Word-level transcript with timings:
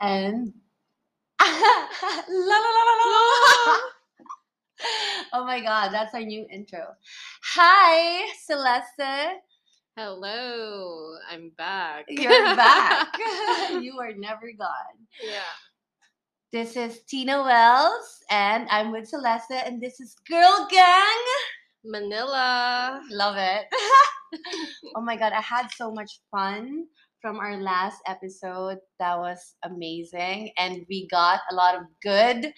And 0.00 0.52
la 1.40 1.46
la 1.48 2.70
la 2.70 2.82
la 2.86 2.94
la. 2.94 3.78
oh 5.32 5.44
my 5.44 5.60
god, 5.60 5.90
that's 5.90 6.14
our 6.14 6.20
new 6.20 6.46
intro. 6.52 6.86
Hi, 7.54 8.26
Celeste. 8.46 9.42
Hello, 9.96 11.16
I'm 11.28 11.50
back. 11.58 12.04
You're 12.08 12.54
back. 12.54 13.08
you 13.82 13.98
are 13.98 14.12
never 14.14 14.52
gone. 14.56 14.98
yeah. 15.20 15.56
This 16.52 16.76
is 16.76 17.00
Tina 17.02 17.42
Wells, 17.42 18.20
and 18.30 18.68
I'm 18.70 18.92
with 18.92 19.08
Celeste, 19.08 19.50
and 19.66 19.82
this 19.82 19.98
is 20.00 20.14
Girl 20.30 20.68
Gang. 20.70 21.24
Manila. 21.84 23.02
Love 23.10 23.34
it. 23.36 23.66
oh 24.94 25.00
my 25.00 25.16
god, 25.16 25.32
I 25.32 25.40
had 25.40 25.68
so 25.72 25.90
much 25.90 26.20
fun 26.30 26.86
from 27.20 27.38
our 27.38 27.56
last 27.60 28.00
episode. 28.06 28.78
That 28.98 29.18
was 29.18 29.54
amazing, 29.64 30.52
and 30.58 30.84
we 30.88 31.08
got 31.08 31.40
a 31.50 31.54
lot 31.54 31.74
of 31.76 31.82
good, 32.02 32.52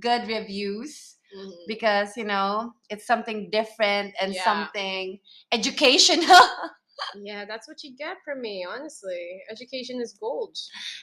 good 0.00 0.26
reviews 0.28 1.16
Mhm. 1.34 1.52
because 1.66 2.16
you 2.16 2.24
know 2.24 2.72
it's 2.90 3.06
something 3.06 3.50
different 3.50 4.14
and 4.20 4.34
Yeah. 4.34 4.44
something 4.44 5.20
educational. 5.52 6.40
Yeah, 7.22 7.44
that's 7.44 7.66
what 7.66 7.82
you 7.82 7.96
get 7.96 8.18
from 8.24 8.40
me, 8.40 8.64
honestly. 8.68 9.42
Education 9.50 10.00
is 10.00 10.14
gold. 10.18 10.56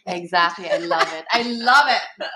exactly, 0.07 0.70
I 0.70 0.77
love 0.77 1.12
it. 1.13 1.26
I 1.32 1.41
love 1.43 1.88
it. 1.90 2.27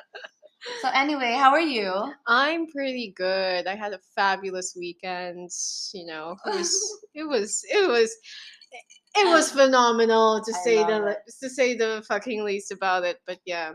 So 0.81 0.89
anyway, 0.93 1.33
how 1.33 1.51
are 1.51 1.61
you? 1.61 2.13
I'm 2.27 2.67
pretty 2.67 3.13
good. 3.15 3.67
I 3.67 3.75
had 3.75 3.93
a 3.93 3.99
fabulous 4.15 4.75
weekend. 4.77 5.49
You 5.93 6.05
know, 6.05 6.35
it 6.45 6.55
was 6.55 6.69
it 7.13 7.23
was 7.27 7.61
it 7.69 7.87
was 7.87 8.11
it 9.17 9.27
was 9.29 9.51
phenomenal 9.61 10.41
to 10.43 10.53
I 10.55 10.59
say 10.63 10.75
the 10.77 11.07
it. 11.07 11.17
to 11.41 11.49
say 11.49 11.75
the 11.75 12.03
fucking 12.07 12.43
least 12.43 12.71
about 12.71 13.03
it. 13.03 13.19
But 13.25 13.39
yeah, 13.45 13.73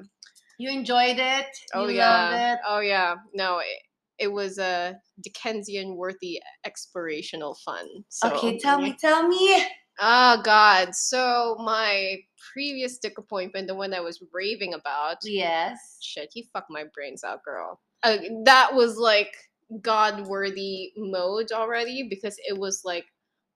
You 0.59 0.71
enjoyed 0.71 1.19
it? 1.19 1.47
oh 1.75 1.89
you 1.89 1.97
yeah, 1.97 2.30
loved 2.30 2.43
it? 2.43 2.59
oh 2.66 2.80
yeah. 2.80 3.15
No, 3.35 3.59
it, 3.59 3.79
it 4.19 4.32
was 4.32 4.59
a 4.59 4.97
Dickensian 5.23 5.97
worthy 5.97 6.41
explorational 6.66 7.57
fun. 7.65 7.87
So, 8.09 8.29
okay, 8.32 8.59
tell 8.59 8.80
me, 8.80 8.95
tell 9.01 9.27
me. 9.27 9.65
Oh 10.02 10.41
God! 10.43 10.95
So 10.95 11.57
my 11.60 12.16
previous 12.54 12.99
dick 12.99 13.19
appointment, 13.19 13.66
the 13.69 13.75
one 13.75 13.93
I 13.93 14.01
was 14.01 14.23
raving 14.32 14.73
about, 14.75 15.19
Yes. 15.25 15.99
shit, 16.01 16.30
he 16.32 16.49
fucked 16.52 16.71
my 16.71 16.85
brains 16.95 17.23
out, 17.25 17.45
girl. 17.45 17.80
Uh, 18.02 18.16
that 18.45 18.75
was 18.75 18.97
like 18.97 19.35
God 19.82 20.27
worthy 20.27 20.93
mode 20.97 21.52
already 21.52 22.07
because 22.09 22.37
it 22.49 22.59
was 22.59 22.80
like, 22.82 23.04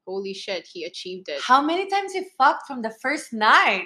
holy 0.07 0.35
shit, 0.35 0.67
he 0.71 0.85
achieved 0.85 1.29
it. 1.29 1.41
How 1.43 1.63
many 1.63 1.89
times 1.89 2.15
you 2.15 2.25
fucked 2.39 2.67
from 2.67 2.83
the 2.83 2.93
first 3.03 3.33
night? 3.33 3.85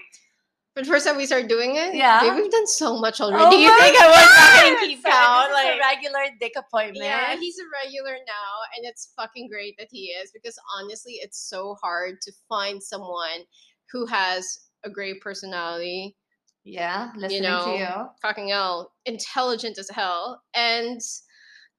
The 0.77 0.85
first 0.85 1.07
time 1.07 1.17
we 1.17 1.27
started 1.27 1.49
doing 1.49 1.75
it, 1.75 1.95
Yeah. 1.97 2.21
babe, 2.21 2.35
we've 2.37 2.53
done 2.53 2.67
so 2.69 2.99
much 3.01 3.21
already. 3.21 3.45
Oh 3.45 3.51
you 3.59 3.77
think 3.81 3.97
I 4.01 4.07
was 4.07 4.27
fucking 4.29 4.75
God! 4.75 4.81
keep 4.87 5.03
So 5.03 5.11
count? 5.11 5.53
Like, 5.53 5.75
a 5.75 5.79
regular 5.79 6.37
dick 6.39 6.53
appointment. 6.57 7.05
Yeah, 7.05 7.35
he's 7.35 7.57
a 7.59 7.65
regular 7.85 8.13
now, 8.13 8.51
and 8.77 8.87
it's 8.87 9.13
fucking 9.17 9.49
great 9.49 9.75
that 9.79 9.89
he 9.91 10.07
is 10.23 10.31
because 10.33 10.57
honestly, 10.79 11.15
it's 11.15 11.49
so 11.49 11.77
hard 11.83 12.21
to 12.23 12.33
find 12.49 12.81
someone 12.81 13.41
who 13.91 14.07
has 14.07 14.61
a 14.85 14.91
great 14.91 15.21
personality, 15.21 16.17
yeah. 16.65 17.11
Listening 17.17 17.43
know, 17.43 17.65
to 17.65 17.79
you. 17.79 18.09
fucking 18.23 18.49
hell, 18.51 18.93
intelligent 19.07 19.79
as 19.79 19.89
hell, 19.91 20.43
and 20.55 21.01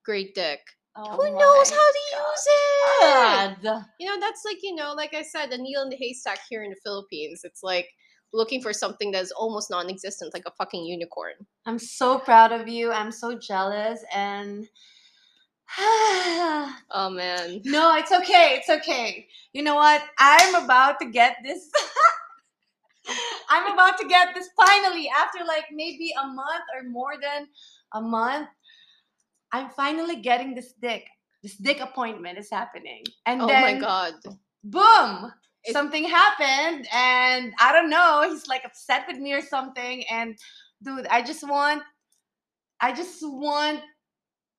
great 0.04 0.34
dick. 0.36 0.60
Oh 1.02 1.16
who 1.16 1.38
knows 1.38 1.70
how 1.70 1.78
to 1.78 2.04
use 2.18 2.46
it? 2.48 3.86
You 4.00 4.08
know, 4.08 4.20
that's 4.20 4.44
like, 4.46 4.58
you 4.62 4.76
know, 4.76 4.94
like 4.94 5.14
I 5.14 5.22
said, 5.22 5.52
a 5.52 5.58
needle 5.58 5.84
in 5.84 5.90
the 5.90 5.96
haystack 5.96 6.40
here 6.50 6.64
in 6.64 6.72
the 6.72 6.76
Philippines. 6.84 7.42
It's 7.44 7.64
like 7.64 7.88
looking 8.34 8.62
for 8.62 8.74
something 8.74 9.12
that's 9.12 9.32
almost 9.32 9.70
non 9.70 9.90
existent, 9.90 10.34
like 10.34 10.44
a 10.46 10.52
fucking 10.52 10.84
unicorn. 10.84 11.34
I'm 11.66 11.80
so 11.80 12.20
proud 12.20 12.52
of 12.52 12.68
you. 12.68 12.92
I'm 12.92 13.12
so 13.12 13.38
jealous 13.38 14.04
and 14.14 14.68
Oh 15.78 17.10
man. 17.12 17.62
No, 17.64 17.96
it's 17.96 18.12
okay. 18.12 18.60
It's 18.60 18.70
okay. 18.70 19.28
You 19.54 19.64
know 19.64 19.76
what? 19.76 20.02
I'm 20.18 20.64
about 20.64 21.00
to 21.00 21.10
get 21.10 21.38
this. 21.44 21.70
I'm 23.50 23.72
about 23.74 23.98
to 24.00 24.08
get 24.08 24.34
this 24.36 24.50
finally 24.56 25.10
after 25.16 25.46
like 25.46 25.66
maybe 25.72 26.12
a 26.22 26.28
month 26.28 26.66
or 26.76 26.90
more 26.90 27.14
than 27.22 27.48
a 27.94 28.02
month. 28.02 28.50
I'm 29.52 29.70
finally 29.70 30.18
getting 30.22 30.54
this 30.56 30.74
dick. 30.74 31.06
This 31.42 31.56
dick 31.56 31.80
appointment 31.80 32.38
is 32.38 32.50
happening. 32.52 33.04
And 33.26 33.42
Oh 33.42 33.48
then 33.48 33.62
my 33.62 33.80
god. 33.80 34.14
boom, 34.64 35.32
It- 35.64 35.74
something 35.74 36.04
happened 36.04 36.88
and 36.94 37.54
I 37.60 37.72
don't 37.72 37.90
know, 37.90 38.30
he's 38.30 38.48
like 38.48 38.64
upset 38.66 39.06
with 39.08 39.18
me 39.18 39.34
or 39.34 39.42
something 39.42 40.04
and 40.12 40.38
dude, 40.84 41.08
I 41.08 41.22
just 41.22 41.48
want 41.48 41.84
I 42.82 42.94
just 42.94 43.20
want 43.24 43.82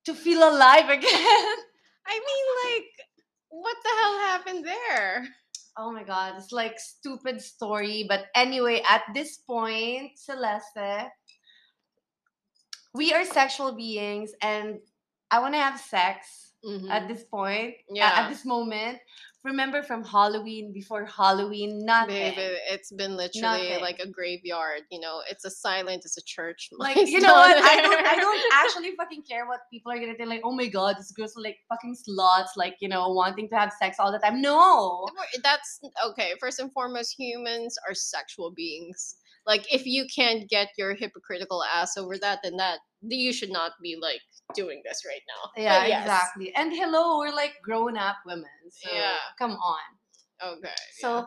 to 0.05 0.15
feel 0.15 0.43
alive 0.49 0.89
again. 0.99 1.55
I 2.07 2.17
mean, 2.19 2.47
like, 2.65 2.89
what 3.49 3.77
the 3.83 3.91
hell 4.01 4.19
happened 4.21 4.65
there? 4.67 5.27
Oh 5.79 5.93
my 5.93 6.03
god, 6.03 6.35
it's 6.37 6.53
like 6.53 6.79
stupid 6.79 7.41
story. 7.41 8.05
But 8.09 8.27
anyway, 8.35 8.83
at 8.89 9.03
this 9.15 9.39
point, 9.39 10.19
Celeste, 10.19 11.09
we 12.95 13.13
are 13.13 13.25
sexual 13.25 13.73
beings 13.73 14.33
and 14.43 14.79
I 15.31 15.39
want 15.41 15.55
to 15.55 15.59
have 15.61 15.79
sex 15.81 16.53
Mhm. 16.65 16.91
at 16.91 17.09
this 17.09 17.25
point, 17.25 17.75
Yeah. 17.89 18.13
at 18.17 18.29
this 18.29 18.45
moment. 18.45 18.99
Remember 19.43 19.83
from 19.83 20.05
Halloween, 20.05 20.71
before 20.75 21.07
Halloween, 21.07 21.87
nothing. 21.87 22.35
Babe, 22.35 22.37
it- 22.37 22.61
it's 22.69 22.93
been 22.93 23.17
literally 23.17 23.41
Nothing. 23.71 23.81
like 23.81 23.99
a 23.99 24.07
graveyard. 24.07 24.83
You 24.91 25.01
know, 25.01 25.23
it's 25.31 25.47
a 25.47 25.51
silent, 25.51 26.05
it's 26.05 26.19
a 26.19 26.23
church. 26.23 26.69
Like 26.79 26.97
you 26.97 27.21
know 27.25 27.33
what? 27.33 27.57
I 27.57 27.81
don't. 27.81 28.07
I 28.07 28.17
don't 28.17 28.53
actually 28.53 28.95
fucking 28.97 29.23
care 29.23 29.47
what 29.47 29.61
people 29.73 29.91
are 29.93 29.99
gonna 29.99 30.15
think. 30.15 30.29
Like, 30.29 30.43
oh 30.45 30.53
my 30.53 30.67
god, 30.67 30.99
this 30.99 31.13
girls 31.13 31.33
like 31.37 31.57
fucking 31.71 31.97
sluts. 31.97 32.53
Like, 32.57 32.77
you 32.81 32.89
know, 32.91 33.09
wanting 33.09 33.49
to 33.49 33.57
have 33.57 33.73
sex 33.81 33.97
all 33.99 34.13
the 34.13 34.19
time. 34.19 34.43
No. 34.43 35.07
That's 35.43 35.81
okay. 36.09 36.35
First 36.39 36.59
and 36.59 36.71
foremost, 36.75 37.15
humans 37.19 37.79
are 37.89 37.95
sexual 37.95 38.51
beings. 38.51 39.17
Like, 39.47 39.73
if 39.73 39.87
you 39.87 40.07
can't 40.15 40.49
get 40.49 40.69
your 40.77 40.95
hypocritical 40.95 41.63
ass 41.65 41.97
over 41.97 42.19
that, 42.19 42.41
then 42.43 42.57
that 42.57 42.79
you 43.03 43.33
should 43.33 43.51
not 43.51 43.73
be 43.83 43.97
like 44.01 44.21
doing 44.55 44.83
this 44.85 45.03
right 45.07 45.23
now. 45.29 45.63
Yeah, 45.63 45.87
yes. 45.87 46.03
exactly. 46.03 46.53
And 46.55 46.73
hello, 46.73 47.19
we're 47.19 47.35
like 47.35 47.55
grown 47.63 47.97
up 47.97 48.17
women. 48.27 48.45
So 48.71 48.91
Yeah. 48.93 49.17
come 49.39 49.53
on. 49.53 49.79
Okay. 50.43 50.75
So, 50.99 51.27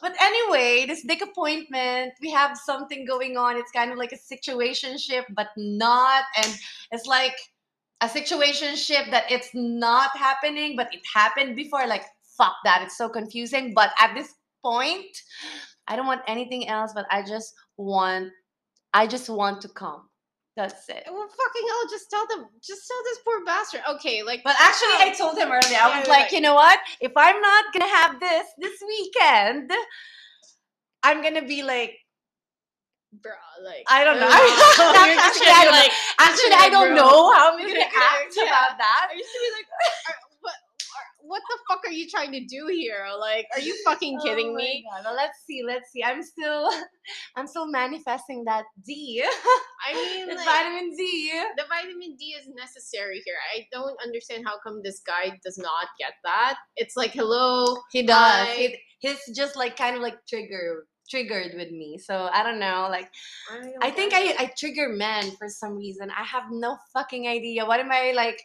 but 0.00 0.14
anyway, 0.20 0.86
this 0.86 1.04
big 1.04 1.22
appointment, 1.22 2.12
we 2.20 2.30
have 2.30 2.56
something 2.56 3.06
going 3.06 3.36
on. 3.36 3.56
It's 3.56 3.70
kind 3.70 3.92
of 3.92 3.98
like 3.98 4.12
a 4.12 4.16
situationship, 4.34 5.24
but 5.34 5.48
not. 5.56 6.24
And 6.36 6.54
it's 6.90 7.06
like 7.06 7.36
a 8.00 8.06
situationship 8.06 9.10
that 9.10 9.30
it's 9.30 9.50
not 9.54 10.16
happening, 10.16 10.76
but 10.76 10.92
it 10.92 11.00
happened 11.14 11.56
before. 11.56 11.86
Like, 11.86 12.04
fuck 12.36 12.54
that. 12.64 12.82
It's 12.82 12.96
so 12.96 13.08
confusing. 13.08 13.72
But 13.74 13.90
at 14.00 14.14
this 14.14 14.34
point, 14.62 15.16
I 15.88 15.96
don't 15.96 16.06
want 16.06 16.22
anything 16.26 16.68
else, 16.68 16.92
but 16.94 17.06
I 17.10 17.22
just 17.22 17.54
want, 17.76 18.30
I 18.92 19.06
just 19.06 19.28
want 19.28 19.60
to 19.62 19.68
come. 19.68 20.08
That's 20.56 20.88
it. 20.88 21.02
well, 21.10 21.26
fucking 21.26 21.66
hell, 21.68 21.90
just 21.90 22.08
tell 22.10 22.26
them, 22.28 22.46
just 22.62 22.86
tell 22.86 23.02
this 23.04 23.18
poor 23.26 23.44
bastard. 23.44 23.80
Okay, 23.96 24.22
like, 24.22 24.42
But 24.44 24.54
actually, 24.60 24.94
I 25.02 25.12
told 25.18 25.36
him 25.36 25.50
earlier. 25.50 25.78
I 25.82 25.98
was 25.98 26.06
like, 26.08 26.30
like- 26.30 26.32
you 26.32 26.40
know 26.40 26.54
what? 26.54 26.78
If 27.00 27.10
I'm 27.16 27.40
not 27.40 27.64
gonna 27.72 27.90
have 27.90 28.20
this 28.20 28.46
this 28.58 28.78
weekend, 28.86 29.72
I'm 31.02 31.22
gonna 31.22 31.42
be 31.44 31.64
like, 31.64 31.98
bro, 33.20 33.32
like, 33.64 33.82
I 33.90 34.04
don't 34.04 34.20
know. 34.22 34.30
you're 34.30 35.18
Actually, 35.18 35.50
I 35.50 35.64
don't 35.66 35.74
like, 35.74 35.92
actually, 36.22 36.54
I 36.54 36.68
don't 36.70 36.94
bro. 36.94 37.02
know 37.02 37.32
how 37.34 37.52
I'm 37.52 37.58
gonna 37.58 37.74
gonna- 37.74 37.90
act 37.90 38.32
yeah. 38.36 38.44
about 38.46 38.78
that. 38.78 39.08
I 39.10 39.14
used 39.18 39.28
to 39.34 39.40
be 39.42 39.50
like, 39.58 39.66
what, 41.26 41.42
the 41.48 41.58
fuck 41.68 41.80
are 41.86 41.92
you 41.92 42.08
trying 42.08 42.32
to 42.32 42.44
do 42.44 42.66
here? 42.68 43.06
Like, 43.18 43.46
are 43.54 43.60
you 43.60 43.76
fucking 43.84 44.20
kidding 44.20 44.48
Oh 44.50 44.54
me? 44.54 44.84
God. 44.90 45.04
Well, 45.04 45.14
let's 45.16 45.38
see. 45.46 45.62
Let's 45.66 45.90
see. 45.90 46.02
I'm 46.04 46.22
still, 46.22 46.70
I'm 47.36 47.46
still 47.46 47.66
manifesting 47.70 48.44
that 48.44 48.64
D. 48.84 49.24
I 49.88 49.94
mean, 49.94 50.28
It's 50.30 50.36
like, 50.36 50.46
vitamin 50.46 50.94
D. 50.96 51.32
the 51.56 51.64
vitamin 51.68 52.16
D 52.16 52.34
is 52.40 52.48
necessary 52.54 53.22
here. 53.24 53.36
I 53.56 53.66
don't 53.72 53.96
understand 54.02 54.44
how 54.46 54.58
come 54.62 54.80
this 54.82 55.00
guy 55.06 55.38
does 55.44 55.58
not 55.58 55.88
get 55.98 56.12
that. 56.24 56.56
It's 56.76 56.96
like, 56.96 57.12
hello, 57.12 57.76
He 57.90 58.02
does. 58.02 58.48
He, 58.56 58.76
he's 59.00 59.36
just 59.36 59.56
like 59.56 59.76
kind 59.76 59.96
of 59.96 60.02
like 60.02 60.16
trigger 60.28 60.86
triggered 61.10 61.52
with 61.54 61.70
me. 61.70 61.98
So 61.98 62.28
I 62.32 62.42
don't 62.42 62.58
know. 62.58 62.88
Like. 62.90 63.10
I 63.82 63.90
think 63.90 64.12
I, 64.14 64.34
I 64.38 64.52
trigger 64.56 64.88
men 64.88 65.32
for 65.36 65.48
some 65.48 65.76
reason. 65.76 66.10
I 66.10 66.24
have 66.24 66.44
no 66.50 66.78
fucking 66.92 67.28
idea. 67.28 67.66
What 67.66 67.80
am 67.80 67.92
I 67.92 68.12
like? 68.12 68.40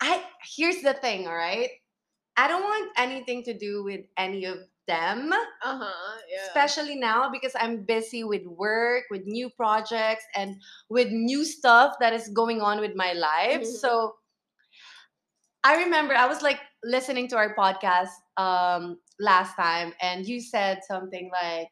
I 0.00 0.22
here's 0.56 0.82
the 0.82 0.94
thing, 0.94 1.26
all 1.26 1.36
right? 1.36 1.70
I 2.36 2.48
don't 2.48 2.62
want 2.62 2.90
anything 2.96 3.42
to 3.44 3.56
do 3.56 3.84
with 3.84 4.00
any 4.18 4.44
of 4.44 4.58
them, 4.86 5.32
uh 5.32 5.78
huh, 5.78 6.18
yeah. 6.28 6.44
especially 6.46 6.96
now 6.96 7.30
because 7.30 7.52
I'm 7.58 7.84
busy 7.84 8.24
with 8.24 8.44
work, 8.46 9.04
with 9.10 9.22
new 9.24 9.48
projects, 9.50 10.24
and 10.34 10.56
with 10.90 11.08
new 11.10 11.44
stuff 11.44 11.94
that 12.00 12.12
is 12.12 12.28
going 12.28 12.60
on 12.60 12.80
with 12.80 12.94
my 12.94 13.12
life. 13.12 13.62
Mhm. 13.62 13.66
So 13.80 14.14
I 15.64 15.76
remember 15.84 16.14
I 16.14 16.26
was 16.26 16.42
like 16.42 16.60
listening 16.84 17.28
to 17.28 17.36
our 17.36 17.54
podcast 17.54 18.12
um 18.36 18.98
last 19.20 19.56
time, 19.56 19.94
and 20.02 20.26
you 20.26 20.40
said 20.40 20.80
something 20.86 21.30
like, 21.32 21.68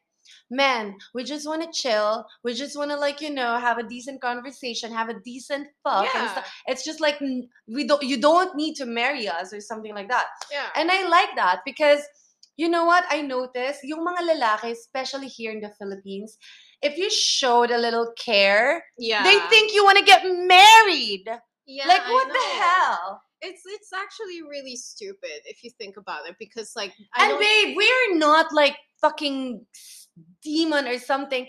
men, 0.49 0.95
we 1.13 1.23
just 1.23 1.47
want 1.47 1.61
to 1.63 1.69
chill. 1.71 2.25
We 2.43 2.53
just 2.53 2.77
want 2.77 2.91
to 2.91 2.97
like 2.97 3.21
you 3.21 3.29
know 3.29 3.57
have 3.59 3.77
a 3.77 3.83
decent 3.83 4.21
conversation, 4.21 4.91
have 4.91 5.09
a 5.09 5.19
decent 5.19 5.67
fuck, 5.83 6.05
and 6.15 6.23
Yeah. 6.25 6.31
stuff. 6.31 6.53
It's 6.67 6.83
just 6.85 7.01
like 7.01 7.19
we 7.67 7.85
don't. 7.87 8.03
You 8.03 8.17
don't 8.19 8.55
need 8.55 8.75
to 8.75 8.85
marry 8.85 9.27
us 9.27 9.53
or 9.53 9.61
something 9.61 9.93
like 9.93 10.09
that. 10.09 10.27
Yeah. 10.51 10.67
And 10.75 10.91
I 10.91 11.07
like 11.07 11.35
that 11.35 11.61
because 11.65 12.01
you 12.55 12.69
know 12.69 12.85
what 12.85 13.03
I 13.09 13.21
noticed, 13.21 13.81
yung 13.83 14.05
mga 14.05 14.29
lalaki, 14.29 14.71
especially 14.71 15.27
here 15.27 15.51
in 15.51 15.59
the 15.61 15.71
Philippines, 15.79 16.37
if 16.83 16.97
you 16.97 17.09
showed 17.09 17.71
a 17.71 17.77
little 17.79 18.13
care, 18.17 18.83
yeah. 18.99 19.23
they 19.23 19.39
think 19.49 19.73
you 19.73 19.83
want 19.83 19.97
to 19.97 20.05
get 20.05 20.21
married. 20.23 21.25
yeah, 21.65 21.87
like 21.87 22.03
what 22.05 22.27
the 22.27 22.45
hell? 22.61 23.21
It's 23.41 23.63
it's 23.65 23.91
actually 23.91 24.41
really 24.43 24.75
stupid 24.75 25.43
if 25.45 25.63
you 25.63 25.71
think 25.79 25.97
about 25.97 26.27
it 26.29 26.35
because 26.39 26.71
like 26.75 26.93
I 27.15 27.27
And 27.31 27.39
babe, 27.39 27.75
we're 27.75 28.17
not 28.17 28.53
like 28.53 28.75
fucking 29.01 29.65
demon 30.41 30.87
or 30.87 30.99
something. 30.99 31.47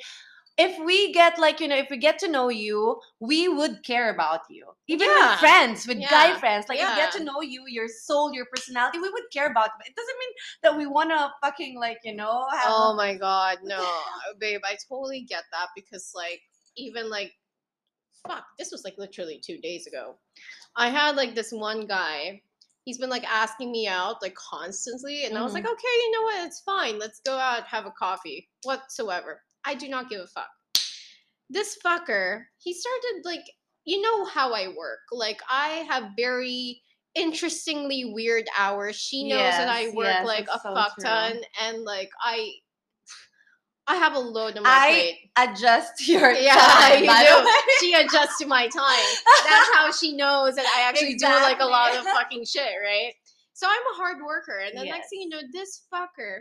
If 0.57 0.79
we 0.85 1.13
get 1.13 1.37
like, 1.39 1.59
you 1.59 1.67
know, 1.67 1.77
if 1.77 1.91
we 1.91 1.97
get 1.97 2.19
to 2.21 2.29
know 2.29 2.49
you, 2.49 3.01
we 3.19 3.49
would 3.49 3.83
care 3.83 4.15
about 4.15 4.43
you. 4.49 4.67
Even 4.87 5.09
Yeah. 5.09 5.31
with 5.31 5.41
friends, 5.41 5.87
with 5.89 5.99
guy 6.09 6.39
friends. 6.39 6.69
Like 6.69 6.79
if 6.79 6.89
we 6.89 6.95
get 6.95 7.11
to 7.13 7.25
know 7.25 7.41
you, 7.41 7.65
your 7.67 7.89
soul, 7.89 8.33
your 8.33 8.47
personality, 8.47 8.99
we 9.01 9.11
would 9.11 9.25
care 9.33 9.51
about 9.51 9.71
you. 9.79 9.91
It 9.91 9.97
doesn't 9.97 10.19
mean 10.19 10.33
that 10.63 10.77
we 10.77 10.87
wanna 10.87 11.33
fucking 11.43 11.77
like, 11.79 11.99
you 12.05 12.15
know, 12.15 12.47
have 12.53 12.71
Oh 12.71 12.95
my 12.95 13.15
god, 13.17 13.59
no, 13.65 13.85
babe, 14.39 14.61
I 14.65 14.77
totally 14.89 15.23
get 15.23 15.43
that 15.51 15.69
because 15.75 16.13
like 16.15 16.41
even 16.77 17.11
like 17.11 17.33
fuck, 18.27 18.45
this 18.59 18.71
was 18.73 18.85
like 18.85 18.97
literally 18.99 19.41
two 19.45 19.59
days 19.59 19.87
ago. 19.87 20.17
I 20.77 20.89
had 20.89 21.17
like 21.17 21.35
this 21.35 21.53
one 21.53 21.87
guy. 21.87 22.43
He's 22.85 22.99
been 22.99 23.11
like 23.11 23.25
asking 23.25 23.73
me 23.73 23.89
out 23.89 24.17
like 24.21 24.35
constantly, 24.35 25.25
and 25.25 25.39
I 25.39 25.43
was 25.43 25.55
like, 25.55 25.65
mm-hmm. 25.65 25.73
okay, 25.73 25.83
you 25.83 26.11
know 26.13 26.23
what? 26.23 26.47
It's 26.47 26.61
fine. 26.61 26.99
Let's 26.99 27.21
go 27.25 27.37
out, 27.37 27.67
have 27.67 27.87
a 27.87 27.91
coffee, 27.91 28.49
whatsoever. 28.63 29.41
I 29.65 29.75
do 29.75 29.89
not 29.89 30.11
give 30.11 30.21
a 30.21 30.27
fuck. 30.27 30.49
This 31.49 31.79
fucker, 31.85 32.43
he 32.59 32.75
started 32.75 33.23
like, 33.25 33.45
you 33.85 34.01
know 34.03 34.25
how 34.27 34.53
I 34.53 34.69
work. 34.69 35.01
Like 35.13 35.41
I 35.51 35.85
have 35.89 36.11
very 36.17 36.83
interestingly 37.15 38.13
weird 38.13 38.45
hours. 38.59 38.97
She 38.97 39.29
knows 39.29 39.39
that 39.39 39.69
I 39.69 39.89
work 39.95 40.07
yes, 40.07 40.27
like 40.27 40.49
a 40.49 40.59
so 40.61 40.75
fuck 40.75 40.95
true. 40.97 41.05
ton, 41.05 41.41
and 41.63 41.85
like 41.85 42.11
I, 42.23 42.51
I 43.87 43.97
have 43.97 44.15
a 44.15 44.19
load 44.19 44.57
on 44.57 44.63
my 44.63 44.71
I 44.71 44.89
plate. 44.91 45.31
adjust 45.37 46.09
your 46.09 46.33
Yeah, 46.33 46.55
time, 46.57 47.05
you 47.05 47.11
do. 47.11 47.51
She 47.81 47.93
adjusts 47.93 48.39
to 48.39 48.47
my 48.47 48.67
time. 48.69 49.05
That's 49.47 49.71
how 49.75 49.93
she 49.93 50.17
knows 50.17 50.55
that 50.57 50.67
I 50.67 50.89
actually 50.89 51.17
do 51.17 51.27
like 51.27 51.61
a 51.61 51.67
lot 51.67 51.95
of 51.97 52.05
fucking 52.05 52.45
shit, 52.47 52.73
right? 52.83 53.13
So 53.53 53.67
I'm 53.69 53.83
a 53.93 53.97
hard 53.97 54.19
worker, 54.25 54.59
and 54.59 54.77
the 54.79 54.85
Yes. 54.87 54.91
next 54.95 55.09
thing 55.11 55.21
you 55.23 55.29
know, 55.29 55.41
this 55.53 55.83
fucker, 55.93 56.41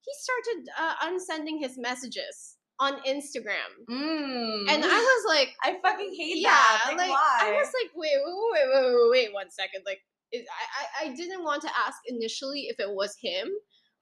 he 0.00 0.12
started 0.18 0.68
uh, 0.78 0.94
unsending 1.02 1.58
his 1.58 1.76
messages 1.76 2.56
on 2.80 3.00
Instagram, 3.02 3.70
Mm. 3.90 4.68
and 4.70 4.84
I 4.84 4.88
was 4.88 5.24
like, 5.26 5.54
I 5.62 5.76
fucking 5.82 6.14
hate 6.16 6.38
yeah, 6.38 6.50
that. 6.50 6.82
Like, 6.88 6.96
like 6.98 7.10
why? 7.10 7.38
I 7.42 7.52
was 7.52 7.70
like, 7.82 7.90
wait, 7.94 8.12
wait, 8.24 8.34
wait, 8.52 8.68
wait, 8.72 8.94
wait, 8.94 9.10
wait 9.10 9.34
one 9.34 9.50
second. 9.50 9.82
Like, 9.84 10.00
I, 10.32 10.38
I, 10.38 11.10
I 11.10 11.14
didn't 11.14 11.44
want 11.44 11.62
to 11.62 11.70
ask 11.86 11.98
initially 12.06 12.62
if 12.68 12.80
it 12.80 12.90
was 12.90 13.14
him, 13.20 13.48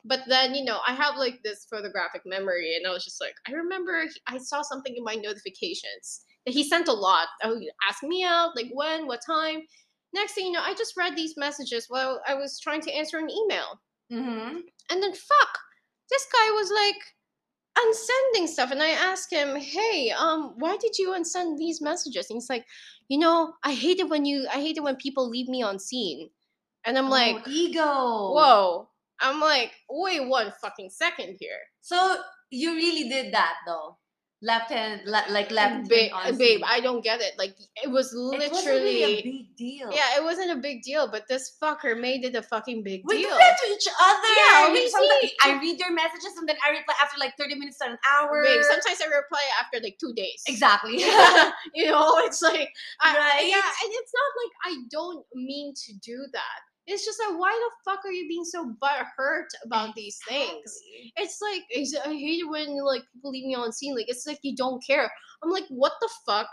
but 0.04 0.20
then 0.28 0.54
you 0.54 0.64
know, 0.64 0.80
I 0.86 0.94
have 0.94 1.16
like 1.16 1.40
this 1.42 1.66
photographic 1.70 2.22
memory, 2.24 2.74
and 2.76 2.86
I 2.86 2.90
was 2.90 3.04
just 3.04 3.20
like, 3.20 3.34
I 3.48 3.52
remember 3.52 4.04
I 4.26 4.38
saw 4.38 4.62
something 4.62 4.94
in 4.96 5.04
my 5.04 5.14
notifications 5.14 6.24
that 6.46 6.54
he 6.54 6.64
sent 6.64 6.88
a 6.88 6.92
lot. 6.92 7.28
Oh, 7.42 7.60
asked 7.88 8.02
me 8.02 8.24
out, 8.24 8.56
like 8.56 8.70
when, 8.72 9.06
what 9.06 9.20
time. 9.24 9.62
Next 10.14 10.34
thing 10.34 10.46
you 10.46 10.52
know, 10.52 10.60
I 10.62 10.74
just 10.74 10.96
read 10.96 11.16
these 11.16 11.34
messages 11.38 11.86
while 11.88 12.20
I 12.26 12.34
was 12.34 12.60
trying 12.60 12.82
to 12.82 12.92
answer 12.92 13.18
an 13.18 13.30
email, 13.30 13.80
mm-hmm. 14.12 14.58
and 14.90 15.02
then 15.02 15.12
fuck, 15.12 15.58
this 16.10 16.26
guy 16.32 16.50
was 16.50 16.70
like 16.70 17.02
unsending 17.78 18.46
stuff 18.46 18.70
and 18.70 18.82
i 18.82 18.90
asked 18.90 19.32
him 19.32 19.56
hey 19.56 20.12
um 20.18 20.52
why 20.58 20.76
did 20.76 20.98
you 20.98 21.14
unsend 21.14 21.56
these 21.56 21.80
messages 21.80 22.28
and 22.28 22.36
he's 22.36 22.50
like 22.50 22.66
you 23.08 23.18
know 23.18 23.54
i 23.64 23.72
hate 23.72 23.98
it 23.98 24.10
when 24.10 24.26
you 24.26 24.46
i 24.52 24.56
hate 24.60 24.76
it 24.76 24.82
when 24.82 24.96
people 24.96 25.28
leave 25.28 25.48
me 25.48 25.62
on 25.62 25.78
seen 25.78 26.28
and 26.84 26.98
i'm 26.98 27.08
like 27.08 27.36
Oh, 27.46 27.50
ego. 27.50 27.80
whoa 27.80 28.88
i'm 29.22 29.40
like 29.40 29.72
wait 29.88 30.26
one 30.28 30.52
fucking 30.60 30.90
second 30.90 31.36
here 31.40 31.58
So 31.80 32.16
you 32.50 32.74
really 32.74 33.08
did 33.08 33.32
that 33.34 33.54
though. 33.66 33.96
Left 34.44 34.72
hand, 34.72 35.02
le- 35.06 35.30
like 35.30 35.52
left 35.52 35.88
babe, 35.88 36.10
babe 36.36 36.62
i 36.66 36.80
don't 36.80 36.98
get 37.04 37.20
it 37.22 37.34
like 37.38 37.54
it 37.78 37.86
was 37.88 38.10
It 38.12 38.50
wasn't 38.50 38.74
really 38.74 39.04
a 39.04 39.06
literally 39.06 39.22
big 39.22 39.56
deal. 39.56 39.88
yeah 39.94 40.18
it 40.18 40.24
wasn't 40.24 40.50
a 40.50 40.56
big 40.58 40.82
deal 40.82 41.06
but 41.06 41.28
this 41.28 41.54
fucker 41.62 41.94
made 41.94 42.24
it 42.24 42.34
a 42.34 42.42
fucking 42.42 42.82
big 42.82 43.02
We 43.06 43.22
deal 43.22 43.30
do 43.30 43.38
that 43.38 43.54
to 43.62 43.66
each 43.72 43.86
other. 44.08 44.32
Yeah, 44.42 44.72
we 44.74 44.88
sometimes 44.90 45.30
I 45.46 45.60
read 45.62 45.78
your 45.78 45.92
messages 45.94 46.34
and 46.42 46.48
then 46.48 46.56
I 46.66 46.70
reply 46.74 46.94
after 47.00 47.20
like 47.22 47.36
30 47.38 47.54
minutes 47.54 47.78
to 47.78 47.86
an 47.94 47.98
hour. 48.02 48.42
babe 48.42 48.62
sometimes 48.66 48.98
i 49.00 49.06
reply 49.14 49.44
after 49.62 49.78
like 49.78 49.96
two 50.02 50.12
days 50.12 50.42
Exactly. 50.48 50.98
you 51.78 51.86
know, 51.86 52.18
it's 52.26 52.42
like, 52.42 52.68
I, 53.00 53.14
Right? 53.16 53.46
yeah, 53.46 53.62
and 53.62 53.90
it's 53.94 54.12
not 54.20 54.30
like 54.42 54.54
I 54.66 54.72
don't 54.90 55.22
mean 55.38 55.72
to 55.86 55.92
do 56.02 56.18
that. 56.34 56.60
It's 56.86 57.04
just 57.04 57.20
like, 57.26 57.38
why 57.38 57.50
the 57.50 57.90
fuck 57.90 58.04
are 58.04 58.12
you 58.12 58.26
being 58.28 58.44
so 58.44 58.74
butthurt 58.82 59.46
about 59.64 59.94
these 59.94 60.18
things? 60.28 60.78
It's 61.16 61.38
like 61.40 61.62
it's, 61.70 61.94
I 61.96 62.08
hate 62.08 62.40
it 62.40 62.50
when 62.50 62.84
like 62.84 63.02
people 63.12 63.30
leave 63.30 63.46
me 63.46 63.54
on 63.54 63.72
seen. 63.72 63.94
Like 63.94 64.08
it's 64.08 64.26
like 64.26 64.40
you 64.42 64.56
don't 64.56 64.84
care. 64.84 65.10
I'm 65.42 65.50
like, 65.50 65.64
what 65.68 65.92
the 66.00 66.08
fuck? 66.26 66.48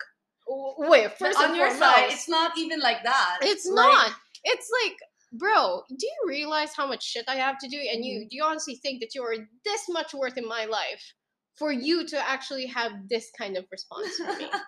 Wait, 0.47 1.11
first 1.17 1.39
on 1.39 1.55
your 1.55 1.69
foremost, 1.69 1.95
side, 1.95 2.11
it's 2.11 2.29
not 2.29 2.57
even 2.57 2.79
like 2.79 3.03
that. 3.03 3.37
it's 3.41 3.67
Like, 3.67 3.91
not. 3.91 4.11
It's 4.43 4.69
like, 4.83 4.97
bro, 5.33 5.83
do 5.89 6.05
you 6.05 6.27
realize 6.27 6.73
how 6.75 6.87
much 6.87 7.03
shit 7.03 7.25
I 7.27 7.35
have 7.35 7.57
to 7.59 7.67
do? 7.67 7.77
And 7.77 8.03
you 8.03 8.21
mm-hmm. 8.21 8.27
do 8.29 8.35
you 8.35 8.43
honestly 8.43 8.75
think 8.75 8.99
that 9.01 9.13
you 9.13 9.23
are 9.23 9.35
this 9.65 9.85
much 9.89 10.13
worth 10.13 10.37
in 10.37 10.47
my 10.47 10.65
life 10.65 11.13
for 11.55 11.71
you 11.71 12.05
to 12.07 12.29
actually 12.29 12.65
have 12.67 12.91
this 13.09 13.29
kind 13.37 13.57
of 13.57 13.65
response 13.71 14.15
from 14.17 14.37
me? 14.37 14.47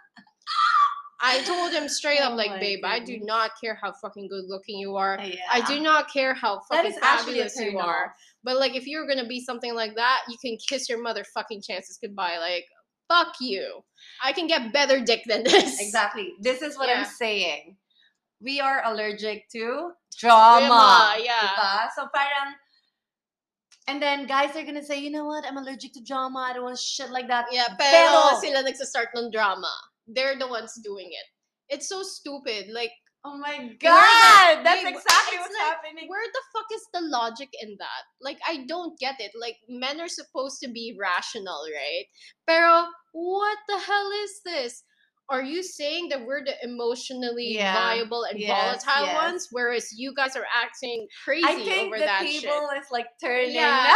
I 1.23 1.41
told 1.43 1.71
him 1.71 1.87
straight 1.87 2.19
up, 2.19 2.33
Oh 2.33 2.35
like, 2.35 2.49
my 2.51 2.59
babe, 2.59 2.83
I 2.83 2.99
do 2.99 3.19
not 3.19 3.51
care 3.61 3.77
how 3.81 3.93
fucking 3.93 4.27
good 4.27 4.45
looking 4.47 4.79
you 4.79 4.95
are. 4.95 5.19
Yeah. 5.21 5.35
I 5.51 5.61
do 5.61 5.79
not 5.79 6.11
care 6.11 6.33
how 6.33 6.61
fucking 6.67 6.91
is 6.91 6.97
actually 7.01 7.39
a 7.41 7.49
fabulous 7.49 7.59
you 7.73 7.77
are. 7.79 8.05
off. 8.07 8.11
But 8.43 8.57
like, 8.57 8.75
if 8.75 8.87
you're 8.87 9.05
gonna 9.07 9.27
be 9.27 9.39
something 9.39 9.75
like 9.75 9.95
that, 9.95 10.21
you 10.27 10.37
can 10.43 10.57
kiss 10.57 10.89
your 10.89 10.97
motherfucking 11.03 11.63
chances 11.65 11.99
goodbye. 12.01 12.37
Like, 12.39 12.65
fuck 13.07 13.35
you. 13.39 13.83
I 14.23 14.33
can 14.33 14.47
get 14.47 14.73
better 14.73 14.99
dick 14.99 15.21
than 15.27 15.43
this. 15.43 15.79
Exactly. 15.79 16.33
This 16.41 16.61
is 16.63 16.77
what 16.77 16.89
Yeah. 16.89 17.01
I'm 17.01 17.05
saying. 17.05 17.77
We 18.41 18.59
are 18.59 18.81
allergic 18.85 19.47
to 19.53 19.91
drama. 20.17 20.65
Drama, 20.65 21.15
yeah. 21.21 21.53
Diba? 21.53 21.87
So 21.95 22.07
parang, 22.11 22.55
and 23.87 24.01
then 24.01 24.25
guys 24.25 24.55
are 24.55 24.63
gonna 24.63 24.83
say, 24.83 24.97
you 24.99 25.11
know 25.11 25.25
what? 25.25 25.45
I'm 25.45 25.57
allergic 25.57 25.93
to 25.93 26.01
drama. 26.01 26.47
I 26.49 26.53
don't 26.53 26.63
want 26.63 26.79
shit 26.79 27.11
like 27.11 27.27
that. 27.27 27.45
Yeah, 27.51 27.67
pero, 27.77 28.09
Pero- 28.33 28.39
sila 28.41 28.63
nagsastart 28.65 29.13
ng 29.15 29.29
drama. 29.31 29.69
They're 30.07 30.37
the 30.37 30.47
ones 30.47 30.73
doing 30.83 31.07
it. 31.11 31.25
It's 31.75 31.87
so 31.89 32.03
stupid. 32.03 32.67
Like, 32.73 32.91
Oh 33.23 33.37
my 33.37 33.55
Where 33.55 33.67
the- 33.69 33.75
god! 33.77 34.65
That's 34.65 34.81
exactly 34.81 35.37
what's 35.37 35.53
like, 35.53 35.61
happening. 35.75 36.07
where 36.09 36.25
the 36.25 36.41
fuck 36.51 36.65
is 36.73 36.81
the 36.91 37.01
logic 37.01 37.49
in 37.61 37.75
that? 37.77 38.03
Like, 38.19 38.39
I 38.47 38.65
don't 38.67 38.97
get 38.99 39.19
it. 39.19 39.29
Like, 39.39 39.57
men 39.69 40.01
are 40.01 40.07
supposed 40.07 40.59
to 40.63 40.69
be 40.71 40.97
rational, 40.99 41.61
right? 41.71 42.05
Pero, 42.47 42.87
what 43.13 43.59
the 43.67 43.77
hell 43.77 44.09
is 44.23 44.41
this? 44.43 44.83
Are 45.29 45.43
you 45.43 45.61
saying 45.61 46.09
that 46.09 46.25
we're 46.25 46.43
the 46.43 46.55
emotionally 46.63 47.53
Yeah. 47.53 47.73
viable 47.75 48.23
and 48.23 48.39
Yes, 48.39 48.83
volatile 48.83 49.05
yes. 49.05 49.15
ones, 49.15 49.47
whereas 49.51 49.87
you 49.95 50.15
guys 50.15 50.35
are 50.35 50.47
acting 50.51 51.07
crazy 51.23 51.45
I 51.47 51.55
think 51.63 51.87
over 51.87 51.99
the 51.99 52.05
that 52.05 52.21
table 52.25 52.69
shit? 52.73 52.81
is 52.81 52.87
like 52.91 53.05
turning 53.23 53.53
Yeah, 53.53 53.95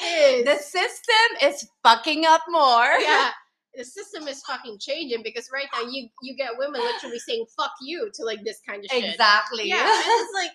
it 0.00 0.02
is. 0.02 0.44
The 0.46 0.56
system 0.56 1.28
is 1.52 1.68
fucking 1.82 2.24
up 2.24 2.40
more. 2.48 2.96
yeah 2.98 3.30
the 3.76 3.84
system 3.84 4.28
is 4.28 4.42
fucking 4.42 4.78
changing 4.78 5.22
because 5.22 5.50
right 5.52 5.68
now 5.74 5.82
you 5.88 6.08
you 6.22 6.36
get 6.36 6.50
women 6.58 6.80
literally 6.80 7.18
saying 7.18 7.44
fuck 7.56 7.72
you 7.80 8.10
to 8.14 8.24
like 8.24 8.42
this 8.44 8.60
kind 8.68 8.84
of 8.84 8.90
shit 8.90 9.04
Exactly. 9.04 9.68
yeah 9.68 9.82
and 9.82 10.04
it's 10.22 10.34
like 10.34 10.52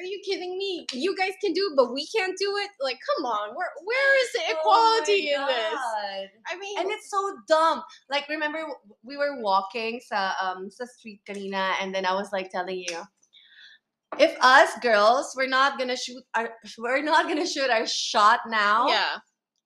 are 0.00 0.04
you 0.08 0.20
kidding 0.24 0.56
me 0.56 0.86
you 0.92 1.14
guys 1.16 1.32
can 1.44 1.52
do 1.52 1.68
it 1.70 1.76
but 1.76 1.92
we 1.92 2.06
can't 2.08 2.32
do 2.38 2.56
it 2.64 2.70
like 2.80 2.98
come 3.14 3.26
on 3.26 3.54
where 3.54 3.68
where 3.84 4.10
is 4.24 4.32
the 4.32 4.40
Oh 4.48 4.52
equality 4.56 5.36
my 5.36 5.40
in 5.40 5.46
this 5.52 5.80
i 6.48 6.56
mean 6.58 6.78
And 6.80 6.88
it's 6.90 7.10
so 7.12 7.20
dumb. 7.46 7.82
Like 8.08 8.24
remember 8.28 8.64
we 9.04 9.16
were 9.20 9.40
walking 9.44 10.00
sa 10.00 10.32
um 10.40 10.70
sa 10.72 10.84
street 10.88 11.20
kanina 11.28 11.76
and 11.80 11.92
then 11.94 12.04
I 12.08 12.14
was 12.16 12.32
like 12.32 12.48
telling 12.50 12.80
you 12.80 13.04
if 14.18 14.32
us 14.40 14.72
girls 14.80 15.32
we're 15.36 15.48
not 15.48 15.78
gonna 15.78 15.96
shoot 15.96 16.24
our 16.34 16.52
we're 16.80 17.04
not 17.04 17.28
gonna 17.28 17.46
shoot 17.46 17.68
our 17.68 17.86
shot 17.86 18.40
now. 18.48 18.88
yeah 18.88 19.20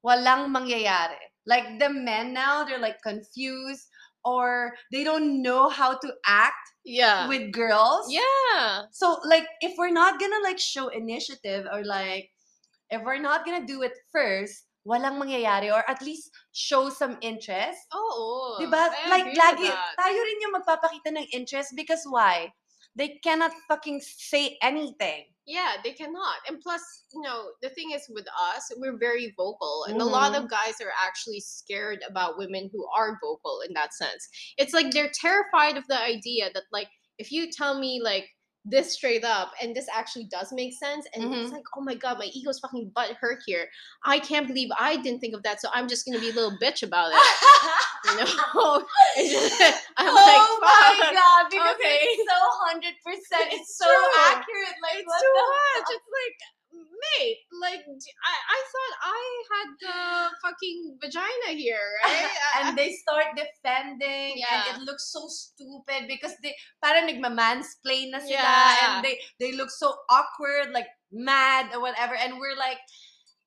Walang 0.06 0.54
mangyayari. 0.54 1.18
Like 1.46 1.78
the 1.78 1.88
men 1.88 2.34
now 2.34 2.64
they're 2.64 2.82
like 2.82 3.00
confused 3.02 3.86
or 4.26 4.74
they 4.90 5.06
don't 5.06 5.40
know 5.40 5.70
how 5.70 5.94
to 5.94 6.08
act 6.26 6.74
yeah 6.84 7.30
with 7.30 7.54
girls. 7.54 8.10
yeah 8.10 8.90
So 8.90 9.22
like 9.24 9.46
if 9.62 9.78
we're 9.78 9.94
not 9.94 10.18
gonna 10.18 10.42
like 10.42 10.58
show 10.58 10.88
initiative 10.90 11.66
or 11.70 11.86
like 11.86 12.30
if 12.90 13.02
we're 13.02 13.22
not 13.22 13.46
gonna 13.46 13.66
do 13.66 13.82
it 13.82 13.94
first, 14.10 14.66
walang 14.86 15.22
mangyayari 15.22 15.70
or 15.70 15.82
at 15.86 16.02
least 16.02 16.30
show 16.50 16.90
some 16.90 17.18
interest. 17.22 17.78
oh 17.94 18.58
Diba? 18.58 18.90
I 18.90 19.06
Like 19.10 19.30
lagi 19.34 19.70
tayo 19.98 20.18
rin 20.18 20.42
yung 20.42 20.54
magpapakita 20.58 21.10
ng 21.14 21.26
interest 21.34 21.74
because 21.78 22.02
why? 22.06 22.50
They 22.96 23.20
cannot 23.22 23.52
fucking 23.68 24.00
say 24.00 24.58
anything. 24.62 25.24
Yeah, 25.46 25.74
they 25.84 25.92
cannot. 25.92 26.38
And 26.48 26.60
plus, 26.60 26.82
you 27.14 27.20
know, 27.22 27.50
the 27.62 27.68
thing 27.68 27.92
is 27.92 28.10
with 28.12 28.26
us, 28.54 28.72
we're 28.78 28.98
very 28.98 29.32
vocal. 29.36 29.86
And 29.88 30.00
a 30.00 30.04
lot 30.04 30.32
Mm-hmm. 30.32 30.44
of 30.44 30.50
guys 30.50 30.80
are 30.80 30.92
actually 31.00 31.38
scared 31.40 32.00
about 32.08 32.36
women 32.36 32.68
who 32.72 32.84
are 32.96 33.18
vocal 33.22 33.60
in 33.66 33.72
that 33.74 33.94
sense. 33.94 34.28
It's 34.58 34.74
like 34.74 34.90
they're 34.90 35.12
terrified 35.14 35.76
of 35.76 35.86
the 35.86 36.00
idea 36.02 36.50
that, 36.52 36.64
like, 36.72 36.88
if 37.18 37.30
you 37.30 37.50
tell 37.52 37.78
me, 37.78 38.00
like, 38.02 38.28
this 38.68 38.92
straight 38.94 39.24
up 39.24 39.52
and 39.62 39.74
this 39.76 39.86
actually 39.94 40.24
does 40.24 40.52
make 40.52 40.72
sense 40.74 41.06
and 41.14 41.22
it's 41.32 41.50
Mhm. 41.50 41.52
like 41.52 41.62
oh 41.76 41.80
my 41.80 41.94
god 41.94 42.18
my 42.18 42.26
ego's 42.34 42.58
fucking 42.58 42.90
butt 42.94 43.12
hurt 43.20 43.38
here 43.46 43.68
i 44.04 44.18
can't 44.18 44.48
believe 44.48 44.68
i 44.78 44.96
didn't 44.96 45.20
think 45.20 45.34
of 45.34 45.42
that 45.44 45.60
so 45.60 45.68
i'm 45.72 45.86
just 45.88 46.04
gonna 46.04 46.18
be 46.18 46.30
a 46.30 46.32
little 46.34 46.56
bitch 46.60 46.82
about 46.82 47.12
it 47.14 47.18
you 48.10 48.16
know 48.18 48.26
It's 49.16 49.32
just- 49.32 49.82
i'm 49.96 50.08
oh 50.10 50.58
like 50.58 50.58
my 50.60 51.12
god, 51.14 51.46
because 51.50 51.74
Okay. 51.76 51.98
it's 52.02 52.22
so 52.28 52.38
hundred 52.66 52.94
percent. 53.04 53.52
It's 53.52 53.60
It's 53.70 53.78
so 53.78 53.86
true. 53.86 54.20
accurate. 54.26 54.76
Like 54.82 54.98
it's 55.02 55.14
too 55.22 55.34
much. 55.36 55.88
It's 55.94 56.08
like, 56.10 56.36
mate, 56.76 57.40
like 57.62 57.82
I 57.86 58.60
thought 58.68 58.94
I 59.04 59.22
had 59.52 59.68
the 59.80 60.00
fucking 60.44 60.98
vagina 61.00 61.56
here, 61.56 61.80
right? 62.04 62.28
And 62.60 62.76
they 62.76 62.92
start 62.92 63.32
defending 63.36 64.36
Yeah. 64.36 64.62
and 64.68 64.76
it 64.76 64.78
looks 64.84 65.08
so 65.12 65.26
stupid 65.28 66.08
because 66.08 66.34
they 66.42 66.54
parang 66.84 67.08
nagmamansplain 67.08 68.12
na 68.12 68.20
sila 68.20 68.36
Yeah. 68.36 68.76
and 68.80 69.04
they 69.04 69.16
they 69.40 69.52
look 69.56 69.70
so 69.72 69.94
awkward 70.10 70.72
like 70.72 70.88
mad 71.12 71.72
or 71.72 71.80
whatever 71.80 72.14
and 72.18 72.36
we're 72.36 72.58
like 72.58 72.78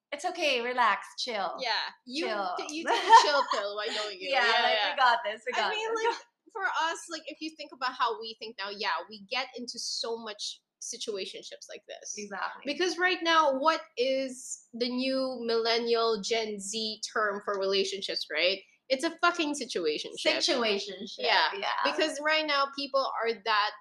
it's 0.09 0.25
okay 0.25 0.57
relax 0.65 1.05
chill 1.21 1.53
yeah, 1.61 1.85
you 2.09 2.25
Chill. 2.25 2.49
you 2.73 2.81
take 2.89 3.05
a 3.05 3.15
chill 3.21 3.43
pill. 3.53 3.77
why 3.77 3.85
don't 3.93 4.15
you. 4.17 4.33
yeah, 4.33 4.41
Yeah, 4.41 4.57
like 4.65 4.73
yeah. 4.73 4.87
we 4.89 4.91
got 4.97 5.17
this 5.21 5.39
we 5.45 5.51
got 5.53 5.69
I 5.69 5.75
mean, 5.75 5.85
this. 5.93 6.01
like 6.09 6.17
for 6.49 6.65
us, 6.65 6.99
like 7.13 7.21
if 7.29 7.37
you 7.45 7.53
think 7.53 7.69
about 7.77 7.93
how 7.93 8.17
we 8.17 8.33
think 8.41 8.57
now, 8.57 8.73
yeah, 8.73 8.97
we 9.05 9.21
get 9.29 9.53
into 9.53 9.77
so 9.77 10.17
much 10.17 10.57
situationships 10.81 11.67
like 11.69 11.83
this. 11.87 12.15
exactly 12.17 12.63
Because 12.65 12.97
right 12.97 13.19
now, 13.21 13.57
what 13.59 13.81
is 13.97 14.65
the 14.73 14.89
new 14.89 15.39
millennial 15.45 16.21
Gen 16.21 16.59
Z 16.59 17.01
term 17.13 17.41
for 17.45 17.59
relationships, 17.59 18.27
right? 18.31 18.59
It's 18.89 19.03
a 19.03 19.11
fucking 19.21 19.53
situationship. 19.53 20.25
situationship 20.25 21.19
Yeah, 21.19 21.51
yeah 21.59 21.67
because 21.91 22.19
right 22.25 22.45
now 22.47 22.65
people 22.77 23.05
are 23.23 23.33
that 23.45 23.71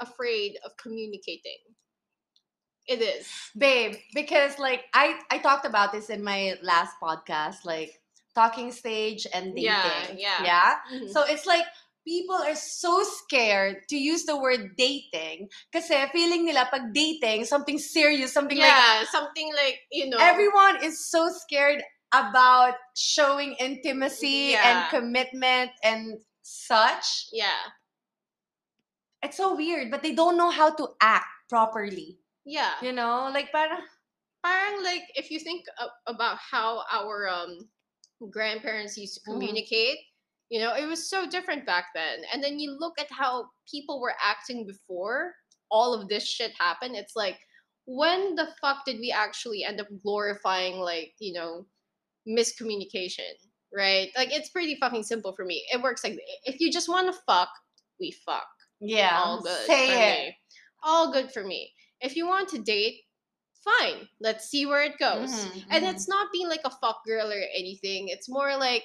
afraid 0.00 0.56
of 0.64 0.72
communicating. 0.76 1.58
It 2.86 3.00
is. 3.02 3.28
babe 3.56 3.94
because 4.14 4.58
like 4.58 4.84
i 4.94 5.20
i 5.30 5.38
talked 5.38 5.64
about 5.64 5.92
this 5.92 6.10
in 6.10 6.24
my 6.24 6.54
last 6.62 6.96
podcast 7.00 7.64
like 7.64 8.00
talking 8.34 8.72
stage 8.72 9.26
and 9.32 9.54
dating 9.54 9.64
Yeah, 9.64 10.10
yeah. 10.16 10.42
yeah 10.44 10.74
Mhm. 10.92 11.10
So 11.12 11.22
it's 11.24 11.46
like 11.46 11.64
people 12.06 12.34
are 12.36 12.54
so 12.56 13.02
scared 13.04 13.76
to 13.88 13.96
use 13.96 14.24
the 14.24 14.36
word 14.36 14.74
dating 14.76 15.48
kasi 15.72 15.94
feeling 16.12 16.44
nila 16.46 16.66
pag 16.70 16.92
dating, 16.92 17.44
something 17.44 17.78
serious, 17.78 18.32
something 18.32 18.58
like 18.58 18.72
yeah, 18.72 19.04
something 19.10 19.52
like 19.54 19.80
you 19.92 20.08
know. 20.08 20.18
everyone 20.20 20.82
is 20.82 21.08
so 21.10 21.28
scared 21.28 21.82
about 22.12 22.74
showing 22.96 23.54
intimacy 23.60 24.54
and 24.56 24.82
commitment 24.90 25.70
and 25.84 26.18
such. 26.42 27.30
Yeah, 27.32 27.70
It's 29.22 29.36
so 29.36 29.54
weird, 29.54 29.90
but 29.90 30.02
they 30.02 30.14
don't 30.14 30.36
know 30.36 30.50
how 30.50 30.70
to 30.74 30.88
act 31.00 31.28
properly. 31.48 32.18
yeah. 32.44 32.74
You 32.82 32.92
know, 32.92 33.30
like 33.32 33.52
parang 33.52 33.84
Parang 34.42 34.80
like 34.82 35.04
if 35.14 35.30
you 35.30 35.38
think 35.38 35.66
about 36.08 36.38
how 36.40 36.80
our 36.90 37.28
um 37.28 37.68
grandparents 38.32 38.96
used 38.96 39.14
to 39.14 39.20
Mhm. 39.20 39.36
communicate, 39.36 39.98
you 40.50 40.60
know, 40.60 40.74
it 40.74 40.86
was 40.86 41.08
so 41.08 41.28
different 41.28 41.64
back 41.64 41.86
then. 41.94 42.18
And 42.32 42.42
then 42.42 42.58
you 42.58 42.76
look 42.78 42.98
at 43.00 43.06
how 43.10 43.46
people 43.70 44.00
were 44.00 44.14
acting 44.22 44.66
before 44.66 45.32
all 45.70 45.94
of 45.94 46.08
this 46.08 46.26
shit 46.26 46.52
happened. 46.58 46.96
It's 46.96 47.14
like, 47.16 47.38
when 47.86 48.34
the 48.34 48.48
fuck 48.60 48.84
did 48.84 48.98
we 49.00 49.10
actually 49.12 49.64
end 49.64 49.80
up 49.80 49.86
glorifying 50.02 50.76
like 50.78 51.14
you 51.18 51.32
know 51.32 51.66
miscommunication? 52.28 53.20
Right? 53.76 54.10
Like 54.16 54.32
it's 54.32 54.48
pretty 54.50 54.76
fucking 54.80 55.04
simple 55.04 55.32
for 55.34 55.44
me. 55.44 55.64
It 55.72 55.80
works 55.82 56.02
like 56.02 56.18
if 56.44 56.60
you 56.60 56.72
just 56.72 56.88
want 56.88 57.12
to 57.12 57.20
fuck, 57.26 57.48
we 58.00 58.10
fuck. 58.26 58.46
yeah, 58.80 59.20
all 59.22 59.40
good 59.42 59.66
say 59.66 59.86
for 59.86 59.92
it. 59.94 60.18
me. 60.26 60.36
All 60.82 61.12
good 61.12 61.30
for 61.32 61.44
me. 61.44 61.72
If 62.00 62.16
you 62.16 62.26
want 62.26 62.48
to 62.48 62.58
date, 62.58 63.00
fine. 63.62 64.08
Let's 64.20 64.48
see 64.48 64.66
where 64.66 64.82
it 64.82 64.98
goes. 64.98 65.30
Mhm, 65.32 65.64
And 65.70 65.84
mhm. 65.84 65.92
it's 65.92 66.08
not 66.08 66.32
being 66.32 66.48
like 66.48 66.62
a 66.64 66.70
fuck 66.70 67.04
girl 67.06 67.30
or 67.30 67.42
anything. 67.54 68.08
It's 68.08 68.28
more 68.28 68.56
like 68.56 68.84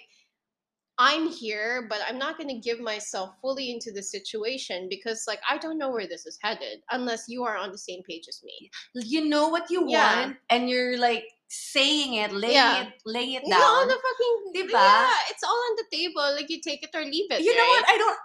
I'm 0.98 1.28
here, 1.28 1.88
but 1.90 2.00
I'm 2.08 2.18
not 2.18 2.38
going 2.38 2.48
to 2.50 2.56
give 2.60 2.80
myself 2.80 3.36
fully 3.42 3.72
into 3.72 3.92
the 3.92 4.02
situation 4.02 4.88
because 4.90 5.26
like 5.28 5.40
I 5.50 5.58
don't 5.58 5.78
know 5.78 5.92
where 5.92 6.08
this 6.08 6.26
is 6.26 6.38
headed 6.42 6.80
unless 6.92 7.26
you 7.28 7.44
are 7.44 7.58
on 7.58 7.72
the 7.72 7.78
same 7.78 8.02
page 8.04 8.26
as 8.30 8.42
me. 8.44 8.72
you 8.96 9.26
know 9.26 9.50
what 9.50 9.70
you 9.70 9.84
Yeah. 9.90 10.26
want 10.26 10.38
and 10.50 10.70
you're 10.70 10.98
like 10.98 11.26
saying 11.50 12.16
it, 12.16 12.32
laying 12.32 12.54
Yeah. 12.56 12.84
it, 12.88 12.94
laying 13.06 13.34
it 13.36 13.44
down. 13.50 13.60
No, 13.60 13.88
the 13.88 14.00
fucking 14.00 14.36
Diba? 14.56 14.80
Yeah, 14.80 15.18
it's 15.30 15.44
all 15.44 15.60
on 15.70 15.76
the 15.76 15.88
table. 15.92 16.24
Like 16.34 16.50
you 16.50 16.62
take 16.62 16.82
it 16.84 16.96
or 16.96 17.04
leave 17.04 17.30
it. 17.32 17.42
you 17.42 17.56
know 17.56 17.68
what? 17.76 17.86
I 17.90 17.98
don't. 17.98 18.20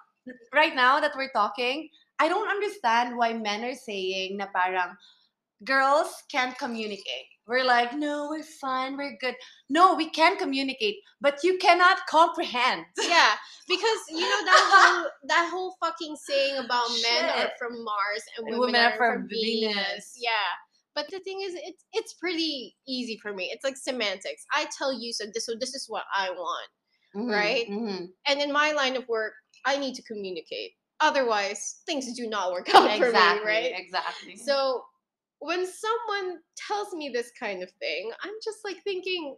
Right 0.55 0.75
now 0.75 1.01
that 1.01 1.13
we're 1.17 1.31
talking, 1.35 1.89
I 2.21 2.29
don't 2.29 2.49
understand 2.49 3.17
why 3.17 3.33
men 3.33 3.65
are 3.65 3.75
saying 3.75 4.37
na 4.37 4.47
parang 4.55 4.95
girls 5.65 6.23
can't 6.31 6.57
communicate. 6.57 7.29
We're 7.51 7.65
like, 7.65 7.93
no, 7.97 8.29
we're 8.31 8.45
fine, 8.45 8.97
we're 8.97 9.17
good. 9.21 9.35
No, 9.69 9.95
we 9.97 10.09
can 10.09 10.39
communicate, 10.39 10.97
but 11.21 11.41
you 11.43 11.59
cannot 11.59 11.99
comprehend. 12.09 12.85
yeah, 13.03 13.33
because 13.69 14.01
you 14.09 14.21
know 14.21 14.45
that 14.51 14.65
whole 14.73 15.11
that 15.33 15.51
whole 15.53 15.75
fucking 15.83 16.15
saying 16.29 16.59
about 16.65 16.89
men 17.03 17.25
are 17.39 17.51
from 17.59 17.73
Mars 17.85 18.23
and 18.39 18.47
And 18.47 18.59
women, 18.61 18.61
women 18.61 18.81
are, 18.81 18.93
are 18.93 18.97
from 18.97 19.21
from 19.23 19.29
Venus. 19.29 19.75
Venus. 19.75 20.15
Yeah. 20.17 20.51
But 20.95 21.07
the 21.11 21.19
thing 21.21 21.41
is, 21.43 21.55
it's 21.57 21.85
it's 21.93 22.15
pretty 22.15 22.77
easy 22.87 23.19
for 23.23 23.33
me. 23.35 23.51
It's 23.53 23.65
like 23.65 23.77
semantics. 23.77 24.45
I 24.53 24.67
tell 24.79 24.93
you 24.93 25.13
so 25.13 25.25
this 25.35 25.47
so 25.47 25.55
this 25.59 25.75
is 25.75 25.87
what 25.89 26.05
I 26.15 26.31
want, 26.31 26.69
Mhm, 27.17 27.33
Right? 27.33 27.67
mhm. 27.69 28.09
and 28.29 28.41
in 28.41 28.53
my 28.53 28.73
line 28.73 28.97
of 28.97 29.09
work, 29.09 29.33
I 29.65 29.77
need 29.77 29.95
to 29.97 30.03
communicate. 30.03 30.73
Otherwise, 31.01 31.81
things 31.87 32.13
do 32.17 32.29
not 32.29 32.53
work 32.53 32.69
out 32.75 32.91
for 32.99 33.11
me, 33.13 33.45
right? 33.45 33.73
Exactly. 33.75 34.37
So 34.37 34.85
when 35.41 35.67
someone 35.67 36.39
tells 36.57 36.93
me 36.95 37.11
this 37.13 37.31
kind 37.39 37.63
of 37.63 37.71
thing, 37.81 38.11
I'm 38.23 38.35
just 38.45 38.59
like 38.65 38.77
thinking, 38.85 39.37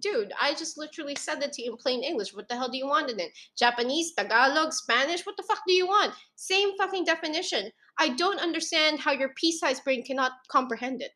dude, 0.00 0.32
I 0.40 0.54
just 0.54 0.78
literally 0.78 1.16
said 1.16 1.42
it 1.42 1.52
to 1.54 1.62
you 1.62 1.72
in 1.72 1.76
plain 1.76 2.02
English. 2.02 2.34
What 2.34 2.48
the 2.48 2.54
hell 2.54 2.68
do 2.70 2.78
you 2.78 2.86
want 2.86 3.10
in 3.10 3.18
it 3.20 3.24
in? 3.24 3.28
Japanese, 3.58 4.12
Tagalog, 4.14 4.72
Spanish? 4.72 5.26
What 5.26 5.36
the 5.36 5.42
fuck 5.42 5.60
do 5.66 5.74
you 5.74 5.86
want? 5.86 6.14
Same 6.36 6.76
fucking 6.78 7.04
definition. 7.04 7.70
I 7.98 8.10
don't 8.10 8.40
understand 8.40 9.00
how 9.00 9.12
your 9.12 9.30
pea-sized 9.36 9.84
brain 9.84 10.04
cannot 10.04 10.32
comprehend 10.48 11.02
it. 11.02 11.12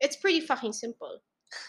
It's 0.00 0.16
pretty 0.16 0.40
fucking 0.40 0.72
simple. 0.74 1.18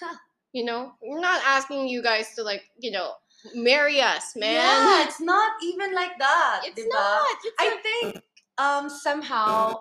you 0.53 0.65
know, 0.65 0.93
we're 1.01 1.19
not 1.19 1.41
asking 1.45 1.87
you 1.87 2.03
guys 2.03 2.35
to 2.35 2.43
like, 2.43 2.63
you 2.77 2.91
know, 2.91 3.13
marry 3.55 4.01
us, 4.01 4.35
man. 4.35 4.53
Yeah, 4.53 5.05
it's 5.05 5.21
not 5.21 5.53
even 5.63 5.93
like 5.95 6.17
that. 6.19 6.61
It's 6.65 6.79
diba? 6.81 6.89
not. 6.89 7.27
It's 7.45 7.55
I 7.59 7.65
a- 7.65 7.81
think 7.81 8.23
um 8.57 8.89
somehow 8.89 9.79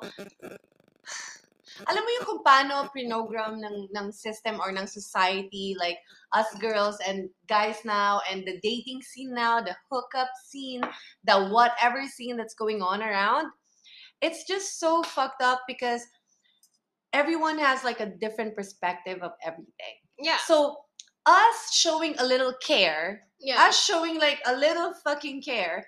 alam 1.87 2.03
mo 2.03 2.11
yung 2.19 2.27
kung 2.27 2.43
paano 2.43 2.91
prinogram 2.91 3.61
ng, 3.63 3.93
ng 3.95 4.11
system 4.11 4.59
or 4.59 4.73
ng 4.73 4.87
society, 4.89 5.77
like 5.79 5.99
us 6.35 6.49
girls 6.59 6.99
and 7.07 7.31
guys 7.47 7.79
now, 7.85 8.21
and 8.31 8.43
the 8.43 8.59
dating 8.63 9.03
scene 9.03 9.33
now, 9.35 9.61
the 9.61 9.77
hookup 9.91 10.29
scene, 10.49 10.83
the 11.23 11.49
whatever 11.55 12.03
scene 12.09 12.37
that's 12.37 12.55
going 12.59 12.83
on 12.83 13.03
around, 13.03 13.53
it's 14.21 14.43
just 14.49 14.81
so 14.81 15.03
fucked 15.05 15.43
up 15.43 15.63
because 15.69 16.03
everyone 17.13 17.59
has 17.59 17.85
like 17.85 18.01
a 18.01 18.11
different 18.19 18.57
perspective 18.57 19.23
of 19.23 19.33
everything. 19.45 19.97
yeah. 20.19 20.37
So 20.45 20.83
us 21.27 21.73
showing 21.73 22.17
a 22.19 22.25
little 22.25 22.55
care 22.59 23.29
Yeah. 23.39 23.71
us 23.71 23.79
showing 23.79 24.19
like 24.19 24.43
a 24.51 24.55
little 24.57 24.91
fucking 25.07 25.43
care, 25.47 25.87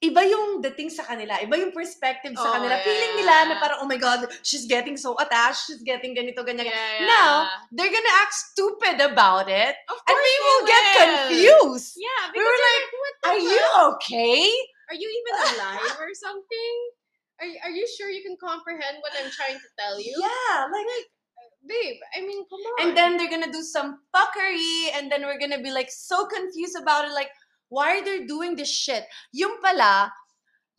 iba 0.00 0.24
yung 0.24 0.64
dating 0.64 0.88
sa 0.88 1.04
kanila, 1.04 1.36
iba 1.44 1.60
yung 1.60 1.76
perspective 1.76 2.32
sa 2.32 2.48
Oh, 2.48 2.52
kanila. 2.56 2.72
yeah. 2.80 2.84
Feeling 2.88 3.12
nila 3.20 3.34
na 3.52 3.54
parang, 3.60 3.84
oh 3.84 3.88
my 3.88 4.00
God, 4.00 4.24
she's 4.40 4.64
getting 4.64 4.96
so 4.96 5.12
attached, 5.20 5.68
she's 5.68 5.84
getting 5.84 6.16
ganito, 6.16 6.40
ganyan. 6.40 6.72
yeah, 6.72 7.04
Now, 7.04 7.44
they're 7.68 7.92
gonna 7.92 8.16
act 8.24 8.32
stupid 8.32 8.96
about 9.04 9.52
it, 9.52 9.76
and 9.76 10.16
we 10.16 10.34
will 10.40 10.64
get 10.64 10.84
confused. 10.96 12.00
Yeah, 12.00 12.32
We 12.32 12.40
were 12.40 12.60
like, 12.64 12.84
what 12.96 13.12
the 13.20 13.26
Are 13.28 13.40
you 13.44 13.64
okay? 13.94 14.40
Are 14.88 14.96
you 14.96 15.06
even 15.06 15.34
alive 15.54 15.94
or 16.00 16.10
something? 16.16 16.74
Are 17.40 17.48
are 17.68 17.72
you 17.72 17.84
sure 17.88 18.08
you 18.08 18.24
can 18.24 18.36
comprehend 18.40 19.00
what 19.04 19.12
I'm 19.16 19.28
trying 19.32 19.56
to 19.60 19.68
tell 19.76 20.00
you? 20.00 20.16
Yeah, 20.16 20.64
like, 20.72 21.08
Babe, 21.60 22.00
I 22.16 22.24
mean, 22.24 22.40
come 22.48 22.56
on. 22.64 22.76
and 22.80 22.90
then 22.96 23.20
they're 23.20 23.28
gonna 23.28 23.52
do 23.52 23.60
some 23.60 24.00
fuckery, 24.16 24.96
and 24.96 25.12
then 25.12 25.28
we're 25.28 25.36
gonna 25.36 25.60
be 25.60 25.68
like 25.68 25.92
so 25.92 26.24
confused 26.24 26.72
about 26.72 27.04
it, 27.04 27.12
like, 27.12 27.28
why 27.70 27.98
are 27.98 28.04
they 28.04 28.26
doing 28.26 28.58
this 28.58 28.68
shit? 28.68 29.06
Yung 29.32 29.62
pala, 29.62 30.10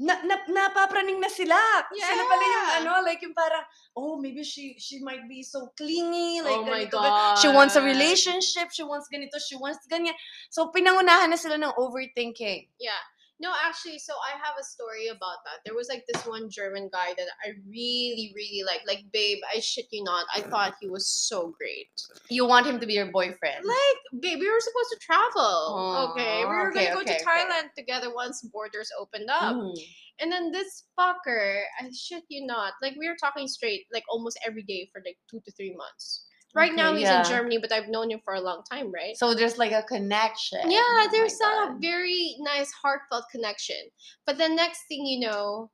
na, 0.01 0.17
na, 0.25 0.35
napapraning 0.49 1.21
na 1.21 1.29
sila. 1.29 1.55
Sila 1.93 2.23
pala 2.25 2.41
yung 2.41 2.65
Yeah. 2.65 2.77
ano, 2.81 2.91
like 3.05 3.21
yung 3.21 3.37
parang, 3.37 3.61
oh, 3.93 4.17
maybe 4.17 4.41
she 4.41 4.73
she 4.81 4.97
might 5.05 5.29
be 5.29 5.45
so 5.45 5.69
clingy, 5.77 6.41
like 6.41 6.57
oh 6.57 6.65
my 6.65 6.89
ganito, 6.89 6.97
gan- 6.97 7.13
god. 7.13 7.37
She 7.37 7.49
wants 7.53 7.77
a 7.77 7.83
relationship, 7.85 8.73
she 8.73 8.81
wants 8.81 9.05
ganito, 9.13 9.37
she 9.37 9.53
wants 9.53 9.85
ganyan. 9.85 10.17
So, 10.49 10.73
pinangunahan 10.73 11.29
na 11.29 11.37
sila 11.37 11.61
ng 11.61 11.77
overthinking. 11.77 12.73
Yeah. 12.81 13.01
No, 13.41 13.51
actually, 13.65 13.97
so 13.97 14.13
I 14.13 14.37
have 14.37 14.53
a 14.59 14.63
story 14.63 15.07
about 15.07 15.41
that. 15.45 15.65
There 15.65 15.73
was 15.73 15.89
like 15.89 16.05
this 16.05 16.23
one 16.27 16.47
German 16.49 16.89
guy 16.93 17.15
that 17.17 17.25
I 17.43 17.57
really, 17.67 18.31
really 18.35 18.61
like. 18.63 18.81
Like, 18.85 19.03
babe, 19.11 19.39
I 19.53 19.59
shit 19.59 19.87
you 19.91 20.03
not. 20.03 20.27
I 20.33 20.41
thought 20.41 20.75
he 20.79 20.87
was 20.87 21.07
so 21.07 21.53
great. 21.57 21.89
You 22.29 22.45
want 22.45 22.67
him 22.67 22.79
to 22.79 22.85
be 22.85 22.93
your 22.93 23.11
boyfriend. 23.11 23.65
Like, 23.65 24.21
babe, 24.21 24.37
we 24.39 24.47
were 24.47 24.59
supposed 24.59 24.91
to 24.93 24.99
travel. 25.01 25.33
Oh, 25.35 26.11
okay, 26.11 26.45
we 26.45 26.45
were 26.45 26.69
okay, 26.69 26.93
gonna 26.93 27.01
go 27.01 27.03
to 27.03 27.15
okay. 27.15 27.23
Thailand 27.25 27.73
together 27.75 28.13
once 28.13 28.41
borders 28.43 28.91
opened 28.99 29.29
up. 29.31 29.55
Mhm. 29.55 29.73
And 30.19 30.31
then 30.31 30.51
this 30.51 30.83
fucker, 30.97 31.63
I 31.81 31.89
shit 31.91 32.23
you 32.29 32.45
not, 32.45 32.73
like 32.83 32.93
we 32.95 33.09
were 33.09 33.17
talking 33.19 33.47
straight, 33.47 33.87
like 33.91 34.03
almost 34.07 34.37
every 34.45 34.61
day 34.61 34.87
for 34.93 35.01
like 35.03 35.17
two 35.27 35.41
to 35.41 35.51
three 35.53 35.73
months. 35.75 36.27
Right 36.53 36.73
now 36.73 36.93
he's 36.93 37.03
yeah. 37.03 37.23
in 37.23 37.29
Germany, 37.29 37.59
but 37.59 37.71
I've 37.71 37.87
known 37.87 38.11
him 38.11 38.19
for 38.23 38.33
a 38.33 38.41
long 38.41 38.63
time, 38.69 38.91
right? 38.91 39.15
So 39.15 39.33
there's 39.33 39.57
like 39.57 39.71
a 39.71 39.83
connection. 39.83 40.59
Yeah, 40.69 40.81
Oh 40.83 41.07
there's 41.11 41.39
a 41.39 41.75
very 41.79 42.35
nice 42.39 42.71
heartfelt 42.71 43.25
connection. 43.31 43.77
But 44.25 44.37
the 44.37 44.49
next 44.49 44.81
thing 44.87 45.05
you 45.05 45.27
know, 45.27 45.71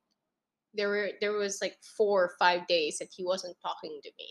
there 0.74 0.89
were 0.89 1.10
there 1.19 1.34
was 1.34 1.60
like 1.62 1.77
four 1.98 2.25
or 2.25 2.31
five 2.38 2.67
days 2.67 2.98
that 3.00 3.10
he 3.15 3.25
wasn't 3.25 3.57
talking 3.62 4.00
to 4.03 4.12
me. 4.19 4.27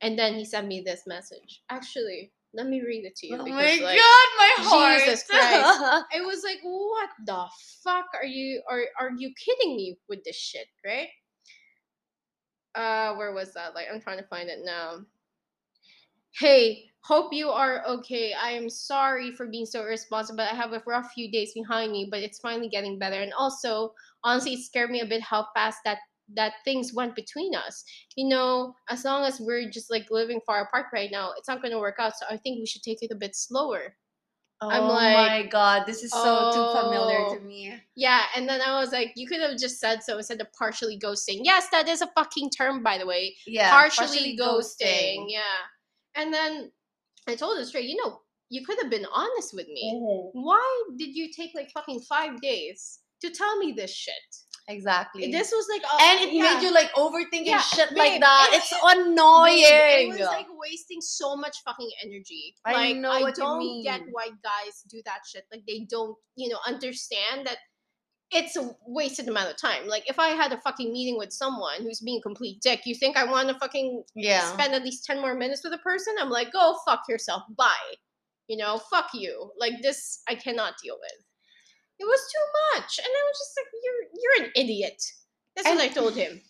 And 0.00 0.18
then 0.18 0.34
he 0.34 0.44
sent 0.44 0.66
me 0.66 0.82
this 0.84 1.02
message. 1.06 1.62
Actually, 1.70 2.32
let 2.54 2.66
me 2.66 2.82
read 2.82 3.04
it 3.04 3.16
to 3.16 3.26
you 3.26 3.36
Oh 3.36 3.44
because 3.44 3.80
my 3.80 3.84
like 3.84 3.98
god, 3.98 4.28
my 4.36 4.54
heart. 4.58 5.00
Jesus 5.00 5.24
Christ. 5.24 6.04
it 6.12 6.24
was 6.26 6.42
like, 6.44 6.58
what 6.62 7.08
the 7.24 7.46
fuck 7.84 8.06
are 8.20 8.26
you 8.26 8.62
are 8.68 8.82
are 9.00 9.10
you 9.16 9.32
kidding 9.38 9.76
me 9.76 9.96
with 10.08 10.24
this 10.24 10.36
shit, 10.36 10.66
right? 10.84 11.08
Uh 12.74 13.14
where 13.14 13.32
was 13.32 13.54
that? 13.54 13.74
Like 13.74 13.86
I'm 13.92 14.00
trying 14.00 14.18
to 14.18 14.26
find 14.26 14.48
it 14.48 14.60
now. 14.64 14.98
Hey, 16.38 16.90
hope 17.02 17.32
you 17.32 17.50
are 17.50 17.84
okay. 17.86 18.32
I 18.32 18.52
am 18.52 18.70
sorry 18.70 19.32
for 19.32 19.46
being 19.46 19.66
so 19.66 19.82
irresponsible. 19.82 20.40
I 20.40 20.54
have 20.54 20.72
a 20.72 20.82
rough 20.86 21.12
few 21.12 21.30
days 21.30 21.52
behind 21.52 21.92
me, 21.92 22.08
but 22.10 22.20
it's 22.20 22.38
finally 22.38 22.68
getting 22.68 22.98
better. 22.98 23.20
And 23.20 23.32
also, 23.34 23.92
honestly, 24.24 24.54
it 24.54 24.60
scared 24.60 24.90
me 24.90 25.00
a 25.00 25.06
bit 25.06 25.22
how 25.22 25.46
fast 25.54 25.78
that 25.84 25.98
that 26.34 26.54
things 26.64 26.94
went 26.94 27.14
between 27.14 27.54
us. 27.54 27.84
You 28.16 28.28
know, 28.28 28.74
as 28.88 29.04
long 29.04 29.24
as 29.24 29.40
we're 29.40 29.68
just 29.68 29.90
like 29.90 30.10
living 30.10 30.40
far 30.46 30.62
apart 30.62 30.86
right 30.92 31.10
now, 31.10 31.32
it's 31.36 31.48
not 31.48 31.60
going 31.60 31.72
to 31.72 31.78
work 31.78 31.96
out. 31.98 32.16
So 32.16 32.26
I 32.30 32.36
think 32.36 32.58
we 32.58 32.66
should 32.66 32.82
take 32.82 33.02
it 33.02 33.10
a 33.10 33.16
bit 33.16 33.36
slower. 33.36 33.96
oh 34.62 34.70
I'm 34.70 34.84
like, 34.84 35.16
my 35.16 35.46
god, 35.50 35.84
this 35.86 36.02
is 36.02 36.12
so 36.12 36.52
too 36.54 36.80
familiar 36.80 37.18
oh. 37.26 37.34
to 37.34 37.40
me. 37.40 37.74
Yeah, 37.96 38.22
and 38.34 38.48
then 38.48 38.60
I 38.62 38.80
was 38.80 38.92
like, 38.92 39.12
you 39.16 39.26
could 39.26 39.40
have 39.40 39.58
just 39.58 39.80
said 39.80 40.02
so 40.02 40.16
instead 40.16 40.40
of 40.40 40.46
partially 40.52 40.98
ghosting. 40.98 41.40
Yes, 41.42 41.66
that 41.72 41.88
is 41.88 42.00
a 42.00 42.06
fucking 42.14 42.50
term, 42.50 42.82
by 42.82 42.96
the 42.96 43.06
way. 43.06 43.36
Yeah, 43.46 43.70
partially, 43.70 44.38
ghosting. 44.40 45.26
Yeah. 45.28 45.42
And 46.14 46.32
then 46.32 46.70
I 47.28 47.34
told 47.34 47.58
her 47.58 47.64
straight, 47.64 47.88
you 47.88 47.96
know, 47.96 48.20
you 48.50 48.64
could 48.66 48.78
have 48.82 48.90
been 48.90 49.06
honest 49.12 49.54
with 49.54 49.66
me. 49.68 49.94
Mhm. 49.94 50.30
Why 50.34 50.82
did 50.96 51.14
you 51.16 51.30
take 51.32 51.52
like 51.54 51.70
fucking 51.70 52.00
five 52.02 52.40
days 52.40 53.00
to 53.22 53.30
tell 53.30 53.56
me 53.58 53.72
this 53.72 53.90
shit? 53.94 54.14
Exactly. 54.68 55.30
This 55.32 55.50
was 55.50 55.66
like, 55.68 55.82
a- 55.82 56.02
and 56.04 56.20
it 56.20 56.32
yeah. 56.32 56.54
made 56.54 56.62
you 56.62 56.72
like 56.72 56.92
overthinking 56.94 57.46
Yeah, 57.46 57.60
shit 57.60 57.88
babe, 57.90 57.98
like 57.98 58.20
that. 58.20 58.50
it- 58.52 58.56
it's 58.58 58.72
it- 58.72 58.78
annoying. 58.82 59.56
Babe, 59.64 60.08
It 60.14 60.18
was 60.18 60.28
like 60.28 60.46
wasting 60.50 61.00
so 61.00 61.34
much 61.36 61.56
fucking 61.64 61.90
energy. 62.04 62.54
I 62.64 62.72
like 62.72 62.96
know 62.98 63.10
I 63.10 63.22
what 63.22 63.34
don't 63.34 63.82
get 63.82 64.02
mean. 64.02 64.10
why 64.12 64.28
guys 64.42 64.82
do 64.88 65.02
that 65.04 65.22
shit. 65.26 65.46
Like 65.50 65.64
they 65.66 65.80
don't, 65.80 66.16
you 66.36 66.48
know, 66.48 66.60
understand 66.66 67.46
that 67.46 67.58
it's 68.32 68.56
a 68.56 68.70
wasted 68.86 69.28
amount 69.28 69.50
of 69.50 69.56
time. 69.56 69.86
Like 69.86 70.08
if 70.08 70.18
I 70.18 70.28
had 70.28 70.52
a 70.52 70.60
fucking 70.60 70.90
meeting 70.90 71.18
with 71.18 71.32
someone 71.32 71.82
who's 71.82 72.00
being 72.00 72.18
a 72.18 72.22
complete 72.22 72.60
dick, 72.62 72.82
you 72.86 72.94
think 72.94 73.16
I 73.16 73.24
want 73.24 73.48
to 73.48 73.54
fucking 73.58 74.04
yeah. 74.14 74.44
spend 74.52 74.74
at 74.74 74.82
least 74.82 75.04
10 75.04 75.20
more 75.20 75.34
minutes 75.34 75.62
with 75.62 75.74
a 75.74 75.78
person? 75.78 76.14
I'm 76.18 76.30
like, 76.30 76.52
go 76.52 76.76
fuck 76.86 77.02
yourself. 77.08 77.42
Bye. 77.56 77.94
You 78.48 78.56
know, 78.56 78.80
fuck 78.90 79.10
you. 79.12 79.50
Like 79.58 79.82
this 79.82 80.22
I 80.28 80.34
cannot 80.34 80.74
deal 80.82 80.96
with. 81.00 81.24
It 82.00 82.04
was 82.04 82.20
too 82.32 82.80
much. 82.80 82.98
And 82.98 83.06
I 83.06 83.22
was 83.28 83.38
just 83.38 83.52
like, 83.58 83.66
you're 83.84 84.02
you're 84.14 84.46
an 84.46 84.52
idiot. 84.56 85.02
That's 85.54 85.68
what 85.68 85.80
I 85.80 85.88
told 85.88 86.16
him. 86.16 86.40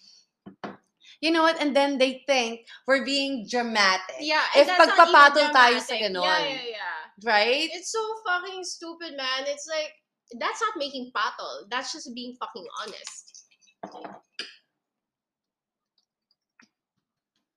You 1.20 1.30
know 1.30 1.42
what? 1.42 1.60
And 1.60 1.74
then 1.74 1.98
they 1.98 2.22
think 2.26 2.66
we're 2.86 3.04
being 3.04 3.46
dramatic. 3.48 4.16
Yeah, 4.20 4.42
If 4.56 4.66
and 4.66 4.68
that's 4.68 4.98
not 4.98 4.98
even 4.98 5.14
pagpapatol 5.14 5.54
tayo 5.54 5.78
sa 5.78 5.94
ganon. 5.94 6.22
Yeah, 6.22 6.38
yeah, 6.42 6.66
yeah. 6.70 6.98
Right? 7.22 7.70
It's 7.70 7.92
so 7.92 8.02
fucking 8.26 8.64
stupid, 8.64 9.14
man. 9.16 9.46
It's 9.46 9.68
like 9.70 9.94
that's 10.38 10.60
not 10.60 10.74
making 10.76 11.10
patol. 11.16 11.68
That's 11.70 11.92
just 11.92 12.10
being 12.14 12.36
fucking 12.40 12.66
honest. 12.80 13.44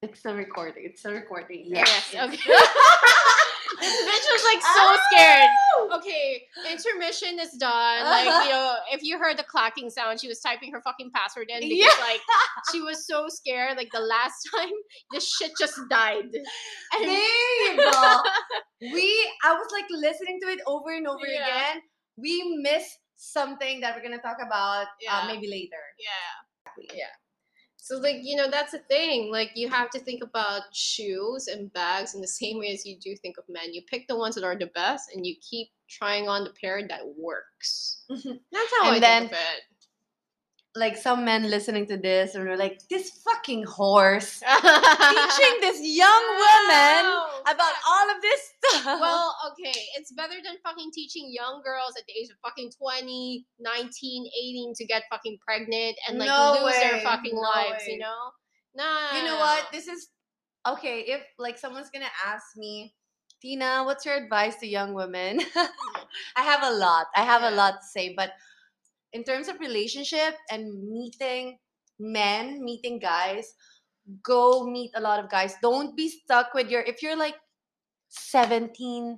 It's 0.02 0.20
still 0.20 0.36
recording. 0.36 0.84
It's 0.86 1.00
still 1.00 1.14
recording. 1.14 1.64
Yes. 1.68 2.14
Okay. 2.14 2.38
this 3.80 4.02
bitch 4.06 4.28
was 4.32 4.44
like 4.44 4.62
so 4.62 4.82
oh! 4.84 5.00
scared. 5.12 5.50
Okay, 5.94 6.44
intermission 6.72 7.40
is 7.40 7.52
done. 7.60 8.04
Like 8.04 8.26
you 8.46 8.52
know, 8.52 8.76
if 8.92 9.04
you 9.04 9.18
heard 9.18 9.38
the 9.38 9.44
clacking 9.44 9.90
sound, 9.90 10.20
she 10.20 10.28
was 10.28 10.40
typing 10.40 10.72
her 10.72 10.82
fucking 10.82 11.12
password 11.14 11.50
in 11.50 11.62
because 11.62 11.78
Yeah. 11.78 12.04
like 12.06 12.22
she 12.72 12.82
was 12.82 13.08
so 13.08 13.28
scared. 13.30 13.78
Like 13.78 13.90
the 13.92 14.00
last 14.00 14.48
time, 14.56 14.72
this 15.12 15.28
shit 15.28 15.52
just 15.60 15.80
died. 15.90 16.24
And 16.24 17.06
Babe, 17.06 17.80
we 18.94 19.32
I 19.44 19.54
was 19.54 19.68
like 19.72 19.86
listening 19.90 20.40
to 20.44 20.50
it 20.50 20.60
over 20.68 20.94
and 20.94 21.08
over 21.08 21.26
Yeah. 21.26 21.46
again. 21.46 21.82
We 22.18 22.58
miss 22.62 22.98
something 23.16 23.80
that 23.82 23.96
we're 23.96 24.04
gonna 24.04 24.22
talk 24.22 24.38
about 24.46 24.88
Yeah. 25.02 25.20
uh, 25.20 25.28
maybe 25.28 25.48
later. 25.50 25.84
yeah. 26.00 26.86
Yeah. 26.94 27.14
So 27.78 27.98
like 27.98 28.18
you 28.24 28.36
know 28.36 28.50
that's 28.50 28.72
the 28.72 28.80
thing. 28.80 29.32
Like 29.32 29.52
you 29.56 29.70
have 29.70 29.90
to 29.92 30.00
think 30.00 30.24
about 30.24 30.64
shoes 30.74 31.48
and 31.48 31.72
bags 31.74 32.16
in 32.16 32.22
the 32.22 32.28
same 32.42 32.58
way 32.60 32.72
as 32.74 32.86
you 32.86 32.98
do 33.00 33.16
think 33.16 33.38
of 33.38 33.44
men. 33.48 33.74
You 33.74 33.82
pick 33.90 34.08
the 34.08 34.18
ones 34.18 34.36
that 34.36 34.44
are 34.44 34.58
the 34.58 34.72
best, 34.74 35.10
and 35.14 35.26
you 35.26 35.36
keep 35.48 35.68
trying 35.88 36.28
on 36.28 36.44
the 36.46 36.54
pair 36.60 36.82
that 36.88 37.02
works. 37.18 38.04
That's 38.10 38.74
how 38.80 38.88
And 38.88 38.96
I 38.96 39.00
then- 39.00 39.22
think 39.30 39.34
of 39.34 39.38
it. 39.38 39.62
Like 40.78 40.98
some 40.98 41.24
men 41.24 41.50
listening 41.50 41.86
to 41.88 41.96
this 41.98 42.36
and 42.36 42.44
we're 42.44 42.58
like, 42.58 42.82
this 42.90 43.10
fucking 43.24 43.64
horse 43.64 44.40
teaching 44.62 45.56
this 45.62 45.80
young 45.82 46.26
woman 46.36 47.04
No, 47.08 47.28
about 47.44 47.74
all 47.88 48.10
of 48.12 48.22
this 48.22 48.42
stuff. 48.60 49.00
Well, 49.00 49.34
okay, 49.52 49.80
it's 49.96 50.12
better 50.12 50.36
than 50.44 50.58
fucking 50.64 50.92
teaching 50.94 51.32
young 51.32 51.62
girls 51.64 51.94
at 51.98 52.04
the 52.08 52.14
age 52.20 52.28
of 52.30 52.36
fucking 52.44 52.72
20, 52.78 53.46
19, 53.60 54.26
18 54.28 54.74
to 54.76 54.86
get 54.86 55.04
fucking 55.10 55.38
pregnant 55.48 55.96
and 56.10 56.20
like 56.20 56.28
No 56.28 56.58
lose 56.62 56.76
their 56.76 57.00
fucking 57.00 57.36
no 57.36 57.42
lives, 57.42 57.84
way. 57.88 57.94
you 57.94 58.00
know? 58.00 58.32
Nah. 58.76 59.18
you 59.18 59.24
know 59.24 59.38
what? 59.38 59.68
This 59.72 59.88
is 59.88 60.10
okay. 60.68 61.00
If 61.08 61.22
like 61.40 61.58
someone's 61.58 61.90
gonna 61.90 62.12
ask 62.28 62.44
me, 62.58 62.94
Tina, 63.42 63.84
what's 63.86 64.06
your 64.06 64.16
advice 64.16 64.58
to 64.58 64.68
young 64.68 64.94
women? 64.94 65.40
I 66.36 66.42
have 66.44 66.64
a 66.64 66.72
lot. 66.76 67.08
I 67.16 67.22
have 67.24 67.44
a 67.44 67.56
lot 67.56 67.76
to 67.80 67.88
say, 67.88 68.14
but 68.18 68.32
in 69.16 69.24
terms 69.24 69.48
of 69.48 69.60
relationship 69.60 70.36
and 70.52 70.68
meeting 70.92 71.58
men, 72.00 72.64
meeting 72.64 73.00
guys, 73.00 73.56
go 74.22 74.68
meet 74.68 74.92
a 74.96 75.02
lot 75.02 75.24
of 75.24 75.30
guys. 75.32 75.56
Don't 75.62 75.96
be 75.96 76.10
stuck 76.10 76.54
with 76.54 76.70
your 76.70 76.82
if 76.82 77.02
you're 77.02 77.18
like 77.18 77.36
17, 78.10 79.18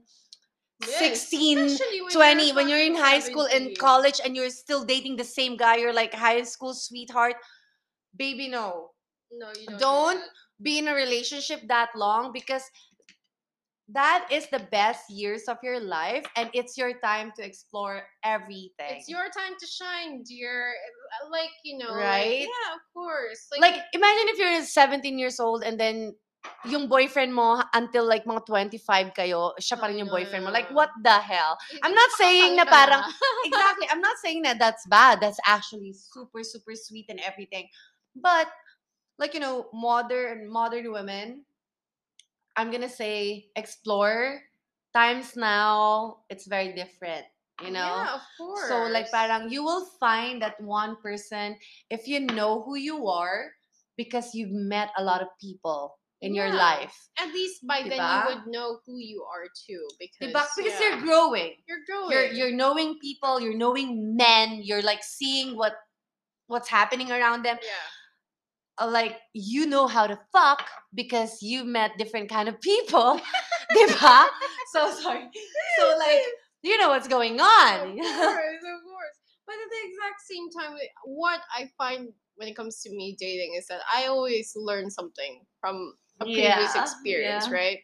Yes, 0.85 0.99
16, 0.99 1.57
when 1.57 2.11
20 2.11 2.45
you're 2.45 2.55
when 2.55 2.69
you're 2.69 2.79
in 2.79 2.95
high 2.95 3.19
school 3.19 3.47
and 3.51 3.75
college 3.79 4.21
and 4.23 4.35
you're 4.35 4.51
still 4.51 4.85
dating 4.85 5.15
the 5.15 5.23
same 5.23 5.57
guy 5.57 5.77
you're 5.77 5.93
like 5.93 6.13
high 6.13 6.43
school 6.43 6.75
sweetheart 6.75 7.33
baby 8.15 8.47
no 8.47 8.91
No, 9.31 9.49
you 9.59 9.65
don't. 9.65 9.79
Don't 9.79 10.21
do 10.21 10.29
be 10.61 10.77
in 10.77 10.87
a 10.87 10.93
relationship 10.93 11.61
that 11.67 11.89
long 11.95 12.31
because 12.31 12.63
that 13.89 14.27
is 14.31 14.47
the 14.51 14.59
best 14.67 15.07
years 15.09 15.47
of 15.47 15.55
your 15.63 15.79
life 15.79 16.27
and 16.35 16.49
it's 16.53 16.75
your 16.75 16.91
time 16.99 17.31
to 17.39 17.41
explore 17.45 18.03
everything 18.23 18.99
It's 18.99 19.07
your 19.07 19.31
time 19.31 19.55
to 19.55 19.65
shine, 19.67 20.23
dear. 20.27 20.75
Uh, 21.23 21.31
Like, 21.31 21.55
you 21.63 21.77
know, 21.79 21.95
like- 21.95 22.03
Right? 22.03 22.43
yeah, 22.43 22.69
of 22.75 22.83
course. 22.91 23.47
like 23.63 23.79
imagine 23.95 24.27
if 24.35 24.37
you're 24.39 24.59
17 24.63 25.15
years 25.15 25.39
old 25.39 25.63
and 25.63 25.79
then 25.79 26.11
yung 26.67 26.87
boyfriend 26.87 27.31
mo 27.35 27.63
until 27.73 28.07
like 28.07 28.23
mga 28.23 28.43
25 28.47 29.11
kayo, 29.15 29.51
siya 29.59 29.75
pa 29.79 29.87
rin 29.87 29.99
yung 30.03 30.07
boyfriend 30.11 30.43
mo. 30.47 30.51
Like, 30.51 30.67
what 30.71 30.91
the 31.03 31.17
hell? 31.19 31.55
I'm 31.83 31.91
not 31.95 32.11
saying 32.19 32.55
na 32.55 32.63
parang- 32.67 33.03
exactly. 33.47 33.87
I'm 33.91 33.99
not 34.03 34.15
saying 34.19 34.43
that 34.47 34.59
that's 34.59 34.83
bad. 34.87 35.19
That's 35.19 35.39
actually 35.47 35.91
super, 35.95 36.43
super 36.43 36.75
sweet 36.75 37.07
and 37.07 37.19
everything. 37.23 37.67
But 38.15 38.47
like 39.19 39.33
you 39.33 39.39
know, 39.43 39.67
modern 39.73 40.47
modern 40.47 40.91
women, 40.91 41.43
I'm 42.57 42.71
gonna 42.71 42.89
say 42.89 43.47
explore. 43.55 44.41
Times 44.93 45.37
now, 45.37 46.25
it's 46.29 46.47
very 46.47 46.73
different. 46.73 47.25
You 47.61 47.71
know. 47.71 47.85
Yeah, 47.85 48.15
of 48.15 48.21
course. 48.37 48.67
So 48.67 48.85
like 48.89 49.09
parang 49.11 49.49
you 49.49 49.63
will 49.63 49.85
find 49.99 50.41
that 50.41 50.59
one 50.61 50.97
person 51.01 51.57
if 51.89 52.07
you 52.07 52.19
know 52.19 52.61
who 52.61 52.75
you 52.77 53.07
are 53.07 53.53
because 53.97 54.33
you've 54.33 54.53
met 54.53 54.89
a 54.97 55.03
lot 55.03 55.21
of 55.21 55.27
people 55.41 55.97
in 56.21 56.33
your 56.33 56.53
life. 56.53 56.93
At 57.19 57.29
least 57.33 57.65
by 57.65 57.81
then 57.85 57.97
you 57.97 58.21
would 58.29 58.47
know 58.47 58.79
who 58.85 58.97
you 58.97 59.25
are 59.25 59.45
too. 59.53 59.85
Because, 59.99 60.33
Diba? 60.33 60.45
Because 60.57 60.79
yeah, 60.79 60.89
you're 60.89 61.01
growing. 61.01 61.53
you're 61.67 61.85
growing. 61.85 62.11
You're 62.11 62.29
you're 62.33 62.55
knowing 62.55 62.97
people, 63.01 63.41
you're 63.41 63.57
knowing 63.57 64.15
men, 64.15 64.61
you're 64.63 64.81
like 64.81 65.03
seeing 65.03 65.57
what 65.57 65.73
what's 66.47 66.69
happening 66.69 67.11
around 67.11 67.43
them. 67.43 67.57
yeah. 67.61 67.89
Uh, 68.79 68.89
like 68.89 69.17
you 69.33 69.65
know 69.65 69.87
how 69.87 70.05
to 70.05 70.19
fuck 70.31 70.63
because 70.93 71.41
you 71.41 71.63
met 71.63 71.97
different 71.97 72.29
kind 72.29 72.47
of 72.47 72.59
people. 72.61 73.19
diba? 73.75 74.27
So 74.71 74.91
sorry. 74.91 75.29
So 75.79 75.97
like 75.97 76.21
you 76.63 76.77
know 76.77 76.89
what's 76.89 77.07
going 77.07 77.39
on. 77.39 77.91
Of 77.91 78.05
course, 78.05 78.63
of 78.63 78.79
course. 78.83 79.17
But 79.45 79.55
at 79.55 79.69
the 79.71 79.89
exact 79.89 80.21
same 80.29 80.49
time, 80.49 80.77
what 81.05 81.39
I 81.55 81.69
find 81.77 82.09
when 82.35 82.47
it 82.47 82.55
comes 82.55 82.81
to 82.81 82.89
me 82.89 83.15
dating 83.19 83.55
is 83.57 83.67
that 83.67 83.81
I 83.93 84.07
always 84.07 84.53
learn 84.55 84.89
something 84.91 85.41
from 85.59 85.93
a 86.19 86.25
previous 86.25 86.75
Yeah, 86.75 86.81
experience, 86.81 87.47
yeah. 87.47 87.53
right? 87.53 87.79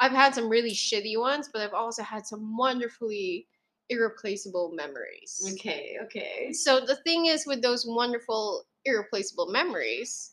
I've 0.00 0.12
had 0.12 0.34
some 0.34 0.48
really 0.48 0.72
shitty 0.72 1.18
ones, 1.18 1.48
but 1.52 1.62
I've 1.62 1.74
also 1.74 2.02
had 2.02 2.26
some 2.26 2.56
wonderfully 2.56 3.46
irreplaceable 3.90 4.72
memories. 4.74 5.54
Okay, 5.54 5.96
okay. 6.04 6.52
So 6.52 6.80
the 6.80 6.96
thing 6.96 7.26
is, 7.26 7.46
with 7.46 7.62
those 7.62 7.84
wonderful, 7.86 8.64
irreplaceable 8.84 9.46
memories, 9.50 10.32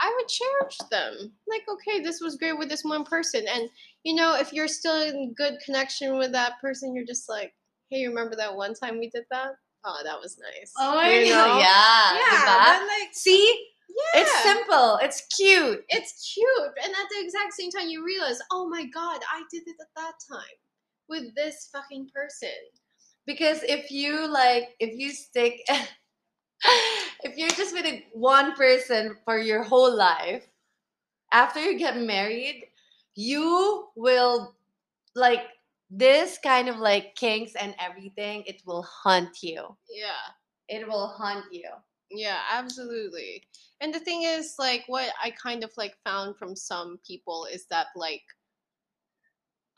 I 0.00 0.12
would 0.16 0.28
cherish 0.28 0.78
them. 0.90 1.32
Like, 1.48 1.62
okay, 1.68 2.00
this 2.02 2.20
was 2.20 2.36
great 2.36 2.58
with 2.58 2.68
this 2.68 2.84
one 2.84 3.04
person, 3.04 3.44
and 3.48 3.68
you 4.04 4.14
know, 4.14 4.34
if 4.36 4.52
you're 4.52 4.68
still 4.68 5.02
in 5.02 5.34
good 5.36 5.54
connection 5.64 6.16
with 6.18 6.32
that 6.32 6.54
person, 6.60 6.94
you're 6.94 7.04
just 7.06 7.28
like, 7.28 7.52
hey, 7.90 8.06
remember 8.06 8.34
that 8.36 8.54
one 8.56 8.74
time 8.74 8.98
we 8.98 9.10
did 9.10 9.24
that? 9.30 9.50
Oh, 9.84 10.00
that 10.04 10.20
was 10.20 10.38
nice. 10.38 10.72
Oh 10.78 10.94
my 10.94 11.10
You 11.10 11.30
god. 11.30 11.48
know? 11.48 11.58
Yeah. 11.58 12.14
yeah, 12.14 12.38
diba? 12.38 12.64
then, 12.64 12.86
like, 12.86 13.08
See? 13.12 13.66
yeah, 13.88 14.20
It's 14.22 14.42
simple. 14.42 14.98
It's 15.02 15.22
cute. 15.36 15.84
it's 15.88 16.32
cute, 16.34 16.72
and 16.82 16.92
at 16.92 17.08
the 17.10 17.24
exact 17.24 17.52
same 17.54 17.70
time, 17.70 17.88
you 17.88 18.04
realize, 18.04 18.38
oh 18.52 18.68
my 18.68 18.84
god, 18.86 19.20
I 19.32 19.42
did 19.50 19.62
it 19.66 19.76
at 19.80 19.88
that 19.96 20.12
time 20.30 20.56
with 21.08 21.34
this 21.34 21.68
fucking 21.72 22.08
person. 22.14 22.48
Because 23.26 23.62
if 23.64 23.90
you 23.90 24.26
like, 24.26 24.70
if 24.80 24.98
you 24.98 25.10
stick, 25.12 25.60
if 27.22 27.36
you're 27.36 27.50
just 27.50 27.72
with 27.74 27.86
a- 27.86 28.04
one 28.12 28.54
person 28.54 29.16
for 29.24 29.38
your 29.38 29.62
whole 29.62 29.94
life, 29.94 30.46
after 31.32 31.60
you 31.60 31.78
get 31.78 31.96
married, 31.98 32.66
you 33.14 33.88
will 33.96 34.54
like 35.14 35.42
this 35.90 36.38
kind 36.42 36.68
of 36.68 36.78
like 36.78 37.14
kinks 37.14 37.54
and 37.54 37.74
everything. 37.78 38.44
It 38.46 38.62
will 38.66 38.82
haunt 38.82 39.42
you. 39.42 39.76
Yeah. 39.94 40.26
It 40.68 40.86
will 40.86 41.08
haunt 41.08 41.46
you. 41.52 41.68
Yeah, 42.10 42.38
absolutely. 42.50 43.44
And 43.80 43.94
the 43.94 44.00
thing 44.00 44.22
is, 44.22 44.56
like, 44.58 44.84
what 44.88 45.10
I 45.22 45.30
kind 45.30 45.64
of 45.64 45.70
like 45.76 45.96
found 46.04 46.36
from 46.36 46.56
some 46.56 46.98
people 47.06 47.46
is 47.50 47.66
that, 47.70 47.86
like, 47.94 48.22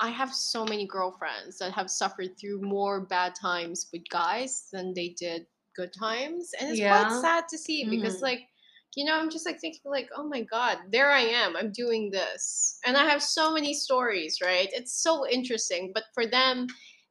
I 0.01 0.09
have 0.09 0.35
so 0.35 0.65
many 0.65 0.87
girlfriends 0.87 1.59
that 1.59 1.73
have 1.73 1.91
suffered 1.91 2.39
through 2.39 2.63
more 2.63 3.01
bad 3.03 3.35
times 3.35 3.87
with 3.93 4.03
guys 4.11 4.69
than 4.73 4.95
they 4.95 5.11
did 5.11 5.47
good 5.75 5.93
times. 5.93 6.53
And 6.61 6.71
it's 6.71 6.81
Yeah. 6.81 6.99
quite 6.99 7.13
sad 7.13 7.45
to 7.49 7.59
see 7.59 7.89
because, 7.91 8.17
Mhm. 8.17 8.23
like, 8.23 8.49
you 8.95 9.05
know, 9.05 9.17
I'm 9.19 9.31
just 9.31 9.47
like 9.47 9.61
thinking, 9.61 9.81
like, 9.91 10.09
oh 10.17 10.29
my 10.29 10.43
God, 10.43 10.79
there 10.91 11.11
I 11.11 11.21
am. 11.21 11.57
I'm 11.57 11.73
doing 11.73 12.11
this. 12.11 12.79
And 12.85 12.97
I 12.97 13.05
have 13.05 13.23
so 13.23 13.53
many 13.53 13.73
stories, 13.75 14.39
right? 14.43 14.69
It's 14.73 14.93
so 15.03 15.27
interesting. 15.29 15.93
But 15.95 16.05
for 16.15 16.27
them, 16.27 16.67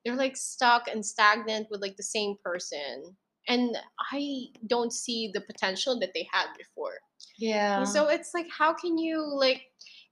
they're 0.06 0.16
like 0.16 0.38
stuck 0.38 0.88
and 0.88 1.06
stagnant 1.06 1.68
with 1.72 1.82
like 1.82 1.98
the 1.98 2.04
same 2.04 2.36
person. 2.44 3.18
And 3.48 3.76
I 4.12 4.48
don't 4.68 4.94
see 4.94 5.32
the 5.34 5.42
potential 5.42 6.00
that 6.00 6.12
they 6.14 6.28
had 6.32 6.48
before. 6.58 7.00
Yeah. 7.38 7.78
And 7.78 7.88
so 7.88 8.10
it's 8.10 8.34
like, 8.34 8.48
how 8.56 8.74
can 8.74 8.98
you 8.98 9.22
like, 9.24 9.64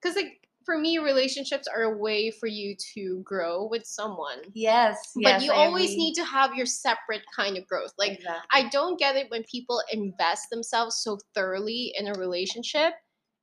because 0.01 0.15
like 0.15 0.48
for 0.65 0.77
me, 0.77 0.97
relationships 0.99 1.67
are 1.67 1.83
a 1.83 1.97
way 1.97 2.29
for 2.31 2.47
you 2.47 2.75
to 2.93 3.21
grow 3.23 3.65
with 3.65 3.85
someone. 3.85 4.39
yes. 4.53 5.11
But 5.15 5.23
yes, 5.23 5.43
you 5.43 5.51
I 5.51 5.65
always 5.65 5.91
agree. 5.91 5.97
need 6.03 6.13
to 6.15 6.23
have 6.25 6.53
your 6.55 6.65
separate 6.65 7.23
kind 7.35 7.57
of 7.57 7.67
growth. 7.67 7.93
Like, 7.97 8.13
Exactly. 8.19 8.47
I 8.51 8.69
don't 8.69 8.99
get 8.99 9.15
it 9.15 9.29
when 9.31 9.43
people 9.43 9.81
invest 9.91 10.49
themselves 10.51 10.97
so 11.03 11.17
thoroughly 11.33 11.93
in 11.97 12.07
a 12.07 12.13
relationship 12.13 12.93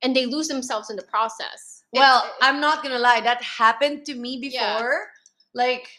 and 0.03 0.15
they 0.15 0.25
lose 0.25 0.47
themselves 0.47 0.89
in 0.89 0.95
the 0.95 1.03
process. 1.03 1.83
It's- 1.91 2.01
Well, 2.01 2.23
it- 2.25 2.31
I'm 2.41 2.59
not 2.61 2.83
gonna 2.83 2.99
lie, 2.99 3.21
that 3.21 3.41
happened 3.43 4.05
to 4.05 4.13
me 4.15 4.37
Yeah. 4.41 4.75
before. 4.77 5.09
Like, 5.53 5.89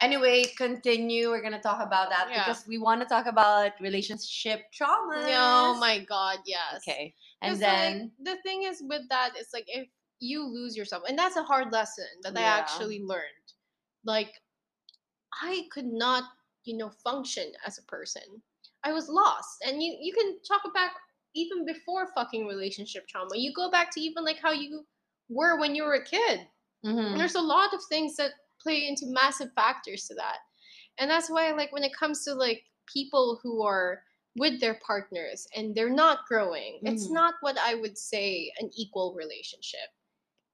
anyway, 0.00 0.44
continue. 0.56 1.30
We're 1.30 1.42
gonna 1.42 1.60
talk 1.62 1.80
about 1.84 2.10
that 2.10 2.28
Yeah. 2.30 2.44
because 2.44 2.66
we 2.66 2.78
want 2.78 3.00
to 3.02 3.06
talk 3.06 3.26
about 3.26 3.72
relationship 3.80 4.60
trauma. 4.72 5.24
oh 5.28 5.74
my 5.74 5.98
god, 6.00 6.38
yes. 6.46 6.76
Okay, 6.86 7.14
And 7.42 7.58
then 7.60 8.12
like, 8.18 8.36
the 8.36 8.42
thing 8.42 8.64
is 8.64 8.82
with 8.86 9.08
that, 9.08 9.32
it's 9.36 9.52
like 9.54 9.64
if 9.68 9.88
you 10.20 10.44
lose 10.44 10.76
yourself, 10.76 11.04
and 11.08 11.18
that's 11.18 11.36
a 11.36 11.42
hard 11.44 11.72
lesson 11.72 12.06
that 12.22 12.36
I 12.36 12.42
actually 12.42 13.00
learned. 13.02 13.54
Like, 14.04 14.34
I 15.42 15.68
could 15.72 15.86
not, 15.86 16.24
you 16.64 16.76
know, 16.76 16.90
function 16.90 17.52
as 17.66 17.78
a 17.78 17.82
person. 17.82 18.42
I 18.84 18.92
was 18.92 19.08
lost, 19.08 19.62
and 19.66 19.82
you 19.82 19.96
you 20.00 20.12
can 20.14 20.40
talk 20.42 20.62
back 20.74 20.92
even 21.34 21.64
before 21.66 22.12
fucking 22.14 22.46
relationship 22.46 23.06
trauma. 23.08 23.36
You 23.36 23.52
go 23.54 23.70
back 23.70 23.90
to 23.92 24.00
even 24.00 24.24
like 24.24 24.38
how 24.38 24.52
you 24.52 24.86
were 25.28 25.58
when 25.58 25.74
you 25.74 25.84
were 25.84 25.94
a 25.94 26.04
kid. 26.04 26.48
Mhm. 26.84 27.18
There's 27.18 27.34
a 27.36 27.40
lot 27.42 27.74
of 27.74 27.80
things 27.88 28.16
that 28.16 28.32
play 28.60 28.86
into 28.88 29.06
massive 29.06 29.52
factors 29.54 30.06
to 30.08 30.14
that. 30.16 30.38
And 30.98 31.10
that's 31.10 31.30
why 31.30 31.52
like 31.52 31.72
when 31.72 31.84
it 31.84 31.94
comes 31.94 32.24
to 32.24 32.34
like 32.34 32.64
people 32.86 33.40
who 33.42 33.62
are 33.62 34.04
with 34.36 34.60
their 34.60 34.76
partners 34.86 35.46
and 35.56 35.74
they're 35.74 35.90
not 35.90 36.26
growing, 36.26 36.80
it's 36.84 37.08
Mhm. 37.08 37.12
not 37.12 37.34
what 37.42 37.58
I 37.58 37.74
would 37.76 37.98
say 37.98 38.52
an 38.60 38.70
equal 38.76 39.14
relationship. 39.14 39.90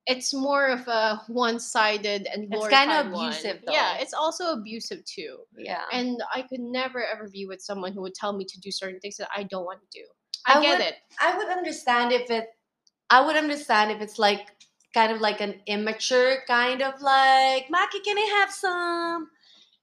It's 0.06 0.32
more 0.32 0.68
of 0.68 0.86
a 0.88 1.20
one-sided 1.26 2.28
and 2.32 2.44
It's 2.44 2.50
glorified 2.54 3.10
one. 3.12 3.26
abusive, 3.28 3.64
Yeah, 3.68 3.96
it's 3.98 4.14
also 4.14 4.52
abusive 4.52 5.04
too. 5.04 5.38
yeah, 5.56 5.82
And 5.92 6.22
I 6.34 6.42
could 6.42 6.60
never 6.60 7.04
ever 7.04 7.28
be 7.28 7.46
with 7.46 7.60
someone 7.60 7.92
who 7.92 8.02
would 8.02 8.14
tell 8.14 8.32
me 8.32 8.44
to 8.44 8.60
do 8.60 8.70
certain 8.70 9.00
things 9.00 9.16
that 9.16 9.28
I 9.34 9.42
don't 9.42 9.64
want 9.64 9.80
to 9.80 9.86
do. 10.00 10.04
I 10.46 10.58
I, 10.58 10.62
get 10.62 10.78
would- 10.78 10.86
it. 10.86 10.94
I 11.20 11.36
would 11.36 11.48
understand 11.48 12.12
if 12.12 12.30
it. 12.30 12.46
I 13.10 13.24
would 13.24 13.36
understand 13.36 13.90
if 13.92 14.00
it's 14.00 14.18
like 14.18 14.46
kind 14.94 15.12
of 15.12 15.20
like 15.20 15.40
an 15.40 15.60
immature 15.66 16.38
kind 16.46 16.82
of 16.82 17.00
like 17.02 17.66
Maki, 17.68 18.02
can 18.04 18.16
I 18.18 18.28
have 18.40 18.50
some 18.50 19.28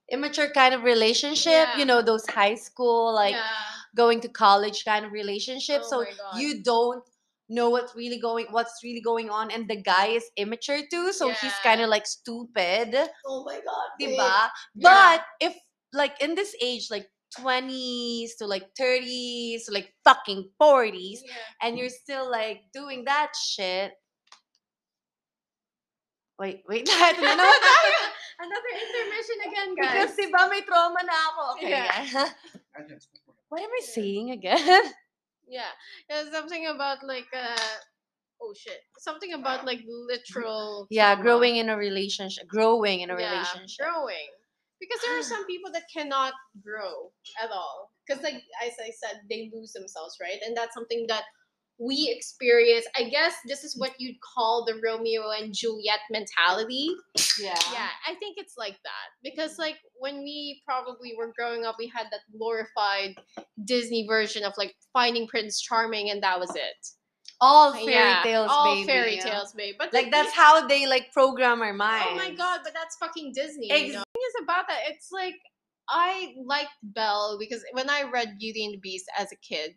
immature 0.09 0.49
kind 0.49 0.73
of 0.73 0.83
relationship? 0.83 1.67
Yeah. 1.73 1.77
You 1.77 1.85
know, 1.85 2.01
those 2.01 2.25
high 2.27 2.55
school 2.55 3.13
like 3.13 3.35
yeah. 3.35 3.43
going 3.95 4.21
to 4.21 4.27
college 4.29 4.85
kind 4.85 5.05
of 5.05 5.11
relationship. 5.11 5.81
Oh 5.85 5.89
so 5.89 6.05
you 6.37 6.63
don't 6.63 7.03
know 7.49 7.69
what's 7.69 7.93
really 7.95 8.19
going 8.19 8.47
what's 8.51 8.79
really 8.83 9.01
going 9.01 9.29
on 9.29 9.51
and 9.51 9.67
the 9.69 9.75
guy 9.75 10.07
is 10.15 10.23
immature 10.37 10.79
too 10.89 11.11
so 11.11 11.29
he's 11.43 11.53
kind 11.63 11.81
of 11.81 11.89
like 11.89 12.07
stupid 12.07 12.95
Oh 13.27 13.43
my 13.43 13.59
god. 13.59 13.89
diba? 13.99 14.47
Yeah. 14.75 14.87
but 14.87 15.21
if 15.39 15.53
like 15.91 16.15
in 16.23 16.35
this 16.35 16.55
age 16.61 16.87
like 16.89 17.07
20s 17.37 18.37
to 18.39 18.45
like 18.47 18.69
30s 18.79 19.65
to 19.65 19.71
like 19.73 19.91
fucking 20.05 20.49
40s 20.61 21.19
Yeah. 21.25 21.33
and 21.61 21.77
you're 21.77 21.89
still 21.91 22.29
like 22.29 22.61
doing 22.73 23.03
that 23.05 23.33
shit 23.35 23.91
wait 26.39 26.63
wait 26.67 26.87
ano 26.89 27.19
na 27.21 27.33
naman 27.37 27.59
tayo? 27.61 28.01
Another 28.33 28.73
intermission 28.75 29.37
again, 29.45 29.69
guys. 29.77 29.93
because 29.93 30.13
diba 30.17 30.41
may 30.49 30.61
trauma 30.65 30.99
na 31.05 31.15
ako 31.31 31.41
okay 31.57 31.69
Yeah. 31.69 32.01
yeah. 32.01 32.29
What 33.53 33.61
am 33.61 33.69
I 33.69 33.83
saying 33.85 34.33
again 34.33 34.81
Yeah, 35.47 35.71
there's 36.09 36.31
something 36.31 36.67
about 36.67 37.03
like 37.05 37.27
uh 37.33 37.55
oh 38.41 38.53
shit, 38.55 38.79
something 38.99 39.33
about 39.33 39.65
like 39.65 39.81
literal. 39.87 40.87
yeah 40.89 41.13
trauma. 41.15 41.23
growing 41.23 41.55
in 41.57 41.69
a 41.69 41.77
relationship 41.77 42.47
growing 42.47 43.01
in 43.01 43.09
a 43.09 43.17
Yeah, 43.17 43.31
relationship 43.31 43.85
growing. 43.85 44.29
Because 44.79 44.99
there 45.01 45.17
are 45.19 45.23
some 45.23 45.45
people 45.45 45.71
that 45.71 45.83
cannot 45.93 46.33
grow 46.61 47.11
at 47.41 47.51
all. 47.51 47.91
Because 48.05 48.21
like 48.23 48.43
as 48.61 48.73
I 48.81 48.91
said, 48.91 49.21
they 49.29 49.49
lose 49.53 49.71
themselves, 49.71 50.17
right? 50.21 50.39
And 50.45 50.57
that's 50.57 50.73
something 50.73 51.05
that 51.07 51.23
we 51.79 52.13
experience. 52.15 52.85
I 52.95 53.09
guess 53.09 53.33
this 53.47 53.63
is 53.63 53.75
what 53.77 53.91
you'd 53.99 54.15
call 54.21 54.63
the 54.65 54.79
Romeo 54.83 55.31
and 55.31 55.53
Juliet 55.53 55.99
mentality. 56.11 56.87
yeah 57.39 57.57
Yeah, 57.73 57.89
I 58.07 58.15
think 58.15 58.35
it's 58.37 58.53
like 58.57 58.77
that 58.83 59.07
because 59.23 59.57
like 59.57 59.77
when 59.99 60.19
we 60.23 60.61
probably 60.65 61.13
were 61.17 61.33
growing 61.37 61.65
up, 61.65 61.75
we 61.79 61.91
had 61.93 62.07
that 62.11 62.21
glorified 62.37 63.15
Disney 63.65 64.05
version 64.07 64.43
of 64.43 64.53
like 64.57 64.75
finding 64.93 65.27
Prince 65.27 65.61
Charming, 65.61 66.09
and 66.11 66.21
that 66.23 66.39
was 66.39 66.55
it. 66.55 66.87
all 67.41 67.73
fairy 67.73 67.91
Yeah, 67.91 68.21
tales 68.23 68.49
all 68.51 68.75
baby 68.75 68.87
fairy 68.87 69.15
yeah. 69.17 69.23
tales, 69.31 69.53
babe. 69.53 69.75
But 69.77 69.91
like 69.93 70.05
the- 70.05 70.11
that's 70.11 70.31
how 70.33 70.65
they 70.67 70.87
like 70.87 71.11
program 71.11 71.61
our 71.61 71.73
minds 71.73 72.07
Oh 72.11 72.15
my 72.15 72.33
god, 72.33 72.61
but 72.63 72.73
that's 72.73 72.95
fucking 72.97 73.33
Disney. 73.33 73.69
Ex- 73.71 73.81
you 73.87 73.93
know? 73.93 73.99
The 73.99 74.19
thing 74.19 74.23
is 74.29 74.43
about 74.43 74.67
that, 74.69 74.79
it's 74.89 75.09
like 75.11 75.35
I 75.89 76.33
liked 76.45 76.77
Belle 76.83 77.37
because 77.39 77.61
when 77.73 77.89
I 77.89 78.03
read 78.03 78.37
Beauty 78.39 78.63
and 78.63 78.73
the 78.75 78.79
Beast 78.79 79.05
as 79.17 79.31
a 79.33 79.35
kid, 79.37 79.73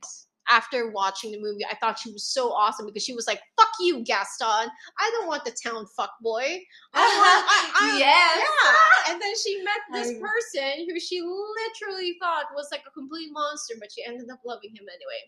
after 0.50 0.90
watching 0.90 1.32
the 1.32 1.40
movie, 1.40 1.64
I 1.64 1.74
thought 1.76 1.98
she 1.98 2.12
was 2.12 2.24
so 2.24 2.52
awesome 2.52 2.87
because 2.87 3.04
she 3.04 3.14
was 3.14 3.26
like, 3.26 3.40
"Fuck 3.56 3.70
you, 3.80 4.04
Gaston! 4.04 4.68
I 4.98 5.11
don't 5.12 5.26
want 5.26 5.44
the 5.44 5.52
town 5.52 5.87
fuck 5.96 6.12
boy. 6.20 6.61
I 6.94 7.00
want, 7.00 7.46
I, 7.48 7.94
I, 7.94 7.98
yes 7.98 8.42
yeah." 8.42 9.12
And 9.12 9.22
then 9.22 9.32
she 9.37 9.62
met 9.62 9.80
this 9.92 10.18
person 10.20 10.87
who 10.88 10.98
she 11.00 11.20
literally 11.20 12.16
thought 12.20 12.46
was 12.54 12.68
like 12.70 12.82
a 12.87 12.90
complete 12.90 13.30
monster, 13.32 13.74
but 13.78 13.90
she 13.92 14.04
ended 14.04 14.28
up 14.30 14.40
loving 14.44 14.70
him 14.70 14.87
anyway. 14.88 15.22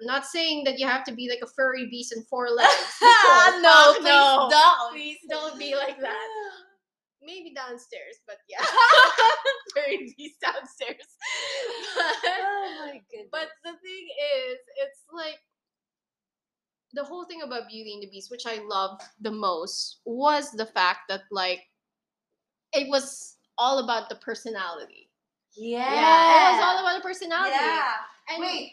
I'm 0.00 0.06
not 0.06 0.24
saying 0.24 0.64
that 0.64 0.78
you 0.78 0.86
have 0.86 1.04
to 1.04 1.12
be 1.12 1.28
like 1.28 1.40
a 1.42 1.46
furry 1.46 1.86
beast 1.90 2.14
in 2.16 2.22
four 2.24 2.48
legs. 2.48 2.70
no, 3.02 3.60
Fuck 3.62 3.96
please 3.96 4.04
no. 4.04 4.48
don't. 4.50 4.92
Please 4.92 5.18
don't 5.28 5.58
be 5.58 5.74
like 5.74 6.00
that. 6.00 6.28
Maybe 7.22 7.52
downstairs, 7.54 8.16
but 8.26 8.36
yeah. 8.48 8.64
Beast 10.16 10.40
downstairs. 10.40 11.06
Oh 11.96 12.16
but, 12.22 12.32
oh 12.40 12.76
my 12.86 13.02
goodness. 13.10 13.28
but 13.30 13.48
the 13.64 13.72
thing 13.72 14.08
is, 14.48 14.58
it's 14.82 15.04
like 15.12 15.38
the 16.92 17.04
whole 17.04 17.24
thing 17.24 17.42
about 17.42 17.68
Beauty 17.68 17.92
and 17.92 18.02
the 18.02 18.10
Beast, 18.10 18.30
which 18.30 18.46
I 18.46 18.60
loved 18.64 19.02
the 19.20 19.30
most, 19.30 20.00
was 20.04 20.50
the 20.50 20.66
fact 20.66 21.00
that 21.08 21.22
like 21.30 21.60
it 22.72 22.88
was 22.88 23.36
all 23.58 23.78
about 23.84 24.08
the 24.08 24.16
personality. 24.16 25.10
Yeah. 25.56 25.92
Yeah, 25.92 26.48
it 26.48 26.52
was 26.56 26.64
all 26.64 26.80
about 26.80 27.02
the 27.02 27.06
personality. 27.06 27.54
Yeah. 27.54 27.92
And 28.30 28.40
Wait, 28.40 28.72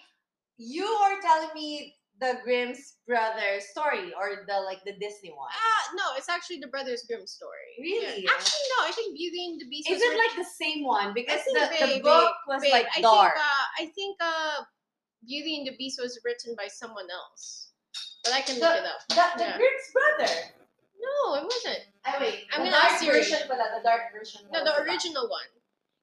you 0.57 0.85
are 0.85 1.21
telling 1.21 1.49
me 1.53 1.96
the 2.19 2.39
Grimm's 2.43 2.95
brother 3.07 3.59
story 3.59 4.13
or 4.17 4.43
the 4.47 4.59
like 4.61 4.83
the 4.85 4.93
Disney 4.93 5.29
one? 5.31 5.49
Ah, 5.53 5.83
no, 5.95 6.17
it's 6.17 6.29
actually 6.29 6.59
the 6.59 6.67
Brothers 6.67 7.03
Grimm 7.07 7.25
story. 7.27 7.77
Really? 7.79 8.23
Yeah. 8.23 8.31
Actually, 8.33 8.67
no. 8.79 8.87
I 8.87 8.91
think 8.91 9.15
Beauty 9.15 9.45
and 9.51 9.61
the 9.61 9.67
Beast. 9.69 9.89
Is 9.89 10.01
it 10.01 10.17
like 10.17 10.35
the 10.35 10.49
same 10.49 10.83
one? 10.83 11.13
Because 11.13 11.41
the, 11.45 11.69
the 11.79 11.85
babe, 11.85 12.03
book 12.03 12.33
was 12.47 12.61
babe, 12.61 12.71
like 12.73 12.87
I 12.95 13.01
dark. 13.01 13.33
Think, 13.33 13.45
uh, 13.45 13.65
I 13.79 13.85
think 13.93 14.17
uh, 14.21 14.63
Beauty 15.27 15.57
and 15.57 15.67
the 15.67 15.75
Beast 15.77 15.99
was 16.01 16.19
written 16.25 16.55
by 16.57 16.67
someone 16.67 17.07
else, 17.11 17.69
but 18.23 18.33
I 18.33 18.41
can 18.41 18.59
look 18.59 18.73
it 18.75 18.85
up. 18.85 19.01
the 19.09 19.15
the 19.37 19.43
Yeah. 19.45 19.57
Grimm's 19.57 19.87
brother. 19.93 20.33
No, 20.97 21.35
it 21.35 21.43
wasn't. 21.45 21.83
Oh 22.07 22.17
wait, 22.19 22.45
I'm 22.51 22.65
the 22.65 22.71
gonna 22.71 22.81
dark 22.81 22.91
ask 22.91 23.03
Siri. 23.03 23.19
version 23.19 23.39
pala, 23.47 23.69
the 23.77 23.83
dark 23.83 24.09
version. 24.11 24.41
No, 24.51 24.63
the 24.63 24.73
about- 24.73 24.87
original 24.87 25.29
one. 25.29 25.45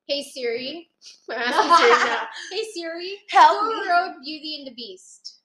Hey 0.07 0.22
Siri. 0.22 0.90
Hey 1.29 2.64
Siri. 2.74 3.18
Help 3.31 3.61
Who 3.64 3.83
me. 3.83 3.88
wrote 3.88 4.14
Beauty 4.22 4.57
and 4.59 4.66
the 4.66 4.74
Beast? 4.74 5.40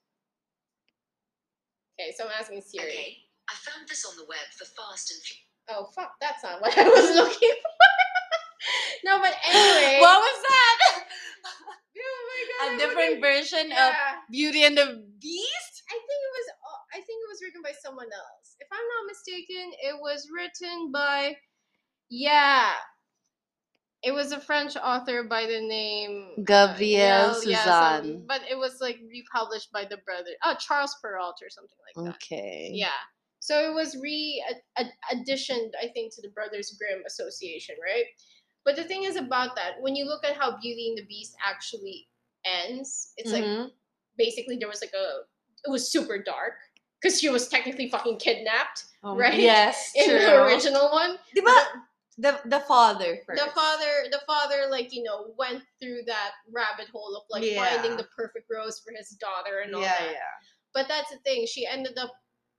Okay, 2.00 2.16
so 2.16 2.24
I'm 2.24 2.32
asking 2.40 2.62
Siri. 2.64 2.88
Okay, 2.88 3.16
I 3.52 3.54
found 3.60 3.84
this 3.84 4.08
on 4.08 4.16
the 4.16 4.24
web 4.24 4.40
for 4.56 4.64
Fast 4.64 5.12
and 5.12 5.20
Furious. 5.20 5.44
Oh 5.68 5.84
fuck, 5.92 6.16
that's 6.20 6.42
not 6.42 6.60
what 6.64 6.72
I 6.72 6.88
was 6.88 7.12
looking 7.20 7.52
for. 7.60 7.92
no, 9.04 9.20
but 9.20 9.36
anyway. 9.44 9.98
What 10.00 10.16
was 10.18 10.38
that? 10.48 10.78
Oh 12.00 12.22
my 12.32 12.40
God, 12.48 12.72
A 12.72 12.78
different 12.80 13.20
version 13.20 13.72
of 13.72 13.92
Beauty 14.30 14.64
and 14.64 14.78
the 14.78 15.04
Beast? 15.20 15.74
I 15.90 15.92
think 16.00 16.20
it 16.24 16.32
was. 16.32 16.46
uh, 16.64 16.80
I 16.96 16.98
think 17.04 17.18
it 17.20 17.28
was 17.28 17.40
written 17.44 17.60
by 17.62 17.72
someone 17.76 18.06
else. 18.08 18.56
If 18.58 18.68
I'm 18.72 18.80
not 18.80 19.04
mistaken, 19.06 19.72
it 19.84 20.00
was 20.00 20.26
written 20.32 20.90
by. 20.90 21.36
Yeah. 22.08 22.72
It 24.02 24.12
was 24.12 24.32
a 24.32 24.40
French 24.40 24.76
author 24.76 25.24
by 25.24 25.44
the 25.46 25.60
name 25.60 26.30
uh, 26.38 26.42
yeah, 26.78 27.32
some- 27.32 27.42
Suzanne. 28.04 28.24
but 28.26 28.40
it 28.50 28.56
was 28.56 28.80
like 28.80 28.98
republished 29.10 29.70
by 29.72 29.84
the 29.84 29.98
brother. 29.98 30.30
Oh, 30.44 30.54
Charles 30.58 30.96
Perrault 31.02 31.36
or 31.42 31.50
something 31.50 31.76
like 31.86 32.04
that. 32.06 32.14
Okay. 32.16 32.70
Yeah. 32.72 32.88
So 33.40 33.70
it 33.70 33.74
was 33.74 33.96
re 34.02 34.42
ad- 34.78 34.92
additioned, 35.10 35.74
I 35.82 35.88
think, 35.88 36.14
to 36.14 36.22
the 36.22 36.28
Brothers 36.28 36.76
Grimm 36.78 37.02
Association, 37.06 37.74
right? 37.82 38.04
But 38.64 38.76
the 38.76 38.84
thing 38.84 39.04
is 39.04 39.16
about 39.16 39.54
that, 39.56 39.80
when 39.80 39.96
you 39.96 40.04
look 40.06 40.24
at 40.24 40.36
how 40.36 40.58
Beauty 40.60 40.88
and 40.90 40.98
the 40.98 41.06
Beast 41.06 41.34
actually 41.46 42.06
ends, 42.44 43.12
it's 43.16 43.32
like 43.32 43.44
Mhm. 43.44 43.70
basically 44.16 44.56
there 44.56 44.68
was 44.68 44.80
like 44.82 44.92
a 44.94 45.20
it 45.66 45.70
was 45.70 45.90
super 45.92 46.16
dark 46.22 46.54
because 47.00 47.20
she 47.20 47.28
was 47.28 47.48
technically 47.48 47.88
fucking 47.90 48.16
kidnapped 48.18 48.84
Um, 49.02 49.16
right? 49.18 49.38
Yes, 49.38 49.92
in 49.96 50.08
true. 50.08 50.18
the 50.20 50.42
original 50.42 50.90
one. 50.90 51.18
Diba? 51.36 51.64
The 52.20 52.38
the 52.44 52.60
father 52.60 53.18
first. 53.26 53.42
The 53.42 53.50
father, 53.52 54.04
the 54.10 54.20
father, 54.26 54.68
like 54.70 54.92
you 54.92 55.02
know, 55.02 55.32
went 55.38 55.62
through 55.80 56.02
that 56.06 56.32
rabbit 56.52 56.88
hole 56.92 57.16
of 57.16 57.24
like 57.30 57.44
finding 57.56 57.96
the 57.96 58.06
perfect 58.16 58.46
rose 58.52 58.80
for 58.80 58.92
his 58.94 59.16
daughter 59.16 59.60
and 59.64 59.74
all 59.74 59.80
yeah, 59.80 59.98
that. 59.98 60.12
yeah. 60.12 60.34
But 60.74 60.86
that's 60.86 61.10
the 61.10 61.18
thing; 61.24 61.46
she 61.46 61.66
ended 61.66 61.96
up 61.98 62.12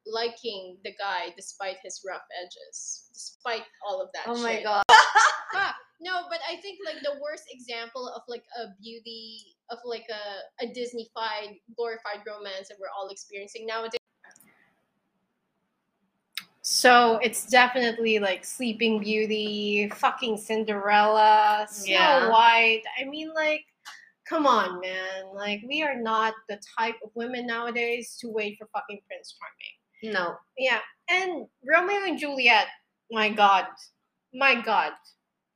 liking 0.06 0.78
the 0.84 0.94
guy 0.98 1.34
despite 1.36 1.78
his 1.84 2.02
rough 2.08 2.26
edges, 2.42 3.10
despite 3.14 3.64
all 3.88 4.02
of 4.02 4.10
that. 4.14 4.24
Oh 4.28 4.42
my 4.42 4.62
god. 4.64 4.84
Ah, 5.54 5.76
no, 6.00 6.24
but 6.30 6.40
I 6.48 6.56
think 6.62 6.80
like 6.86 7.04
the 7.04 7.20
worst 7.22 7.44
example 7.52 8.08
of 8.08 8.22
like 8.30 8.44
a 8.58 8.68
beauty 8.82 9.58
of 9.70 9.80
like 9.84 10.06
a, 10.10 10.64
a 10.64 10.74
Disney-fied 10.74 11.60
glorified 11.76 12.24
romance 12.26 12.70
that 12.70 12.78
we're 12.80 12.88
all 12.98 13.10
experiencing 13.10 13.66
nowadays. 13.66 14.01
So 16.72 17.18
it's 17.22 17.46
definitely 17.46 18.20
like 18.20 18.46
Sleeping 18.46 19.02
Beauty, 19.02 19.92
fucking 19.94 20.38
Cinderella, 20.38 21.68
Snow 21.70 21.92
Yeah. 21.92 22.30
White. 22.30 22.84
I 22.98 23.04
mean, 23.04 23.34
like, 23.34 23.66
come 24.26 24.48
on, 24.48 24.80
man. 24.80 25.36
Like, 25.36 25.60
we 25.68 25.84
are 25.84 26.00
not 26.00 26.34
the 26.48 26.62
type 26.80 26.96
of 27.04 27.10
women 27.14 27.46
nowadays 27.46 28.18
to 28.22 28.30
wait 28.30 28.58
for 28.58 28.70
fucking 28.74 29.02
Prince 29.06 29.36
Charming. 29.38 30.14
No. 30.16 30.38
Yeah, 30.58 30.80
and 31.10 31.46
Romeo 31.70 32.06
and 32.06 32.18
Juliet, 32.18 32.68
my 33.12 33.28
god, 33.28 33.68
my 34.34 34.56
god, 34.56 34.94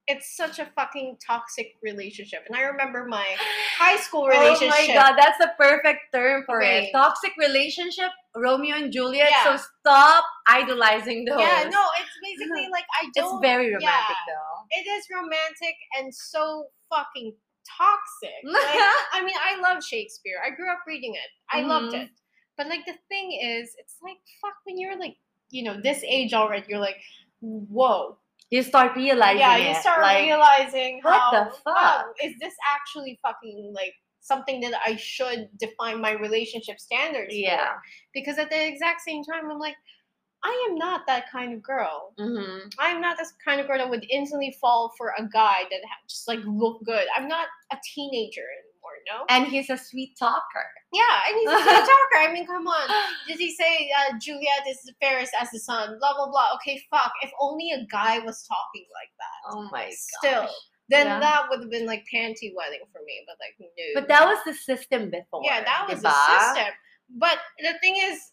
it's 0.07 0.35
such 0.35 0.59
a 0.59 0.65
fucking 0.75 1.17
toxic 1.25 1.75
relationship. 1.81 2.43
And 2.47 2.57
I 2.57 2.63
remember 2.63 3.05
my 3.05 3.25
high 3.77 3.95
school 4.01 4.27
relationship. 4.27 4.75
Oh 4.77 4.87
my 4.87 4.93
god, 4.93 5.15
that's 5.17 5.37
the 5.37 5.53
perfect 5.57 6.13
term 6.13 6.43
for 6.45 6.59
Babe. 6.59 6.83
it. 6.83 6.91
Toxic 6.91 7.31
relationship, 7.39 8.11
Romeo 8.35 8.75
and 8.75 8.91
Juliet. 8.91 9.29
Yeah. 9.31 9.57
So 9.57 9.63
stop 9.79 10.25
idolizing 10.47 11.25
those. 11.25 11.39
Yeah, 11.39 11.69
no, 11.71 11.83
it's 12.01 12.15
basically 12.21 12.67
like 12.71 12.85
I 13.01 13.09
don't. 13.15 13.35
It's 13.35 13.41
very 13.41 13.67
romantic 13.73 13.81
yeah, 13.81 14.33
though. 14.33 14.79
It 14.79 14.87
is 14.87 15.05
romantic 15.13 15.75
and 15.97 16.13
so 16.13 16.67
fucking 16.89 17.33
toxic. 17.77 18.35
Like, 18.43 18.81
I 19.13 19.23
mean, 19.23 19.35
I 19.41 19.59
love 19.61 19.83
Shakespeare. 19.83 20.37
I 20.45 20.49
grew 20.55 20.71
up 20.71 20.79
reading 20.87 21.13
it. 21.15 21.29
I 21.49 21.61
loved 21.61 21.93
Mhm. 21.93 22.03
it. 22.03 22.09
But 22.57 22.67
like 22.67 22.85
the 22.85 22.95
thing 23.09 23.31
is, 23.41 23.75
it's 23.77 23.97
like 24.01 24.17
fuck 24.41 24.53
when 24.65 24.77
you're 24.77 24.97
like, 24.97 25.15
you 25.49 25.63
know, 25.63 25.79
this 25.81 26.03
age 26.03 26.33
already, 26.33 26.65
you're 26.69 26.79
like, 26.79 26.97
whoa. 27.41 28.17
You 28.51 28.61
start 28.63 28.95
realizing 28.95 29.39
yeah, 29.39 29.57
you 29.57 29.69
it, 29.71 29.77
start 29.77 30.01
like, 30.01 30.23
realizing 30.23 30.99
what 31.01 31.19
how 31.19 31.31
the 31.31 31.39
wow, 31.65 32.03
fuck? 32.05 32.05
is 32.23 32.33
this 32.39 32.53
actually 32.75 33.19
fucking 33.23 33.73
like 33.73 33.93
something 34.25 34.59
that 34.61 34.73
I 34.85 34.95
should 34.95 35.49
define 35.57 36.01
my 36.01 36.11
relationship 36.11 36.79
standards 36.79 37.33
for? 37.33 37.39
Yeah. 37.39 37.73
Because 38.13 38.37
at 38.37 38.49
the 38.49 38.67
exact 38.67 39.01
same 39.01 39.23
time, 39.23 39.49
I'm 39.51 39.59
like, 39.59 39.75
I 40.43 40.67
am 40.69 40.77
not 40.77 41.07
that 41.07 41.31
kind 41.31 41.53
of 41.53 41.63
girl. 41.63 42.13
Mhm. 42.19 42.71
I 42.79 42.89
am 42.89 43.01
not 43.01 43.17
this 43.17 43.33
kind 43.43 43.59
of 43.59 43.67
girl 43.67 43.79
that 43.79 43.89
would 43.89 44.05
instantly 44.09 44.55
fall 44.61 44.93
for 44.97 45.13
a 45.17 45.23
guy 45.27 45.63
that 45.71 45.79
just 46.07 46.27
like 46.27 46.39
look 46.45 46.83
good. 46.83 47.07
I'm 47.15 47.27
not 47.27 47.47
a 47.71 47.77
teenager 47.93 48.43
anymore, 48.59 48.97
no. 49.11 49.25
And 49.29 49.47
he's 49.47 49.71
a 49.71 49.77
sweet 49.77 50.15
talker. 50.19 50.67
Yeah, 50.93 51.19
and 51.27 51.35
he's 51.39 51.49
a 51.49 51.63
sweet 51.63 51.85
talker. 51.91 52.17
I 52.19 52.29
mean, 52.31 52.45
come 52.45 52.67
on. 52.67 52.89
Did 53.27 53.37
he 53.39 53.55
say 53.55 53.89
uh, 53.99 54.19
Juliet 54.19 54.67
is 54.69 54.81
the 54.85 54.93
fairest 55.01 55.33
as 55.39 55.49
the 55.51 55.59
sun? 55.59 55.97
Blah 55.99 56.13
blah 56.15 56.29
blah. 56.29 56.47
Okay, 56.55 56.79
fuck. 56.91 57.11
If 57.23 57.31
only 57.39 57.71
a 57.71 57.83
guy 57.91 58.19
was 58.19 58.45
talking 58.47 58.85
like 58.93 59.13
that. 59.17 59.55
Oh 59.57 59.67
my 59.71 59.85
god. 59.85 59.93
Still, 60.19 60.49
then 60.89 61.07
Yeah. 61.07 61.19
that 61.19 61.49
would 61.49 61.61
have 61.61 61.71
been 61.71 61.85
like 61.85 62.05
panty 62.13 62.53
wedding 62.55 62.85
for 62.91 63.01
me. 63.05 63.25
But 63.25 63.37
like, 63.41 63.55
no. 63.59 63.67
But 63.93 64.07
that 64.07 64.25
was 64.25 64.39
the 64.45 64.53
system 64.53 65.09
before. 65.09 65.41
yeah, 65.43 65.63
that 65.63 65.87
was 65.89 65.99
diba? 65.99 66.13
the 66.13 66.39
system. 66.39 66.73
But 67.17 67.37
the 67.59 67.73
thing 67.81 67.97
is, 67.97 68.31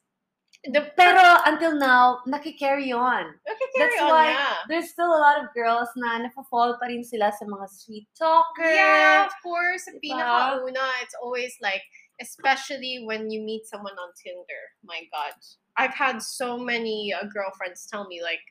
the 0.70 0.92
Pero 0.96 1.42
until 1.44 1.74
now, 1.74 2.20
nakikarry 2.28 2.94
on. 2.94 3.34
That's 3.76 4.00
on. 4.00 4.08
why 4.08 4.30
yeah. 4.30 4.54
There's 4.68 4.90
still 4.90 5.10
a 5.10 5.18
lot 5.18 5.42
of 5.42 5.50
girls 5.54 5.88
na 5.96 6.18
napa-fall 6.18 6.78
pa 6.78 6.86
rin 6.86 7.02
sila 7.02 7.32
sa 7.34 7.44
mga 7.44 7.66
sweet 7.68 8.06
talker. 8.14 8.70
Yeah, 8.70 9.26
of 9.26 9.34
course. 9.42 9.82
Diba? 9.90 10.22
pinakauna, 10.22 10.86
it's 11.02 11.16
always 11.20 11.56
like, 11.60 11.82
especially 12.20 13.02
when 13.04 13.26
you 13.30 13.42
meet 13.42 13.66
someone 13.66 13.98
on 13.98 14.14
Tinder. 14.22 14.62
My 14.84 15.02
God. 15.10 15.34
I've 15.76 15.94
had 15.94 16.22
so 16.22 16.56
many 16.56 17.10
uh, 17.10 17.26
girlfriends 17.32 17.88
tell 17.90 18.06
me, 18.06 18.22
like, 18.22 18.44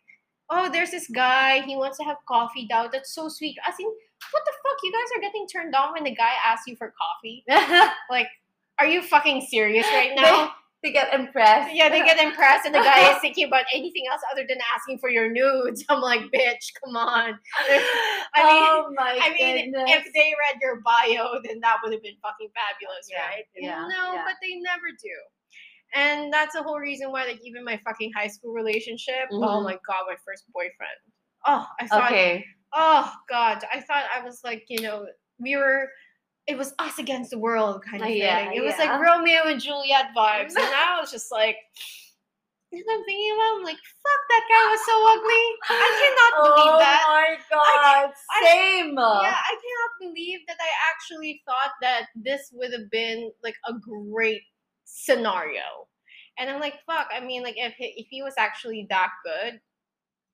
oh, 0.52 0.70
there's 0.70 0.92
this 0.92 1.08
guy, 1.08 1.62
he 1.62 1.76
wants 1.76 1.98
to 1.98 2.04
have 2.04 2.18
coffee 2.28 2.68
now. 2.70 2.88
That's 2.88 3.16
so 3.16 3.30
sweet. 3.30 3.58
I 3.66 3.72
think, 3.72 3.94
what 4.32 4.44
the 4.46 4.52
fuck? 4.62 4.78
You 4.84 4.92
guys 4.92 5.18
are 5.18 5.22
getting 5.22 5.48
turned 5.48 5.74
on 5.74 5.94
when 5.94 6.04
the 6.04 6.14
guy 6.16 6.32
asks 6.46 6.68
you 6.68 6.76
for 6.76 6.94
coffee? 7.02 7.44
Like, 8.10 8.28
are 8.80 8.86
you 8.86 9.02
fucking 9.02 9.48
serious 9.50 9.88
right 9.88 10.12
now? 10.16 10.52
they 10.84 10.92
get 10.92 11.14
impressed. 11.14 11.74
yeah, 11.76 11.90
they 11.90 12.04
get 12.04 12.18
impressed, 12.20 12.66
and 12.66 12.74
the 12.74 12.80
guy 12.80 13.12
is 13.14 13.18
thinking 13.22 13.46
about 13.48 13.66
anything 13.74 14.04
else 14.12 14.22
other 14.32 14.44
than 14.48 14.58
asking 14.76 14.98
for 14.98 15.10
your 15.10 15.32
nudes. 15.32 15.86
I'm 15.90 16.02
like, 16.02 16.22
bitch, 16.34 16.74
come 16.84 16.96
on. 16.98 17.38
I 17.70 18.44
mean, 18.44 18.64
oh 18.66 18.90
I 19.00 19.34
mean, 19.38 19.72
goodness. 19.72 19.90
if 19.96 20.14
they 20.14 20.34
read 20.34 20.60
your 20.62 20.82
bio, 20.82 21.40
then 21.46 21.60
that 21.62 21.78
would 21.84 21.94
have 21.94 22.02
been 22.02 22.18
fucking 22.22 22.50
fabulous, 22.58 23.08
Yeah, 23.10 23.26
right? 23.28 23.46
yeah, 23.56 23.88
no, 23.88 24.14
yeah. 24.16 24.24
but 24.26 24.36
they 24.42 24.56
never 24.56 24.90
do. 25.02 25.16
And 25.94 26.32
that's 26.32 26.56
the 26.56 26.64
whole 26.64 26.80
reason 26.80 27.12
why, 27.12 27.26
like, 27.26 27.40
even 27.44 27.64
my 27.66 27.80
fucking 27.84 28.12
high 28.16 28.28
school 28.28 28.54
relationship, 28.54 29.28
oh 29.32 29.40
Mhm. 29.40 29.64
my 29.64 29.78
god, 29.86 30.06
my 30.08 30.16
first 30.26 30.46
boyfriend. 30.54 30.98
Oh, 31.46 31.68
I 31.80 31.88
thought, 31.88 32.12
okay. 32.12 32.46
oh 32.74 33.14
god, 33.28 33.64
I 33.74 33.82
thought 33.82 34.06
I 34.16 34.22
was 34.24 34.42
like, 34.44 34.66
you 34.70 34.82
know, 34.82 35.08
we 35.40 35.58
were, 35.58 35.90
it 36.48 36.58
was 36.58 36.74
us 36.80 36.98
against 37.00 37.32
the 37.32 37.40
world 37.40 37.84
kind 37.84 38.04
of 38.04 38.10
Yeah, 38.10 38.38
thing. 38.50 38.54
It 38.58 38.62
was 38.62 38.78
like 38.78 39.00
Romeo 39.02 39.44
and 39.46 39.60
Juliet 39.60 40.12
vibes. 40.16 40.50
and 40.56 40.60
I 40.60 40.98
was 41.02 41.12
just 41.12 41.32
like, 41.32 41.58
and 42.72 42.84
I'm 42.90 43.04
thinking 43.04 43.32
about, 43.36 43.58
I'm 43.58 43.64
like, 43.64 43.76
fuck, 43.76 44.22
that 44.30 44.44
guy 44.48 44.72
was 44.72 44.86
so 44.86 44.96
ugly. 45.12 45.46
I 45.70 45.90
cannot 46.00 46.34
believe 46.56 46.74
oh 46.74 46.80
that. 46.80 47.02
Oh 47.06 47.12
my 47.12 47.38
god. 47.50 48.14
I- 48.32 48.46
Same. 48.46 48.94
Yeah, 48.96 49.36
I 49.36 49.56
cannot 49.60 49.92
believe 50.00 50.40
that 50.48 50.58
I 50.62 50.70
actually 50.90 51.42
thought 51.46 51.72
that 51.82 52.08
this 52.16 52.50
would 52.54 52.72
have 52.72 52.90
been 52.92 53.32
like 53.44 53.56
a 53.68 53.74
great 53.74 54.44
scenario. 54.92 55.88
And 56.38 56.50
I'm 56.50 56.60
like, 56.60 56.76
fuck. 56.86 57.10
I 57.16 57.20
mean, 57.24 57.44
like, 57.44 57.56
if 57.58 57.74
he, 57.76 57.94
if 57.98 58.08
he 58.10 58.22
was 58.24 58.34
actually 58.38 58.88
that 58.90 59.10
good, 59.24 59.60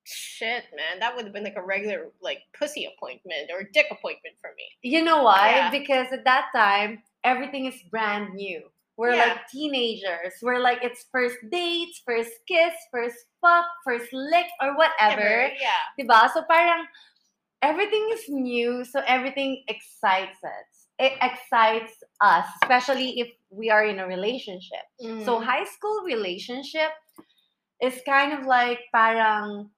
shit, 0.04 0.64
man, 0.76 1.00
that 1.00 1.16
would 1.16 1.26
have 1.26 1.34
been 1.34 1.44
like 1.44 1.58
a 1.58 1.62
regular 1.64 2.08
like 2.22 2.40
pussy 2.58 2.86
appointment 2.86 3.50
or 3.52 3.64
dick 3.64 3.88
appointment 3.92 4.36
for 4.40 4.52
me. 4.56 4.64
You 4.82 5.04
know 5.04 5.24
why? 5.24 5.50
Yeah. 5.50 5.72
Because 5.72 6.08
at 6.14 6.24
that 6.24 6.46
time, 6.56 7.04
everything 7.24 7.66
is 7.66 7.76
brand 7.92 8.34
new. 8.34 8.62
We're 8.96 9.14
Yeah. 9.14 9.26
like 9.26 9.50
teenagers. 9.50 10.34
We're 10.42 10.60
like 10.60 10.80
it's 10.82 11.06
first 11.12 11.38
dates, 11.52 12.02
first 12.06 12.32
kiss, 12.48 12.74
first 12.92 13.18
fuck, 13.42 13.66
first 13.84 14.12
lick, 14.14 14.48
or 14.62 14.76
whatever. 14.78 15.52
Yeah. 15.60 15.84
Diba? 16.00 16.32
So 16.34 16.44
parang 16.50 16.86
everything 17.62 18.10
is 18.14 18.30
new, 18.30 18.86
so 18.86 19.02
everything 19.06 19.64
excites 19.68 20.42
us. 20.44 20.77
It 20.98 21.14
excites 21.22 21.94
us, 22.22 22.46
especially 22.64 23.20
if 23.22 23.30
we 23.50 23.70
are 23.70 23.86
in 23.86 24.00
a 24.02 24.08
relationship. 24.08 24.82
So 25.26 25.38
Mhm. 25.38 25.46
high 25.46 25.66
school 25.70 26.02
relationship 26.02 26.90
is 27.82 28.02
kind 28.06 28.34
of 28.34 28.46
like 28.50 28.82
parang 28.90 29.70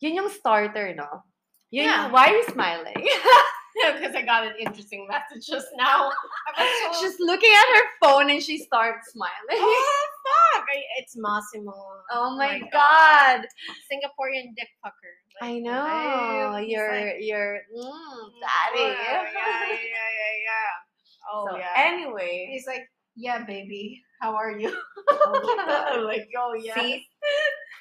yun 0.00 0.16
yung 0.16 0.30
starter, 0.32 0.96
no? 0.96 1.22
Yun 1.70 1.84
Yeah. 1.86 2.02
yung- 2.08 2.12
why 2.12 2.32
are 2.32 2.36
you 2.40 2.48
smiling? 2.48 2.96
because 3.94 4.14
I 4.14 4.22
got 4.22 4.46
an 4.46 4.54
interesting 4.58 5.06
message 5.08 5.46
just 5.46 5.68
now. 5.76 6.10
I 6.56 6.90
so 6.92 7.00
She's 7.00 7.16
looking 7.20 7.50
at 7.50 7.76
her 7.76 7.84
phone 8.02 8.30
and 8.30 8.42
she 8.42 8.58
starts 8.58 9.12
smiling. 9.12 9.32
oh 9.52 10.08
fuck! 10.54 10.64
I, 10.68 10.80
it's 10.98 11.14
Massimo. 11.16 11.74
Oh 12.12 12.36
my 12.36 12.60
god. 12.72 13.46
Singaporean 13.90 14.54
dick 14.56 14.68
fucker. 14.84 15.14
I 15.40 15.58
know. 15.58 16.56
he's 16.60 16.70
You're 16.70 16.92
like, 16.92 17.14
you're 17.20 17.58
mm, 17.76 17.82
"Mm, 17.82 18.30
daddy. 18.40 18.82
yeah, 18.82 19.22
yeah, 19.22 19.22
yeah, 19.32 19.68
yeah, 19.72 20.34
yeah. 20.46 21.32
Oh 21.32 21.48
so 21.50 21.56
yeah. 21.58 21.66
anyway. 21.76 22.48
He's 22.50 22.66
like, 22.66 22.82
yeah, 23.16 23.44
baby. 23.44 24.00
How 24.20 24.34
are 24.36 24.52
you? 24.58 24.72
Oh 25.10 25.40
my 25.56 25.64
God. 25.66 25.98
I'm 25.98 26.04
like, 26.04 26.28
oh 26.38 26.54
yeah. 26.62 26.74
See? 26.74 27.04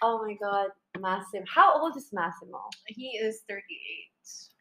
Oh 0.02 0.26
my 0.26 0.34
god, 0.42 0.70
Massimo. 1.00 1.44
How 1.48 1.80
old 1.80 1.96
is 1.96 2.10
Massimo? 2.12 2.60
He 2.88 3.10
is 3.22 3.42
38. 3.48 3.64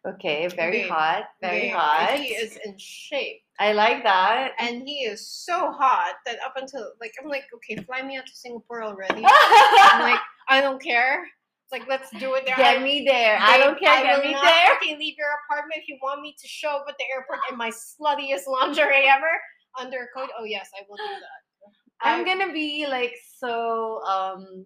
Okay, 0.07 0.49
very 0.57 0.89
hot. 0.89 1.25
Very 1.43 1.69
hot. 1.69 2.15
He 2.19 2.29
is 2.29 2.59
in 2.65 2.75
shape. 2.79 3.43
I 3.59 3.73
like 3.75 4.03
that. 4.03 4.53
And 4.59 4.83
he 4.89 5.05
is 5.05 5.27
so 5.29 5.73
hot 5.73 6.15
that 6.25 6.37
up 6.45 6.55
until 6.57 6.93
like 7.01 7.13
I'm 7.23 7.29
like, 7.29 7.45
okay, 7.57 7.77
fly 7.85 8.01
me 8.03 8.17
out 8.17 8.25
to 8.27 8.35
Singapore 8.35 8.83
already. 8.83 9.23
I'm 9.27 10.01
like, 10.01 10.21
I 10.49 10.63
don't 10.63 10.83
care. 10.83 11.25
It's 11.25 11.73
like 11.73 11.87
let's 11.87 12.09
do 12.19 12.35
it 12.35 12.47
there. 12.47 12.57
get 12.57 12.79
I, 12.79 12.83
me 12.83 13.05
there. 13.07 13.39
I 13.41 13.59
don't 13.59 13.79
care. 13.79 13.91
I 13.93 14.03
Get 14.03 14.25
me 14.25 14.33
not 14.33 14.43
there. 14.45 14.75
fucking 14.75 14.99
leave 14.99 15.17
your 15.19 15.29
apartment 15.45 15.81
if 15.83 15.89
you 15.89 15.99
want 16.03 16.23
me 16.23 16.35
to 16.41 16.49
show 16.49 16.71
up 16.71 16.87
at 16.89 16.97
the 16.99 17.05
airport 17.15 17.41
in 17.51 17.59
my 17.59 17.71
sluttiest 17.71 18.47
lingerie 18.49 19.07
ever 19.07 19.31
under 19.79 19.99
a 20.09 20.19
coat. 20.19 20.31
Oh 20.39 20.45
yes, 20.45 20.71
I 20.75 20.83
will 20.89 20.97
do 20.97 21.03
that. 21.05 21.71
I'm 22.03 22.23
I- 22.23 22.25
gonna 22.25 22.53
be 22.55 22.87
like 22.89 23.15
so 23.37 24.01
um 24.05 24.65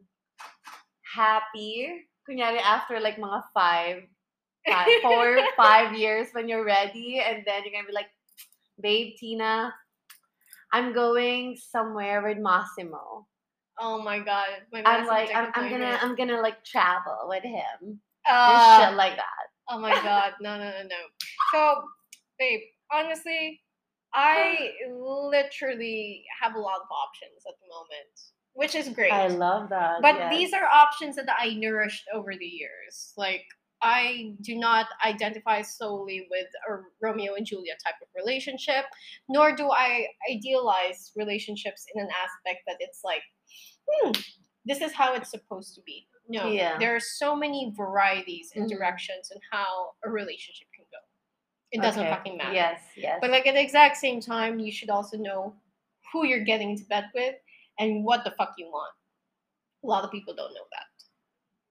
happy. 1.14 2.06
Kunyari 2.28 2.60
after 2.60 3.00
like 3.00 3.16
mga 3.16 3.42
five, 3.52 4.02
five 4.68 4.88
four, 5.02 5.38
five 5.56 5.96
years 5.96 6.28
when 6.32 6.48
you're 6.48 6.64
ready, 6.64 7.22
and 7.26 7.42
then 7.46 7.62
you're 7.64 7.72
gonna 7.72 7.86
be 7.86 7.92
like, 7.92 8.10
babe, 8.80 9.14
Tina, 9.18 9.72
I'm 10.72 10.92
going 10.92 11.56
somewhere 11.56 12.22
with 12.22 12.38
Massimo. 12.38 13.26
Oh 13.78 14.02
my 14.02 14.18
god. 14.20 14.46
My 14.72 14.82
I'm 14.84 15.06
like, 15.06 15.30
I'm, 15.34 15.50
I'm 15.54 15.70
gonna. 15.70 15.98
I'm 16.00 16.14
gonna 16.14 16.40
like 16.40 16.64
travel 16.64 17.26
with 17.28 17.42
him 17.42 17.80
and 17.82 17.98
Uh, 18.26 18.88
shit 18.88 18.96
like 18.96 19.16
that. 19.16 19.44
Oh 19.68 19.78
my 19.80 19.92
god, 20.02 20.34
no, 20.40 20.58
no, 20.58 20.64
no, 20.64 20.82
no. 20.82 20.96
So, 21.52 21.82
babe, 22.38 22.60
honestly, 22.92 23.60
I 24.12 24.70
literally 24.90 26.24
have 26.40 26.54
a 26.54 26.58
lot 26.58 26.76
of 26.76 26.86
options 26.90 27.42
at 27.48 27.54
the 27.60 27.68
moment, 27.68 28.14
which 28.52 28.74
is 28.74 28.88
great. 28.94 29.12
I 29.12 29.28
love 29.28 29.70
that. 29.70 30.02
but 30.02 30.14
yes. 30.16 30.32
these 30.32 30.52
are 30.52 30.66
options 30.66 31.16
that 31.16 31.28
I 31.36 31.54
nourished 31.54 32.04
over 32.12 32.32
the 32.38 32.44
years. 32.44 33.12
Like, 33.16 33.44
I 33.84 34.32
do 34.40 34.56
not 34.56 34.86
identify 35.04 35.60
solely 35.60 36.26
with 36.30 36.46
a 36.68 36.80
Romeo 37.02 37.34
and 37.34 37.44
Juliet 37.44 37.78
type 37.84 37.96
of 38.00 38.08
relationship, 38.16 38.86
nor 39.28 39.54
do 39.54 39.70
I 39.70 40.08
idealize 40.30 41.12
relationships 41.14 41.86
in 41.94 42.00
an 42.00 42.08
aspect 42.08 42.62
that 42.66 42.76
it's 42.80 43.04
like, 43.04 43.22
hmm, 43.88 44.12
this 44.64 44.80
is 44.80 44.92
how 44.94 45.14
it's 45.14 45.30
supposed 45.30 45.74
to 45.74 45.82
be. 45.82 46.08
No, 46.28 46.48
Yeah. 46.48 46.78
there 46.78 46.96
are 46.96 47.00
so 47.00 47.36
many 47.36 47.70
varieties 47.76 48.52
and 48.56 48.64
Mhm. 48.64 48.70
directions 48.76 49.30
in 49.30 49.38
how 49.52 49.94
a 50.02 50.08
relationship 50.08 50.68
can 50.74 50.86
go. 50.90 50.96
It 51.70 51.82
doesn't 51.82 52.00
Okay. 52.06 52.10
fucking 52.10 52.36
matter. 52.38 52.54
Yes, 52.54 52.80
yes. 52.96 53.18
But 53.20 53.30
like 53.30 53.46
at 53.46 53.52
the 53.54 53.60
exact 53.60 53.98
same 53.98 54.18
time, 54.20 54.58
you 54.58 54.72
should 54.72 54.88
also 54.88 55.18
know 55.18 55.54
who 56.10 56.24
you're 56.24 56.44
getting 56.44 56.70
into 56.70 56.84
bed 56.86 57.10
with 57.14 57.36
and 57.78 58.02
what 58.02 58.24
the 58.24 58.30
fuck 58.30 58.54
you 58.56 58.70
want. 58.70 58.94
A 59.82 59.86
lot 59.86 60.04
of 60.04 60.10
people 60.10 60.32
don't 60.34 60.54
know 60.54 60.66
that. 60.72 60.86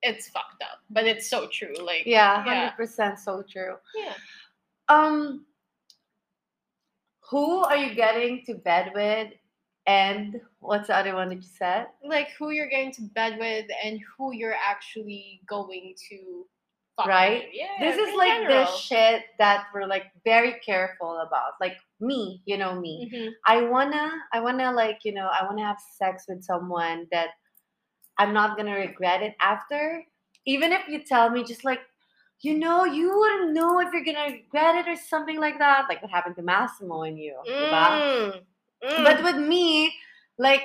It's 0.04 0.28
fucked 0.30 0.62
up, 0.62 0.80
but 0.90 1.06
it's 1.06 1.30
so 1.30 1.48
true. 1.48 1.74
Like 1.82 2.04
yeah, 2.06 2.44
yeah. 2.46 2.60
hundred 2.66 2.76
percent 2.78 3.20
so 3.20 3.44
true. 3.52 3.76
yeah. 3.96 4.14
Um, 4.90 5.46
who 7.30 7.64
are 7.64 7.78
you 7.78 7.96
getting 7.96 8.44
to 8.46 8.56
bed 8.56 8.92
with, 8.94 9.32
and 9.88 10.40
what's 10.60 10.88
the 10.88 10.96
other 10.96 11.16
one 11.16 11.30
that 11.30 11.36
you 11.36 11.42
said? 11.42 11.88
like 12.06 12.30
who 12.38 12.52
you're 12.52 12.70
getting 12.70 12.92
to 12.94 13.02
bed 13.16 13.38
with 13.40 13.66
and 13.84 14.00
who 14.18 14.34
you're 14.34 14.56
actually 14.56 15.42
going 15.48 15.96
to 16.10 16.46
fuck 16.98 17.08
Right? 17.08 17.44
with. 17.46 17.50
Yeah. 17.54 17.68
this 17.80 17.98
is 17.98 18.14
like 18.16 18.48
the 18.48 18.66
shit 18.78 19.24
that 19.40 19.66
we're 19.74 19.88
like 19.88 20.06
very 20.26 20.60
careful 20.66 21.20
about. 21.20 21.54
Like 21.62 21.78
me, 22.00 22.42
you 22.46 22.58
know 22.58 22.80
me. 22.80 23.10
Mhm. 23.14 23.30
I 23.48 23.64
wanna, 23.64 24.12
I 24.34 24.40
wanna 24.42 24.72
like 24.74 25.00
you 25.04 25.14
know, 25.14 25.28
I 25.28 25.46
wanna 25.46 25.64
have 25.66 25.80
sex 25.98 26.26
with 26.28 26.44
someone 26.44 27.08
that 27.12 27.30
I'm 28.18 28.34
not 28.34 28.58
gonna 28.58 28.76
regret 28.76 29.22
it 29.22 29.36
after. 29.42 30.04
Even 30.46 30.72
if 30.72 30.88
you 30.88 31.04
tell 31.04 31.30
me, 31.30 31.44
just 31.44 31.64
like, 31.64 31.80
you 32.42 32.58
know, 32.58 32.84
you 32.84 33.18
wouldn't 33.18 33.54
know 33.54 33.80
if 33.80 33.94
you're 33.94 34.04
gonna 34.04 34.34
regret 34.34 34.76
it 34.76 34.88
or 34.88 34.96
something 34.96 35.40
like 35.40 35.58
that. 35.60 35.86
Like 35.90 36.02
what 36.02 36.12
happened 36.12 36.36
to 36.38 36.42
Massimo 36.42 37.04
and 37.04 37.18
you. 37.18 37.36
Mm. 37.48 38.42
Mm. 38.84 39.04
But 39.04 39.24
with 39.24 39.38
me, 39.38 39.94
like, 40.38 40.64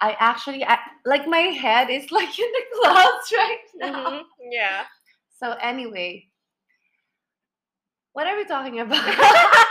I 0.00 0.16
actually, 0.18 0.64
I, 0.64 0.78
like, 1.04 1.26
my 1.28 1.38
head 1.38 1.90
is 1.90 2.10
like 2.10 2.38
in 2.38 2.52
the 2.52 2.62
clouds 2.80 3.32
right 3.32 3.58
now. 3.76 4.10
Mhm. 4.10 4.22
yeah. 4.50 4.84
So, 5.38 5.52
anyway, 5.60 6.28
what 8.12 8.26
are 8.26 8.36
we 8.36 8.44
talking 8.44 8.80
about? 8.80 9.02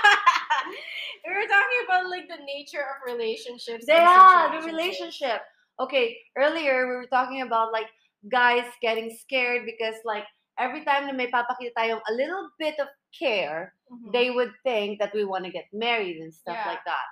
we 1.28 1.34
were 1.34 1.48
talking 1.48 1.80
about 1.86 2.10
like 2.10 2.28
the 2.28 2.44
nature 2.46 2.82
of 2.82 2.98
relationships. 3.06 3.86
yeah, 3.88 4.50
the 4.60 4.66
relationship. 4.66 5.42
Okay, 5.80 6.18
earlier 6.38 6.88
we 6.88 6.96
were 6.96 7.08
talking 7.12 7.42
about 7.42 7.72
like 7.72 7.88
guys 8.30 8.66
getting 8.82 9.10
scared 9.18 9.66
because, 9.66 9.96
like, 10.06 10.26
every 10.60 10.84
time 10.86 11.08
na 11.08 11.14
may 11.14 11.26
papakita 11.32 11.74
tayong 11.78 12.02
a 12.10 12.14
little 12.14 12.50
bit 12.60 12.78
of 12.80 12.88
care, 13.18 13.74
Mhm. 13.90 14.12
they 14.14 14.30
would 14.30 14.54
think 14.64 15.00
that 15.00 15.14
we 15.14 15.26
want 15.26 15.44
to 15.46 15.52
get 15.52 15.66
married 15.74 16.18
and 16.22 16.34
stuff 16.34 16.56
Yeah. 16.56 16.70
like 16.70 16.84
that. 16.86 17.08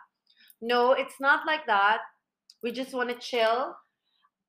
No, 0.62 0.92
it's 0.94 1.20
not 1.20 1.46
like 1.48 1.66
that. 1.66 2.02
We 2.62 2.72
just 2.72 2.94
want 2.94 3.10
to 3.10 3.18
chill. 3.18 3.74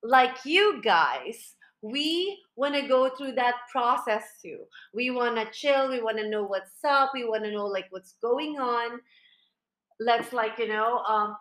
Like 0.03 0.45
you 0.45 0.81
guys, 0.81 1.55
we 1.81 2.37
want 2.55 2.75
to 2.75 2.85
go 2.87 3.09
through 3.09 3.33
that 3.41 3.55
process 3.71 4.23
too. 4.41 4.67
We 4.93 5.09
want 5.09 5.37
to 5.37 5.49
chill. 5.49 5.89
We 5.89 6.01
want 6.01 6.17
to 6.17 6.29
know 6.29 6.43
what's 6.43 6.83
up. 6.83 7.11
We 7.13 7.25
want 7.25 7.43
to 7.45 7.51
know 7.51 7.65
like 7.65 7.87
what's 7.89 8.13
going 8.21 8.59
on. 8.59 9.01
Let's 10.01 10.33
like, 10.33 10.57
you 10.57 10.67
know, 10.67 10.99
um 11.05 11.37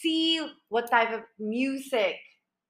see 0.00 0.40
what 0.70 0.90
type 0.90 1.12
of 1.12 1.22
music 1.38 2.16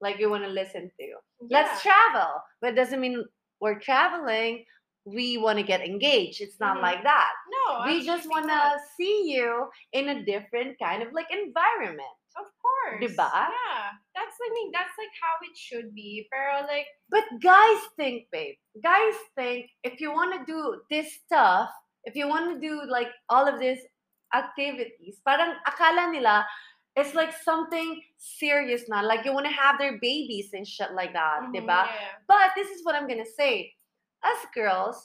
like 0.00 0.18
you 0.18 0.30
want 0.30 0.44
to 0.44 0.50
listen 0.50 0.90
to. 0.98 1.06
Let's 1.50 1.82
travel. 1.82 2.42
But 2.60 2.72
it 2.74 2.76
doesn't 2.76 3.00
mean 3.00 3.24
we're 3.60 3.78
traveling. 3.78 4.64
We 5.04 5.38
want 5.38 5.58
to 5.58 5.64
get 5.64 5.80
engaged. 5.80 6.40
It's 6.42 6.60
not 6.60 6.78
Mhm. 6.78 6.82
like 6.82 7.02
that 7.02 7.32
No, 7.54 7.82
we 7.86 8.04
just 8.04 8.28
want 8.28 8.46
to 8.50 8.62
see 8.96 9.30
you 9.32 9.70
in 9.92 10.08
a 10.10 10.22
different 10.24 10.76
kind 10.82 11.02
of 11.02 11.12
like 11.14 11.30
environment. 11.30 12.14
Of 12.36 12.46
course. 12.62 13.00
Diba? 13.02 13.32
Yeah. 13.50 13.84
That's 14.14 14.36
I 14.46 14.50
mean 14.54 14.70
that's 14.74 14.94
like 14.98 15.14
how 15.22 15.34
it 15.48 15.56
should 15.56 15.94
be. 15.94 16.28
Pero 16.30 16.66
like 16.66 16.86
But 17.10 17.24
guys 17.40 17.80
think, 17.96 18.26
babe, 18.30 18.56
guys 18.82 19.14
think 19.34 19.70
if 19.82 20.00
you 20.00 20.12
want 20.12 20.34
to 20.38 20.44
do 20.52 20.60
this 20.90 21.14
stuff, 21.24 21.70
if 22.04 22.14
you 22.14 22.28
want 22.28 22.52
to 22.52 22.56
do 22.68 22.82
like 22.86 23.08
all 23.30 23.46
of 23.48 23.58
these 23.58 23.80
activities, 24.34 25.20
parang 25.24 25.56
akala 25.66 26.10
nila 26.12 26.44
it's 26.98 27.14
like 27.14 27.30
something 27.32 28.02
serious 28.18 28.88
na. 28.88 29.00
Like 29.00 29.24
you 29.24 29.32
want 29.32 29.46
to 29.46 29.52
have 29.52 29.78
their 29.78 29.98
babies 30.02 30.50
and 30.52 30.66
shit 30.66 30.92
like 30.92 31.12
that, 31.14 31.46
mhm, 31.46 31.54
diba? 31.54 31.86
Yeah. 31.86 32.18
But 32.26 32.50
this 32.56 32.68
is 32.74 32.84
what 32.84 32.98
I'm 32.98 33.06
gonna 33.06 33.28
say. 33.38 33.72
Us 34.26 34.42
girls, 34.50 34.98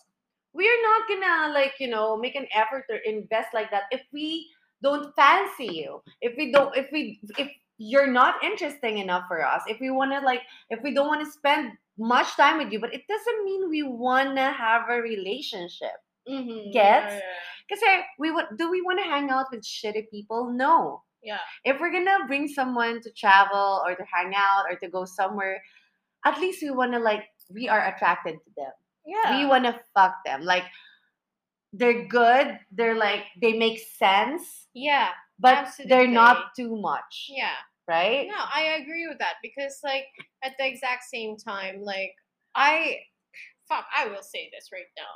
we're 0.54 0.82
not 0.82 1.06
gonna 1.08 1.54
like, 1.54 1.78
you 1.80 1.88
know, 1.88 2.18
make 2.18 2.34
an 2.36 2.48
effort 2.54 2.86
or 2.90 2.98
invest 3.06 3.54
like 3.54 3.70
that 3.70 3.84
if 3.92 4.02
we 4.12 4.50
don't 4.82 5.14
fancy 5.16 5.70
you. 5.70 6.02
If 6.22 6.34
we 6.36 6.52
don't 6.52 6.76
if 6.76 6.90
we 6.92 7.22
if 7.38 7.50
you're 7.78 8.10
not 8.10 8.42
interesting 8.44 8.98
enough 8.98 9.26
for 9.30 9.46
us, 9.46 9.62
if 9.70 9.80
we 9.80 9.92
wanna 9.92 10.22
like 10.26 10.42
if 10.74 10.82
we 10.82 10.94
don't 10.94 11.08
wanna 11.08 11.30
spend 11.30 11.78
much 11.98 12.34
time 12.36 12.58
with 12.58 12.74
you, 12.74 12.80
but 12.82 12.94
it 12.94 13.06
doesn't 13.06 13.46
mean 13.46 13.70
we 13.70 13.84
wanna 13.84 14.52
have 14.52 14.90
a 14.90 14.98
relationship. 14.98 15.94
Mhm, 16.26 16.74
Gets? 16.74 17.22
Yeah. 17.22 17.22
Because 17.74 18.04
we 18.20 18.32
would 18.32 18.46
do 18.58 18.70
we 18.70 18.82
wanna 18.82 19.04
hang 19.04 19.30
out 19.30 19.48
with 19.52 19.62
shitty 19.62 20.10
people? 20.12 20.52
No. 20.54 21.04
Yeah. 21.24 21.40
If 21.64 21.80
we're 21.80 21.92
gonna 21.92 22.28
bring 22.28 22.48
someone 22.48 23.02
to 23.02 23.12
travel 23.12 23.82
or 23.86 23.96
to 23.96 24.04
hang 24.14 24.34
out 24.36 24.66
or 24.70 24.78
to 24.78 24.90
go 24.90 25.06
somewhere, 25.06 25.62
at 26.26 26.40
least 26.40 26.62
we 26.62 26.72
wanna 26.72 27.00
like 27.00 27.24
we 27.50 27.68
are 27.70 27.88
attracted 27.94 28.36
to 28.44 28.52
them 28.56 28.72
Yeah. 29.06 29.38
we 29.38 29.46
want 29.46 29.66
to 29.66 29.80
fuck 29.94 30.16
them 30.26 30.44
like 30.44 30.64
they're 31.74 32.06
good 32.08 32.60
they're 32.72 32.96
like 32.96 33.26
they 33.42 33.54
make 33.54 33.80
sense 33.80 34.68
yeah. 34.74 35.10
but 35.40 35.68
they're 35.86 36.08
not 36.08 36.56
too 36.56 36.76
much 36.80 37.28
Yeah. 37.30 37.58
right 37.88 38.28
No, 38.28 38.38
I 38.38 38.80
agree 38.82 39.08
with 39.08 39.20
that 39.20 39.36
because 39.42 39.80
like 39.84 40.06
at 40.44 40.54
the 40.58 40.68
exact 40.68 41.04
same 41.04 41.36
time, 41.38 41.82
like 41.84 42.14
I 42.56 43.00
fuck, 43.68 43.86
I 43.96 44.08
will 44.08 44.24
say 44.24 44.50
this 44.54 44.70
right 44.72 44.92
now. 44.98 45.14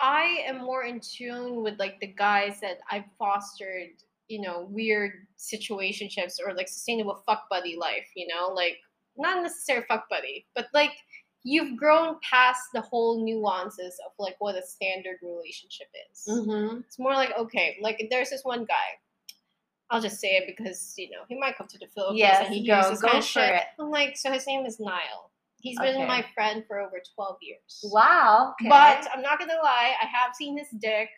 I 0.00 0.42
am 0.46 0.58
more 0.58 0.84
in 0.84 1.00
tune 1.00 1.62
with 1.62 1.78
like 1.78 2.00
the 2.00 2.06
guys 2.06 2.58
that 2.62 2.78
I've 2.90 3.04
fostered, 3.18 3.90
you 4.28 4.40
know, 4.40 4.66
weird 4.70 5.12
situationships 5.38 6.34
or 6.44 6.54
like 6.54 6.68
sustainable 6.68 7.22
fuck 7.26 7.48
buddy 7.50 7.76
life, 7.76 8.06
you 8.16 8.26
know, 8.26 8.48
like 8.54 8.78
not 9.16 9.42
necessarily 9.42 9.84
fuck 9.88 10.08
buddy, 10.08 10.46
but 10.54 10.66
like 10.72 10.92
you've 11.42 11.76
grown 11.76 12.16
past 12.28 12.62
the 12.74 12.80
whole 12.80 13.24
nuances 13.24 13.98
of 14.06 14.12
like 14.18 14.36
what 14.38 14.54
a 14.56 14.62
standard 14.66 15.16
relationship 15.22 15.88
is. 16.12 16.24
Mm-hmm. 16.28 16.78
It's 16.80 16.98
more 16.98 17.14
like 17.14 17.30
okay, 17.38 17.76
like 17.80 18.06
there's 18.10 18.30
this 18.30 18.42
one 18.44 18.64
guy. 18.64 18.98
I'll 19.90 20.00
just 20.00 20.20
say 20.20 20.36
it 20.36 20.44
because 20.46 20.94
you 20.96 21.10
know 21.10 21.22
he 21.28 21.38
might 21.38 21.56
come 21.56 21.66
to 21.68 21.78
the 21.78 21.86
Philippines 21.88 22.20
Yes, 22.20 22.46
and 22.46 22.54
he 22.54 22.66
go- 22.66 22.74
hears 22.74 22.90
this 22.90 23.00
go 23.02 23.08
kind 23.08 23.18
of 23.18 23.24
shit. 23.24 23.54
it. 23.54 23.62
I'm 23.78 23.90
like, 23.90 24.16
so 24.16 24.30
his 24.32 24.46
name 24.46 24.64
is 24.64 24.78
Niall. 24.78 25.29
He's 25.62 25.78
been 25.78 25.96
Okay. 25.96 26.06
my 26.06 26.24
friend 26.34 26.64
for 26.66 26.80
over 26.80 27.00
twelve 27.14 27.36
years. 27.40 27.80
Wow. 27.84 28.54
Okay. 28.60 28.68
But 28.68 29.06
I'm 29.14 29.22
not 29.22 29.38
gonna 29.38 29.60
lie, 29.62 29.94
I 30.00 30.06
have 30.06 30.34
seen 30.34 30.56
his 30.58 30.68
dick. 30.80 31.08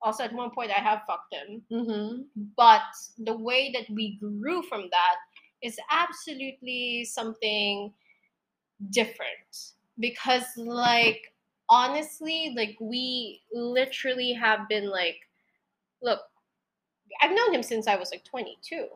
Also, 0.00 0.22
at 0.22 0.32
one 0.32 0.50
point, 0.50 0.70
I 0.70 0.80
have 0.80 1.02
fucked 1.06 1.34
him. 1.34 1.62
mm-hmm. 1.72 2.22
But 2.56 2.82
the 3.18 3.36
way 3.36 3.72
that 3.72 3.92
we 3.92 4.16
grew 4.18 4.62
from 4.62 4.82
that 4.90 5.16
is 5.60 5.76
absolutely 5.90 7.04
something 7.04 7.92
different. 8.90 9.72
Because, 9.98 10.44
like, 10.56 11.32
honestly, 11.68 12.54
like, 12.56 12.76
we 12.80 13.42
literally 13.52 14.32
have 14.34 14.68
been 14.68 14.88
like, 14.88 15.16
look, 16.00 16.20
I've 17.20 17.32
known 17.34 17.52
him 17.52 17.64
since 17.64 17.88
I 17.88 17.96
was 17.96 18.12
like 18.12 18.24
22. 18.24 18.86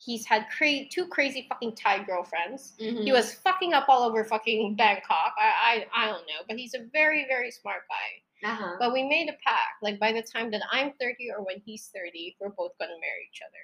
He's 0.00 0.24
had 0.24 0.46
cra- 0.56 0.86
two 0.90 1.06
crazy 1.08 1.46
fucking 1.48 1.74
Thai 1.76 2.04
girlfriends. 2.04 2.74
Mm-hmm. 2.80 3.02
He 3.02 3.12
was 3.12 3.34
fucking 3.34 3.74
up 3.74 3.86
all 3.88 4.02
over 4.04 4.24
fucking 4.24 4.76
Bangkok. 4.76 5.34
I, 5.38 5.84
I 5.94 6.04
I 6.04 6.06
don't 6.06 6.26
know, 6.26 6.40
but 6.48 6.56
he's 6.56 6.74
a 6.74 6.86
very 6.92 7.26
very 7.28 7.50
smart 7.50 7.82
guy. 7.88 8.48
Uh-huh. 8.50 8.76
But 8.78 8.92
we 8.92 9.02
made 9.02 9.28
a 9.28 9.36
pact. 9.44 9.82
Like 9.82 9.98
by 9.98 10.12
the 10.12 10.22
time 10.22 10.50
that 10.52 10.62
I'm 10.70 10.92
30 11.00 11.30
or 11.36 11.42
when 11.44 11.56
he's 11.66 11.90
30, 11.92 12.36
we're 12.40 12.50
both 12.50 12.70
gonna 12.78 12.92
marry 13.00 13.28
each 13.32 13.40
other. 13.42 13.58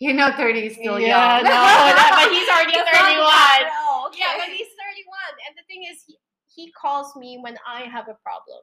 You 0.00 0.12
know, 0.14 0.30
thirty 0.36 0.66
is 0.66 0.74
still 0.74 0.98
yeah, 1.00 1.36
young. 1.38 1.44
no, 1.44 1.50
that- 1.50 2.14
but 2.14 2.30
he's 2.32 2.48
already 2.48 2.74
It's 2.78 2.98
31. 2.98 3.26
that, 3.26 3.70
oh, 3.90 4.10
Yeah, 4.16 4.34
but 4.38 4.46
he's 4.48 4.68
31. 4.78 5.18
And 5.46 5.56
the 5.56 5.62
thing 5.66 5.82
is, 5.90 6.04
he, 6.06 6.16
he 6.54 6.72
calls 6.72 7.14
me 7.16 7.38
when 7.42 7.56
I 7.66 7.82
have 7.82 8.06
a 8.08 8.14
problem, 8.22 8.60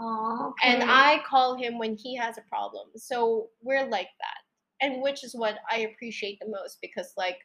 Oh, 0.00 0.54
and. 0.62 0.82
I 0.90 1.22
call 1.26 1.54
him 1.56 1.78
when 1.78 1.96
he 1.96 2.16
has 2.16 2.38
a 2.38 2.42
problem. 2.48 2.88
So 2.96 3.48
we're 3.62 3.84
like 3.86 4.08
that, 4.20 4.40
and 4.80 5.02
which 5.02 5.24
is 5.24 5.34
what 5.34 5.56
I 5.70 5.80
appreciate 5.80 6.38
the 6.40 6.48
most 6.48 6.78
because, 6.80 7.12
like, 7.16 7.38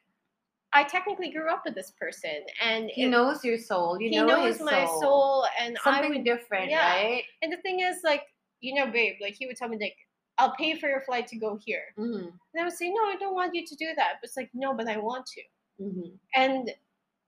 I 0.72 0.84
technically 0.84 1.32
grew 1.32 1.50
up 1.50 1.62
with 1.64 1.74
this 1.74 1.92
person, 1.98 2.44
and 2.62 2.90
he 2.90 3.04
it- 3.04 3.08
knows 3.08 3.44
your 3.44 3.58
soul. 3.58 4.00
You 4.00 4.10
he 4.10 4.16
know 4.16 4.26
knows 4.26 4.60
my 4.60 4.84
soul. 4.86 5.00
soul, 5.00 5.46
and 5.60 5.76
I 5.84 5.92
Something 5.96 6.10
would 6.16 6.24
different, 6.24 6.70
yeah. 6.70 6.94
right? 6.94 7.22
And 7.42 7.52
the 7.52 7.56
thing 7.58 7.80
is, 7.80 7.98
like, 8.04 8.22
you 8.60 8.74
know, 8.74 8.90
babe, 8.90 9.14
like 9.20 9.34
he 9.34 9.46
would 9.46 9.56
tell 9.56 9.68
me, 9.68 9.78
like, 9.80 9.96
I'll 10.38 10.54
pay 10.54 10.78
for 10.78 10.88
your 10.88 11.00
flight 11.02 11.26
to 11.28 11.36
go 11.36 11.58
here. 11.62 11.92
Mm-hmm. 11.98 12.28
And 12.28 12.60
I 12.60 12.64
would 12.64 12.72
say, 12.72 12.88
no, 12.88 13.02
I 13.02 13.16
don't 13.18 13.34
want 13.34 13.54
you 13.54 13.66
to 13.66 13.74
do 13.76 13.86
that. 13.96 14.14
But 14.20 14.28
it's 14.28 14.36
like, 14.36 14.50
no, 14.54 14.74
but 14.74 14.88
I 14.88 14.96
want 14.96 15.26
to. 15.26 15.42
Mm-hmm. 15.82 16.08
And 16.34 16.70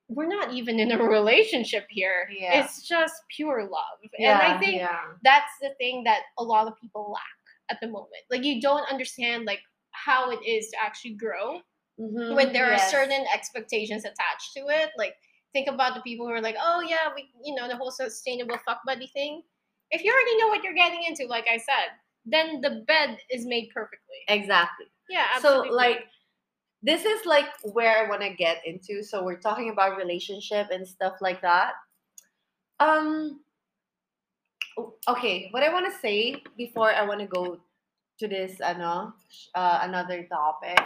we're 0.09 0.28
not 0.28 0.53
even 0.55 0.80
in 0.80 0.92
a 0.92 0.98
relationship 1.03 1.86
here. 1.90 2.28
Yeah. 2.34 2.62
It's 2.64 2.86
just 2.86 3.22
pure 3.34 3.64
love. 3.64 3.98
Yeah, 4.18 4.40
and 4.40 4.53
I 4.53 4.59
think 4.59 4.76
yeah. 4.76 4.98
that's 5.22 5.53
the 5.61 5.70
thing 5.78 6.05
that 6.05 6.20
a 6.38 6.42
lot 6.44 6.66
of 6.66 6.74
people 6.80 7.12
lack 7.12 7.22
at 7.70 7.78
the 7.80 7.88
moment. 7.88 8.22
Like, 8.30 8.44
you 8.44 8.61
don't 8.61 8.90
understand, 8.90 9.44
like, 9.44 9.61
how 9.93 10.30
it 10.30 10.45
is 10.47 10.68
to 10.70 10.76
actually 10.82 11.14
grow 11.14 11.61
Mhm, 12.01 12.34
when 12.34 12.53
there 12.53 12.70
yes. 12.70 12.95
are 12.95 13.01
certain 13.01 13.26
expectations 13.32 14.05
attached 14.05 14.53
to 14.57 14.68
it. 14.68 14.90
Like, 14.97 15.14
think 15.53 15.68
about 15.68 15.95
the 15.95 16.01
people 16.01 16.26
who 16.26 16.32
are 16.32 16.40
like, 16.40 16.57
oh 16.61 16.80
yeah, 16.80 17.12
we, 17.14 17.30
you 17.45 17.55
know, 17.55 17.68
the 17.68 17.76
whole 17.76 17.90
sustainable 17.90 18.59
fuck 18.64 18.80
buddy 18.86 19.07
thing. 19.09 19.43
If 19.90 20.03
you 20.03 20.11
already 20.11 20.36
know 20.38 20.49
what 20.49 20.64
you're 20.64 20.74
getting 20.74 21.05
into, 21.05 21.26
like 21.26 21.47
I 21.53 21.59
said, 21.59 21.93
then 22.24 22.61
the 22.61 22.84
bed 22.86 23.18
is 23.30 23.45
made 23.47 23.68
perfectly. 23.74 24.16
exactly. 24.28 24.86
Yeah, 25.11 25.38
So 25.40 25.61
like 25.62 26.07
this 26.82 27.05
is 27.05 27.26
like 27.26 27.47
where 27.62 28.05
I 28.05 28.09
want 28.09 28.22
to 28.22 28.30
get 28.30 28.66
into. 28.66 29.03
So 29.03 29.22
we're 29.22 29.38
talking 29.40 29.70
about 29.70 29.97
relationship 29.97 30.68
and 30.70 30.86
stuff 30.86 31.14
like 31.20 31.43
that. 31.43 31.74
Um 32.80 33.40
okay, 35.09 35.49
what 35.51 35.62
I 35.62 35.72
want 35.72 35.93
to 35.93 35.99
say 36.01 36.43
before 36.57 36.90
I 36.93 37.03
want 37.05 37.20
to 37.20 37.26
go 37.26 37.61
to 38.23 38.29
this 38.31 38.62
ano, 38.62 39.12
uh, 39.59 39.83
another 39.83 40.23
topic. 40.31 40.79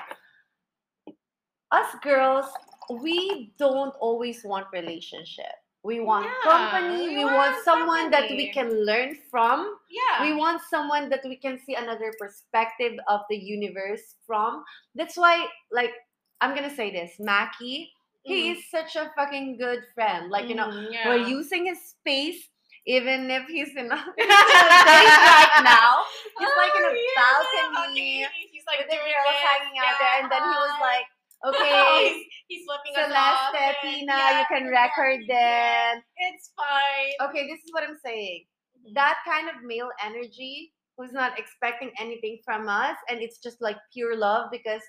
Us 1.71 1.93
girls, 2.01 2.49
we 2.89 3.53
don't 3.59 3.93
always 4.01 4.41
want 4.45 4.67
relationship. 4.73 5.53
We 5.85 6.01
want 6.01 6.25
Yeah, 6.27 6.51
company. 6.51 7.13
we 7.13 7.17
We, 7.21 7.25
want 7.29 7.37
want 7.37 7.65
someone 7.65 8.11
that 8.11 8.31
we 8.33 8.51
can 8.51 8.73
learn 8.89 9.21
from 9.31 9.77
yeah, 9.93 10.25
we 10.25 10.33
want 10.35 10.63
someone 10.67 11.09
that 11.11 11.21
we 11.25 11.37
can 11.37 11.61
see 11.61 11.75
another 11.77 12.15
perspective 12.19 12.97
of 13.07 13.21
the 13.29 13.37
universe 13.37 14.17
from. 14.27 14.65
That's 14.97 15.17
why, 15.17 15.47
like, 15.71 15.93
I'm 16.41 16.55
gonna 16.57 16.75
say 16.75 16.91
this, 16.91 17.21
Mackie, 17.21 17.93
he 18.25 18.49
Mhm. 18.49 18.57
is 18.57 18.71
such 18.71 18.97
a 18.97 19.13
fucking 19.15 19.59
good 19.59 19.85
friend. 19.95 20.31
Like, 20.31 20.49
you 20.49 20.57
know, 20.57 20.69
Mm, 20.73 20.91
yeah. 20.91 21.07
we're 21.09 21.29
using 21.29 21.67
his 21.67 21.79
space, 21.85 22.49
even 22.87 23.31
if 23.31 23.47
he's 23.51 23.75
in 23.77 23.91
a 23.91 23.99
place 24.17 24.31
right 24.31 25.61
now. 25.63 26.03
He's 26.39 26.55
like 26.57 26.73
in 26.79 26.85
a 26.87 26.93
Oh, 26.93 26.95
yeah, 26.95 27.19
balcony 27.19 28.25
okay, 28.25 28.47
He's 28.53 28.65
like 28.67 28.79
with 28.79 28.91
the 28.91 28.97
girls 28.97 29.39
hanging 29.43 29.77
out 29.83 29.97
there, 29.99 30.17
and 30.23 30.31
then 30.31 30.43
he 30.43 30.55
was 30.55 30.75
yeah. 30.79 30.87
like, 30.87 31.07
Oh, 31.45 31.51
"Okay, 31.53 32.09
he's, 32.09 32.25
he's 32.49 32.63
flipping 32.65 32.95
us. 32.97 33.11
Celeste, 33.11 33.57
and- 33.61 33.77
Tina, 33.83 34.13
yeah, 34.17 34.39
you 34.41 34.47
can 34.49 34.65
yeah, 34.67 34.81
record 34.87 35.21
yeah. 35.27 35.35
then." 35.37 36.03
It's 36.33 36.51
fine. 36.57 37.29
Okay, 37.29 37.47
this 37.51 37.61
is 37.65 37.71
what 37.73 37.83
I'm 37.85 37.99
saying. 38.05 38.45
Mhm. 38.87 38.95
that 38.95 39.19
kind 39.27 39.49
of 39.51 39.57
male 39.65 39.91
energy 40.05 40.73
who's 40.97 41.13
not 41.13 41.39
expecting 41.39 41.91
anything 41.99 42.39
from 42.45 42.69
us 42.69 42.97
and 43.11 43.21
it's 43.21 43.39
just 43.39 43.61
like 43.61 43.77
pure 43.93 44.17
love 44.17 44.49
because 44.51 44.81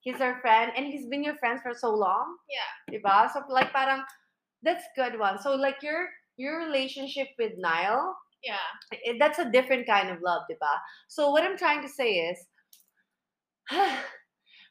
he's 0.00 0.20
our 0.20 0.38
friend 0.40 0.70
and 0.76 0.86
he's 0.86 1.06
been 1.08 1.24
your 1.24 1.36
friend 1.42 1.58
for 1.62 1.72
so 1.74 1.90
long 1.94 2.36
Yeah. 2.52 2.70
diba? 2.92 3.32
so 3.32 3.42
like 3.48 3.72
parang 3.72 4.02
that's 4.62 4.84
good 4.94 5.18
one 5.18 5.40
so 5.40 5.54
like 5.56 5.82
your 5.82 6.08
your 6.36 6.58
relationship 6.58 7.28
with 7.38 7.52
Niall 7.58 8.16
Yeah. 8.42 8.56
eh, 8.92 9.14
that's 9.18 9.38
a 9.38 9.50
different 9.50 9.86
kind 9.86 10.10
of 10.10 10.22
love 10.22 10.42
diba? 10.50 10.74
so 11.08 11.30
what 11.30 11.42
I'm 11.44 11.56
trying 11.58 11.82
to 11.82 11.88
say 11.88 12.10
is 12.30 12.38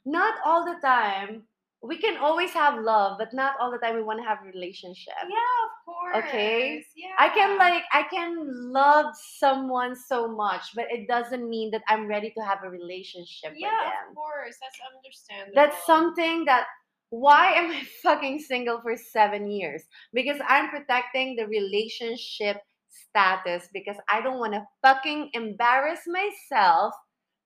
not 0.06 0.36
all 0.46 0.66
the 0.66 0.80
time 0.82 1.44
we 1.82 1.98
can 1.98 2.18
always 2.18 2.52
have 2.52 2.82
love 2.84 3.18
but 3.18 3.34
not 3.34 3.54
all 3.60 3.72
the 3.72 3.78
time 3.78 3.96
we 3.96 4.04
want 4.04 4.20
to 4.20 4.26
have 4.28 4.40
a 4.44 4.48
relationship 4.52 5.14
Yeah, 5.24 5.56
of 5.68 5.72
course. 5.86 6.26
Okay. 6.28 6.84
Yeah. 6.96 7.16
I 7.18 7.30
can 7.30 7.58
like 7.58 7.84
I 7.94 8.04
can 8.04 8.72
love 8.74 9.16
someone 9.16 9.96
so 9.96 10.28
much, 10.28 10.76
but 10.76 10.86
it 10.92 11.08
doesn't 11.08 11.48
mean 11.50 11.72
that 11.72 11.84
I'm 11.88 12.08
ready 12.08 12.32
to 12.38 12.42
have 12.44 12.60
a 12.66 12.70
relationship 12.70 13.54
Yeah, 13.56 13.70
with 13.70 14.10
of 14.10 14.16
course. 14.16 14.58
That's 14.60 14.80
understandable. 14.92 15.56
That's 15.56 15.86
something 15.86 16.46
that 16.46 16.66
why 17.10 17.54
am 17.54 17.72
I 17.72 17.84
fucking 18.04 18.40
single 18.40 18.82
for 18.82 18.96
7 18.98 19.50
years? 19.50 19.84
Because 20.14 20.40
I'm 20.48 20.70
protecting 20.70 21.36
the 21.36 21.48
relationship 21.48 22.58
status 22.90 23.68
because 23.74 23.98
I 24.10 24.22
don't 24.22 24.40
want 24.40 24.54
to 24.54 24.66
fucking 24.84 25.32
embarrass 25.34 26.02
myself 26.08 26.94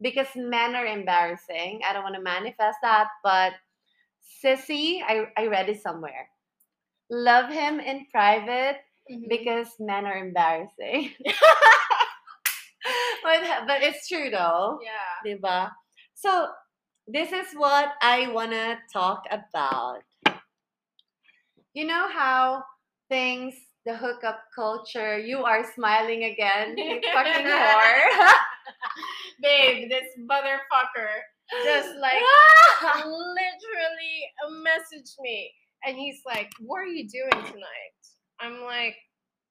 because 0.01 0.27
men 0.35 0.75
are 0.75 0.85
embarrassing. 0.85 1.81
I 1.87 1.93
don't 1.93 2.03
want 2.03 2.15
to 2.15 2.21
manifest 2.21 2.77
that, 2.83 3.07
but 3.23 3.53
sissy, 4.43 5.01
I 5.03 5.25
I 5.37 5.47
read 5.47 5.69
it 5.69 5.81
somewhere. 5.81 6.29
Love 7.09 7.49
him 7.51 7.79
in 7.79 8.07
private 8.11 8.77
Mhm. 9.11 9.29
because 9.29 9.69
men 9.79 10.05
are 10.05 10.17
embarrassing. 10.17 11.13
but 13.23 13.39
but 13.67 13.81
it's 13.83 14.07
true 14.07 14.29
though, 14.29 14.79
yeah. 14.83 15.15
diba? 15.25 15.71
So 16.13 16.47
this 17.07 17.31
is 17.31 17.53
what 17.55 17.93
I 18.01 18.31
wanna 18.31 18.79
talk 18.91 19.23
about. 19.29 20.03
You 21.73 21.85
know 21.85 22.07
how 22.07 22.63
things, 23.09 23.55
the 23.85 23.95
hookup 23.95 24.39
culture, 24.55 25.17
you 25.17 25.43
are 25.43 25.65
smiling 25.73 26.25
again, 26.25 26.77
you 26.77 27.01
fucking 27.13 27.45
whore. 27.45 28.33
Babe, 29.41 29.89
this 29.89 30.05
motherfucker 30.19 31.13
just 31.65 31.89
like 31.99 32.21
literally 33.05 34.17
messaged 34.65 35.19
me 35.19 35.51
and 35.85 35.97
he's 35.97 36.21
like, 36.25 36.49
What 36.59 36.79
are 36.79 36.85
you 36.85 37.07
doing 37.07 37.45
tonight? 37.45 37.93
I'm 38.39 38.61
like, 38.63 38.95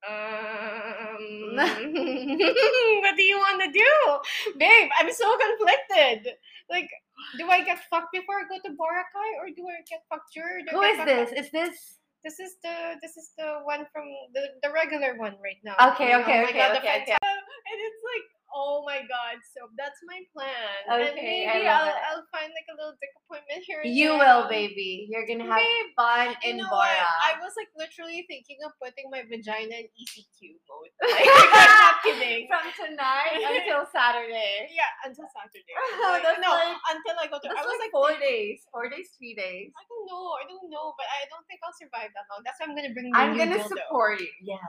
um, 0.07 1.55
what 1.55 3.15
do 3.15 3.23
you 3.23 3.37
want 3.37 3.61
to 3.61 3.71
do? 3.71 4.59
Babe, 4.59 4.89
I'm 4.99 5.11
so 5.13 5.37
conflicted. 5.37 6.33
Like, 6.69 6.89
do 7.37 7.49
I 7.49 7.63
get 7.63 7.79
fucked 7.89 8.11
before 8.13 8.39
I 8.41 8.45
go 8.49 8.57
to 8.61 8.71
Boracay 8.75 9.29
or 9.39 9.47
do 9.55 9.63
I 9.67 9.81
get 9.89 10.01
fucked? 10.09 10.33
Who 10.35 10.81
is 10.81 10.99
this? 11.05 11.29
Is 11.45 11.51
this 11.51 11.99
This 12.23 12.39
is 12.39 12.55
the 12.63 12.95
this 13.03 13.19
is 13.19 13.35
the 13.35 13.59
one 13.67 13.83
from 13.91 14.07
the 14.31 14.55
the 14.63 14.71
regular 14.71 15.19
one 15.19 15.35
right 15.43 15.59
now. 15.67 15.75
Okay, 15.91 16.15
You 16.15 16.17
know, 16.17 16.23
okay, 16.23 16.39
oh 16.39 16.47
okay, 16.47 16.59
God, 16.63 16.77
okay, 16.79 17.03
okay. 17.03 17.17
And 17.19 17.77
it's 17.83 18.01
like, 18.11 18.25
oh 18.53 18.85
my 18.85 19.01
god! 19.09 19.41
So 19.53 19.67
that's 19.75 19.97
my 20.05 20.21
plan. 20.31 20.77
and 20.87 21.09
Okay, 21.17 21.49
I 21.49 21.59
maybe 21.59 21.67
love 21.67 21.89
will. 21.89 21.99
I'll 22.09 22.25
find 22.31 22.49
like 22.53 22.69
a 22.69 22.75
little 22.77 22.95
dick 23.01 23.11
appointment 23.25 23.61
here. 23.65 23.81
You 23.83 24.15
there. 24.15 24.21
will, 24.21 24.45
baby. 24.49 25.09
You're 25.09 25.25
gonna 25.25 25.49
have 25.49 25.57
Babe, 25.59 25.89
fun 25.97 26.27
You 26.45 26.49
in 26.53 26.55
know? 26.61 26.69
Bora. 26.69 27.03
I 27.25 27.35
was 27.41 27.53
like 27.57 27.69
literally 27.75 28.23
thinking 28.29 28.61
of 28.65 28.71
putting 28.77 29.09
my 29.09 29.25
vagina 29.25 29.83
in 29.83 29.87
ECQ 29.97 30.57
mode. 30.69 30.91
Like, 31.03 31.27
I'm 31.27 31.73
not 31.83 31.95
kidding. 32.05 32.47
From 32.47 32.65
tonight 32.77 33.41
until 33.41 33.83
Saturday. 33.95 34.69
Yeah, 34.71 34.89
until 35.03 35.27
Saturday. 35.33 35.73
Like, 36.23 36.39
no, 36.39 36.51
like- 36.53 36.77
until 36.93 37.15
I 37.19 37.25
go 37.27 37.37
to. 37.41 37.47
I 37.51 37.63
was 37.65 37.79
like 37.81 37.91
four 37.93 38.13
days. 38.21 38.63
Four 38.71 38.87
days, 38.89 39.09
three 39.17 39.33
days. 39.35 39.73
I 39.75 39.83
don't 39.89 40.05
know. 40.07 40.37
I 40.39 40.43
don't 40.47 40.67
know, 40.69 40.93
but 40.95 41.07
I 41.09 41.25
don't 41.31 41.43
think 41.49 41.59
I'll 41.65 41.75
survive 41.75 42.11
that 42.13 42.25
long. 42.31 42.41
That's 42.45 42.57
why 42.61 42.69
I'm 42.69 42.75
gonna 42.77 42.93
bring. 42.93 43.09
I'm 43.13 43.33
gonna 43.37 43.57
dildo. 43.59 43.67
support 43.73 44.19
you. 44.21 44.31
Yeah. 44.43 44.61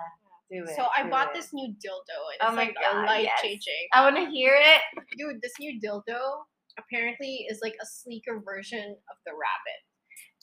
Do 0.50 0.64
it. 0.64 0.76
So 0.76 0.86
I 0.96 1.08
bought 1.08 1.28
it. 1.28 1.34
this 1.34 1.52
new 1.52 1.68
dildo, 1.72 2.18
and 2.32 2.40
Oh 2.42 2.48
it's 2.48 2.56
my 2.56 2.64
like 2.66 2.74
God, 2.80 3.06
life 3.06 3.24
yes. 3.24 3.40
changing. 3.42 3.88
I 3.94 4.02
wanna 4.04 4.28
hear 4.30 4.54
it. 4.54 4.80
Dude, 5.18 5.40
this 5.42 5.52
new 5.58 5.80
dildo 5.80 6.44
apparently 6.78 7.46
is 7.50 7.60
like 7.62 7.74
a 7.82 7.86
sleeker 7.86 8.40
version 8.44 8.96
of 9.10 9.16
the 9.26 9.32
rabbit, 9.32 9.80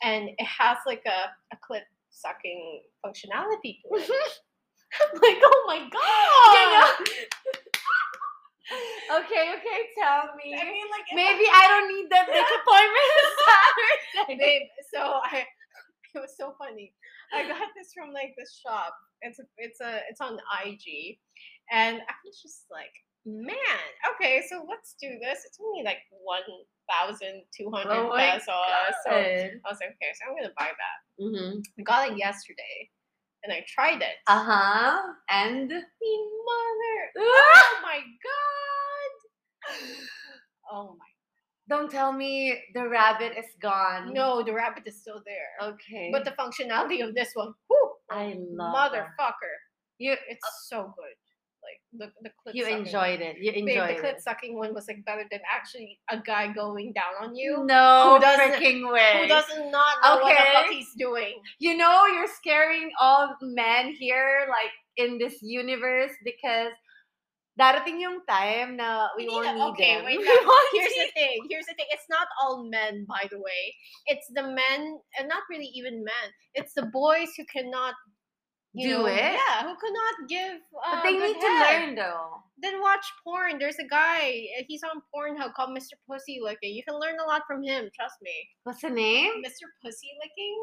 and 0.03 0.29
it 0.37 0.45
has 0.45 0.77
like 0.87 1.03
a, 1.05 1.29
a 1.53 1.57
clit 1.61 1.83
sucking 2.09 2.81
functionality 3.05 3.77
to. 3.85 3.89
I'm 4.91 5.13
like, 5.21 5.39
oh 5.43 5.63
my 5.67 5.79
god! 5.87 7.07
okay, 9.23 9.45
okay, 9.55 9.79
tell 9.97 10.35
me. 10.35 10.51
I 10.55 10.65
mean, 10.65 10.87
like, 10.91 11.07
Maybe 11.13 11.45
I 11.47 11.67
don't 11.67 11.87
need 11.93 12.07
that 12.11 12.27
big 12.31 12.45
appointment 12.59 13.11
Saturday. 13.47 14.35
babe. 14.39 14.67
So 14.93 14.99
I, 15.23 15.45
it 16.15 16.19
was 16.19 16.35
so 16.37 16.53
funny. 16.57 16.93
I 17.33 17.47
got 17.47 17.69
this 17.75 17.93
from 17.93 18.13
like 18.13 18.33
this 18.37 18.59
shop. 18.59 18.93
It's 19.21 19.39
a, 19.39 19.43
it's 19.57 19.81
a, 19.81 20.01
it's 20.09 20.21
on 20.21 20.39
IG, 20.65 21.17
and 21.71 22.01
I 22.01 22.13
was 22.25 22.41
just 22.41 22.65
like, 22.71 22.91
man, 23.25 23.55
okay, 24.15 24.43
so 24.49 24.65
let's 24.67 24.95
do 24.99 25.09
this. 25.21 25.45
It's 25.45 25.59
only 25.63 25.83
like 25.83 25.99
one 26.23 26.41
thousand 26.89 27.43
two 27.55 27.69
hundred 27.71 27.93
Oh 27.93 28.15
pesos. 28.15 28.45
So 29.05 29.11
I 29.11 29.69
was 29.69 29.77
like, 29.79 29.95
okay, 29.95 30.11
so 30.15 30.29
I'm 30.29 30.35
gonna 30.35 30.53
buy 30.57 30.71
that. 30.71 31.23
Mm-hmm. 31.23 31.59
I 31.79 31.83
got 31.83 32.11
it 32.11 32.17
yesterday, 32.17 32.89
and 33.43 33.53
I 33.53 33.63
tried 33.67 34.01
it. 34.01 34.17
Uh 34.27 34.43
huh. 34.43 35.01
And 35.29 35.69
Mean 35.69 36.29
mother! 36.45 36.97
Oh 37.17 37.79
my 37.83 37.99
god! 38.27 39.11
Oh 40.71 40.95
my! 40.97 41.10
Don't 41.69 41.89
tell 41.91 42.11
me 42.11 42.59
the 42.73 42.87
rabbit 42.87 43.33
is 43.37 43.45
gone. 43.61 44.13
No, 44.13 44.43
the 44.43 44.53
rabbit 44.53 44.83
is 44.85 44.99
still 44.99 45.21
there. 45.25 45.69
Okay. 45.73 46.09
But 46.11 46.25
the 46.25 46.31
functionality 46.31 47.05
of 47.07 47.15
this 47.15 47.29
one, 47.33 47.53
whoo, 47.69 47.91
I 48.09 48.35
love 48.37 48.91
motherfucker. 48.91 49.55
you. 49.97 50.15
It's 50.27 50.47
so 50.67 50.93
good. 50.97 51.15
Like 51.63 51.81
the 51.93 52.11
the 52.23 52.29
clit 52.29 52.55
You 52.55 52.65
enjoyed 52.65 53.21
it. 53.21 53.37
You 53.37 53.51
Babe, 53.53 53.67
enjoyed 53.67 53.89
the 53.97 54.01
clit 54.01 54.13
it. 54.15 54.21
sucking 54.21 54.57
one 54.57 54.73
was 54.73 54.87
like 54.87 55.05
better 55.05 55.23
than 55.29 55.41
actually 55.49 55.99
a 56.09 56.17
guy 56.19 56.51
going 56.51 56.91
down 56.93 57.13
on 57.21 57.35
you. 57.35 57.63
No 57.65 58.17
Who 58.19 58.25
freaking 58.25 58.91
way. 58.91 59.21
Who 59.21 59.27
doesn't 59.27 59.69
not 59.71 59.97
know 60.03 60.23
what 60.23 60.35
the 60.37 60.51
fuck 60.53 60.71
he's 60.71 60.89
doing? 60.97 61.35
you 61.59 61.77
know 61.77 62.07
you're 62.07 62.27
scaring 62.35 62.89
all 62.99 63.37
men 63.41 63.93
here, 63.93 64.47
like 64.49 64.71
in 64.97 65.19
this 65.19 65.35
universe, 65.43 66.11
because 66.25 66.73
darating 67.57 67.99
yung 67.99 68.21
time 68.27 68.77
na 68.77 69.09
we 69.17 69.27
won't 69.27 69.45
need 69.45 69.61
okay, 69.75 69.95
them. 69.99 70.05
wait 70.05 70.19
Here's 70.73 70.95
the 70.95 71.09
thing. 71.13 71.37
Here's 71.49 71.67
the 71.67 71.75
thing. 71.75 71.87
It's 71.91 72.07
not 72.09 72.27
all 72.41 72.63
men, 72.69 73.05
by 73.07 73.27
the 73.29 73.37
way. 73.37 73.61
It's 74.07 74.27
the 74.33 74.43
men, 74.43 74.99
and 75.19 75.27
not 75.27 75.43
really 75.49 75.69
even 75.75 76.03
men. 76.03 76.27
It's 76.55 76.73
the 76.73 76.87
boys 76.93 77.29
who 77.37 77.43
cannot 77.51 77.95
you 78.73 78.87
Do 78.87 78.97
know, 79.03 79.11
it? 79.11 79.35
Yeah, 79.35 79.67
who 79.67 79.75
cannot 79.75 80.15
give. 80.31 80.55
Uh, 80.71 80.95
But 80.95 81.03
they 81.03 81.19
need 81.19 81.35
to 81.35 81.51
head. 81.59 81.91
learn 81.91 81.95
though. 81.99 82.39
Then 82.55 82.79
watch 82.79 83.03
porn. 83.19 83.59
There's 83.59 83.75
a 83.83 83.87
guy. 83.91 84.47
uh, 84.55 84.63
He's 84.63 84.79
on 84.87 85.03
Pornhub 85.11 85.51
called 85.59 85.75
Mr. 85.75 85.99
Pussy 86.07 86.39
Licking. 86.39 86.71
You 86.71 86.79
can 86.87 86.95
learn 86.95 87.19
a 87.19 87.27
lot 87.27 87.43
from 87.45 87.63
him. 87.67 87.91
Trust 87.91 88.15
me. 88.23 88.31
What's 88.63 88.79
the 88.79 88.89
name? 88.89 89.43
Mr. 89.43 89.67
Pussy 89.83 90.15
Licking. 90.23 90.57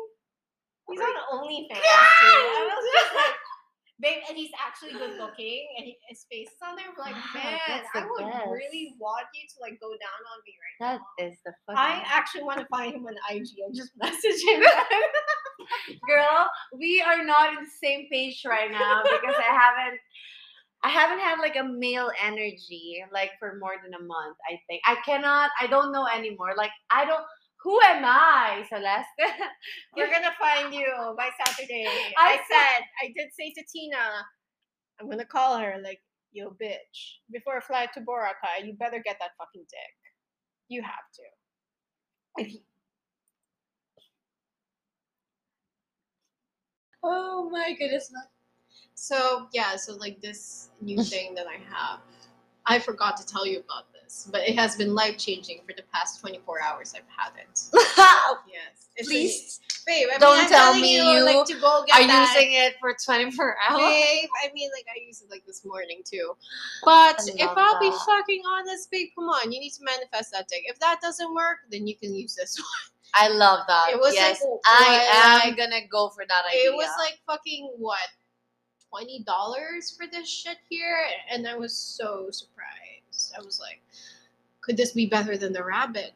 He's 0.89 1.01
on 1.05 1.17
OnlyFans. 1.37 1.85
too. 1.85 3.58
I 3.99 4.07
was 4.07 4.15
just 4.15 4.15
like, 4.15 4.15
babe, 4.15 4.23
and 4.29 4.37
he's 4.39 4.51
actually 4.59 4.93
good 4.93 5.19
looking, 5.23 5.67
and 5.77 5.87
he, 5.87 5.97
his 6.09 6.25
face 6.31 6.49
is 6.49 6.63
on 6.63 6.77
there. 6.77 6.87
I'm 6.87 6.97
like, 6.99 7.15
Wow, 7.15 7.35
man, 7.35 7.83
I 7.95 8.07
would 8.07 8.31
best. 8.31 8.47
really 8.47 8.95
want 8.99 9.27
you 9.35 9.43
to 9.49 9.57
like 9.61 9.81
go 9.81 9.91
down 9.91 10.21
on 10.33 10.39
me 10.47 10.55
right 10.57 10.79
That 10.81 11.01
now. 11.01 11.07
That 11.19 11.33
is 11.33 11.39
the 11.45 11.53
fucking 11.67 11.79
I 11.79 12.03
actually 12.07 12.45
want 12.45 12.61
to 12.61 12.67
find 12.67 12.95
him 12.95 13.07
on 13.07 13.15
IG 13.31 13.49
and 13.67 13.75
just 13.75 13.93
message 14.03 14.43
him. 14.47 14.63
girl. 16.09 16.49
We 16.73 17.03
are 17.03 17.25
not 17.25 17.51
in 17.51 17.65
the 17.65 17.71
same 17.83 18.09
page 18.11 18.43
right 18.47 18.71
now 18.71 19.03
because 19.03 19.35
I 19.37 19.53
haven't. 19.53 20.01
I 20.85 20.91
haven't 20.91 21.19
had 21.19 21.41
like 21.41 21.57
a 21.57 21.65
male 21.65 22.11
energy 22.25 23.03
like 23.13 23.33
for 23.41 23.59
more 23.59 23.75
than 23.83 23.95
a 23.95 24.03
month. 24.03 24.37
I 24.49 24.61
think 24.69 24.81
I 24.87 24.97
cannot. 25.05 25.51
I 25.61 25.67
don't 25.67 25.93
know 25.93 26.07
anymore. 26.07 26.55
Like 26.57 26.71
I 26.91 27.05
don't. 27.05 27.25
Who 27.69 27.79
am 27.83 28.03
I, 28.03 28.65
Celeste? 28.67 29.09
We're 29.95 30.11
gonna 30.11 30.33
find 30.41 30.73
you 30.73 30.89
by 31.19 31.29
Saturday. 31.45 31.87
I 32.17 32.33
I, 32.33 32.37
said, 32.51 32.83
I 33.03 33.13
did 33.15 33.29
say 33.39 33.53
to 33.59 33.63
Tina, 33.71 33.99
I'm 34.99 35.11
gonna 35.11 35.27
call 35.27 35.59
her 35.59 35.77
like, 35.85 36.01
yo, 36.33 36.49
bitch, 36.53 37.19
before 37.31 37.59
I 37.59 37.61
fly 37.61 37.87
to 37.93 38.01
Boracay, 38.01 38.65
you 38.67 38.73
better 38.73 39.03
get 39.05 39.19
that 39.21 39.33
fucking 39.37 39.67
dick. 39.69 39.97
You 40.71 40.83
have 40.83 42.49
to. 42.49 42.51
oh 47.03 47.51
my 47.51 47.75
goodness! 47.79 48.11
So 48.95 49.47
yeah, 49.53 49.77
so 49.77 49.95
like 49.97 50.23
this 50.23 50.71
new 50.81 51.05
thing 51.13 51.35
that 51.35 51.47
I 51.47 51.59
have, 51.71 52.01
I 52.65 52.79
forgot 52.79 53.19
to 53.19 53.27
tell 53.27 53.47
you 53.47 53.59
about 53.59 53.93
this, 53.93 53.98
but 54.31 54.43
it 54.43 54.55
has 54.59 54.77
been 54.77 54.95
life 54.95 55.17
changing 55.19 55.61
for 55.67 55.73
the 55.77 55.83
past 55.93 56.21
24 56.21 56.61
hours. 56.63 56.95
I've 56.97 57.03
had 57.17 57.33
it. 57.41 57.61
Yes, 58.53 58.89
It's 58.97 59.61
a- 59.61 59.85
babe. 59.87 60.09
I 60.09 60.13
mean, 60.13 60.21
don't 60.21 60.39
I'm 60.41 60.49
tell 60.49 60.65
telling 60.73 60.83
me 60.83 60.97
you, 60.97 61.03
you 61.03 61.25
like 61.25 61.47
to 61.47 61.55
go 61.55 61.85
get 61.87 62.01
are 62.01 62.07
that. 62.07 62.35
using 62.35 62.53
it 62.55 62.75
for 62.81 62.95
24 63.05 63.57
hours. 63.69 63.79
Babe, 63.79 64.29
I 64.45 64.53
mean, 64.53 64.71
like 64.75 64.87
I 64.95 65.05
used 65.07 65.23
it 65.23 65.31
like 65.31 65.45
this 65.47 65.65
morning 65.65 66.03
too. 66.05 66.37
But 66.85 67.21
if 67.27 67.49
I'll 67.57 67.81
be 67.81 67.91
fucking 68.07 68.43
honest, 68.49 68.91
babe, 68.91 69.09
come 69.15 69.29
on, 69.29 69.53
you 69.53 69.61
need 69.61 69.71
to 69.71 69.85
manifest 69.85 70.33
that 70.33 70.49
dick. 70.49 70.63
If 70.67 70.79
that 70.81 70.99
doesn't 71.01 71.33
work, 71.35 71.59
then 71.71 71.87
you 71.87 71.97
can 71.97 72.15
use 72.15 72.35
this 72.35 72.59
one. 72.59 72.95
I 73.15 73.29
love 73.29 73.61
that. 73.69 73.89
It 73.93 73.97
was 73.99 74.09
like, 74.09 74.17
yes, 74.17 74.41
w- 74.41 74.59
I 74.67 75.09
am 75.43 75.49
like- 75.51 75.57
gonna 75.57 75.87
go 75.91 76.09
for 76.11 76.25
that 76.29 76.43
idea. 76.49 76.71
It 76.71 76.75
was 76.75 76.91
like 76.99 77.19
fucking 77.27 77.71
what, 77.79 77.99
twenty 78.91 79.23
dollars 79.25 79.95
for 79.97 80.07
this 80.11 80.29
shit 80.29 80.59
here, 80.69 81.07
and 81.31 81.47
I 81.47 81.55
was 81.57 81.73
so 81.77 82.29
surprised. 82.31 83.33
I 83.37 83.43
was 83.45 83.59
like, 83.59 83.81
could 84.69 84.77
this 84.77 84.93
be 84.93 85.07
better 85.07 85.37
than 85.39 85.53
the 85.55 85.65
rabbit? 85.65 86.13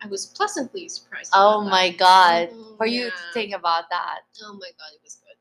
I 0.00 0.06
was 0.06 0.26
pleasantly 0.26 0.88
surprised. 0.88 1.32
oh 1.34 1.60
about 1.60 1.64
that. 1.64 1.70
my 1.70 1.90
god, 1.90 2.48
Mhm, 2.50 2.76
for 2.78 2.86
you 2.86 3.10
to 3.10 3.16
think 3.34 3.52
about 3.54 3.90
that. 3.90 4.20
Oh 4.42 4.52
my 4.54 4.70
god, 4.78 4.94
it 4.94 5.00
was 5.02 5.16
good. 5.16 5.36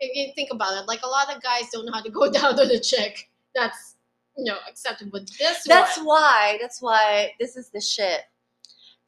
If 0.00 0.16
you 0.16 0.32
think 0.34 0.50
about 0.52 0.80
it, 0.80 0.86
like 0.86 1.02
a 1.02 1.06
lot 1.08 1.34
of 1.34 1.42
guys 1.42 1.68
don't 1.72 1.84
know 1.86 1.92
how 1.92 2.00
to 2.02 2.10
go 2.10 2.30
down 2.38 2.58
on 2.58 2.70
a 2.70 2.78
chick. 2.78 3.28
That's 3.54 3.96
you 4.38 4.44
know 4.44 4.56
acceptable. 4.68 5.20
This 5.38 5.64
That's 5.66 5.98
one, 5.98 6.06
why. 6.06 6.58
That's 6.60 6.80
why 6.80 7.32
this 7.40 7.56
is 7.56 7.68
the 7.70 7.80
shit. 7.80 8.22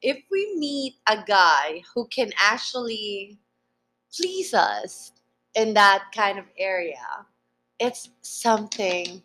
If 0.01 0.23
we 0.29 0.55
meet 0.57 0.95
a 1.07 1.23
guy 1.25 1.81
who 1.95 2.05
can 2.07 2.31
actually 2.37 3.39
please 4.15 4.53
us 4.53 5.13
in 5.55 5.73
that 5.73 6.11
kind 6.13 6.37
of 6.37 6.45
area, 6.59 7.25
it's 7.79 8.09
something 8.21 9.23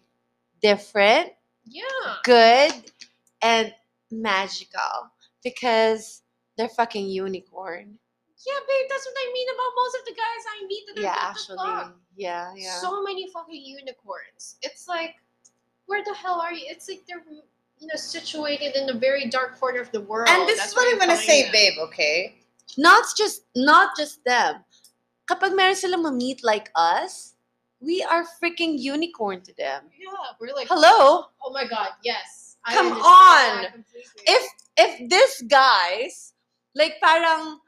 different, 0.62 1.32
yeah, 1.70 2.18
good, 2.26 2.72
and 3.42 3.72
magical 4.10 5.14
because 5.42 6.22
they're 6.58 6.68
fucking 6.68 7.06
unicorn. 7.08 7.96
yeah, 8.46 8.60
babe. 8.68 8.86
That's 8.88 9.06
what 9.06 9.16
I 9.20 9.28
mean 9.32 9.48
about 9.54 9.72
most 9.76 9.94
of 10.00 10.04
the 10.08 10.16
guys 10.16 10.42
I 10.48 10.56
meet. 10.66 10.82
That 10.88 10.94
are 10.98 11.02
Yeah, 11.06 11.18
actually. 11.20 11.56
fuck? 11.60 11.96
Yeah, 12.16 12.52
yeah. 12.56 12.76
so 12.80 13.02
many 13.02 13.28
fucking 13.32 13.62
unicorns. 13.64 14.56
It's 14.62 14.88
like, 14.88 15.16
where 15.86 16.02
the 16.04 16.14
hell 16.14 16.40
are 16.40 16.52
you? 16.52 16.64
It's 16.68 16.88
like 16.88 17.04
they're 17.08 17.22
you 17.80 17.86
know 17.88 17.96
situated 17.96 18.76
in 18.76 18.90
a 18.90 18.96
very 18.98 19.28
dark 19.28 19.58
corner 19.60 19.80
of 19.80 19.92
the 19.92 20.00
world. 20.04 20.28
And 20.28 20.48
this 20.48 20.58
That's 20.58 20.72
is 20.72 20.76
what 20.76 20.88
I'm 20.92 20.98
gonna 20.98 21.16
say, 21.16 21.44
them. 21.44 21.52
babe, 21.52 21.76
okay? 21.88 22.34
Not 22.76 23.04
just 23.16 23.44
not 23.56 23.96
just 23.96 24.24
them. 24.24 24.64
Kapag 25.28 25.54
meron 25.56 25.76
silang 25.76 26.02
ma-meet 26.02 26.42
like 26.44 26.68
us, 26.74 27.29
we 27.80 28.02
are 28.02 28.24
freaking 28.42 28.78
unicorn 28.78 29.40
to 29.42 29.54
them. 29.56 29.84
Yeah, 29.98 30.10
we're 30.40 30.54
like, 30.54 30.68
Hello? 30.68 31.24
oh 31.42 31.52
my 31.52 31.66
god, 31.66 31.90
yes. 32.04 32.56
Come 32.68 32.92
on. 32.92 33.66
If 34.26 34.52
if 34.76 35.08
this 35.08 35.42
guys, 35.48 36.34
like 36.74 37.00
parang 37.02 37.58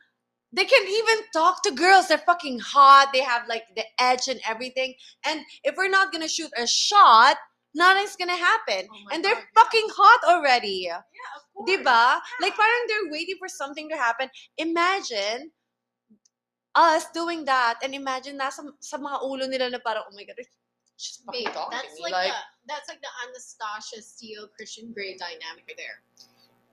they 0.53 0.65
can 0.67 0.87
even 0.87 1.25
talk 1.33 1.63
to 1.63 1.71
girls. 1.73 2.09
They're 2.09 2.19
fucking 2.19 2.59
hot. 2.61 3.09
They 3.13 3.21
have 3.23 3.49
like 3.49 3.65
the 3.75 3.85
edge 3.99 4.29
and 4.29 4.39
everything. 4.47 4.95
And 5.25 5.41
if 5.65 5.77
we're 5.77 5.89
not 5.89 6.13
gonna 6.13 6.29
shoot 6.29 6.51
a 6.59 6.67
shot, 6.67 7.39
nothing's 7.75 8.17
gonna 8.17 8.37
happen. 8.37 8.87
Oh 8.93 9.15
and 9.15 9.25
they're 9.25 9.35
God, 9.35 9.45
yeah. 9.57 9.63
fucking 9.63 9.89
hot 9.97 10.21
already. 10.29 10.85
yeah, 10.89 10.99
of 10.99 11.43
course. 11.55 11.71
Diba? 11.71 12.21
Like 12.43 12.55
parang 12.55 12.85
they're 12.89 13.11
waiting 13.11 13.37
for 13.39 13.49
something 13.49 13.89
to 13.89 13.97
happen. 13.97 14.29
Imagine 14.59 15.51
us 16.75 17.11
doing 17.13 17.45
that 17.45 17.81
and 17.83 17.95
imagine 17.95 18.39
nasa 18.39 18.65
sa 18.81 18.97
mga 18.97 19.23
ulo 19.25 19.45
nila 19.49 19.71
na 19.71 19.79
parang, 19.79 20.05
oh 20.09 20.15
my 20.15 20.25
God, 20.25 20.41
she's 20.97 21.21
fucking 21.27 21.45
Babe, 21.45 21.55
talking 21.55 21.79
that's 21.79 21.97
to 21.97 22.05
me. 22.05 22.13
like, 22.13 22.33
the 22.33 22.41
that's 22.69 22.89
like 22.89 23.01
the 23.01 23.13
Anastasia 23.29 24.01
Steele 24.01 24.49
Christian 24.57 24.93
Grey 24.93 25.17
dynamic 25.17 25.69
there. 25.77 26.01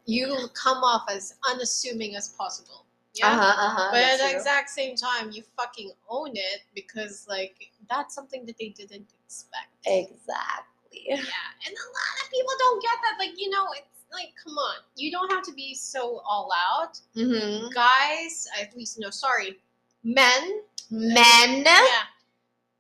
you 0.10 0.50
come 0.54 0.84
off 0.84 1.06
as 1.10 1.36
unassuming 1.50 2.16
as 2.16 2.30
possible. 2.30 2.86
Yeah. 3.14 3.32
Uh-huh, 3.32 3.42
uh-huh. 3.42 3.90
But 3.92 4.02
at 4.02 4.18
the 4.18 4.30
true. 4.30 4.38
exact 4.38 4.70
same 4.70 4.96
time, 4.96 5.32
you 5.32 5.44
fucking 5.58 5.92
own 6.10 6.32
it 6.34 6.62
because 6.76 7.26
like 7.30 7.56
that's 7.90 8.16
something 8.16 8.46
that 8.46 8.58
they 8.60 8.70
didn't 8.70 9.08
expect. 9.26 9.70
Exactly. 9.86 11.06
Yeah, 11.06 11.18
and 11.18 11.74
a 11.74 11.88
lot 11.94 12.16
of 12.24 12.32
people 12.32 12.54
don't 12.60 12.82
get 12.82 12.98
that. 13.04 13.16
Like 13.20 13.40
you 13.40 13.50
know, 13.50 13.68
it's 13.74 14.06
like 14.12 14.34
come 14.44 14.54
on, 14.58 14.76
you 14.96 15.12
don't 15.12 15.32
have 15.32 15.44
to 15.44 15.54
be 15.54 15.76
so 15.76 16.22
all 16.28 16.50
out. 16.54 17.00
Mm-hmm. 17.16 17.70
Guys, 17.74 18.48
at 18.60 18.76
least 18.76 19.00
no, 19.00 19.10
sorry, 19.10 19.58
men. 20.04 20.62
Men. 20.92 21.64
Yeah, 21.64 22.04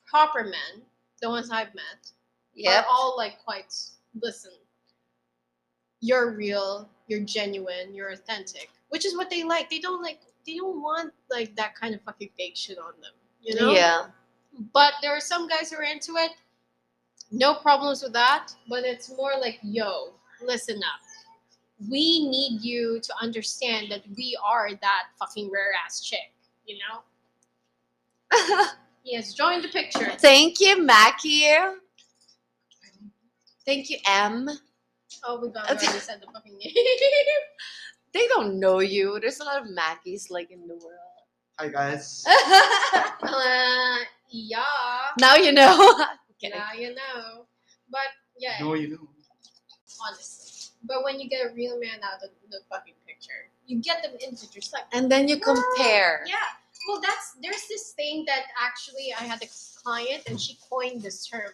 proper 0.05 0.43
men, 0.43 0.81
the 1.21 1.29
ones 1.29 1.49
I've 1.51 1.73
met, 1.75 2.11
Yep. 2.55 2.85
are 2.85 2.87
all 2.89 3.15
like 3.17 3.37
quite. 3.43 3.73
Listen, 4.21 4.51
you're 6.01 6.31
real, 6.31 6.89
you're 7.07 7.19
genuine, 7.21 7.93
you're 7.93 8.09
authentic, 8.09 8.69
which 8.89 9.05
is 9.05 9.15
what 9.15 9.29
they 9.29 9.43
like. 9.43 9.69
They 9.69 9.79
don't 9.79 10.01
like. 10.01 10.19
They 10.47 10.55
don't 10.55 10.81
want 10.81 11.13
like 11.29 11.55
that 11.57 11.75
kind 11.75 11.93
of 11.93 12.01
fucking 12.01 12.29
fake 12.37 12.55
shit 12.57 12.79
on 12.79 12.93
them. 13.01 13.11
You 13.41 13.55
know. 13.55 13.71
Yeah. 13.71 14.07
But 14.73 14.93
there 15.01 15.11
are 15.15 15.19
some 15.21 15.47
guys 15.47 15.69
who 15.71 15.77
are 15.77 15.83
into 15.83 16.13
it. 16.15 16.31
No 17.31 17.53
problems 17.53 18.01
with 18.01 18.13
that. 18.13 18.47
But 18.67 18.83
it's 18.83 19.09
more 19.15 19.33
like, 19.39 19.59
yo, 19.61 20.13
listen 20.43 20.77
up. 20.77 20.99
We 21.89 22.27
need 22.27 22.61
you 22.61 22.99
to 23.01 23.13
understand 23.21 23.91
that 23.91 24.01
we 24.17 24.37
are 24.43 24.71
that 24.81 25.03
fucking 25.19 25.49
rare 25.51 25.71
ass 25.85 26.01
chick. 26.01 26.33
You 26.69 26.77
know? 26.77 28.65
He 29.01 29.15
has 29.15 29.33
joined 29.33 29.63
the 29.63 29.69
picture. 29.69 30.11
Thank 30.19 30.59
you, 30.59 30.79
Mackie. 30.85 31.47
Thank 33.65 33.89
you, 33.89 33.97
M. 34.05 34.47
Oh, 35.25 35.39
we 35.41 35.49
got 35.49 35.67
already 35.67 35.87
said 35.97 36.21
the 36.21 36.27
fucking 36.31 36.57
name. 36.57 36.71
They 38.13 38.27
don't 38.27 38.59
know 38.59 38.79
you. 38.79 39.19
There's 39.19 39.39
a 39.39 39.43
lot 39.43 39.61
of 39.61 39.67
Mackies 39.69 40.31
like 40.31 40.49
in 40.49 40.67
the 40.67 40.73
world. 40.73 41.17
Hi 41.59 41.69
guys. 41.69 42.25
uh, 43.21 43.97
yeah. 44.29 45.13
now 45.19 45.35
you 45.35 45.51
know. 45.51 45.75
Kidding. 46.41 46.57
Now 46.57 46.73
you 46.73 46.95
know. 46.95 47.45
But 47.91 48.09
yeah, 48.37 48.57
No, 48.61 48.73
you 48.73 48.89
know. 48.89 49.09
honestly. 50.05 50.73
But 50.83 51.03
when 51.03 51.19
you 51.19 51.29
get 51.29 51.51
a 51.51 51.53
real 51.53 51.79
man 51.79 51.99
out 52.01 52.23
of 52.23 52.29
the 52.49 52.61
fucking 52.69 52.95
picture, 53.05 53.49
you 53.69 53.79
get 53.81 54.01
them 54.01 54.13
into 54.19 54.47
perspective. 54.47 54.89
And 54.91 55.11
then 55.11 55.27
you 55.27 55.39
compare. 55.39 56.23
Yeah. 56.25 56.35
Well, 56.87 56.99
that's 57.01 57.35
there's 57.43 57.67
this 57.69 57.91
thing 57.91 58.25
that 58.25 58.43
actually 58.59 59.13
I 59.17 59.23
had 59.23 59.41
a 59.43 59.49
client 59.83 60.23
and 60.27 60.41
she 60.41 60.57
coined 60.69 61.03
this 61.03 61.27
term. 61.27 61.53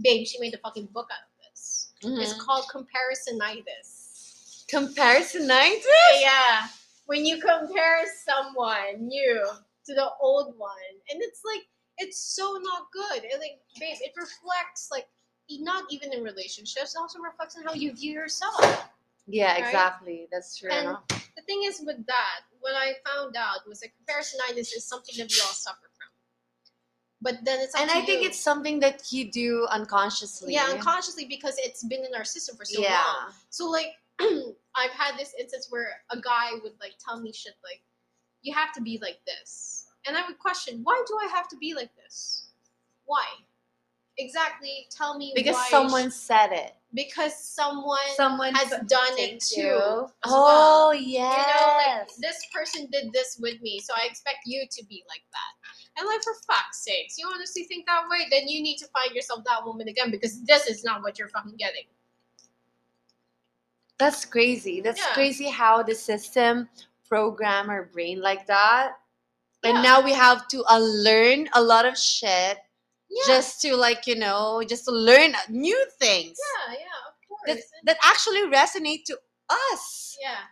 Babe, 0.00 0.26
she 0.26 0.38
made 0.38 0.54
a 0.54 0.58
fucking 0.58 0.86
book 0.94 1.08
out 1.10 1.24
of 1.26 1.32
this. 1.50 1.92
It's 2.02 2.34
Mhm. 2.34 2.38
called 2.38 2.66
comparisonitis. 2.72 4.64
Comparisonitis? 4.68 6.20
Yeah. 6.20 6.68
When 7.06 7.24
you 7.24 7.40
compare 7.40 8.04
someone 8.24 9.08
new 9.08 9.40
to 9.86 9.94
the 9.94 10.10
old 10.20 10.56
one, 10.58 10.92
and 11.10 11.20
it's 11.22 11.42
like 11.44 11.66
it's 11.98 12.18
so 12.20 12.58
not 12.62 12.92
good. 12.92 13.24
It, 13.24 13.40
like, 13.40 13.58
babe, 13.80 13.96
it 14.02 14.12
reflects 14.16 14.90
like 14.90 15.08
not 15.48 15.84
even 15.90 16.12
in 16.12 16.22
relationships. 16.22 16.94
It 16.94 16.98
also 16.98 17.18
reflects 17.20 17.56
on 17.56 17.62
how 17.64 17.72
you 17.72 17.92
view 17.94 18.12
yourself. 18.12 18.60
Yeah, 19.26 19.52
Right? 19.54 19.64
exactly. 19.64 20.28
That's 20.30 20.58
true. 20.58 20.70
And 20.70 20.98
the 21.36 21.42
thing 21.42 21.62
is 21.64 21.82
with 21.84 22.04
that, 22.06 22.40
what 22.60 22.74
I 22.74 22.94
found 23.04 23.36
out 23.36 23.68
was 23.68 23.80
that 23.80 23.90
comparisonitis 23.90 24.74
is 24.74 24.84
something 24.84 25.14
that 25.18 25.30
we 25.30 25.40
all 25.40 25.52
suffer 25.52 25.88
from. 25.96 26.08
But 27.20 27.44
then 27.44 27.60
it's 27.60 27.74
and 27.74 27.90
I 27.90 28.02
think 28.02 28.22
you. 28.22 28.28
it's 28.28 28.40
something 28.40 28.80
that 28.80 29.10
you 29.10 29.30
do 29.30 29.66
unconsciously. 29.70 30.52
yeah 30.52 30.66
unconsciously 30.70 31.26
because 31.26 31.56
it's 31.58 31.82
been 31.82 32.04
in 32.04 32.14
our 32.14 32.24
system 32.24 32.56
for 32.56 32.64
so 32.64 32.80
yeah. 32.80 33.02
long. 33.02 33.32
So 33.50 33.68
like 33.70 33.92
I've 34.20 34.90
had 34.90 35.18
this 35.18 35.34
instance 35.38 35.66
where 35.70 35.88
a 36.10 36.20
guy 36.20 36.52
would 36.62 36.74
like 36.80 36.94
tell 37.04 37.20
me 37.20 37.32
shit 37.32 37.54
like, 37.64 37.82
"You 38.42 38.54
have 38.54 38.72
to 38.74 38.82
be 38.82 38.98
like 39.00 39.18
this," 39.26 39.86
and 40.06 40.16
I 40.16 40.26
would 40.26 40.38
question, 40.38 40.80
"Why 40.82 41.02
do 41.06 41.18
I 41.22 41.28
have 41.34 41.48
to 41.48 41.56
be 41.56 41.74
like 41.74 41.90
this? 41.96 42.48
Why?" 43.06 43.24
Exactly. 44.18 44.86
Tell 44.90 45.18
me 45.18 45.32
why. 45.34 45.42
Because 45.42 45.68
someone 45.68 46.10
said 46.10 46.52
it. 46.52 46.75
Because 46.96 47.38
someone 47.38 48.00
Someone 48.16 48.52
has 48.54 48.70
done 48.88 49.14
it 49.18 49.38
too. 49.40 49.60
you. 49.60 49.78
Oh 49.78 50.10
well. 50.24 50.94
yes. 50.94 51.36
You 51.36 51.54
know, 51.54 51.98
like 52.02 52.08
this 52.18 52.40
person 52.52 52.88
did 52.90 53.12
this 53.12 53.38
with 53.40 53.60
me, 53.60 53.78
so 53.78 53.92
I 53.94 54.06
expect 54.06 54.38
you 54.46 54.64
to 54.68 54.84
be 54.86 55.04
like 55.08 55.22
that. 55.30 56.00
And 56.00 56.08
like 56.08 56.22
for 56.24 56.32
fuck's 56.46 56.82
sakes, 56.82 57.16
you 57.18 57.30
honestly 57.32 57.64
think 57.64 57.86
that 57.86 58.02
way? 58.10 58.26
Then 58.30 58.48
you 58.48 58.62
need 58.62 58.78
to 58.78 58.86
find 58.88 59.14
yourself 59.14 59.44
that 59.44 59.64
woman 59.64 59.88
again 59.88 60.10
because 60.10 60.42
this 60.44 60.66
is 60.66 60.82
not 60.82 61.02
what 61.02 61.18
you're 61.18 61.28
fucking 61.28 61.56
getting. 61.56 61.84
That's 63.98 64.24
crazy. 64.24 64.80
That's 64.80 65.00
Yeah. 65.00 65.14
crazy 65.14 65.48
how 65.48 65.82
the 65.82 65.94
system 65.94 66.68
program 67.08 67.70
our 67.70 67.84
brain 67.84 68.20
like 68.20 68.46
that. 68.46 68.98
And 69.64 69.76
Yeah. 69.76 69.82
now 69.82 70.00
we 70.00 70.12
have 70.12 70.48
to 70.48 70.62
uh, 70.64 70.76
unlearn 70.76 71.48
a 71.54 71.62
lot 71.62 71.86
of 71.86 71.96
shit 71.98 72.58
Yeah. 73.08 73.34
just 73.34 73.60
to 73.62 73.76
like, 73.76 74.06
you 74.06 74.16
know, 74.16 74.62
just 74.68 74.84
to 74.86 74.90
learn 74.90 75.34
new 75.48 75.78
things 75.98 76.36
yeah, 76.68 76.74
yeah, 76.74 77.00
of 77.08 77.14
course. 77.28 77.46
that, 77.46 77.58
that 77.84 77.96
actually 78.04 78.42
resonate 78.50 79.04
to 79.06 79.18
us. 79.48 80.16
yeah. 80.20 80.44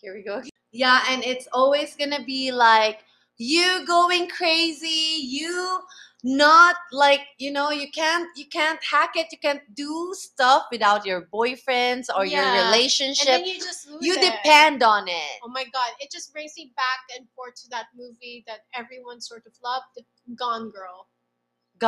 Here 0.00 0.14
we 0.14 0.22
go. 0.22 0.42
Yeah, 0.72 1.04
and 1.10 1.22
it's 1.22 1.46
always 1.52 1.94
gonna 1.94 2.24
be 2.24 2.50
like 2.50 3.00
you 3.36 3.84
going 3.86 4.28
crazy, 4.28 5.20
you 5.20 5.80
not 6.24 6.76
like 6.92 7.20
you 7.38 7.50
know 7.50 7.70
you 7.70 7.90
can't 7.90 8.28
you 8.36 8.46
can't 8.46 8.78
hack 8.88 9.10
it 9.16 9.26
you 9.32 9.38
can't 9.38 9.62
do 9.74 10.12
stuff 10.14 10.66
without 10.70 11.04
your 11.04 11.26
boyfriends 11.34 12.06
or 12.16 12.24
Yeah, 12.24 12.54
your 12.54 12.64
And 12.64 12.66
relationship 12.70 13.26
then 13.26 13.44
you 13.44 13.58
just 13.58 13.88
lose 13.90 14.04
you 14.06 14.14
it. 14.14 14.20
depend 14.20 14.82
on 14.84 15.08
it 15.08 15.38
Oh 15.42 15.48
my 15.48 15.64
god, 15.64 15.90
it 16.00 16.10
just 16.12 16.32
brings 16.32 16.52
me 16.56 16.72
back 16.76 17.16
and 17.18 17.26
forth 17.34 17.54
to 17.62 17.68
that 17.70 17.86
movie 17.96 18.44
that 18.46 18.60
everyone 18.74 19.20
sort 19.20 19.44
of 19.46 19.52
loved, 19.64 20.06
Gone 20.36 20.70
Girl. 20.70 21.08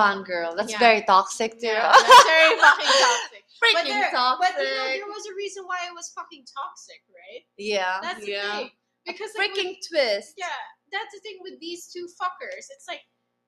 Gone 0.00 0.20
girl 0.32 0.50
that's 0.58 0.72
Yeah. 0.74 0.86
very 0.88 1.02
toxic 1.02 1.50
too 1.62 1.68
Yeah, 1.70 1.92
that's 1.94 2.24
very 2.34 2.52
fucking 2.66 2.94
toxic. 3.06 3.42
freaking 3.62 3.74
But, 3.78 3.84
there, 3.94 4.10
toxic 4.10 4.42
but 4.56 4.62
you 4.62 4.70
know, 4.76 4.86
there 4.98 5.06
was 5.16 5.24
a 5.32 5.34
reason 5.42 5.62
why 5.70 5.78
it 5.88 5.94
was 5.94 6.10
fucking 6.18 6.44
toxic, 6.58 7.00
right? 7.20 7.42
yeah 7.56 7.98
That's 8.02 8.20
the 8.26 8.34
thing. 8.34 8.70
Because 9.06 9.30
like, 9.38 9.52
with- 9.52 9.58
freaking 9.58 9.74
twist 9.88 10.34
yeah, 10.36 10.60
that's 10.94 11.12
the 11.14 11.20
thing 11.24 11.38
with 11.46 11.56
these 11.60 11.82
two 11.92 12.06
fuckers. 12.20 12.64
It's 12.74 12.86
like 12.88 13.02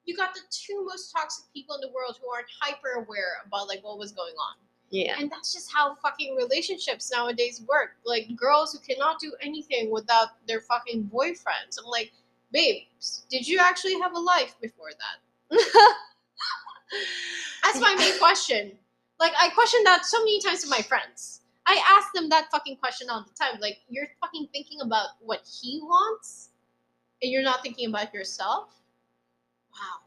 you 0.06 0.16
got 0.16 0.34
the 0.34 0.44
two 0.50 0.78
most 0.90 1.10
toxic 1.16 1.44
people 1.52 1.74
in 1.76 1.80
the 1.86 1.92
world 1.96 2.14
who 2.20 2.28
aren't 2.30 2.46
hyper 2.62 2.92
aware 3.02 3.32
about 3.46 3.66
like 3.68 3.82
what 3.82 3.98
was 3.98 4.12
going 4.12 4.36
on. 4.48 4.54
yeah 4.90 5.16
And 5.18 5.26
that's 5.32 5.50
just 5.56 5.68
how 5.76 5.84
fucking 6.04 6.36
relationships 6.36 7.10
nowadays 7.16 7.56
work. 7.74 7.90
Like 8.12 8.24
girls 8.36 8.68
who 8.72 8.78
cannot 8.88 9.18
do 9.26 9.30
anything 9.48 9.90
without 9.90 10.28
their 10.48 10.60
fucking 10.70 11.10
boyfriends. 11.12 11.74
I'm 11.80 11.90
like, 11.98 12.12
babes, 12.52 13.26
did 13.32 13.42
you 13.50 13.58
actually 13.58 13.96
have 14.04 14.14
a 14.14 14.22
life 14.34 14.54
before 14.66 14.92
that? 15.02 15.16
That's 17.64 17.80
my 17.80 17.94
main 17.98 18.18
question. 18.18 18.72
Like 19.18 19.32
I 19.40 19.48
question 19.50 19.80
that 19.84 20.04
so 20.04 20.18
many 20.20 20.40
times 20.40 20.62
to 20.64 20.70
my 20.70 20.82
friends. 20.82 21.40
I 21.66 21.82
ask 21.90 22.12
them 22.14 22.28
that 22.28 22.48
fucking 22.50 22.76
question 22.76 23.10
all 23.10 23.24
the 23.26 23.34
time. 23.34 23.60
Like, 23.60 23.78
you're 23.88 24.06
fucking 24.20 24.48
thinking 24.52 24.82
about 24.82 25.08
what 25.20 25.40
he 25.60 25.80
wants, 25.82 26.50
and 27.20 27.32
you're 27.32 27.42
not 27.42 27.62
thinking 27.62 27.88
about 27.88 28.14
yourself. 28.14 28.68
Wow, 29.72 29.98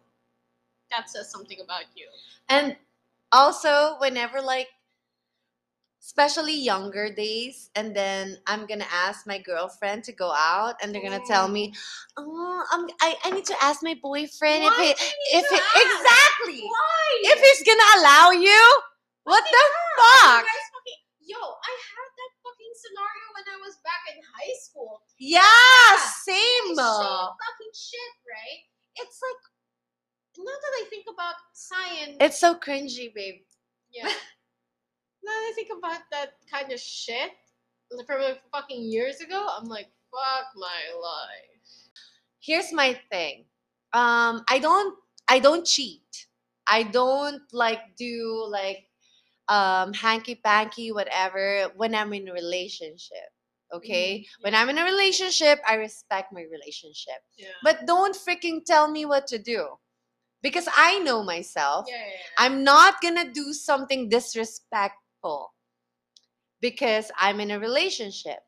that 0.89 1.09
says 1.09 1.29
something 1.29 1.59
about 1.61 1.83
you. 1.95 2.05
And 2.47 2.77
also, 3.33 3.97
whenever 3.99 4.41
like, 4.41 4.69
especially 6.01 6.55
younger 6.55 7.13
days, 7.13 7.69
and 7.75 7.95
then 7.95 8.37
I'm 8.47 8.65
gonna 8.65 8.87
ask 8.91 9.27
my 9.27 9.37
girlfriend 9.39 10.03
to 10.05 10.13
go 10.13 10.31
out, 10.31 10.75
and 10.81 10.93
they're 10.95 11.03
gonna 11.03 11.23
tell 11.27 11.47
me, 11.47 11.73
"Oh, 12.17 12.63
I'm, 12.71 12.85
um, 12.85 12.89
I, 13.01 13.15
I 13.23 13.31
need 13.31 13.45
to 13.45 13.57
ask 13.63 13.83
my 13.83 13.95
boyfriend 14.01 14.63
Why 14.63 14.93
if 14.95 14.99
he, 14.99 15.05
do 15.05 15.11
you 15.11 15.41
need 15.41 15.45
if 15.45 15.51
ask? 15.51 15.75
exactly, 15.75 16.61
Why? 16.63 17.05
if 17.35 17.39
he's 17.39 17.63
gonna 17.67 17.89
allow 17.99 18.31
you. 18.31 18.81
What 19.23 19.43
the 19.43 19.57
You 19.57 19.73
fuck? 19.99 20.45
fucking- 20.45 21.03
Yo, 21.21 21.37
I 21.37 21.73
had 21.77 22.09
that 22.17 22.31
fucking 22.41 22.73
scenario 22.81 23.25
when 23.37 23.45
I 23.53 23.57
was 23.61 23.75
back 23.85 24.01
in 24.09 24.17
high 24.23 24.55
school. 24.65 25.03
Yeah, 25.19 25.43
Yeah. 25.45 25.97
same. 26.25 26.73
Same 26.73 27.29
fucking 27.37 27.73
shit, 27.75 28.13
right? 28.25 28.61
It's 28.95 29.19
like 29.21 29.41
now 30.39 30.57
that 30.57 30.73
I 30.81 30.85
think 30.89 31.05
about 31.13 31.35
science, 31.53 32.17
It's 32.19 32.39
so 32.39 32.55
cringy, 32.55 33.13
babe. 33.13 33.43
yeah. 33.91 34.09
now 35.23 35.31
that 35.31 35.49
I 35.49 35.53
think 35.55 35.69
about 35.77 36.01
that 36.11 36.29
kind 36.51 36.71
of 36.71 36.79
shit 36.79 37.31
from 38.07 38.21
like, 38.21 38.41
fucking 38.51 38.83
years 38.83 39.19
ago, 39.21 39.47
I'm 39.57 39.65
like, 39.67 39.87
fuck 40.11 40.47
my 40.55 40.81
life. 40.99 41.69
here's 42.39 42.71
my 42.73 42.97
thing. 43.11 43.45
Um 43.93 44.43
i 44.49 44.59
don't 44.59 44.95
i 45.27 45.39
don't 45.39 45.65
cheat. 45.65 46.27
I 46.67 46.83
don't 46.83 47.41
like 47.53 47.81
do 47.97 48.45
like 48.49 48.85
um 49.49 49.93
hanky 49.93 50.35
panky 50.35 50.91
whatever 50.91 51.71
when 51.75 51.95
i'm 51.95 52.13
in 52.13 52.27
a 52.29 52.33
relationship 52.33 53.29
okay? 53.73 54.25
When 54.41 54.53
i'm 54.55 54.69
in 54.69 54.77
a 54.77 54.83
relationship 54.83 55.59
i 55.67 55.75
respect 55.75 56.33
my 56.33 56.45
relationship. 56.51 57.21
Yeah. 57.37 57.49
but 57.63 57.85
don't 57.85 58.15
freaking 58.15 58.63
tell 58.65 58.89
me 58.89 59.05
what 59.05 59.27
to 59.27 59.37
do 59.39 59.77
because 60.41 60.67
i 60.77 60.99
know 60.99 61.23
myself. 61.23 61.85
Yeah, 61.89 61.95
yeah, 61.97 62.03
yeah. 62.05 62.45
i'm 62.45 62.63
not 62.63 63.01
gonna 63.01 63.29
do 63.31 63.53
something 63.53 64.09
disrespectful 65.23 65.53
because 66.61 67.11
i'm 67.19 67.39
in 67.39 67.51
a 67.51 67.59
relationship 67.59 68.39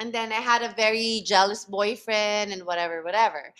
and 0.00 0.12
then 0.12 0.32
I 0.32 0.36
had 0.36 0.62
a 0.62 0.74
very 0.74 1.22
jealous 1.26 1.64
boyfriend 1.64 2.52
and 2.52 2.66
whatever, 2.66 3.02
whatever. 3.02 3.54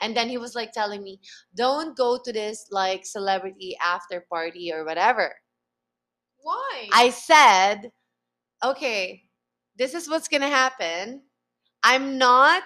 And 0.00 0.16
then 0.16 0.28
he 0.28 0.36
was 0.38 0.54
like 0.54 0.72
telling 0.72 1.02
me, 1.02 1.20
don't 1.56 1.96
go 1.96 2.18
to 2.24 2.32
this 2.32 2.66
like 2.70 3.06
celebrity 3.06 3.76
after 3.82 4.24
party 4.30 4.72
or 4.72 4.84
whatever. 4.84 5.34
Why? 6.42 6.88
I 6.92 7.10
said, 7.10 7.92
okay, 8.64 9.24
this 9.76 9.94
is 9.94 10.08
what's 10.08 10.28
gonna 10.28 10.48
happen. 10.48 11.22
I'm 11.82 12.18
not, 12.18 12.64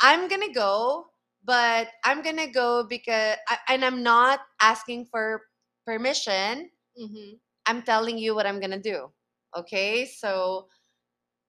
I'm 0.00 0.28
gonna 0.28 0.52
go, 0.52 1.06
but 1.44 1.88
I'm 2.04 2.22
gonna 2.22 2.48
go 2.48 2.84
because, 2.88 3.36
I, 3.48 3.58
and 3.68 3.84
I'm 3.84 4.02
not 4.02 4.40
asking 4.60 5.06
for 5.06 5.42
permission. 5.86 6.70
hmm 6.96 7.34
I'm 7.68 7.82
telling 7.82 8.16
you 8.16 8.34
what 8.34 8.46
I'm 8.46 8.60
gonna 8.60 8.80
do. 8.80 9.12
Okay, 9.56 10.06
so 10.06 10.66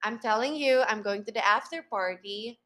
I'm 0.03 0.20
telling 0.20 0.55
you, 0.55 0.84
I'm 0.88 1.01
going 1.01 1.24
to 1.26 1.32
the 1.32 1.45
after 1.45 1.84
party. 1.89 2.59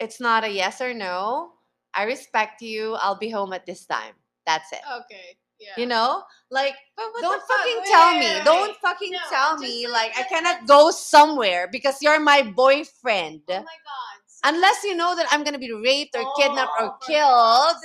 It's 0.00 0.18
not 0.18 0.44
a 0.44 0.48
yes 0.48 0.80
or 0.80 0.94
no. 0.94 1.52
I 1.94 2.04
respect 2.04 2.62
you. 2.62 2.94
I'll 2.94 3.18
be 3.18 3.30
home 3.30 3.52
at 3.52 3.66
this 3.66 3.84
time. 3.84 4.14
That's 4.46 4.72
it. 4.72 4.80
Okay. 5.04 5.36
Yeah. 5.60 5.76
You 5.76 5.86
know, 5.86 6.24
like 6.50 6.74
don't 6.98 7.12
the 7.22 7.38
fuck? 7.46 7.46
fucking 7.46 7.80
tell 7.86 8.18
me. 8.18 8.40
Don't 8.44 8.76
fucking 8.78 9.12
No, 9.12 9.18
tell 9.30 9.58
me 9.58 9.86
like 9.86 10.10
I 10.18 10.24
cannot 10.24 10.66
go 10.66 10.90
somewhere 10.90 11.68
because 11.70 12.02
you're 12.02 12.18
my 12.18 12.42
boyfriend. 12.42 13.42
Oh 13.48 13.62
my 13.62 13.78
god. 13.86 14.16
Unless 14.44 14.82
you 14.82 14.96
know 14.96 15.14
that 15.14 15.26
I'm 15.30 15.44
gonna 15.44 15.60
be 15.60 15.70
raped 15.70 16.16
or 16.16 16.26
kidnapped 16.34 16.72
Oh, 16.80 16.86
or 16.86 16.98
killed, 17.06 17.78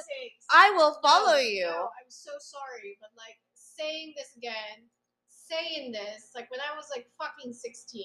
I 0.49 0.71
will 0.71 0.97
follow 1.03 1.33
No, 1.33 1.37
you. 1.37 1.67
no, 1.67 1.89
I'm 2.01 2.09
so 2.09 2.31
sorry, 2.39 2.97
but 2.99 3.11
like 3.15 3.37
saying 3.77 4.13
this 4.17 4.33
again, 4.35 4.89
saying 5.29 5.91
this, 5.91 6.31
like 6.35 6.49
when 6.51 6.59
I 6.59 6.75
was 6.75 6.85
like 6.93 7.07
fucking 7.17 7.53
16. 7.53 8.03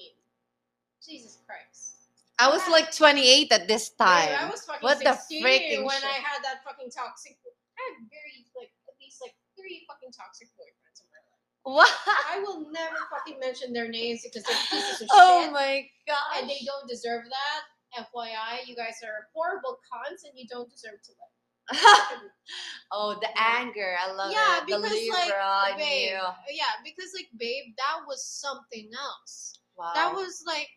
Jesus 1.03 1.39
Christ. 1.45 2.07
I 2.39 2.47
was 2.49 2.63
like 2.71 2.95
28 2.95 3.51
at 3.51 3.67
this 3.67 3.89
time. 3.91 4.31
I 4.39 4.49
was 4.49 4.63
fucking 4.63 4.81
What 4.81 5.03
the 5.03 5.13
16 5.13 5.43
freaking 5.43 5.83
when 5.85 5.99
shit? 5.99 6.09
I 6.09 6.17
had 6.23 6.39
that 6.43 6.63
fucking 6.63 6.89
toxic. 6.89 7.37
I 7.43 7.81
had 7.91 8.07
very 8.09 8.47
like 8.55 8.71
at 8.87 8.95
least 9.01 9.19
like 9.21 9.35
three 9.59 9.83
fucking 9.85 10.15
toxic 10.15 10.47
boyfriends 10.55 11.03
in 11.03 11.07
my 11.11 11.21
life. 11.21 11.43
What? 11.67 11.91
I 12.31 12.39
will 12.39 12.71
never 12.71 12.97
fucking 13.11 13.37
mention 13.39 13.73
their 13.73 13.87
names 13.87 14.23
because 14.23 14.43
they're 14.47 14.65
pieces 14.71 15.01
of 15.03 15.07
Oh 15.13 15.43
shit. 15.43 15.49
Oh 15.49 15.51
my 15.51 15.85
god. 16.07 16.41
and 16.41 16.49
they 16.49 16.63
don't 16.65 16.87
deserve 16.87 17.23
that. 17.27 17.61
FYI, 18.09 18.65
you 18.65 18.75
guys 18.75 18.97
are 19.05 19.29
horrible 19.35 19.77
cons 19.85 20.23
and 20.25 20.33
you 20.33 20.47
don't 20.49 20.69
deserve 20.71 20.97
to 21.03 21.11
live. 21.13 21.35
oh, 22.91 23.17
the 23.21 23.27
anger. 23.39 23.95
I 24.01 24.11
love 24.11 24.31
yeah, 24.31 24.57
it. 24.57 24.67
The 24.67 24.77
because 24.77 24.91
Libra 24.91 25.59
like, 25.63 25.77
babe, 25.77 26.11
you. 26.11 26.19
yeah, 26.55 26.73
because 26.83 27.11
like, 27.15 27.29
babe, 27.37 27.73
that 27.77 28.05
was 28.07 28.25
something 28.25 28.89
else. 28.99 29.59
Wow. 29.77 29.91
That 29.95 30.13
was 30.13 30.43
like, 30.45 30.67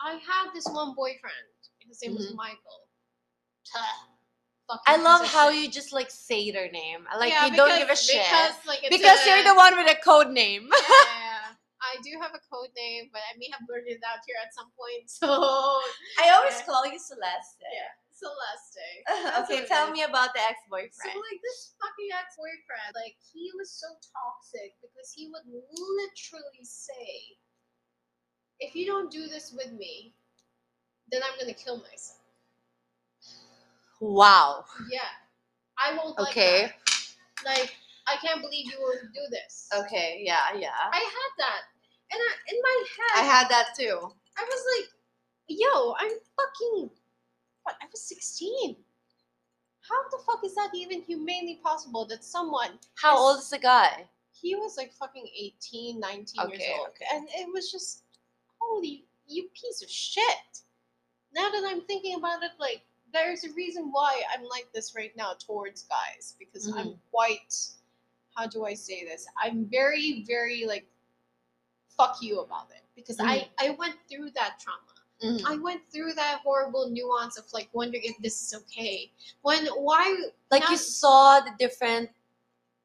I 0.00 0.12
had 0.12 0.52
this 0.54 0.66
one 0.66 0.94
boyfriend. 0.94 1.46
His 1.88 2.02
name 2.02 2.14
was 2.16 2.26
Mhm. 2.32 2.36
Michael. 2.36 2.80
I 4.86 4.96
love 4.96 5.24
how 5.26 5.48
you 5.48 5.70
just 5.70 5.92
like 5.92 6.10
say 6.10 6.50
their 6.50 6.70
name. 6.70 7.06
Like 7.18 7.30
Yeah, 7.32 7.46
you 7.46 7.54
don't 7.56 7.78
give 7.78 7.88
a 7.88 7.94
shit. 7.96 8.18
because 8.26 8.54
like 8.66 8.82
Because 8.90 9.24
a- 9.24 9.28
you're 9.28 9.44
the 9.44 9.54
one 9.54 9.76
with 9.76 9.88
a 9.90 9.94
code 10.02 10.30
name. 10.30 10.68
yeah, 10.72 11.54
I 11.82 11.96
do 12.02 12.10
have 12.20 12.32
a 12.34 12.42
code 12.52 12.70
name, 12.76 13.08
but 13.12 13.22
I 13.32 13.38
may 13.38 13.46
have 13.52 13.62
blurted 13.68 13.94
it 13.94 14.00
out 14.04 14.18
here 14.26 14.36
at 14.44 14.52
some 14.54 14.66
point. 14.76 15.06
So 15.22 15.28
I 16.18 16.30
always 16.34 16.58
Yeah. 16.58 16.66
call 16.66 16.84
you 16.86 16.98
Celeste. 16.98 17.62
yeah, 17.72 17.94
Celeste. 18.26 18.86
Okay, 19.46 19.66
tell 19.66 19.90
me 19.90 20.02
about 20.02 20.34
the 20.34 20.40
ex-boyfriend. 20.42 20.92
So 20.94 21.08
like 21.14 21.40
this 21.42 21.74
fucking 21.78 22.10
ex-boyfriend, 22.10 22.90
like 22.94 23.14
he 23.32 23.50
was 23.56 23.70
so 23.70 23.86
toxic 24.10 24.74
because 24.82 25.12
he 25.14 25.30
would 25.30 25.46
literally 25.46 26.64
say, 26.64 27.38
"If 28.58 28.74
you 28.74 28.86
don't 28.86 29.10
do 29.10 29.28
this 29.28 29.52
with 29.52 29.72
me, 29.72 30.14
then 31.10 31.22
I'm 31.22 31.38
gonna 31.38 31.54
kill 31.54 31.78
myself." 31.78 32.20
wow. 34.00 34.64
Yeah, 34.90 35.08
I 35.78 35.96
won't 35.96 36.18
like 36.18 36.30
Okay. 36.30 36.62
that. 36.66 37.44
Like 37.44 37.76
I 38.06 38.16
can't 38.16 38.40
believe 38.40 38.66
you 38.66 38.78
would 38.80 39.12
do 39.12 39.22
this. 39.30 39.68
Okay, 39.74 40.22
yeah, 40.24 40.52
yeah. 40.54 40.90
I 40.92 40.98
had 40.98 41.30
that, 41.38 41.62
and 42.12 42.20
I, 42.22 42.32
in 42.54 42.58
my 42.62 42.84
head, 42.96 43.22
I 43.22 43.24
had 43.26 43.48
that 43.48 43.74
too. 43.76 43.98
I 44.38 44.44
was 44.44 44.62
like, 44.76 44.88
"Yo, 45.48 45.94
I'm 45.98 46.12
fucking 46.36 46.90
what? 47.66 47.76
I 47.82 47.86
was 47.90 48.00
16. 48.02 48.76
How 49.88 50.02
the 50.10 50.18
fuck 50.24 50.44
is 50.44 50.54
that 50.54 50.70
even 50.74 51.02
humanely 51.02 51.60
possible 51.62 52.06
that 52.06 52.24
someone 52.24 52.78
How 52.94 53.16
old 53.18 53.38
is 53.38 53.50
the 53.50 53.58
guy? 53.58 54.06
he 54.42 54.54
was 54.54 54.76
like 54.76 54.92
fucking 54.92 55.26
18 55.34 55.98
19 55.98 56.50
years 56.50 56.62
old 56.78 56.88
okay. 56.88 57.06
and 57.14 57.26
it 57.34 57.48
was 57.54 57.72
just 57.72 58.02
holy 58.58 59.06
you 59.26 59.48
piece 59.58 59.80
of 59.82 59.88
shit 59.88 60.60
now 61.34 61.48
that 61.48 61.64
i'm 61.66 61.80
thinking 61.86 62.16
about 62.18 62.42
it 62.42 62.50
like 62.60 62.82
there's 63.14 63.44
a 63.44 63.52
reason 63.54 63.88
why 63.92 64.20
i'm 64.34 64.44
like 64.44 64.66
this 64.74 64.94
right 64.94 65.16
now 65.16 65.32
towards 65.38 65.84
guys 65.84 66.34
because 66.38 66.66
i'm 66.76 66.88
Mhm. 66.88 66.98
quite 67.10 67.54
how 68.36 68.46
do 68.46 68.66
i 68.66 68.74
say 68.74 69.06
this 69.06 69.26
i'm 69.42 69.64
very 69.70 70.22
very 70.28 70.66
like 70.66 70.86
fuck 71.96 72.18
you 72.20 72.40
about 72.40 72.68
it 72.70 72.82
because 72.94 73.18
i 73.20 73.48
i 73.58 73.70
went 73.70 73.96
through 74.06 74.28
that 74.32 74.60
trauma 74.60 74.92
Mhm. 75.22 75.42
i 75.46 75.56
went 75.56 75.82
through 75.90 76.12
that 76.12 76.40
horrible 76.44 76.90
nuance 76.90 77.38
of 77.38 77.50
like 77.54 77.68
wondering 77.72 78.02
if 78.04 78.16
this 78.18 78.40
is 78.42 78.52
okay 78.60 79.10
when 79.42 79.66
why 79.68 80.04
Like 80.50 80.64
now- 80.64 80.70
you 80.72 80.76
saw 80.76 81.40
the 81.40 81.52
different 81.58 82.10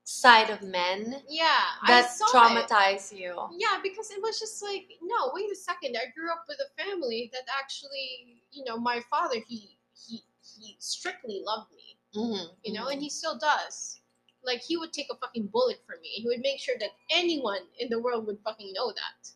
side 0.04 0.50
of 0.50 0.62
men 0.62 1.24
yeah 1.28 1.76
that 1.88 2.10
saw 2.12 2.26
it. 2.26 2.32
traumatize 2.34 3.12
you. 3.12 3.36
Yeah, 3.54 3.80
because 3.84 4.12
it 4.12 4.22
was 4.22 4.40
just 4.40 4.62
like, 4.64 4.90
no, 5.02 5.32
wait 5.34 5.50
a 5.52 5.56
second. 5.56 5.96
I 5.96 6.10
grew 6.16 6.30
up 6.32 6.44
with 6.50 6.58
a 6.60 6.84
family 6.84 7.30
that 7.34 7.44
actually, 7.62 8.42
you 8.52 8.64
know, 8.66 8.78
my 8.78 9.00
father, 9.10 9.40
he 9.48 9.78
he 9.96 10.24
he 10.44 10.76
strictly 10.80 11.42
loved 11.46 11.72
me, 11.72 11.98
Mhm, 12.16 12.50
you 12.64 12.74
know, 12.74 12.86
mhm. 12.88 12.94
and 12.94 13.02
he 13.02 13.10
still 13.10 13.38
does. 13.38 14.02
Like 14.44 14.62
he 14.62 14.76
would 14.76 14.92
take 14.92 15.08
a 15.12 15.16
fucking 15.16 15.48
bullet 15.48 15.80
for 15.86 15.96
me. 16.02 16.10
He 16.10 16.26
would 16.28 16.42
make 16.42 16.60
sure 16.60 16.76
that 16.80 16.92
anyone 17.12 17.62
in 17.80 17.90
the 17.90 18.00
world 18.00 18.26
would 18.28 18.40
fucking 18.44 18.74
know 18.74 18.92
that. 18.92 19.32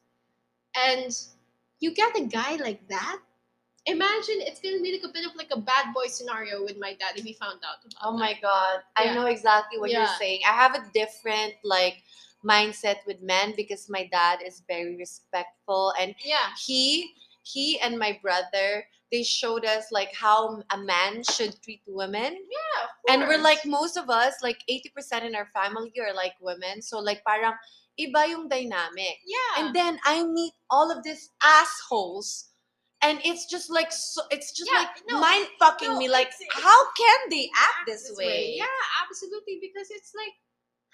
And 0.76 1.16
you 1.80 1.94
get 1.94 2.16
a 2.18 2.26
guy 2.26 2.56
like 2.56 2.88
that. 2.90 3.20
Imagine 3.88 4.42
it's 4.42 4.60
gonna 4.60 4.82
be 4.82 4.94
like 4.94 5.08
a 5.08 5.14
bit 5.14 5.26
of 5.30 5.36
like 5.36 5.52
a 5.52 5.60
bad 5.60 5.94
boy 5.94 6.08
scenario 6.08 6.64
with 6.64 6.78
my 6.80 6.94
dad 6.96 7.14
if 7.18 7.24
he 7.24 7.34
found 7.34 7.60
out 7.64 7.86
about 7.86 8.02
Oh 8.02 8.14
that. 8.14 8.20
my 8.20 8.34
god. 8.42 8.80
I 8.98 9.14
know 9.14 9.28
exactly 9.28 9.78
what 9.80 9.92
you're 9.92 10.08
saying. 10.18 10.42
I 10.48 10.54
have 10.54 10.74
a 10.74 10.84
different 10.94 11.54
like 11.64 12.02
mindset 12.44 12.98
with 13.06 13.22
men 13.22 13.54
because 13.56 13.88
my 13.90 14.10
dad 14.12 14.40
is 14.46 14.64
very 14.68 14.96
respectful 14.98 15.94
and 16.00 16.16
Yeah. 16.24 16.50
he 16.66 17.14
he 17.44 17.80
and 17.80 17.98
my 18.00 18.18
brother 18.24 18.86
they 19.12 19.22
showed 19.22 19.66
us 19.66 19.92
like 19.92 20.14
how 20.16 20.64
a 20.72 20.78
man 20.78 21.24
should 21.24 21.62
treat 21.62 21.82
women 21.86 22.34
Yeah. 22.34 23.14
and 23.14 23.28
we're 23.28 23.38
like 23.42 23.66
most 23.66 23.98
of 23.98 24.10
us 24.10 24.42
like 24.42 24.58
80% 24.70 25.24
in 25.26 25.36
our 25.36 25.48
family 25.54 25.94
are 26.02 26.14
like 26.14 26.34
women 26.42 26.82
so 26.82 27.00
like 27.00 27.24
parang 27.24 27.54
iba 28.00 28.28
yung 28.28 28.48
dynamic 28.50 29.16
Yeah. 29.26 29.52
and 29.64 29.76
then 29.76 30.00
i 30.04 30.24
meet 30.24 30.54
all 30.70 30.92
of 30.92 31.04
these 31.04 31.32
assholes 31.42 32.52
and 33.02 33.22
it's 33.24 33.46
just 33.46 33.70
like 33.70 33.92
so 33.92 34.22
it's 34.32 34.52
just 34.52 34.70
Yeah, 34.72 34.80
like 34.88 34.96
no, 35.08 35.20
mind 35.20 35.48
fucking 35.60 35.94
no, 35.94 36.00
me 36.00 36.10
like 36.10 36.28
it's- 36.34 36.42
it's- 36.42 36.64
how 36.64 36.82
can 36.98 37.20
they 37.30 37.48
act 37.56 37.86
this, 37.86 38.10
way? 38.18 38.56
Yeah, 38.58 38.80
absolutely. 39.06 39.60
Because 39.62 39.92
it's 39.94 40.10
like, 40.18 40.34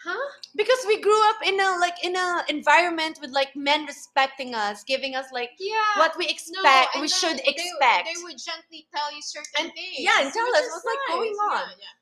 huh? 0.04 0.28
because 0.58 0.82
we 0.90 1.00
grew 1.00 1.16
up 1.32 1.40
in 1.46 1.56
a 1.62 1.78
like 1.80 1.96
in 2.04 2.18
a 2.20 2.44
environment 2.52 3.20
with 3.22 3.32
like 3.32 3.56
men 3.56 3.86
respecting 3.88 4.52
us 4.58 4.84
giving 4.84 5.16
us 5.16 5.32
like 5.32 5.52
Yeah. 5.58 5.80
what 6.04 6.18
we 6.20 6.28
expect 6.28 6.98
and 6.98 7.02
we 7.02 7.08
should 7.08 7.38
they- 7.40 7.48
expect 7.54 8.10
They, 8.12 8.20
would 8.28 8.38
gently 8.42 8.90
tell 8.92 9.08
you 9.16 9.22
certain 9.24 9.70
And- 9.70 9.74
things. 9.74 9.96
yeah, 10.04 10.20
and 10.26 10.34
tell 10.34 10.50
us 10.52 10.68
what's, 10.68 10.84
like, 10.84 11.04
going 11.16 11.38
on. 11.54 11.70
Yeah, 11.80 11.86
yeah. 11.86 11.96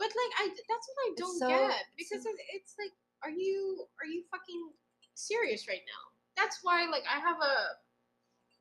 But 0.00 0.10
like, 0.14 0.32
I 0.40 0.44
that's 0.56 0.86
what 0.88 0.98
I 1.04 1.10
don't 1.20 1.38
so- 1.42 1.48
get 1.52 1.84
because 2.00 2.22
it, 2.24 2.36
it's 2.56 2.72
like, 2.80 2.94
are 3.24 3.30
you 3.30 3.86
are 4.02 4.06
you 4.06 4.22
fucking 4.30 4.70
serious 5.14 5.68
right 5.68 5.82
now? 5.86 6.04
That's 6.36 6.60
why 6.62 6.86
like 6.90 7.04
I 7.12 7.18
have 7.18 7.36
a 7.38 7.78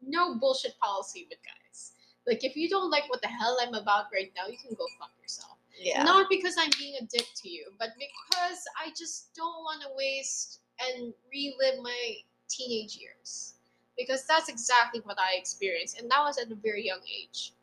no 0.02 0.36
bullshit 0.36 0.78
policy 0.80 1.28
with 1.30 1.40
guys. 1.44 1.94
Like 2.26 2.44
if 2.44 2.56
you 2.56 2.70
don't 2.70 2.92
like 2.92 3.10
what 3.10 3.22
the 3.22 3.28
hell 3.28 3.58
I'm 3.62 3.74
about 3.74 4.06
right 4.14 4.32
now, 4.36 4.48
you 4.48 4.58
can 4.58 4.76
go 4.76 4.86
fuck 5.00 5.12
yourself. 5.22 5.58
yeah 5.80 6.04
Not 6.04 6.28
because 6.30 6.56
I'm 6.60 6.72
being 6.78 6.96
a 7.02 7.06
dick 7.06 7.28
to 7.44 7.50
you, 7.50 7.68
but 7.80 7.90
because 7.98 8.60
I 8.84 8.90
just 8.98 9.34
don't 9.36 9.64
want 9.64 9.82
to 9.84 9.90
waste 9.96 10.60
and 10.80 11.14
relive 11.32 11.82
my 11.82 12.16
teenage 12.50 12.98
years. 12.98 13.54
Because 13.98 14.26
that's 14.28 14.48
exactly 14.48 15.00
what 15.06 15.18
I 15.20 15.38
experienced, 15.40 16.00
and 16.00 16.12
that 16.12 16.20
was 16.20 16.38
at 16.38 16.52
a 16.52 16.56
very 16.56 16.86
young 16.86 17.02
age. 17.10 17.54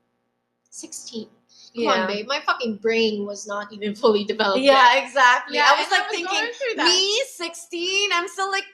16. 0.70 1.28
Come 1.75 1.85
yeah 1.85 2.03
on, 2.03 2.07
babe. 2.07 2.27
My 2.27 2.41
fucking 2.47 2.77
brain 2.79 3.27
was 3.27 3.47
not 3.47 3.72
even 3.72 3.95
fully 4.03 4.25
developed. 4.25 4.62
yeah 4.62 4.95
yet. 4.95 5.05
exactly 5.05 5.59
i 5.59 5.72
was 5.79 5.91
like 5.91 6.09
going 6.11 6.27
thinking 6.27 6.85
me 6.85 7.20
16 7.37 8.11
i'm 8.12 8.29
still 8.29 8.51
like 8.51 8.64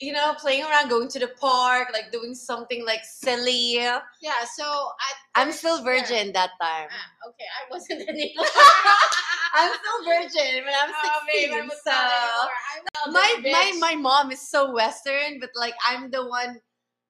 you 0.00 0.12
know 0.12 0.34
playing 0.38 0.64
around 0.64 0.88
going 0.88 1.08
to 1.08 1.18
the 1.18 1.28
park 1.40 1.88
like 1.92 2.10
doing 2.12 2.34
something 2.34 2.84
like 2.84 3.00
silly 3.04 3.74
Yeah, 3.78 4.42
so 4.54 4.64
at 4.64 5.16
i'm 5.42 5.52
still 5.52 5.78
yeah. 5.78 5.84
virgin 5.84 6.32
that 6.32 6.50
time 6.60 6.88
Ah, 6.90 7.28
okay, 7.30 7.48
I 7.58 7.62
wasn't 7.70 8.08
anymore. 8.08 8.46
i'm 9.54 9.72
still 9.74 10.00
virgin 10.06 10.64
when 10.64 10.74
i'm 10.82 10.90
16 10.90 11.10
Oh, 11.14 11.26
babe, 11.26 11.50
I 11.54 11.62
was 11.62 11.80
so. 11.84 11.92
I 11.92 12.74
was 13.06 13.14
my 13.14 13.30
my 13.50 13.66
my 13.78 13.94
mom 13.94 14.30
is 14.32 14.42
so 14.48 14.72
western 14.72 15.38
but 15.40 15.50
like 15.54 15.74
i'm 15.88 16.10
the 16.10 16.26
one 16.26 16.58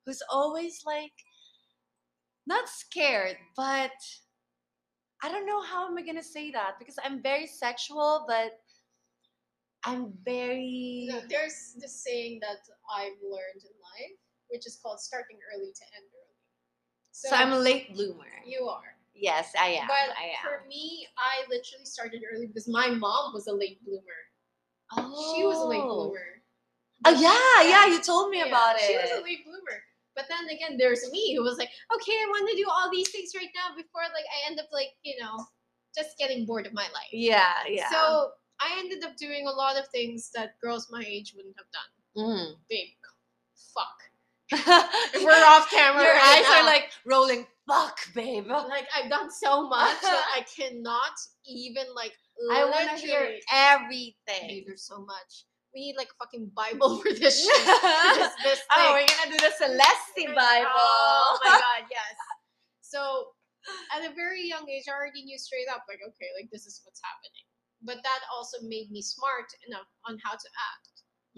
who's 0.05 0.23
always 0.31 0.83
like 0.85 1.13
not 2.47 2.69
scared, 2.69 3.37
but 3.57 3.93
I 5.23 5.29
don't 5.31 5.47
know 5.47 5.63
how 5.63 5.87
am 5.89 5.97
I 5.97 6.03
gonna 6.03 6.23
say 6.23 6.51
that 6.51 6.79
because 6.79 6.97
I'm 7.05 7.23
very 7.23 7.47
sexual, 7.47 8.25
but 8.27 8.59
I'm 9.85 10.13
very 10.25 11.07
No, 11.09 11.21
there's 11.29 11.75
this 11.81 12.03
saying 12.03 12.41
that 12.43 12.59
I've 12.95 13.19
learned 13.23 13.63
in 13.63 13.75
life, 13.83 14.19
which 14.49 14.67
is 14.67 14.79
called 14.83 15.01
starting 15.01 15.39
early 15.55 15.73
to 15.73 15.85
end 15.97 16.07
early. 16.11 16.37
so, 17.13 17.35
I'm 17.37 17.53
a 17.53 17.59
late 17.59 17.95
bloomer. 17.95 18.27
you 18.47 18.67
are. 18.69 18.97
Yes, 19.15 19.53
I 19.59 19.69
am. 19.81 19.87
but 19.87 20.17
I 20.19 20.33
am. 20.39 20.43
for 20.43 20.67
me, 20.69 21.07
I 21.19 21.43
literally 21.49 21.85
started 21.85 22.23
early 22.33 22.47
because 22.47 22.67
my 22.69 22.89
mom 22.89 23.33
was 23.35 23.47
a 23.47 23.53
late 23.53 23.85
bloomer. 23.85 24.21
Oh. 24.97 25.35
She 25.37 25.45
was 25.45 25.61
a 25.63 25.67
late 25.67 25.81
Oh. 25.83 25.95
bloomer. 26.09 26.27
Oh 27.05 27.11
yeah, 27.21 27.69
yeah, 27.69 27.87
you 27.87 28.01
told 28.01 28.31
me 28.31 28.39
Yeah, 28.39 28.47
about 28.47 28.77
it. 28.77 28.83
She 28.83 28.97
was 28.97 29.11
a 29.19 29.23
late 29.23 29.45
bloomer. 29.45 29.83
But 30.15 30.27
then 30.29 30.49
again, 30.55 30.77
there's 30.79 31.11
me 31.11 31.35
who 31.35 31.43
was 31.43 31.59
like, 31.59 31.71
okay, 31.95 32.13
I 32.13 32.27
want 32.29 32.49
to 32.51 32.57
do 32.57 32.67
all 32.71 32.91
these 32.91 33.11
things 33.11 33.33
right 33.35 33.49
now 33.55 33.75
before 33.75 34.03
like 34.13 34.25
I 34.29 34.51
end 34.51 34.61
up 34.61 34.67
like, 34.73 34.93
you 35.03 35.15
know, 35.21 35.47
just 35.97 36.19
getting 36.19 36.45
bored 36.47 36.67
of 36.67 36.73
my 36.75 36.83
life. 36.93 37.13
yeah, 37.13 37.55
yeah. 37.69 37.89
So 37.91 38.31
I 38.61 38.77
ended 38.79 39.05
up 39.05 39.17
doing 39.17 39.47
a 39.47 39.51
lot 39.51 39.79
of 39.79 39.89
things 39.89 40.31
that 40.35 40.55
girls 40.63 40.89
my 40.91 41.05
age 41.07 41.33
wouldn't 41.37 41.57
have 41.59 41.71
done. 41.73 41.91
Mm. 42.17 42.55
Babe, 42.69 42.89
fuck. 43.75 43.99
If 45.15 45.25
we're 45.25 45.33
off 45.33 45.71
camera, 45.71 46.03
Your 46.03 46.13
right 46.15 46.45
eyes 46.45 46.61
are 46.63 46.67
like 46.67 46.91
rolling. 47.07 47.47
Fuck, 47.67 47.99
babe. 48.15 48.49
like 48.49 48.87
I've 48.95 49.09
done 49.09 49.31
so 49.31 49.69
much 49.69 50.01
that 50.03 50.25
I 50.37 50.45
cannot 50.57 51.15
even 51.47 51.85
like. 51.95 52.13
I 52.53 52.65
want 52.65 52.99
to 52.99 53.07
hear 53.07 53.37
everything. 53.53 54.65
there's 54.67 54.83
so 54.83 55.05
much. 55.05 55.45
We 55.75 55.81
need 55.81 55.97
like 55.97 56.09
a 56.13 56.17
fucking 56.25 56.51
Bible 56.55 56.99
for 57.03 57.13
this 57.13 57.41
shit. 57.45 57.65
this, 57.65 58.33
this 58.45 58.61
oh, 58.77 58.93
we're 58.93 59.07
gonna 59.07 59.31
do 59.33 59.39
the 59.41 59.53
Celeste 59.57 60.35
Bible. 60.37 60.69
Oh 60.77 61.39
my 61.45 61.51
god, 61.51 61.89
yes. 61.91 62.15
So 62.81 63.29
at 63.97 64.05
a 64.05 64.15
very 64.15 64.47
young 64.47 64.69
age, 64.69 64.85
I 64.89 64.93
already 64.93 65.23
knew 65.25 65.39
straight 65.39 65.67
up, 65.73 65.85
like, 65.89 66.01
okay, 66.07 66.29
like 66.39 66.51
this 66.53 66.67
is 66.67 66.81
what's 66.85 67.01
happening. 67.03 67.47
But 67.83 67.97
that 68.05 68.21
also 68.33 68.59
made 68.63 68.91
me 68.91 69.03
smart 69.03 69.47
enough 69.67 69.87
on 70.07 70.19
how 70.23 70.33
to 70.33 70.49
act. 70.73 70.89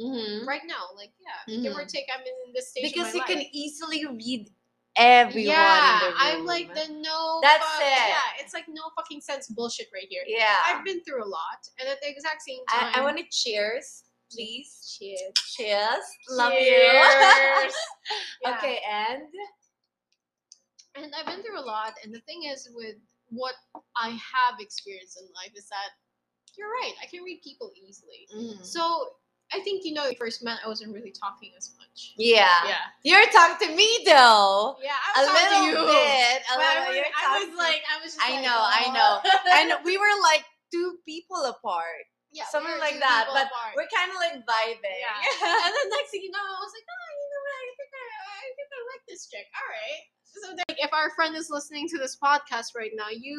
Mhm. 0.00 0.46
Right 0.46 0.62
now, 0.66 0.88
like, 0.96 1.12
yeah, 1.22 1.62
give 1.62 1.76
or 1.76 1.84
Mhm. 1.84 1.88
take, 1.92 2.06
I'm 2.12 2.20
in 2.26 2.52
this 2.52 2.70
stage. 2.70 2.92
Because 2.92 3.14
you 3.14 3.20
my 3.20 3.26
can 3.26 3.44
easily 3.52 4.04
read 4.06 4.50
everyone. 4.96 5.46
yeah, 5.54 5.94
in 5.94 6.00
the 6.00 6.06
room. 6.06 6.16
I'm 6.18 6.44
like 6.46 6.74
the 6.74 6.88
no. 6.94 7.38
That's 7.42 7.64
fuck- 7.64 7.82
it. 7.82 8.08
Yeah, 8.08 8.42
it's 8.42 8.52
like 8.54 8.64
no 8.68 8.82
fucking 8.96 9.20
sense 9.20 9.46
bullshit 9.48 9.86
right 9.94 10.06
here. 10.08 10.24
Yeah. 10.26 10.56
I've 10.66 10.84
been 10.84 11.02
through 11.04 11.22
a 11.24 11.28
lot, 11.28 11.60
and 11.78 11.88
at 11.88 12.00
the 12.02 12.08
exact 12.10 12.42
same 12.42 12.64
time, 12.70 12.92
I, 12.94 13.00
I 13.00 13.02
want 13.02 13.18
to 13.18 13.24
cheers, 13.30 14.03
please. 14.34 14.96
Cheers. 14.98 15.32
Cheers. 15.56 16.04
Love 16.30 16.52
you. 16.52 16.60
Yeah. 18.44 18.54
Okay, 18.56 18.78
and 18.90 19.22
and 20.96 21.12
I've 21.18 21.26
been 21.26 21.42
through 21.42 21.58
a 21.58 21.64
lot. 21.64 21.94
And 22.04 22.14
the 22.14 22.20
thing 22.20 22.44
is, 22.52 22.68
with 22.74 22.96
what 23.30 23.54
I 23.96 24.10
have 24.10 24.60
experienced 24.60 25.18
in 25.20 25.26
life, 25.34 25.52
is 25.56 25.66
that 25.68 25.90
you're 26.56 26.68
right. 26.68 26.92
I 27.02 27.06
can 27.06 27.22
read 27.24 27.40
people 27.42 27.72
easily. 27.74 28.28
Mm. 28.36 28.64
So 28.64 29.08
I 29.52 29.60
think 29.60 29.84
you 29.84 29.92
know, 29.94 30.04
when 30.04 30.14
first 30.16 30.44
met, 30.44 30.58
I 30.64 30.68
wasn't 30.68 30.92
really 30.94 31.10
talking 31.12 31.50
as 31.56 31.72
much. 31.78 32.12
yeah. 32.16 32.62
Yeah, 32.66 32.84
You're 33.02 33.26
talking 33.32 33.66
to 33.68 33.74
me 33.74 33.88
though. 34.06 34.76
yeah. 34.82 34.92
A 35.16 35.18
I 35.18 35.24
was 35.24 35.32
talking 35.32 35.68
little 35.68 35.86
to 35.86 35.92
you. 35.92 35.98
bit. 35.98 36.42
A 36.42 36.54
But 36.54 36.64
I, 36.64 36.74
little. 36.74 36.86
was, 36.88 36.96
You're 36.96 37.04
I 37.16 37.38
was 37.40 37.48
to- 37.50 37.56
like, 37.56 37.82
I 37.90 38.02
was 38.02 38.14
just 38.14 38.22
I 38.24 38.30
like, 38.36 38.44
know, 38.44 38.58
I 38.60 38.82
"Oh." 38.86 38.92
know. 38.94 39.50
and 39.58 39.84
we 39.84 39.96
were 39.98 40.14
like 40.22 40.44
two 40.72 40.98
people 41.06 41.42
apart. 41.44 42.06
Yeah, 42.34 42.44
something 42.50 42.74
like 42.82 42.98
that, 42.98 43.30
but 43.30 43.46
apart. 43.46 43.78
We're 43.78 43.86
kind 43.94 44.10
of 44.10 44.18
like 44.18 44.36
vibing. 44.42 44.98
Yeah. 44.98 45.22
and 45.64 45.70
then 45.70 45.86
next 45.94 46.10
thing 46.10 46.26
you 46.26 46.34
know, 46.34 46.42
I 46.42 46.58
was 46.58 46.72
like, 46.74 46.84
oh, 46.90 47.08
you 47.14 47.26
know 47.30 47.42
what? 47.46 47.56
I 47.62 47.70
think 47.78 47.90
I, 47.94 48.04
I 48.34 48.46
think 48.58 48.68
I 48.74 48.80
like 48.90 49.04
this 49.06 49.22
chick. 49.30 49.46
All 49.54 49.68
right. 49.70 50.02
So 50.34 50.50
like, 50.66 50.78
if 50.82 50.90
our 50.92 51.14
friend 51.14 51.36
is 51.38 51.46
listening 51.48 51.86
to 51.94 51.96
this 51.98 52.18
podcast 52.18 52.74
right 52.74 52.90
now, 52.98 53.06
you 53.08 53.38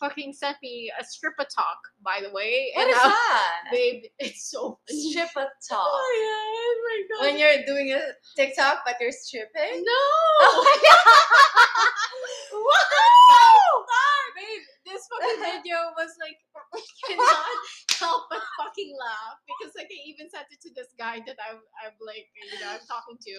fucking 0.00 0.32
sent 0.32 0.56
me 0.62 0.90
a 0.98 1.04
strip 1.04 1.34
of 1.38 1.52
talk, 1.54 1.76
by 2.02 2.24
the 2.24 2.32
way. 2.32 2.72
What 2.74 2.88
and 2.88 2.90
is 2.90 2.96
I- 2.96 3.12
that? 3.12 3.68
babe? 3.70 4.04
It's 4.18 4.48
so 4.50 4.80
funny. 4.88 5.12
Strip 5.12 5.28
a 5.36 5.40
oh, 5.44 5.52
talk. 5.68 5.84
Oh 5.84 6.10
yeah, 6.16 6.40
oh 6.64 6.74
my 6.88 6.98
god. 7.12 7.20
When 7.28 7.36
you're 7.38 7.60
doing 7.68 7.92
a 7.92 8.00
TikTok, 8.40 8.88
but 8.88 8.96
you're 9.04 9.12
stripping. 9.12 9.84
no, 9.84 10.00
Oh 10.48 10.64
my 10.64 10.76
god! 10.88 10.96
Wow! 12.56 13.84
babe, 14.36 14.64
this 14.86 15.04
fucking 15.12 15.40
video 15.44 15.76
was 15.98 16.10
like 16.20 16.38
cannot 17.06 17.44
fucking 18.70 18.94
laugh 18.94 19.42
because 19.50 19.74
like 19.74 19.90
I 19.90 19.98
even 20.06 20.30
sent 20.30 20.46
it 20.54 20.62
to 20.62 20.70
this 20.78 20.94
guy 20.94 21.18
that 21.26 21.36
I'm 21.42 21.58
I'm 21.82 21.98
like 21.98 22.30
you 22.38 22.54
know 22.62 22.70
I'm 22.70 22.86
talking 22.86 23.18
to, 23.18 23.34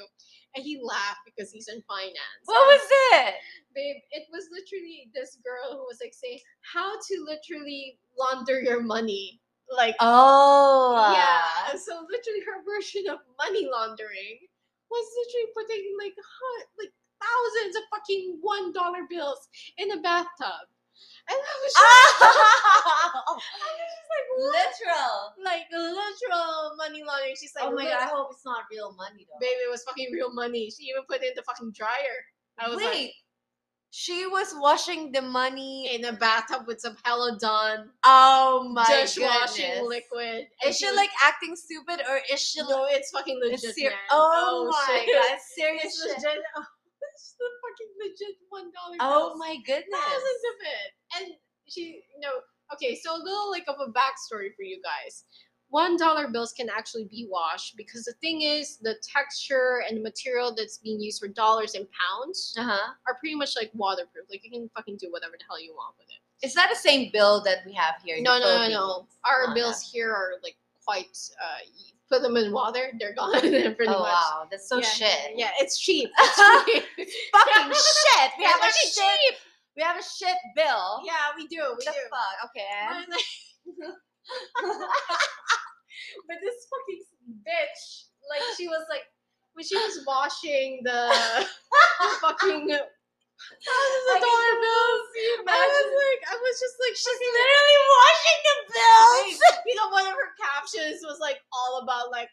and 0.55 0.63
he 0.63 0.79
laughed 0.83 1.23
because 1.23 1.51
he's 1.51 1.67
in 1.71 1.79
finance. 1.87 2.43
What 2.45 2.59
was 2.67 2.83
it? 3.15 3.35
babe, 3.73 4.03
it 4.11 4.27
was 4.31 4.51
literally 4.51 5.07
this 5.15 5.39
girl 5.39 5.79
who 5.79 5.83
was 5.87 5.99
like 6.03 6.13
saying 6.13 6.39
how 6.67 6.99
to 6.99 7.13
literally 7.23 7.97
launder 8.19 8.59
your 8.59 8.81
money. 8.83 9.39
Like, 9.71 9.95
Oh. 10.03 11.15
yeah. 11.15 11.71
So 11.79 12.03
literally 12.11 12.43
her 12.43 12.59
version 12.67 13.07
of 13.07 13.19
money 13.39 13.69
laundering 13.71 14.43
was 14.91 15.05
literally 15.15 15.47
putting 15.55 15.95
like 15.95 16.11
hu- 16.19 16.67
like 16.83 16.91
thousands 17.23 17.77
of 17.77 17.83
fucking 17.89 18.39
one 18.41 18.73
dollar 18.73 19.07
bills 19.09 19.47
in 19.77 19.91
a 19.91 20.01
bathtub. 20.01 20.67
And 21.29 21.37
I 21.37 21.53
was 21.63 21.71
just, 21.71 21.79
I 21.79 23.21
Oh. 23.27 23.35
was 23.35 23.43
just 23.77 24.07
like, 24.11 24.27
what? 24.35 24.51
Literal. 24.57 25.15
Like 25.43 25.65
literal 25.71 26.75
money 26.77 27.03
laundering. 27.05 27.35
She's 27.39 27.53
like, 27.55 27.65
oh 27.67 27.71
my 27.75 27.83
god! 27.85 28.01
I 28.01 28.05
hope 28.05 28.29
it's 28.31 28.45
not 28.45 28.63
real 28.71 28.93
money 28.97 29.25
though. 29.29 29.39
babe, 29.39 29.57
it 29.65 29.69
was 29.69 29.83
fucking 29.83 30.09
real 30.13 30.33
money. 30.33 30.69
She 30.71 30.85
even 30.85 31.03
put 31.09 31.21
it 31.23 31.27
in 31.29 31.33
the 31.35 31.43
fucking 31.43 31.71
dryer. 31.75 32.17
I 32.59 32.67
was 32.69 32.77
Wait, 32.77 33.13
she 33.91 34.25
was 34.27 34.53
washing 34.57 35.11
the 35.11 35.21
money. 35.21 35.93
in 35.93 36.05
a 36.05 36.13
bathtub 36.13 36.65
with 36.67 36.79
some 36.79 36.95
hella 37.03 37.37
done 37.39 37.89
oh 38.05 38.69
my 38.73 38.85
dishwashing 38.85 39.65
goodness! 39.83 39.87
liquid. 40.11 40.47
Is 40.65 40.77
she 40.77 40.87
was- 40.87 40.95
like 40.95 41.09
acting 41.23 41.55
stupid 41.55 42.01
or 42.09 42.19
is 42.31 42.41
she? 42.41 42.61
No, 42.61 42.85
it's 42.89 43.11
fucking 43.11 43.39
legit. 43.43 43.59
ser- 43.75 43.89
man. 43.89 43.97
oh, 44.09 44.69
oh 44.69 44.71
my 44.71 45.03
shit. 45.05 45.15
god! 45.15 45.39
Serious 45.55 46.01
the 47.41 47.49
fucking 47.65 47.91
legit 47.99 48.37
one 48.49 48.69
dollar. 48.71 48.97
Oh 49.01 49.35
my 49.37 49.57
goodness! 49.65 49.99
thousands 49.99 50.43
of 50.51 50.57
it. 50.61 50.89
And 51.17 51.25
she, 51.67 52.01
you 52.13 52.19
know, 52.21 52.39
okay, 52.73 52.95
so 53.01 53.15
a 53.15 53.21
little 53.21 53.49
like 53.49 53.65
of 53.67 53.75
a 53.81 53.91
backstory 53.91 54.53
for 54.55 54.63
you 54.63 54.81
guys. 54.83 55.23
One 55.69 55.95
dollar 55.95 56.27
bills 56.27 56.51
can 56.51 56.69
actually 56.69 57.05
be 57.05 57.27
washed 57.31 57.77
because 57.77 58.03
the 58.03 58.13
thing 58.21 58.41
is, 58.41 58.77
the 58.77 58.95
texture 59.01 59.83
and 59.87 59.97
the 59.97 60.01
material 60.03 60.53
that's 60.53 60.77
being 60.79 60.99
used 60.99 61.21
for 61.21 61.29
dollars 61.29 61.75
and 61.75 61.87
pounds 61.95 62.53
Uh 62.57 62.63
huh. 62.63 62.93
are 63.07 63.15
pretty 63.19 63.35
much 63.35 63.55
like 63.55 63.71
waterproof. 63.73 64.25
Like 64.29 64.43
you 64.43 64.51
can 64.51 64.69
fucking 64.75 64.97
do 64.97 65.09
whatever 65.11 65.33
the 65.39 65.45
hell 65.47 65.61
you 65.61 65.73
want 65.73 65.95
with 65.97 66.07
it. 66.09 66.45
Is 66.45 66.53
that 66.55 66.69
the 66.69 66.75
same 66.75 67.09
bill 67.13 67.41
that 67.45 67.59
we 67.65 67.73
have 67.73 67.95
here? 68.03 68.17
No, 68.19 68.37
no, 68.37 68.57
no, 68.63 68.67
no. 68.69 69.07
Our 69.25 69.51
Oh, 69.51 69.53
bills 69.53 69.79
here 69.81 70.11
are 70.11 70.33
like 70.43 70.57
quite. 70.85 71.17
Uh, 71.41 71.59
put 72.11 72.21
them 72.21 72.35
in 72.37 72.51
water, 72.51 72.91
they're 72.99 73.15
gone. 73.15 73.31
pretty 73.39 73.87
Oh 73.87 73.99
much. 74.03 74.11
wow, 74.11 74.47
that's 74.51 74.67
so 74.67 74.77
yeah, 74.77 74.83
shit. 74.85 75.31
Yeah, 75.35 75.49
it's 75.59 75.79
cheap. 75.79 76.09
It's 76.19 76.35
cheap. 76.65 76.83
Fucking 77.31 77.71
shit. 77.71 78.31
We 78.37 78.43
have 78.43 78.61
a 78.61 78.71
shit. 78.71 79.35
We 79.77 79.83
have 79.83 79.97
a 79.97 80.03
shit 80.03 80.35
bill. 80.55 80.99
yeah, 81.05 81.31
we 81.37 81.47
do. 81.47 81.61
We 81.79 81.85
the 81.85 81.91
do. 81.91 81.97
fuck? 82.11 82.51
Okay. 82.51 83.05
But, 83.79 83.95
but 86.27 86.37
this 86.43 86.67
fucking 86.69 87.03
bitch, 87.47 88.05
like 88.29 88.41
she 88.57 88.67
was 88.67 88.85
like 88.89 89.03
when 89.53 89.65
she 89.65 89.75
was 89.75 90.03
washing 90.05 90.81
the 90.83 91.45
fucking 92.21 92.69
thousands 93.49 94.07
of 94.13 94.17
dollar 94.21 94.53
bills. 94.61 95.03
I 95.47 95.63
was 95.65 95.89
like, 95.91 96.21
I 96.29 96.35
was 96.37 96.55
just 96.59 96.77
like, 96.81 96.95
She's 96.95 97.21
literally 97.21 97.79
washing 97.89 98.39
the 98.45 98.57
bills. 98.71 99.37
you 99.67 99.75
know, 99.75 99.89
one 99.89 100.07
of 100.07 100.15
her 100.15 100.31
captions 100.37 101.01
was 101.03 101.19
like 101.19 101.39
all 101.53 101.81
about 101.83 102.11
like 102.11 102.29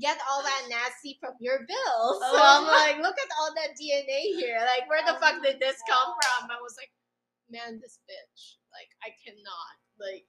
get 0.00 0.18
all 0.30 0.42
that 0.42 0.62
nasty 0.70 1.18
from 1.18 1.34
your 1.40 1.66
bills. 1.66 2.18
So 2.22 2.38
Oh 2.38 2.62
I'm 2.62 2.66
like, 2.66 3.02
look 3.02 3.18
at 3.18 3.30
all 3.40 3.50
that 3.54 3.74
DNA 3.74 4.34
here. 4.38 4.58
Like, 4.62 4.88
where 4.88 5.02
the 5.02 5.18
Oh 5.18 5.20
fuck 5.20 5.42
did 5.42 5.58
this 5.58 5.78
come 5.90 6.14
from? 6.14 6.50
I 6.50 6.60
was 6.62 6.74
like, 6.78 6.90
man, 7.50 7.80
this 7.82 7.98
bitch. 8.06 8.58
Like, 8.70 8.90
I 9.02 9.10
cannot. 9.24 9.74
Like, 9.98 10.24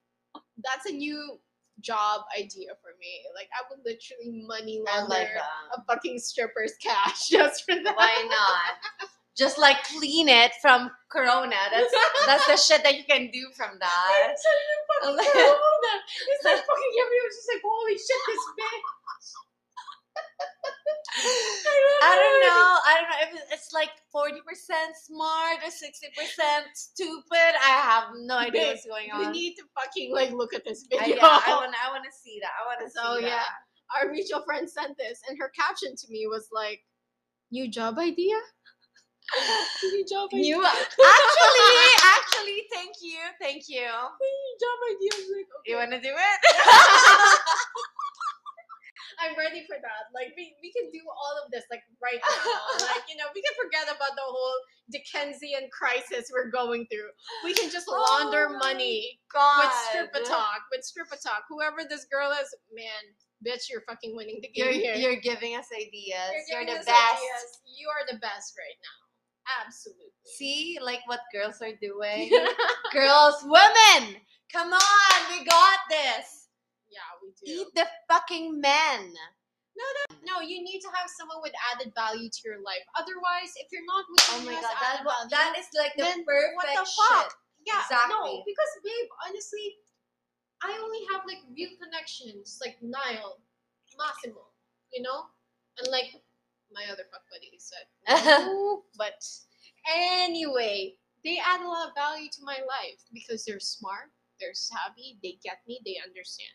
that's 0.63 0.89
a 0.89 0.93
new 0.93 1.37
job 1.81 2.21
idea 2.37 2.73
for 2.81 2.91
me. 2.99 3.21
Like, 3.35 3.49
I 3.53 3.61
would 3.69 3.85
literally 3.85 4.43
money 4.47 4.81
launder 4.85 5.13
like 5.13 5.29
a 5.77 5.83
fucking 5.85 6.19
stripper's 6.19 6.73
cash 6.81 7.27
just 7.29 7.63
for 7.65 7.75
that. 7.75 7.95
Why 7.95 8.25
not? 8.27 9.09
Just 9.39 9.57
like 9.57 9.77
clean 9.85 10.27
it 10.27 10.51
from 10.61 10.91
Corona. 11.09 11.55
That's 11.71 11.93
that's 12.27 12.45
the 12.45 12.57
shit 12.59 12.83
that 12.83 12.97
you 12.97 13.05
can 13.07 13.31
do 13.31 13.47
from 13.55 13.79
that. 13.79 14.27
It's 14.35 14.43
like 14.43 15.15
fucking 15.15 15.31
corona. 15.33 15.93
It's 16.27 16.43
like 16.43 16.59
fucking 16.59 16.93
everyone's 16.99 17.35
just 17.39 17.47
like, 17.47 17.63
holy 17.63 17.95
shit, 17.95 18.21
this 18.27 18.43
bitch. 18.59 18.87
I 22.03 22.13
don't 22.19 22.39
know. 22.43 22.67
I 22.83 22.91
don't 22.99 23.09
know 23.09 23.39
if 23.39 23.53
it's 23.53 23.71
like 23.73 23.91
forty 24.11 24.41
percent 24.47 24.95
smart 24.99 25.59
or 25.65 25.71
sixty 25.71 26.07
percent 26.17 26.67
stupid. 26.75 27.55
I 27.63 27.79
have 27.79 28.03
no 28.19 28.35
idea 28.37 28.67
what's 28.67 28.85
going 28.85 29.11
on. 29.13 29.23
You 29.23 29.31
need 29.31 29.55
to 29.55 29.63
fucking 29.73 30.11
like 30.13 30.31
look 30.31 30.53
at 30.53 30.65
this 30.65 30.85
I, 30.91 30.99
video. 30.99 31.15
yeah, 31.15 31.39
I 31.47 31.55
want. 31.55 31.73
I 31.79 31.89
want 31.91 32.03
to 32.03 32.11
see 32.11 32.39
that. 32.41 32.51
I 32.59 32.65
want 32.67 32.79
to 32.83 32.91
So, 32.91 33.17
see 33.19 33.23
yeah. 33.31 33.39
that. 33.39 33.47
Our 33.95 34.11
mutual 34.11 34.43
friend 34.43 34.69
sent 34.69 34.97
this, 34.97 35.21
and 35.29 35.37
her 35.39 35.49
caption 35.49 35.95
to 35.95 36.07
me 36.11 36.27
was 36.27 36.49
like, 36.51 36.81
New 37.51 37.67
job 37.67 37.97
idea? 37.97 38.35
New 39.83 40.05
job 40.05 40.29
idea. 40.33 40.45
You 40.45 40.65
actually, 40.65 41.91
actually, 42.03 42.59
thank 42.73 42.95
you, 43.01 43.19
thank 43.39 43.63
you. 43.69 43.85
Job 43.85 44.79
idea. 44.89 45.11
Like, 45.13 45.47
okay. 45.59 45.71
You 45.71 45.75
wanna 45.77 46.01
do 46.01 46.09
it? 46.09 46.39
I'm 49.19 49.35
ready 49.35 49.67
for 49.67 49.75
that. 49.75 50.03
Like 50.15 50.31
we, 50.37 50.55
we 50.63 50.71
can 50.71 50.87
do 50.95 51.03
all 51.11 51.35
of 51.43 51.51
this 51.51 51.63
like 51.69 51.83
right 51.99 52.19
now. 52.23 52.87
like, 52.87 53.03
you 53.11 53.17
know, 53.19 53.27
we 53.35 53.41
can 53.43 53.51
forget 53.59 53.83
about 53.91 54.15
the 54.15 54.23
whole 54.23 54.57
Dickensian 54.91 55.67
crisis 55.75 56.31
we're 56.31 56.49
going 56.49 56.87
through. 56.87 57.11
We 57.43 57.53
can 57.53 57.69
just 57.69 57.87
oh 57.89 57.99
launder 57.99 58.47
Oh 58.49 58.57
money 58.57 59.19
God. 59.33 59.65
with 59.67 59.75
stripper 59.91 60.23
talk. 60.23 60.63
With 60.71 60.83
stripper 60.87 61.17
talk. 61.19 61.43
Whoever 61.49 61.83
this 61.83 62.05
girl 62.07 62.31
is, 62.31 62.47
man, 62.71 63.03
bitch, 63.43 63.67
you're 63.69 63.83
fucking 63.87 64.15
winning 64.15 64.39
the 64.41 64.49
You're, 64.55 64.71
game 64.71 64.81
here. 64.81 64.95
you're 64.95 65.19
giving 65.21 65.55
us 65.55 65.67
ideas. 65.75 66.47
You're, 66.47 66.63
giving 66.63 66.79
the 66.79 66.87
best. 66.87 67.19
ideas. 67.19 67.43
You 67.67 67.91
are 67.91 68.07
the 68.07 68.19
best 68.23 68.55
right 68.55 68.79
now. 68.79 68.99
Absolutely. 69.65 70.11
See, 70.25 70.77
like 70.81 71.01
what 71.07 71.21
girls 71.33 71.61
are 71.61 71.73
doing. 71.81 72.29
girls, 72.93 73.41
women, 73.43 74.17
come 74.51 74.73
on, 74.73 75.17
we 75.31 75.45
got 75.45 75.79
this. 75.89 76.47
yeah, 76.91 77.09
we 77.21 77.33
do. 77.37 77.61
Eat 77.61 77.67
the 77.75 77.87
fucking 78.07 78.59
men. 78.61 79.13
No, 79.79 79.87
no, 79.95 80.03
no. 80.27 80.35
you 80.43 80.59
need 80.61 80.81
to 80.81 80.89
have 80.93 81.07
someone 81.07 81.39
with 81.41 81.53
added 81.71 81.93
value 81.95 82.27
to 82.29 82.41
your 82.43 82.59
life. 82.59 82.83
Otherwise, 82.99 83.55
if 83.57 83.71
you're 83.71 83.85
not 83.87 84.03
with 84.11 84.27
Oh 84.35 84.41
my 84.45 84.53
god, 84.59 84.75
that, 84.75 85.01
value, 85.07 85.29
that 85.31 85.55
is 85.57 85.67
like 85.71 85.95
the 85.95 86.03
perfect 86.03 86.55
what 86.59 86.67
the 86.67 86.83
shit. 86.83 86.99
fuck? 87.15 87.31
Yeah, 87.65 87.79
Exactly. 87.87 88.11
no, 88.11 88.43
because 88.43 88.71
babe, 88.83 89.09
honestly, 89.27 89.79
I 90.63 90.75
only 90.83 91.07
have 91.15 91.23
like 91.23 91.39
real 91.55 91.71
connections, 91.79 92.59
like 92.59 92.75
Niall, 92.83 93.39
Massimo, 93.95 94.51
you 94.91 95.01
know, 95.01 95.31
and 95.79 95.87
like 95.91 96.11
my 96.73 96.83
other 96.91 97.03
fuck 97.11 97.21
buddy 97.29 97.57
said. 97.57 97.85
But 98.97 99.25
anyway, 99.93 100.95
they 101.23 101.37
add 101.43 101.61
a 101.61 101.67
lot 101.67 101.89
of 101.89 101.95
value 101.95 102.29
to 102.29 102.43
my 102.43 102.57
life 102.67 103.01
because 103.13 103.45
they're 103.45 103.59
smart, 103.59 104.11
they're 104.39 104.53
savvy, 104.53 105.17
they 105.23 105.37
get 105.43 105.59
me, 105.67 105.79
they 105.85 105.97
understand. 106.05 106.49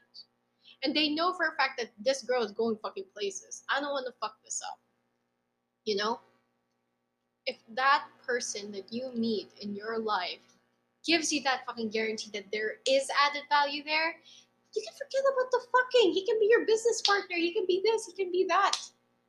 And 0.83 0.95
they 0.95 1.09
know 1.11 1.33
for 1.33 1.47
a 1.49 1.57
fact 1.57 1.79
that 1.79 1.91
this 1.99 2.23
girl 2.23 2.43
is 2.43 2.53
going 2.53 2.77
fucking 2.83 3.07
places. 3.15 3.65
I 3.75 3.81
don't 3.81 3.93
want 3.93 4.07
to 4.07 4.15
fuck 4.21 4.37
this 4.45 4.61
up. 4.63 4.79
You 5.85 5.97
know? 5.97 6.21
If 7.47 7.57
that 7.75 8.05
person 8.27 8.73
that 8.73 8.93
you 8.93 9.11
meet 9.15 9.51
in 9.61 9.75
your 9.75 9.99
life 9.99 10.41
gives 11.07 11.33
you 11.33 11.43
that 11.43 11.67
fucking 11.67 11.91
guarantee 11.91 12.31
that 12.33 12.51
there 12.53 12.77
is 12.87 13.09
added 13.29 13.43
value 13.51 13.83
there, 13.85 14.17
you 14.75 14.83
can 14.83 14.95
forget 14.95 15.23
about 15.33 15.51
the 15.53 15.61
fucking. 15.71 16.13
He 16.13 16.27
can 16.27 16.39
be 16.41 16.49
your 16.51 16.67
business 16.67 17.01
partner. 17.03 17.37
He 17.37 17.53
can 17.53 17.65
be 17.67 17.83
this. 17.85 18.07
He 18.07 18.13
can 18.13 18.33
be 18.33 18.45
that. 18.49 18.77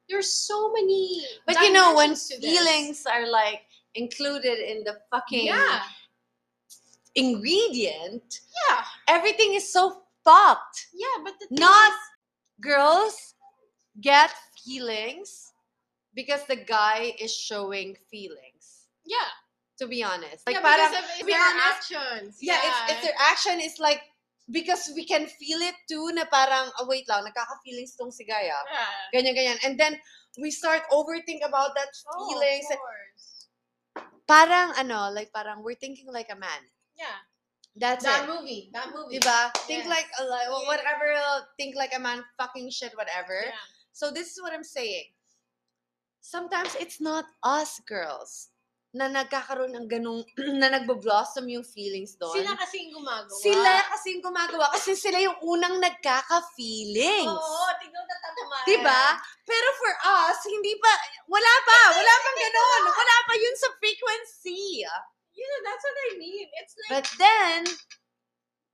There's 0.10 0.32
so 0.32 0.72
many. 0.72 1.26
But 1.48 1.60
you 1.62 1.72
know, 1.74 1.96
when 1.96 2.16
feelings 2.16 3.06
are 3.06 3.28
like 3.30 3.62
included 3.96 4.60
in 4.60 4.84
the 4.84 5.00
fucking 5.10 5.48
Yeah. 5.48 5.82
ingredient, 7.16 8.42
Yeah. 8.68 8.84
everything 9.08 9.54
is 9.54 9.72
so 9.72 10.04
fucked. 10.24 10.88
Yeah. 10.94 11.18
But 11.24 11.40
the 11.40 11.48
Not 11.52 11.92
is- 11.94 12.00
girls 12.62 13.34
get 14.02 14.32
feelings 14.64 15.54
because 16.14 16.44
the 16.46 16.56
guy 16.56 17.16
is 17.20 17.36
showing 17.36 17.96
feelings. 18.12 18.88
yeah. 19.06 19.30
To 19.80 19.88
be 19.88 20.02
honest, 20.04 20.48
like 20.48 20.56
yeah, 20.56 20.62
parang, 20.62 20.88
to 21.20 21.26
be 21.26 21.34
their 21.34 21.42
honest, 21.42 21.92
actions. 21.92 22.38
yeah, 22.40 22.62
it's, 22.64 22.92
it's 22.94 23.02
their 23.02 23.16
action 23.20 23.60
is 23.60 23.78
like 23.78 24.04
because 24.46 24.94
we 24.94 25.06
can 25.06 25.26
feel 25.26 25.58
it 25.62 25.74
too 25.90 26.14
na 26.14 26.26
parang 26.30 26.70
oh 26.78 26.86
wait 26.86 27.06
lang 27.10 27.26
nagkaka-feelings 27.26 27.98
tong 27.98 28.14
si 28.14 28.22
Gaya 28.24 28.54
ah. 28.54 28.66
yeah. 28.70 29.10
ganyan 29.10 29.34
ganyan 29.34 29.60
and 29.66 29.74
then 29.80 29.98
we 30.38 30.52
start 30.54 30.86
overthink 30.94 31.42
about 31.42 31.74
that 31.74 31.90
Oh, 32.14 32.30
feelings 32.30 32.68
of 32.70 32.78
course. 32.78 33.26
parang 34.30 34.74
ano 34.78 35.10
like 35.10 35.34
parang 35.34 35.62
we're 35.66 35.78
thinking 35.78 36.10
like 36.14 36.30
a 36.30 36.38
man 36.38 36.62
Yeah. 36.94 37.26
that's 37.76 38.06
That 38.08 38.24
it 38.24 38.32
movie. 38.32 38.70
That 38.72 38.94
movie. 38.94 39.20
diba 39.20 39.52
think 39.68 39.86
Yes. 39.86 39.92
like 39.92 40.08
a 40.22 40.24
like 40.30 40.48
whatever 40.70 41.10
think 41.58 41.74
like 41.76 41.92
a 41.92 42.02
man 42.02 42.22
fucking 42.38 42.70
shit 42.70 42.94
whatever 42.94 43.50
Yeah. 43.50 43.66
so 43.98 44.14
this 44.14 44.30
is 44.34 44.38
what 44.42 44.54
I'm 44.54 44.66
saying 44.66 45.10
sometimes 46.22 46.74
it's 46.78 47.02
not 47.02 47.26
us 47.44 47.82
girls 47.86 48.50
na 48.96 49.12
nagkakaroon 49.12 49.76
ng 49.76 49.88
ganung 49.92 50.24
na 50.64 50.72
nagbo-blossom 50.72 51.44
yung 51.52 51.68
feelings 51.68 52.16
doon 52.16 52.32
Sila 52.32 52.56
kasi 52.56 52.88
yung 52.88 53.04
gumagawa. 53.04 53.40
Sila 53.44 53.72
kasi 53.92 54.06
yung 54.16 54.24
gumagawa 54.24 54.66
kasi 54.72 54.92
sila 54.96 55.18
yung 55.20 55.36
unang 55.44 55.76
nagkaka-feelings. 55.84 57.28
Oo, 57.28 57.68
tignan 57.84 58.08
na 58.08 58.16
tatama. 58.24 58.56
Diba? 58.64 59.04
Pero 59.44 59.68
for 59.76 59.94
us, 60.00 60.40
hindi 60.48 60.80
pa, 60.80 60.92
wala 61.28 61.54
pa, 61.68 61.80
wala 61.92 62.14
pang 62.24 62.38
ganon. 62.40 62.82
Wala 62.88 63.16
pa 63.28 63.34
yun 63.36 63.56
sa 63.60 63.70
frequency. 63.78 64.88
You 65.36 65.44
know, 65.44 65.62
that's 65.68 65.84
what 65.84 65.98
I 66.00 66.12
mean. 66.16 66.48
It's 66.64 66.74
like, 66.80 66.92
But 66.96 67.08
then, 67.20 67.60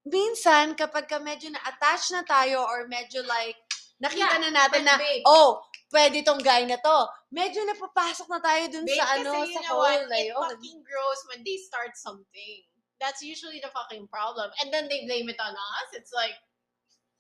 minsan, 0.05 0.77
kapag 0.77 1.09
ka 1.09 1.17
medyo 1.17 1.49
na-attach 1.49 2.13
na 2.13 2.21
tayo 2.21 2.61
or 2.61 2.85
medyo 2.85 3.25
like, 3.25 3.57
nakita 3.97 4.37
Yeah, 4.37 4.43
na 4.45 4.49
natin 4.53 4.85
na, 4.85 4.95
babe- 5.01 5.25
oh, 5.25 5.61
pwede 5.91 6.23
tong 6.23 6.39
guy 6.41 6.63
na 6.65 6.79
to. 6.79 6.97
Medyo 7.31 7.61
napapasok 7.67 8.27
na 8.31 8.39
tayo 8.39 8.63
dun 8.71 8.87
babe, 8.87 8.97
sa 8.97 9.05
ano, 9.19 9.31
sa 9.45 9.61
hole 9.71 10.07
na 10.07 10.17
It 10.17 10.33
fucking 10.33 10.81
grows 10.81 11.21
when 11.29 11.43
they 11.43 11.59
start 11.59 11.93
something. 11.99 12.57
That's 12.97 13.21
usually 13.21 13.59
the 13.59 13.69
fucking 13.69 14.07
problem. 14.07 14.49
And 14.63 14.71
then 14.71 14.87
they 14.87 15.05
blame 15.05 15.27
it 15.27 15.39
on 15.39 15.53
us. 15.53 15.87
It's 15.93 16.13
like, 16.13 16.37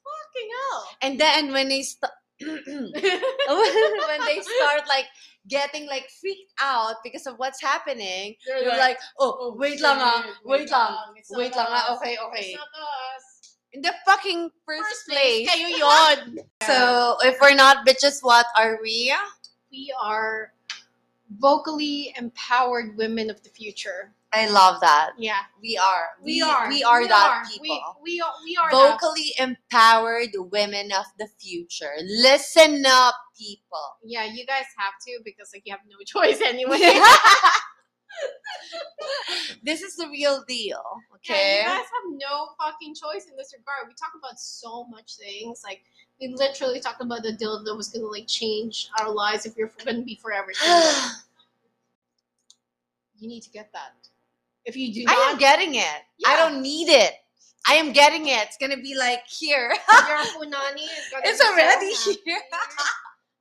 fucking 0.01 0.49
hell. 0.49 0.81
And 1.01 1.13
then 1.19 1.51
when 1.51 1.69
they 1.69 1.81
start, 1.81 2.13
when 2.41 4.21
they 4.25 4.39
start 4.41 4.83
like 4.89 5.05
getting 5.47 5.85
like 5.87 6.09
freaked 6.21 6.53
out 6.59 6.95
because 7.03 7.25
of 7.27 7.37
what's 7.37 7.61
happening, 7.61 8.35
you're 8.45 8.77
like, 8.77 8.97
oh, 9.19 9.55
wait 9.57 9.81
lang 9.81 9.97
ah, 9.99 10.21
shit, 10.25 10.35
wait 10.45 10.69
lang, 10.69 10.93
wait 11.37 11.55
lang 11.55 11.69
ah, 11.69 11.97
okay, 11.97 12.17
okay. 12.17 12.53
It's 12.53 12.57
not 12.57 12.69
us. 12.73 13.30
In 13.73 13.81
the 13.81 13.93
fucking 14.05 14.49
first, 14.65 14.83
First 14.83 15.07
place. 15.07 15.47
place, 15.47 15.49
kayo 15.49 15.69
yun. 15.79 16.39
So 16.67 17.15
if 17.23 17.39
we're 17.41 17.55
not 17.55 17.87
bitches, 17.87 18.19
what 18.21 18.45
are 18.57 18.79
we? 18.81 19.13
we 19.71 19.93
are 20.01 20.51
vocally 21.39 22.13
empowered 22.17 22.97
women 22.97 23.29
of 23.29 23.41
the 23.43 23.49
future. 23.49 24.11
I 24.33 24.47
love 24.47 24.79
that. 24.79 25.11
Yeah, 25.17 25.39
We 25.61 25.77
are. 25.77 26.15
we, 26.23 26.41
are. 26.41 26.69
We 26.69 26.83
are 26.83 27.05
that 27.07 27.43
We, 27.61 27.67
people. 27.69 27.95
we 28.03 28.21
are. 28.21 28.31
We 28.45 28.55
are. 28.57 28.71
that. 28.71 28.99
Vocally 28.99 29.33
empowered 29.39 30.29
women 30.51 30.91
of 30.91 31.05
the 31.19 31.27
future. 31.39 31.91
Listen 32.03 32.83
up, 32.87 33.15
people. 33.37 33.99
Yeah, 34.03 34.23
you 34.23 34.45
guys 34.45 34.65
have 34.77 34.93
to 35.07 35.19
because 35.25 35.51
like 35.53 35.63
you 35.65 35.71
have 35.73 35.81
no 35.87 35.97
choice 36.05 36.39
anyway. 36.41 36.79
this 39.63 39.81
is 39.81 39.95
the 39.95 40.07
real 40.07 40.43
deal. 40.47 40.81
Yeah, 41.23 41.35
Okay. 41.35 41.57
you 41.59 41.65
guys 41.67 41.77
have 41.77 42.07
no 42.09 42.49
fucking 42.59 42.95
choice 42.95 43.27
in 43.29 43.37
this 43.37 43.53
regard. 43.53 43.87
We 43.87 43.93
talk 43.93 44.11
about 44.17 44.39
so 44.39 44.85
much 44.85 45.15
things. 45.17 45.61
Like 45.63 45.81
we 46.19 46.27
literally 46.29 46.79
talked 46.79 47.01
about 47.01 47.23
the 47.23 47.33
deal 47.33 47.63
that 47.63 47.75
was 47.75 47.89
gonna 47.89 48.05
like 48.07 48.27
change 48.27 48.89
our 48.99 49.11
lives 49.11 49.45
if 49.45 49.55
you're 49.55 49.71
gonna 49.85 50.01
be 50.01 50.15
forever 50.21 50.53
single. 50.53 51.09
you 53.19 53.27
need 53.27 53.41
to 53.43 53.49
get 53.51 53.71
that. 53.73 53.93
If 54.65 54.75
you 54.75 54.93
do 54.93 55.03
not, 55.05 55.15
I 55.17 55.31
am 55.31 55.37
getting 55.37 55.75
it. 55.75 56.01
I 56.25 56.35
don't 56.37 56.61
need 56.61 56.89
it. 56.89 57.13
I 57.67 57.73
am 57.75 57.91
getting 57.91 58.27
it. 58.27 58.43
It's 58.47 58.57
gonna 58.57 58.77
be 58.77 58.95
like 58.97 59.23
here. 59.27 59.69
your 59.69 60.17
punani 60.33 60.85
is 60.85 61.09
gonna 61.11 61.23
It's 61.25 61.39
so 61.39 61.51
already 61.51 61.91
here. 62.25 62.41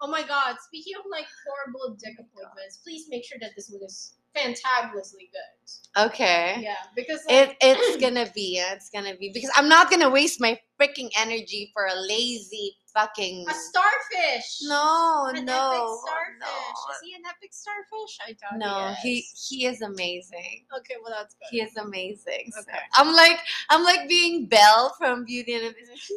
oh 0.03 0.09
my 0.11 0.23
god! 0.23 0.57
Speaking 0.67 0.95
of 0.99 1.05
like 1.11 1.27
horrible 1.47 1.97
dick 1.97 2.15
appointments, 2.19 2.79
please 2.85 3.07
make 3.09 3.25
sure 3.25 3.39
that 3.41 3.51
this 3.57 3.71
one 3.71 3.83
is 3.83 4.15
fantabulously 4.37 5.31
good. 5.33 6.03
Okay. 6.07 6.59
Yeah, 6.63 6.75
because 6.97 7.21
like, 7.29 7.51
It 7.51 7.57
it's 7.61 7.97
gonna 8.03 8.27
be. 8.35 8.59
It's 8.59 8.91
gonna 8.91 9.17
be 9.17 9.31
because 9.33 9.51
I'm 9.57 9.69
not 9.69 9.91
gonna 9.91 10.11
waste 10.11 10.41
my 10.41 10.59
freaking 10.81 11.11
energy 11.17 11.71
for 11.75 11.87
a 11.87 11.95
lazy 11.95 12.77
fucking. 12.95 13.47
a 13.49 13.55
starfish. 13.55 14.59
No, 14.63 15.31
An 15.35 15.45
no, 15.45 15.71
epic 15.71 15.99
starfish. 16.03 16.39
no. 16.41 16.93
Is 16.93 16.99
he 17.05 17.15
an 17.15 17.23
epic 17.29 17.51
starfish? 17.53 18.19
I 18.27 18.33
doubt 18.33 18.59
No, 18.59 18.95
he 19.03 19.15
he 19.15 19.19
is. 19.21 19.47
he 19.49 19.67
is 19.67 19.83
amazing. 19.83 20.65
Okay, 20.79 20.95
well 21.03 21.15
that's 21.17 21.35
good. 21.35 21.47
He 21.51 21.61
is 21.61 21.77
amazing. 21.77 22.51
So, 22.53 22.61
Okay. 22.61 22.79
I'm 22.95 23.13
like 23.15 23.39
I'm 23.69 23.85
like 23.85 24.09
being 24.09 24.47
Belle 24.47 24.95
from 24.99 25.25
Beauty 25.25 25.55
and 25.55 25.67
the 25.67 25.71
Beast. 25.73 26.13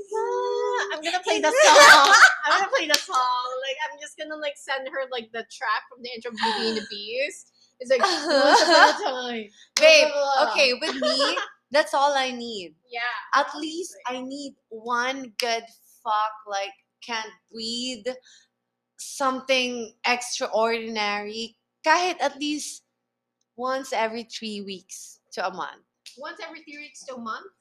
I'm 0.93 1.01
gonna 1.03 1.20
play 1.24 1.41
the 1.41 1.51
song. 1.64 2.16
I'm 2.45 2.59
gonna 2.59 2.72
play 2.76 2.88
the 2.88 2.97
song. 2.97 3.45
Like 3.68 3.78
I'm 3.91 3.99
just 3.99 4.18
gonna 4.18 4.36
like 4.38 4.55
send 4.57 4.88
her 4.88 5.01
like 5.11 5.32
the 5.32 5.45
track 5.51 5.84
from 5.89 6.01
the 6.03 6.09
intro 6.16 6.32
of 6.32 6.38
Beauty 6.38 6.70
and 6.70 6.78
the 6.78 6.86
Beast. 6.89 7.53
It's 7.80 7.89
like 7.91 8.01
once 8.01 8.61
upon 8.61 8.89
a 8.89 9.03
time. 9.03 9.49
Babe, 9.80 10.11
okay, 10.49 10.74
with 10.80 10.95
me, 11.01 11.38
that's 11.71 11.93
all 11.93 12.13
I 12.15 12.32
need. 12.32 12.76
Yeah. 12.91 13.01
At 13.41 13.53
least 13.59 13.95
I 14.07 14.21
need 14.21 14.55
one 14.69 15.34
good 15.39 15.63
fuck, 16.03 16.34
like 16.47 16.71
can't 17.05 17.32
breathe, 17.51 18.05
something 18.97 19.93
extraordinary. 20.05 21.57
Kahit 21.86 22.21
at 22.21 22.39
least 22.39 22.84
once 23.57 23.91
every 23.91 24.24
three 24.24 24.61
weeks 24.61 25.19
to 25.34 25.45
a 25.45 25.51
month. 25.53 25.82
once 26.17 26.38
every 26.45 26.61
three 26.61 26.78
weeks 26.78 27.03
to 27.05 27.15
a 27.15 27.19
month. 27.19 27.51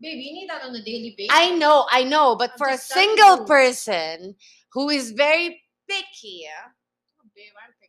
Babe, 0.00 0.18
you 0.18 0.32
need 0.34 0.48
that 0.50 0.62
on 0.62 0.74
a 0.74 0.82
daily 0.82 1.14
basis. 1.16 1.30
I 1.30 1.50
know, 1.54 1.86
I 1.90 2.02
know, 2.02 2.34
but 2.34 2.50
I'm 2.52 2.58
for 2.58 2.68
a 2.68 2.76
single 2.76 3.44
person 3.46 4.34
who 4.72 4.90
is 4.90 5.12
very 5.12 5.62
picky, 5.88 6.46
Oh, 6.50 7.28
babe, 7.36 7.54
I'm 7.62 7.72
picky 7.80 7.81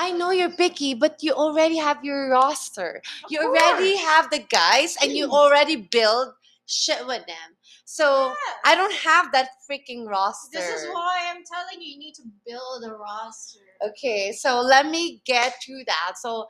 I 0.00 0.10
know 0.16 0.30
you're 0.32 0.50
picky, 0.64 0.94
but 0.94 1.20
you 1.22 1.32
already 1.32 1.76
have 1.76 2.00
your 2.02 2.30
roster. 2.30 3.02
Of 3.24 3.30
You 3.30 3.40
already 3.44 3.92
course. 4.00 4.04
have 4.08 4.30
the 4.30 4.38
guys 4.40 4.96
and 5.02 5.12
you 5.12 5.28
already 5.40 5.76
build 5.76 6.32
shit 6.64 7.04
with 7.06 7.26
them. 7.26 7.48
So 7.84 8.06
Yeah. 8.32 8.34
I 8.64 8.74
don't 8.80 8.94
have 9.04 9.30
that 9.36 9.48
freaking 9.68 10.08
roster. 10.08 10.56
This 10.58 10.68
is 10.70 10.88
why 10.94 11.28
I'm 11.28 11.42
telling 11.44 11.82
you, 11.82 11.92
you 11.92 11.98
need 11.98 12.14
to 12.14 12.22
build 12.46 12.84
a 12.88 12.94
roster. 12.96 13.60
Okay, 13.88 14.32
so 14.32 14.60
let 14.62 14.86
me 14.86 15.20
get 15.26 15.54
through 15.62 15.84
that. 15.86 16.12
So 16.16 16.46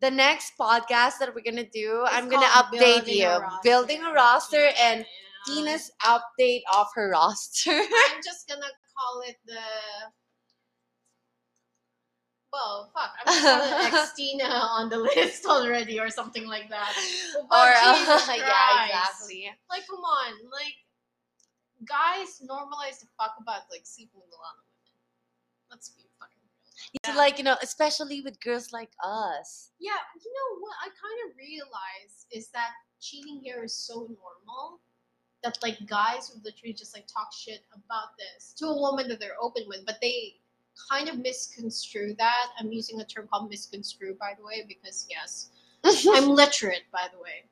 the 0.00 0.10
next 0.10 0.52
podcast 0.58 1.18
that 1.20 1.34
we're 1.34 1.44
gonna 1.44 1.68
do, 1.68 2.02
It's 2.06 2.14
I'm 2.16 2.28
gonna 2.30 2.46
update 2.62 3.04
Building 3.04 3.14
you. 3.18 3.26
a 3.28 3.60
Building 3.62 4.00
a 4.02 4.12
roster 4.12 4.64
Yeah, 4.72 4.88
and 4.88 4.98
yeah. 5.00 5.06
Tina's 5.54 5.90
update 6.04 6.62
of 6.74 6.86
her 6.94 7.10
roster. 7.10 7.76
I'm 7.76 8.22
just 8.30 8.48
gonna 8.48 8.72
call 8.96 9.22
it 9.26 9.36
the. 9.44 9.60
Well, 12.52 12.90
fuck. 12.92 13.12
I'm 13.24 13.32
just 13.32 14.16
gonna 14.16 14.44
X 14.44 14.60
on 14.70 14.88
the 14.88 14.98
list 15.16 15.46
already, 15.46 16.00
or 16.00 16.10
something 16.10 16.46
like 16.46 16.68
that. 16.68 16.92
or 17.36 17.46
uh, 17.50 18.34
yeah, 18.36 18.86
exactly. 18.86 19.50
Like, 19.70 19.86
come 19.86 20.00
on, 20.00 20.32
like, 20.50 20.74
guys 21.86 22.42
normalize 22.42 23.00
the 23.00 23.06
fuck 23.18 23.36
about 23.40 23.62
like 23.70 23.82
sleeping 23.84 24.20
with 24.20 24.34
a 24.34 24.40
lot 24.40 24.58
of 24.58 24.66
women. 24.66 24.98
Let's 25.70 25.90
be 25.90 26.02
fucking 26.18 26.42
real. 26.42 26.98
It's 26.98 27.16
like 27.16 27.38
you 27.38 27.44
know, 27.44 27.56
especially 27.62 28.20
with 28.20 28.40
girls 28.40 28.72
like 28.72 28.90
us. 29.02 29.70
Yeah, 29.78 30.02
you 30.18 30.30
know 30.30 30.60
what 30.60 30.74
I 30.82 30.88
kind 30.90 31.30
of 31.30 31.36
realize 31.38 32.26
is 32.32 32.48
that 32.50 32.70
cheating 33.00 33.40
here 33.42 33.64
is 33.64 33.74
so 33.74 34.10
normal 34.10 34.80
that 35.42 35.56
like 35.62 35.78
guys 35.86 36.30
would 36.34 36.44
literally 36.44 36.74
just 36.74 36.94
like 36.94 37.06
talk 37.06 37.32
shit 37.32 37.64
about 37.72 38.18
this 38.18 38.52
to 38.58 38.66
a 38.66 38.76
woman 38.80 39.08
that 39.08 39.20
they're 39.20 39.40
open 39.40 39.64
with, 39.68 39.86
but 39.86 39.98
they 40.02 40.34
kind 40.90 41.08
of 41.08 41.18
misconstrue 41.18 42.14
that. 42.18 42.46
I'm 42.58 42.70
using 42.72 43.00
a 43.00 43.04
term 43.04 43.28
called 43.32 43.50
misconstrue, 43.50 44.16
by 44.18 44.34
the 44.38 44.44
way, 44.44 44.64
because 44.66 45.06
yes, 45.10 45.50
I'm 45.84 46.28
literate, 46.28 46.82
by 46.92 47.08
the 47.12 47.18
way. 47.20 47.44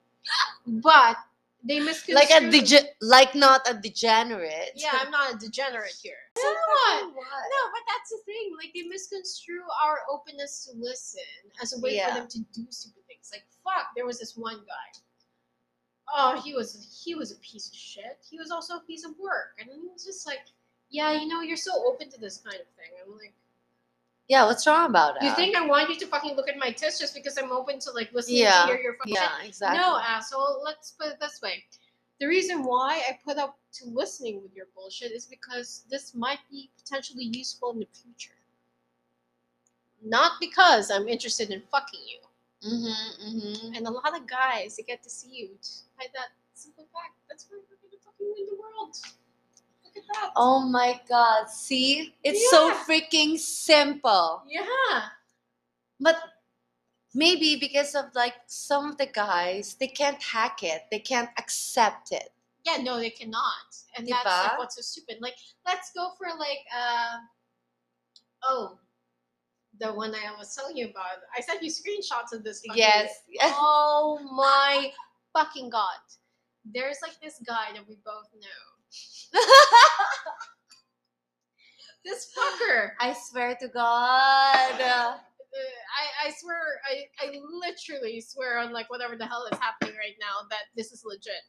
But 0.67 1.17
they 1.65 1.81
misconstrue. 1.81 2.15
like 2.15 2.31
a 2.31 2.41
dege- 2.47 2.87
like 3.01 3.35
not 3.35 3.69
a 3.69 3.75
degenerate. 3.75 4.73
Yeah, 4.77 4.91
I'm 4.93 5.11
not 5.11 5.35
a 5.35 5.39
degenerate 5.39 5.97
here. 6.03 6.15
So 6.39 6.47
what? 6.47 7.03
No, 7.03 7.63
but 7.73 7.83
that's 7.89 8.11
the 8.11 8.19
thing. 8.25 8.55
Like 8.57 8.71
they 8.73 8.83
misconstrue 8.83 9.65
our 9.85 9.99
openness 10.09 10.67
to 10.67 10.79
listen 10.79 11.21
as 11.61 11.77
a 11.77 11.81
way 11.81 11.97
Yeah. 11.97 12.15
for 12.15 12.21
them 12.21 12.29
to 12.29 12.39
do 12.55 12.65
stupid 12.71 13.03
things. 13.09 13.31
Like 13.33 13.43
fuck, 13.65 13.89
there 13.97 14.07
was 14.07 14.21
this 14.21 14.37
one 14.37 14.59
guy. 14.59 15.01
Oh, 16.15 16.41
he 16.41 16.55
was 16.55 17.03
he 17.05 17.15
was 17.17 17.33
a 17.33 17.37
piece 17.37 17.69
of 17.69 17.75
shit. 17.75 18.19
He 18.31 18.39
was 18.39 18.51
also 18.53 18.77
a 18.77 18.81
piece 18.81 19.05
of 19.05 19.13
work, 19.19 19.59
and 19.59 19.69
he 19.69 19.89
was 19.93 20.05
just 20.05 20.27
like, 20.27 20.47
yeah, 20.91 21.13
you 21.13 21.27
know, 21.29 21.41
you're 21.43 21.57
so 21.57 21.73
open 21.87 22.11
to 22.11 22.21
this 22.21 22.39
kind 22.39 22.57
of 22.57 22.67
thing. 22.77 22.91
I'm 23.05 23.13
like, 23.17 23.35
Yeah, 24.29 24.47
what's 24.47 24.67
wrong 24.67 24.89
about 24.91 25.17
it? 25.17 25.23
you 25.25 25.35
think 25.35 25.57
I 25.57 25.67
want 25.67 25.89
you 25.91 25.97
to 25.99 26.07
fucking 26.07 26.35
look 26.37 26.49
at 26.49 26.57
my 26.59 26.71
tits 26.71 26.99
just 26.99 27.15
because 27.15 27.37
I'm 27.39 27.53
open 27.53 27.79
to 27.81 27.91
like 27.93 28.13
listening 28.13 28.39
Yeah, 28.39 28.63
to 28.63 28.67
hear 28.69 28.81
your 28.81 28.95
fucking 28.97 29.15
Yeah, 29.15 29.43
exactly. 29.45 29.79
no, 29.79 29.99
asshole. 29.99 30.63
Let's 30.65 30.93
put 30.93 31.09
it 31.09 31.21
this 31.21 31.41
way. 31.43 31.65
The 32.21 32.27
reason 32.27 32.65
why 32.65 33.01
I 33.09 33.19
put 33.25 33.39
up 33.39 33.59
to 33.75 33.85
listening 33.87 34.43
with 34.43 34.55
your 34.55 34.67
bullshit 34.75 35.13
is 35.13 35.27
because 35.27 35.85
this 35.89 36.15
might 36.15 36.41
be 36.51 36.71
potentially 36.77 37.31
useful 37.33 37.71
in 37.73 37.79
the 37.81 37.87
future. 37.93 38.35
Not 40.05 40.33
because 40.41 40.91
I'm 40.91 41.09
interested 41.09 41.51
in 41.51 41.63
fucking 41.71 42.01
you. 42.07 42.19
Mm-hmm, 42.69 43.37
mm-hmm. 43.39 43.75
And 43.75 43.87
a 43.87 43.91
lot 43.91 44.17
of 44.17 44.27
guys 44.27 44.77
they 44.77 44.83
get 44.83 45.03
deceived 45.03 45.67
by 45.97 46.07
that 46.15 46.29
simple 46.55 46.89
fact. 46.93 47.15
That's 47.29 47.47
why 47.49 47.59
we're 47.59 47.77
gonna 47.83 48.01
fucking 48.05 48.27
win 48.35 48.47
the 48.47 48.57
world. 48.59 48.97
That. 50.13 50.33
Oh 50.37 50.61
my 50.61 51.01
god, 51.09 51.49
see? 51.51 52.15
It's 52.25 52.51
so 52.51 52.73
freaking 52.87 53.39
simple. 53.39 54.43
Yeah. 54.49 55.03
But 56.01 56.17
maybe 57.15 57.57
because 57.57 57.95
of 57.95 58.07
like 58.15 58.35
some 58.47 58.91
of 58.91 58.97
the 58.99 59.07
guys, 59.07 59.77
they 59.79 59.89
can't 59.89 60.23
hack 60.23 60.63
it. 60.63 60.83
They 60.91 61.01
can't 61.01 61.31
accept 61.39 62.13
it. 62.13 62.31
Yeah, 62.65 62.83
no, 62.83 62.99
they 62.99 63.11
cannot. 63.11 63.77
And 63.97 64.07
that's 64.07 64.25
like 64.25 64.59
what's 64.59 64.77
so 64.77 64.83
stupid. 64.83 65.19
Like, 65.21 65.37
let's 65.67 65.91
go 65.93 66.11
for 66.17 66.27
like 66.39 66.65
uh 66.75 67.17
oh 68.45 68.79
the 69.81 69.93
one 69.93 70.15
I 70.15 70.37
was 70.37 70.55
telling 70.55 70.77
you 70.77 70.87
about. 70.87 71.23
I 71.37 71.41
sent 71.41 71.63
you 71.63 71.71
screenshots 71.71 72.33
of 72.33 72.45
this. 72.45 72.63
Yes. 72.75 73.23
yes. 73.29 73.55
Oh 73.57 74.19
my 74.35 74.93
fucking 75.33 75.71
god. 75.71 76.01
There's 76.65 76.99
like 77.03 77.21
this 77.23 77.41
guy 77.47 77.73
that 77.75 77.89
we 77.89 77.97
both 78.05 78.29
know. 78.35 78.68
This 82.05 82.33
fucker. 82.33 82.93
I 83.01 83.13
swear 83.13 83.57
to 83.61 83.69
God. 83.69 84.55
I, 84.81 86.29
I 86.29 86.33
swear, 86.39 86.57
I, 86.89 87.05
I 87.21 87.39
literally 87.61 88.21
swear 88.21 88.59
on 88.59 88.73
like 88.73 88.89
whatever 88.89 89.17
the 89.17 89.27
hell 89.27 89.47
is 89.51 89.59
happening 89.59 89.95
right 89.97 90.17
now 90.21 90.47
that 90.51 90.73
this 90.77 90.93
is 90.93 91.03
legit. 91.05 91.43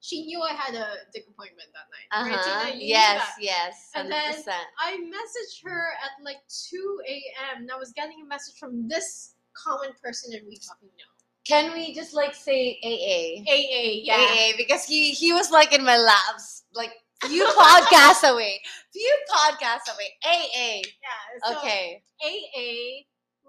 She 0.00 0.24
knew 0.24 0.40
I 0.42 0.52
had 0.52 0.74
a 0.74 0.96
dick 1.14 1.26
appointment 1.30 1.68
that 1.74 1.86
night. 1.94 2.32
Uh-huh. 2.32 2.72
Yes, 2.74 3.22
yes. 3.40 3.90
And 3.94 4.08
100%. 4.10 4.10
then 4.10 4.34
I 4.80 4.98
messaged 4.98 5.62
her 5.64 5.92
at 6.02 6.24
like 6.24 6.38
2 6.70 7.00
a.m. 7.08 7.62
and 7.62 7.70
I 7.70 7.76
was 7.76 7.92
getting 7.92 8.20
a 8.24 8.26
message 8.26 8.58
from 8.58 8.88
this 8.88 9.34
common 9.54 9.90
person 10.02 10.32
that 10.32 10.42
we 10.48 10.56
fucking 10.56 10.88
know. 10.88 11.11
Can 11.46 11.72
we 11.72 11.92
just 11.94 12.14
like 12.14 12.34
say 12.34 12.78
AA? 12.84 13.42
AA, 13.50 14.00
yeah. 14.04 14.14
AA 14.16 14.56
because 14.56 14.84
he 14.84 15.10
he 15.10 15.32
was 15.32 15.50
like 15.50 15.72
in 15.74 15.84
my 15.84 15.96
labs 15.96 16.64
like 16.74 16.92
few 17.24 17.44
podcasts 17.58 18.28
away. 18.28 18.60
Few 18.92 19.18
podcasts 19.30 19.92
away. 19.92 20.14
AA. 20.24 20.82
Yeah. 20.82 21.48
So 21.50 21.58
Okay. 21.58 22.02
AA 22.24 23.02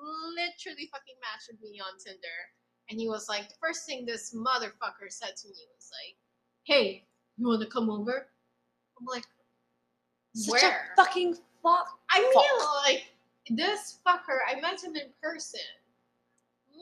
literally 0.04 0.90
fucking 0.92 1.16
matched 1.22 1.50
with 1.50 1.62
me 1.62 1.80
on 1.80 1.98
Tinder. 2.00 2.40
And 2.90 3.00
he 3.00 3.08
was 3.08 3.30
like, 3.30 3.48
the 3.48 3.56
first 3.62 3.86
thing 3.86 4.06
this 4.06 4.36
motherfucker 4.36 5.10
said 5.10 5.36
to 5.38 5.48
me 5.48 5.56
was 5.76 5.90
like, 5.92 6.16
hey, 6.64 7.06
you 7.38 7.48
want 7.48 7.62
to 7.62 7.68
come 7.68 7.90
over? 7.90 8.28
I'm 9.00 9.06
like, 9.06 9.26
Such 10.36 10.62
where? 10.62 10.92
a 10.92 10.96
fucking 10.96 11.36
fuck. 11.62 11.88
I 12.10 12.20
mean, 12.20 12.34
fuck. 12.34 12.76
like, 12.86 13.04
this 13.50 14.00
fucker, 14.06 14.40
I 14.50 14.60
met 14.60 14.84
him 14.84 14.96
in 14.96 15.08
person 15.22 15.62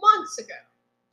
months 0.02 0.40
ago. 0.40 0.56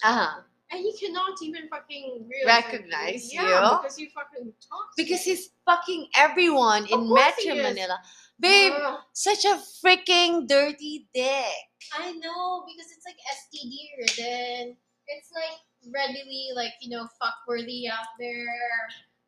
Uh-huh. 0.02 0.40
And 0.70 0.80
he 0.80 0.92
cannot 0.98 1.40
even 1.42 1.66
fucking 1.68 2.28
realize 2.28 2.64
Recognize 2.64 3.32
yeah, 3.32 3.42
you? 3.72 3.78
because 3.78 3.98
you 3.98 4.08
fucking 4.14 4.52
talk. 4.68 4.88
Because 4.96 5.22
he's 5.22 5.50
fucking 5.64 6.08
everyone 6.14 6.84
in 6.86 7.00
Of 7.00 7.06
Metro. 7.08 7.54
Manila. 7.54 7.98
Babe, 8.38 8.72
Ugh. 8.76 9.00
such 9.14 9.44
a 9.46 9.58
freaking 9.82 10.46
dirty 10.46 11.08
dick. 11.14 11.66
I 11.98 12.12
know 12.12 12.64
because 12.68 12.92
it's 12.92 13.06
like 13.06 13.16
STD 13.32 13.72
ridden. 13.98 14.76
It's 15.08 15.30
like 15.34 15.58
readily 15.92 16.48
like 16.54 16.72
you 16.82 16.90
know 16.90 17.08
fuckworthy 17.20 17.88
out 17.90 18.06
there. 18.20 18.46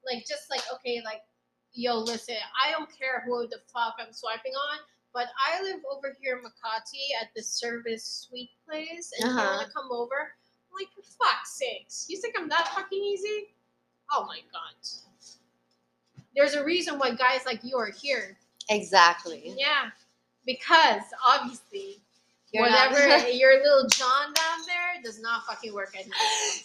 Like 0.07 0.27
just 0.29 0.51
like 0.51 0.63
okay, 0.75 1.01
like 1.05 1.23
yo, 1.73 1.99
listen, 2.01 2.37
I 2.63 2.71
don't 2.71 2.91
care 2.97 3.23
who 3.27 3.49
the 3.49 3.59
fuck 3.73 3.95
I'm 3.99 4.13
swiping 4.13 4.53
on, 4.53 4.79
but 5.15 5.27
I 5.41 5.63
live 5.63 5.81
over 5.91 6.15
here 6.21 6.37
in 6.37 6.45
Makati 6.45 7.17
at 7.21 7.29
the 7.35 7.43
service 7.43 8.05
suite 8.29 8.51
place, 8.69 9.11
and 9.19 9.31
you 9.33 9.39
Uh-huh. 9.39 9.57
want 9.57 9.67
to 9.67 9.73
come 9.73 9.89
over? 9.91 10.33
Like 10.79 10.89
for 10.95 11.03
fuck's 11.03 11.53
sakes, 11.59 12.07
you 12.09 12.19
think 12.21 12.35
I'm 12.39 12.49
that 12.49 12.69
fucking 12.69 12.99
easy? 13.03 13.55
Oh 14.13 14.25
my 14.27 14.39
god. 14.53 14.75
There's 16.35 16.55
a 16.55 16.65
reason 16.65 16.99
why 16.99 17.15
guys 17.15 17.41
like 17.45 17.61
you 17.65 17.77
are 17.77 17.91
here. 17.91 18.37
Exactly. 18.69 19.53
Yeah, 19.59 19.91
because 20.47 21.03
obviously 21.27 22.01
You're 22.53 22.69
not- 22.71 22.93
whatever 22.93 23.29
your 23.31 23.55
little 23.63 23.89
John 23.89 24.33
down 24.33 24.59
there 24.67 25.03
does 25.03 25.21
not 25.21 25.45
fucking 25.47 25.75
work 25.75 25.95
anymore. 25.97 26.15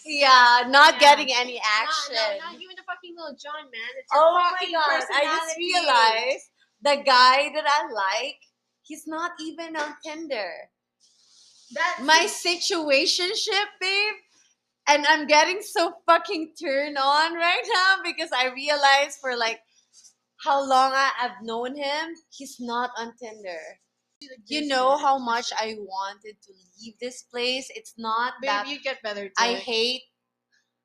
yeah, 0.04 0.62
not 0.68 0.94
Yeah. 0.94 1.00
getting 1.00 1.34
any 1.34 1.54
Not, 1.54 1.64
action. 1.82 2.14
not, 2.14 2.52
not 2.52 2.54
even 2.62 2.76
the 2.76 2.82
fucking 2.86 3.14
little 3.16 3.34
John, 3.36 3.64
man. 3.72 3.90
It's 3.98 4.12
your 4.12 4.22
Oh 4.22 4.34
my 4.34 4.50
fucking 4.58 4.72
god, 4.72 5.02
I 5.12 5.24
just 5.24 5.56
realized 5.56 6.50
the 6.82 7.02
guy 7.04 7.50
that 7.54 7.64
I 7.66 7.92
like, 7.92 8.38
he's 8.82 9.06
not 9.06 9.32
even 9.40 9.76
on 9.76 9.96
Tinder. 10.04 10.52
That's 11.72 12.00
My 12.00 12.26
situationship, 12.28 13.66
babe, 13.80 14.14
and 14.88 15.06
I'm 15.06 15.26
getting 15.26 15.60
so 15.62 15.94
fucking 16.06 16.52
turned 16.60 16.96
on 16.96 17.34
right 17.34 17.62
now 17.74 17.96
because 18.04 18.30
I 18.32 18.48
realize 18.48 19.18
for 19.20 19.36
like 19.36 19.60
how 20.44 20.60
long 20.66 20.92
I 20.92 21.10
have 21.18 21.42
known 21.42 21.76
him, 21.76 22.14
he's 22.30 22.56
not 22.60 22.90
on 22.96 23.14
Tinder. 23.16 23.58
You 24.46 24.66
know 24.66 24.96
how 24.96 25.18
much 25.18 25.52
I 25.58 25.74
wanted 25.78 26.36
to 26.42 26.52
leave 26.80 26.94
this 27.00 27.22
place. 27.22 27.68
It's 27.74 27.94
not 27.98 28.34
Babe, 28.40 28.48
that 28.48 28.68
you 28.68 28.80
get 28.80 29.02
better. 29.02 29.30
I 29.38 29.54
hate 29.54 30.02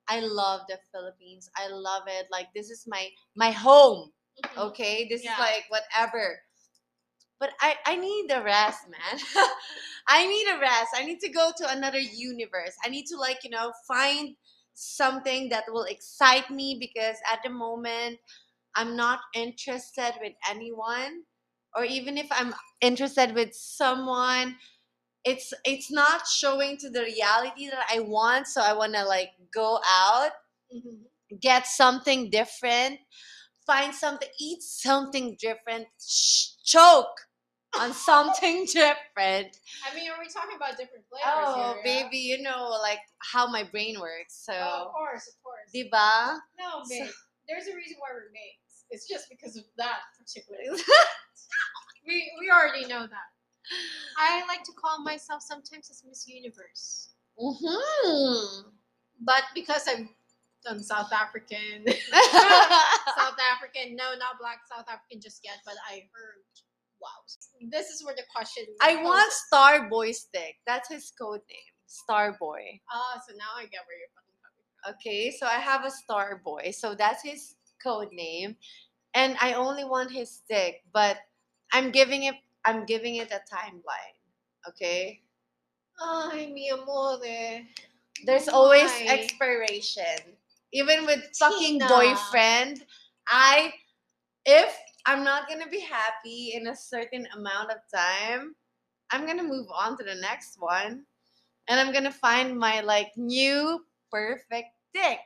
I 0.07 0.19
love 0.19 0.61
the 0.67 0.77
Philippines. 0.91 1.49
I 1.55 1.67
love 1.69 2.03
it. 2.07 2.27
Like 2.31 2.47
this 2.53 2.69
is 2.69 2.83
my 2.87 3.09
my 3.35 3.51
home. 3.51 4.11
Mhm. 4.43 4.57
Okay? 4.57 5.07
This 5.07 5.23
Yeah. 5.23 5.33
is 5.33 5.39
like 5.39 5.65
whatever. 5.69 6.43
But 7.41 7.51
I 7.61 7.77
I 7.87 7.97
need 7.97 8.29
the 8.29 8.43
rest, 8.43 8.81
man. 8.89 9.21
I 10.09 10.27
need 10.27 10.47
a 10.49 10.59
rest. 10.59 10.89
I 10.95 11.05
need 11.05 11.21
to 11.21 11.29
go 11.29 11.51
to 11.57 11.71
another 11.71 11.99
universe. 11.99 12.75
I 12.85 12.89
need 12.89 13.07
to 13.07 13.17
like, 13.17 13.39
you 13.45 13.51
know, 13.51 13.73
find 13.89 14.37
something 14.75 15.49
that 15.49 15.65
will 15.69 15.85
excite 15.85 16.51
me 16.51 16.77
because 16.79 17.17
at 17.31 17.41
the 17.43 17.51
moment 17.51 18.19
I'm 18.75 18.95
not 18.95 19.19
interested 19.35 20.13
with 20.21 20.33
anyone. 20.49 21.23
or 21.75 21.85
even 21.85 22.17
if 22.17 22.27
I'm 22.31 22.53
interested 22.81 23.33
with 23.35 23.53
someone, 23.55 24.57
it's 25.23 25.53
it's 25.65 25.91
not 25.91 26.27
showing 26.27 26.77
to 26.77 26.89
the 26.89 27.03
reality 27.03 27.69
that 27.69 27.85
I 27.91 27.99
want. 28.01 28.47
So 28.47 28.61
I 28.61 28.73
want 28.73 28.93
to 28.95 29.03
like 29.05 29.31
go 29.53 29.79
out, 29.85 30.31
Mhm. 30.73 31.05
get 31.39 31.67
something 31.67 32.29
different, 32.29 32.99
find 33.65 33.93
something, 33.95 34.29
eat 34.39 34.63
something 34.63 35.35
different, 35.39 35.87
choke 36.65 37.27
on 37.79 37.93
something 37.93 38.65
different. 38.65 39.57
I 39.89 39.95
mean, 39.95 40.09
are 40.11 40.19
we 40.19 40.27
talking 40.27 40.55
about 40.55 40.77
different 40.77 41.05
flavors? 41.09 41.25
Oh, 41.25 41.55
here, 41.55 41.81
yeah? 41.85 42.03
baby, 42.03 42.17
you 42.17 42.41
know 42.41 42.69
like 42.81 42.99
how 43.19 43.47
my 43.47 43.63
brain 43.63 43.99
works. 43.99 44.35
So, 44.45 44.53
Oh, 44.55 44.85
of 44.87 44.91
course, 44.91 45.27
of 45.27 45.35
course. 45.43 45.69
diba? 45.73 46.39
No, 46.59 46.83
So- 46.83 46.89
babe. 46.89 47.11
There's 47.49 47.67
a 47.67 47.75
reason 47.75 47.97
why 47.99 48.09
we're 48.13 48.31
mates. 48.31 48.85
It's 48.91 49.07
just 49.09 49.27
because 49.29 49.57
of 49.57 49.63
that 49.77 49.99
particular. 50.17 50.59
we 52.07 52.31
we 52.39 52.49
already 52.49 52.85
know 52.85 53.01
that. 53.07 53.29
I 54.17 54.45
like 54.47 54.63
to 54.65 54.71
call 54.73 55.01
myself 55.03 55.41
sometimes 55.41 55.89
as 55.89 56.03
Miss 56.07 56.27
Universe, 56.27 57.09
hmm 57.37 58.69
but 59.23 59.43
because 59.53 59.87
I'm 59.87 60.09
done 60.63 60.81
South 60.83 61.11
African, 61.11 61.85
South 62.11 63.37
African, 63.53 63.95
no, 63.95 64.13
not 64.17 64.39
black 64.39 64.59
South 64.69 64.85
African 64.89 65.19
just 65.21 65.41
yet, 65.43 65.57
but 65.65 65.75
I 65.89 66.07
heard. 66.13 66.45
Wow, 67.01 67.69
this 67.71 67.89
is 67.89 68.03
where 68.05 68.15
the 68.15 68.23
question. 68.33 68.65
I 68.81 69.01
want. 69.03 69.31
Starboy 69.51 70.13
stick. 70.13 70.55
That's 70.67 70.89
his 70.89 71.11
code 71.19 71.41
name. 71.49 71.71
Starboy. 71.87 72.79
Oh, 72.93 73.13
so 73.27 73.35
now 73.35 73.57
I 73.57 73.63
get 73.63 73.81
where 73.87 73.97
you're 73.97 74.13
fucking 74.15 74.37
coming 74.41 74.65
from. 74.83 74.93
Okay, 74.93 75.31
so 75.31 75.45
I 75.47 75.59
have 75.59 75.83
a 75.85 75.91
Starboy. 75.91 76.73
So 76.73 76.95
that's 76.95 77.23
his 77.23 77.55
code 77.83 78.11
name. 78.13 78.55
And 79.13 79.35
I 79.41 79.53
only 79.53 79.83
want 79.83 80.11
his 80.11 80.29
stick, 80.29 80.83
but 80.93 81.17
I'm 81.73 81.91
giving 81.91 82.23
it 82.23 82.35
I'm 82.65 82.85
giving 82.85 83.15
it 83.15 83.31
a 83.31 83.41
timeline. 83.53 84.15
Okay? 84.69 85.21
Ay, 85.99 86.51
mi 86.53 86.69
amore. 86.69 87.65
There's 88.25 88.47
always 88.47 88.91
expiration. 89.01 90.37
Even 90.73 91.05
with 91.05 91.27
fucking 91.37 91.79
Tina. 91.79 91.87
boyfriend, 91.87 92.85
I 93.27 93.73
if 94.45 94.77
I'm 95.05 95.23
not 95.23 95.47
gonna 95.47 95.69
be 95.69 95.79
happy 95.79 96.53
in 96.53 96.67
a 96.67 96.75
certain 96.75 97.27
amount 97.35 97.71
of 97.71 97.77
time, 97.93 98.55
I'm 99.11 99.25
gonna 99.25 99.43
move 99.43 99.67
on 99.73 99.97
to 99.97 100.03
the 100.03 100.15
next 100.15 100.57
one. 100.59 101.03
And 101.67 101.79
I'm 101.79 101.93
gonna 101.93 102.11
find 102.11 102.57
my 102.57 102.81
like 102.81 103.11
new 103.15 103.85
perfect 104.11 104.69
dick 104.93 105.19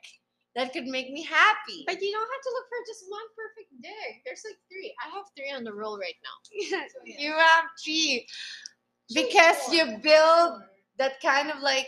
that 0.56 0.74
could 0.74 0.86
make 0.86 1.12
me 1.12 1.24
happy. 1.24 1.84
But 1.86 2.02
you 2.02 2.12
don't 2.12 2.22
have 2.22 2.42
to 2.44 2.52
look 2.54 2.66
for 2.70 2.78
just 2.88 3.06
one 3.10 3.28
perfect 3.36 3.82
dick. 3.82 4.22
There's 4.26 4.44
like 4.46 4.58
three. 4.70 4.94
I 5.06 5.16
have 5.16 5.26
three 5.36 5.52
on 5.52 5.64
the 5.64 5.74
roll 5.74 6.00
right 6.00 6.16
now. 6.24 6.70
So, 6.70 6.78
yeah. 7.06 7.16
you 7.20 7.32
have 7.32 7.66
three. 7.84 8.28
Because 9.14 9.72
you 9.72 10.00
build 10.02 10.62
that 10.98 11.22
kind 11.22 11.52
of 11.52 11.60
like 11.62 11.88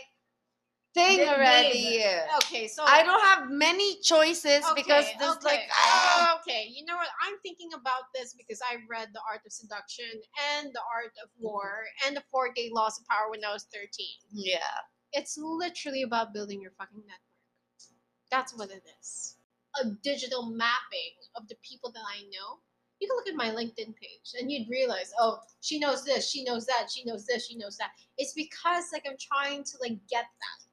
thing 0.98 1.20
already. 1.28 2.02
Okay, 2.42 2.66
so 2.66 2.82
I 2.86 3.02
don't 3.02 3.22
have 3.22 3.50
many 3.50 4.00
choices 4.02 4.64
because 4.74 5.04
Okay, 5.06 5.16
there's 5.18 5.36
okay. 5.36 5.46
like 5.46 5.60
ah, 5.72 6.34
Oh, 6.34 6.38
okay. 6.40 6.66
You 6.74 6.84
know 6.86 6.96
what? 6.96 7.08
I'm 7.24 7.36
thinking 7.42 7.70
about 7.74 8.10
this 8.14 8.34
because 8.34 8.60
I 8.70 8.76
read 8.90 9.08
The 9.14 9.20
Art 9.30 9.42
of 9.46 9.52
Seduction 9.52 10.10
and 10.54 10.68
The 10.74 10.82
Art 10.94 11.12
of 11.22 11.28
War 11.38 11.84
and 12.06 12.16
The 12.16 12.22
48 12.30 12.72
Laws 12.74 12.98
of 12.98 13.06
Power 13.06 13.30
when 13.30 13.44
I 13.44 13.52
was 13.52 13.66
13. 13.72 13.88
yeah. 14.32 14.58
It's 15.12 15.38
literally 15.38 16.02
about 16.02 16.34
building 16.34 16.60
your 16.60 16.72
fucking 16.72 16.98
network. 17.00 17.32
That's 18.30 18.54
what 18.54 18.70
it 18.70 18.82
is. 19.00 19.36
A 19.82 19.86
digital 20.02 20.44
mapping 20.50 21.16
of 21.34 21.48
the 21.48 21.56
people 21.62 21.90
that 21.92 22.02
I 22.06 22.22
know. 22.24 22.60
You 23.00 23.08
can 23.08 23.16
look 23.16 23.28
at 23.28 23.34
my 23.36 23.50
LinkedIn 23.54 23.94
page 23.96 24.28
and 24.38 24.50
you'd 24.50 24.68
realize, 24.68 25.12
oh, 25.18 25.38
she 25.60 25.78
knows 25.78 26.04
this, 26.04 26.28
she 26.28 26.42
knows 26.44 26.66
that, 26.66 26.88
she 26.92 27.04
knows 27.04 27.24
this, 27.26 27.46
she 27.46 27.56
knows 27.56 27.76
that. 27.78 27.90
It's 28.18 28.32
because 28.34 28.86
like 28.92 29.06
I'm 29.08 29.16
trying 29.20 29.62
to 29.64 29.78
like 29.80 29.96
get 30.10 30.24
that. 30.26 30.67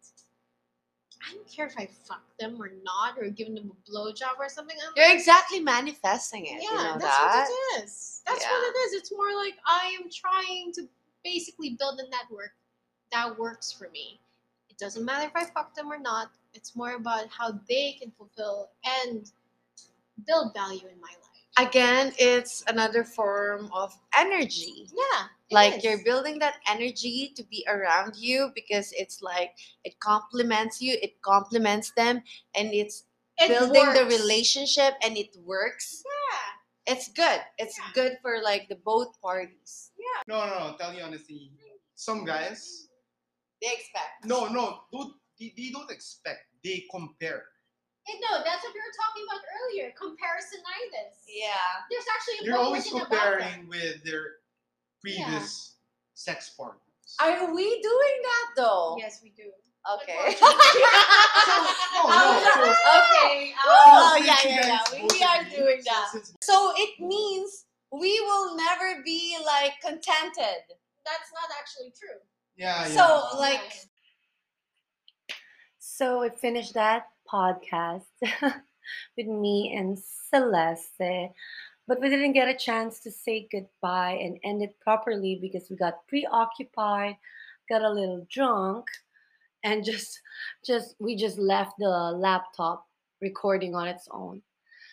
I 1.27 1.34
don't 1.34 1.47
care 1.52 1.65
if 1.65 1.73
I 1.77 1.88
fuck 2.07 2.22
them 2.39 2.61
or 2.61 2.72
not, 2.84 3.18
or 3.19 3.30
give 3.30 3.47
them 3.53 3.72
a 3.72 3.91
blowjob 3.91 4.38
or 4.38 4.47
something. 4.49 4.77
I'm 4.85 4.93
You're 4.95 5.07
like, 5.07 5.18
exactly 5.18 5.60
manifesting 5.60 6.45
it. 6.45 6.61
yeah, 6.61 6.69
you 6.69 6.76
know 6.76 6.97
that's 6.99 7.03
that? 7.03 7.47
what 7.49 7.80
it 7.80 7.84
is. 7.84 8.22
That's 8.27 8.41
Yeah. 8.43 8.52
what 8.52 8.76
it 8.76 8.77
is. 8.80 8.93
It's 8.93 9.11
more 9.11 9.34
like 9.35 9.56
I 9.65 9.97
am 10.02 10.10
trying 10.11 10.72
to 10.73 10.88
basically 11.23 11.72
build 11.80 11.99
a 11.99 12.10
network 12.10 12.52
that 13.11 13.38
works 13.39 13.72
for 13.72 13.89
me. 13.89 14.19
It 14.69 14.77
doesn't 14.77 15.03
matter 15.03 15.26
if 15.26 15.35
I 15.35 15.45
fuck 15.45 15.73
them 15.73 15.91
or 15.91 15.97
not. 15.97 16.31
It's 16.53 16.76
more 16.76 16.93
about 16.95 17.27
how 17.30 17.60
they 17.68 17.93
can 17.99 18.11
fulfill 18.11 18.69
and 19.03 19.31
build 20.27 20.53
value 20.53 20.88
in 20.88 20.99
my 21.02 21.07
life. 21.10 21.35
Again, 21.57 22.11
it's 22.19 22.64
another 22.68 23.03
form 23.03 23.69
of 23.73 23.95
energy. 24.18 24.88
Yeah. 24.91 25.27
like 25.52 25.77
is. 25.77 25.84
you're 25.84 26.03
building 26.03 26.40
that 26.40 26.56
energy 26.68 27.32
to 27.38 27.44
be 27.45 27.64
around 27.69 28.15
you 28.18 28.52
because 28.56 28.91
it's 28.98 29.22
like 29.22 29.53
it 29.86 29.99
complements 29.99 30.82
you, 30.82 30.98
it 31.02 31.22
complements 31.22 31.91
them, 31.95 32.23
and 32.57 32.73
it's 32.73 33.06
It 33.40 33.49
building 33.49 33.94
the 33.94 34.06
relationship 34.06 34.95
and 35.03 35.15
it 35.18 35.36
works. 35.44 36.03
Yeah. 36.03 36.94
It's 36.95 37.07
good. 37.11 37.41
It's 37.57 37.77
Yeah. 37.77 37.91
good 37.94 38.14
for 38.22 38.41
like 38.41 38.68
the 38.69 38.76
both 38.80 39.19
parties. 39.22 39.91
Yeah. 39.99 40.22
No, 40.27 40.45
no, 40.48 40.53
no. 40.72 40.77
Tell 40.77 40.94
you 40.94 41.03
honestly, 41.03 41.52
some 41.95 42.26
guys, 42.26 42.88
They 43.61 43.72
expect. 43.73 44.26
no, 44.26 44.48
no, 44.48 44.82
don't, 44.91 45.14
they, 45.40 45.53
they 45.57 45.69
don't 45.72 45.90
expect. 45.91 46.48
They 46.64 46.86
compare. 46.91 47.44
And 48.07 48.22
no, 48.22 48.38
that's 48.44 48.64
what 48.64 48.73
we 48.73 48.80
were 48.80 48.94
talking 48.94 49.26
about 49.26 49.41
earlier. 49.61 49.91
Comparisonitis. 49.98 51.26
Yeah. 51.27 51.49
There's 51.90 52.06
actually 52.14 52.38
a 52.41 52.44
You're 52.45 52.57
book 52.57 52.65
always 52.65 52.86
written 52.86 53.02
about 53.02 53.10
that. 53.11 53.40
comparing 53.40 53.68
with 53.68 54.03
their 54.03 54.26
previous 55.02 55.73
sex 56.14 56.49
partners. 56.56 56.82
Are 57.19 57.53
we 57.53 57.82
doing 57.82 58.15
that 58.23 58.45
though? 58.57 58.95
Yes, 58.99 59.22
we 59.23 59.30
do. 59.30 59.49
Okay. 60.02 60.14
no, 60.41 60.48
no, 62.10 62.41
so- 62.41 62.73
oh, 62.86 63.02
okay. 63.02 63.53
So 63.53 63.69
Oh, 63.69 64.22
yeah, 64.23 64.38
yeah, 64.45 64.68
yeah. 64.68 64.80
We, 64.91 65.07
we 65.11 65.23
are 65.23 65.44
doing 65.44 65.82
that. 65.86 66.10
since- 66.11 66.34
So 66.41 66.73
it 66.77 66.99
means 66.99 67.65
we 67.91 68.19
will 68.22 68.56
never 68.56 69.02
be 69.03 69.38
like 69.45 69.73
contented. 69.82 70.61
That's 71.06 71.32
not 71.34 71.49
actually 71.60 71.91
true. 71.99 72.19
Yeah, 72.57 72.88
yeah. 72.88 72.95
So 72.95 73.38
like 73.40 73.61
So 75.77 76.22
we 76.22 76.30
finished 76.30 76.73
that 76.73 77.07
podcast 77.31 78.03
with 79.18 79.27
me 79.27 79.76
and 79.77 79.97
Celeste, 80.30 81.31
but 81.88 82.02
we 82.02 82.10
didn't 82.10 82.34
get 82.34 82.47
a 82.47 82.57
chance 82.57 82.99
to 83.02 83.11
say 83.11 83.47
goodbye 83.52 84.19
and 84.22 84.39
end 84.43 84.61
it 84.61 84.80
properly 84.80 85.38
because 85.41 85.69
we 85.69 85.76
got 85.76 86.07
preoccupied, 86.07 87.18
got 87.69 87.81
a 87.81 87.89
little 87.89 88.26
drunk, 88.30 88.85
and 89.64 89.84
just 89.91 90.22
just 90.65 90.95
we 90.99 91.15
just 91.15 91.38
left 91.38 91.73
the 91.77 91.88
laptop 91.88 92.88
recording 93.22 93.76
on 93.76 93.88
its 93.88 94.07
own. 94.11 94.41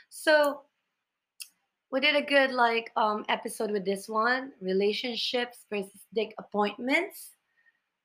So 0.09 0.62
we 1.90 2.00
did 2.00 2.16
a 2.16 2.22
good 2.22 2.50
like 2.50 2.90
um 2.96 3.24
episode 3.28 3.70
with 3.70 3.84
this 3.84 4.09
one, 4.09 4.52
relationships 4.60 5.66
versus 5.70 6.06
dick 6.14 6.34
appointments. 6.38 7.32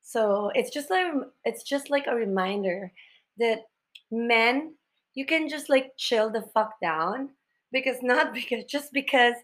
So 0.01 0.51
it's 0.55 0.69
just 0.69 0.89
like 0.89 1.07
it's 1.43 1.63
just 1.63 1.89
like 1.89 2.07
a 2.07 2.15
reminder 2.15 2.91
that 3.39 3.63
men, 4.11 4.75
you 5.13 5.25
can 5.25 5.49
just 5.49 5.69
like 5.69 5.93
chill 5.97 6.29
the 6.29 6.41
fuck 6.53 6.79
down 6.81 7.29
because 7.71 7.97
not 8.01 8.33
because 8.33 8.65
just 8.65 8.93
because 8.93 9.35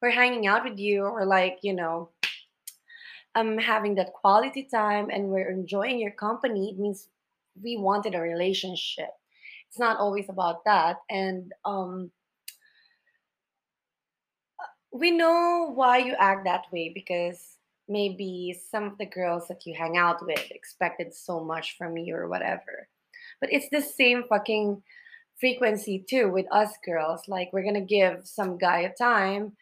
we're 0.00 0.10
hanging 0.10 0.46
out 0.46 0.64
with 0.64 0.78
you 0.78 1.04
or 1.04 1.24
like 1.24 1.58
you 1.62 1.72
know 1.72 2.10
um 3.34 3.56
having 3.56 3.94
that 3.94 4.12
quality 4.12 4.64
time 4.64 5.08
and 5.10 5.28
we're 5.28 5.50
enjoying 5.50 5.98
your 5.98 6.10
company 6.10 6.70
it 6.70 6.78
means 6.78 7.08
we 7.62 7.76
wanted 7.76 8.14
a 8.14 8.20
relationship 8.20 9.10
it's 9.68 9.78
not 9.78 9.98
always 9.98 10.28
about 10.28 10.64
that 10.64 10.96
and 11.08 11.52
um 11.64 12.10
we 14.92 15.10
know 15.10 15.72
why 15.74 15.98
you 15.98 16.14
act 16.18 16.44
that 16.44 16.64
way 16.70 16.90
because 16.94 17.56
maybe 17.88 18.58
some 18.70 18.84
of 18.84 18.98
the 18.98 19.06
girls 19.06 19.48
that 19.48 19.66
you 19.66 19.74
hang 19.74 19.96
out 19.96 20.24
with 20.24 20.50
expected 20.50 21.14
so 21.14 21.42
much 21.42 21.76
from 21.76 21.96
you 21.96 22.14
or 22.14 22.28
whatever. 22.28 22.88
But 23.42 23.52
it's 23.52 23.68
the 23.72 23.82
same 23.82 24.22
fucking 24.28 24.80
frequency 25.40 26.04
too 26.08 26.30
with 26.30 26.46
us 26.52 26.70
girls. 26.86 27.22
Like 27.26 27.50
we're 27.52 27.64
gonna 27.64 27.80
give 27.80 28.20
some 28.24 28.56
guy 28.56 28.82
a 28.82 28.94
time 28.94 29.56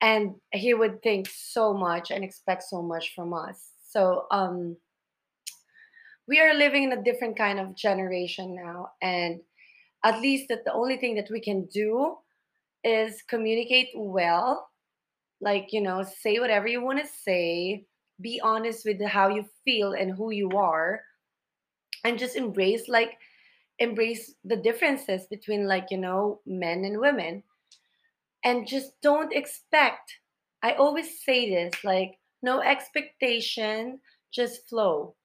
and 0.00 0.34
he 0.50 0.74
would 0.74 1.00
think 1.00 1.28
so 1.32 1.72
much 1.72 2.10
and 2.10 2.24
expect 2.24 2.64
so 2.64 2.82
much 2.82 3.14
from 3.14 3.32
us. 3.32 3.70
So 3.88 4.26
um 4.32 4.76
we 6.26 6.40
are 6.40 6.52
living 6.52 6.82
in 6.82 6.92
a 6.92 7.02
different 7.02 7.38
kind 7.38 7.60
of 7.60 7.76
generation 7.76 8.56
now 8.56 8.88
and 9.00 9.40
at 10.04 10.20
least 10.20 10.48
that 10.48 10.64
the 10.64 10.72
only 10.72 10.96
thing 10.96 11.14
that 11.14 11.30
we 11.30 11.40
can 11.40 11.66
do 11.66 12.16
is 12.82 13.22
communicate 13.28 13.90
well 13.94 14.68
like 15.40 15.68
you 15.72 15.80
know 15.80 16.02
say 16.02 16.40
whatever 16.40 16.66
you 16.66 16.82
want 16.82 16.98
to 16.98 17.06
say 17.06 17.84
be 18.20 18.40
honest 18.42 18.84
with 18.84 19.00
how 19.04 19.28
you 19.28 19.44
feel 19.64 19.92
and 19.92 20.12
who 20.12 20.30
you 20.30 20.50
are 20.50 21.02
and 22.04 22.18
just 22.18 22.36
embrace 22.36 22.88
like 22.88 23.12
embrace 23.80 24.34
the 24.44 24.56
differences 24.56 25.26
between 25.26 25.66
like 25.66 25.86
you 25.90 25.98
know 25.98 26.40
men 26.46 26.84
and 26.84 27.00
women 27.00 27.42
and 28.44 28.68
just 28.68 28.92
don't 29.00 29.32
expect. 29.32 30.18
I 30.62 30.72
always 30.74 31.24
say 31.24 31.50
this 31.50 31.82
like, 31.82 32.18
no 32.42 32.60
expectation, 32.60 33.98
just 34.32 34.68
flow. 34.68 35.16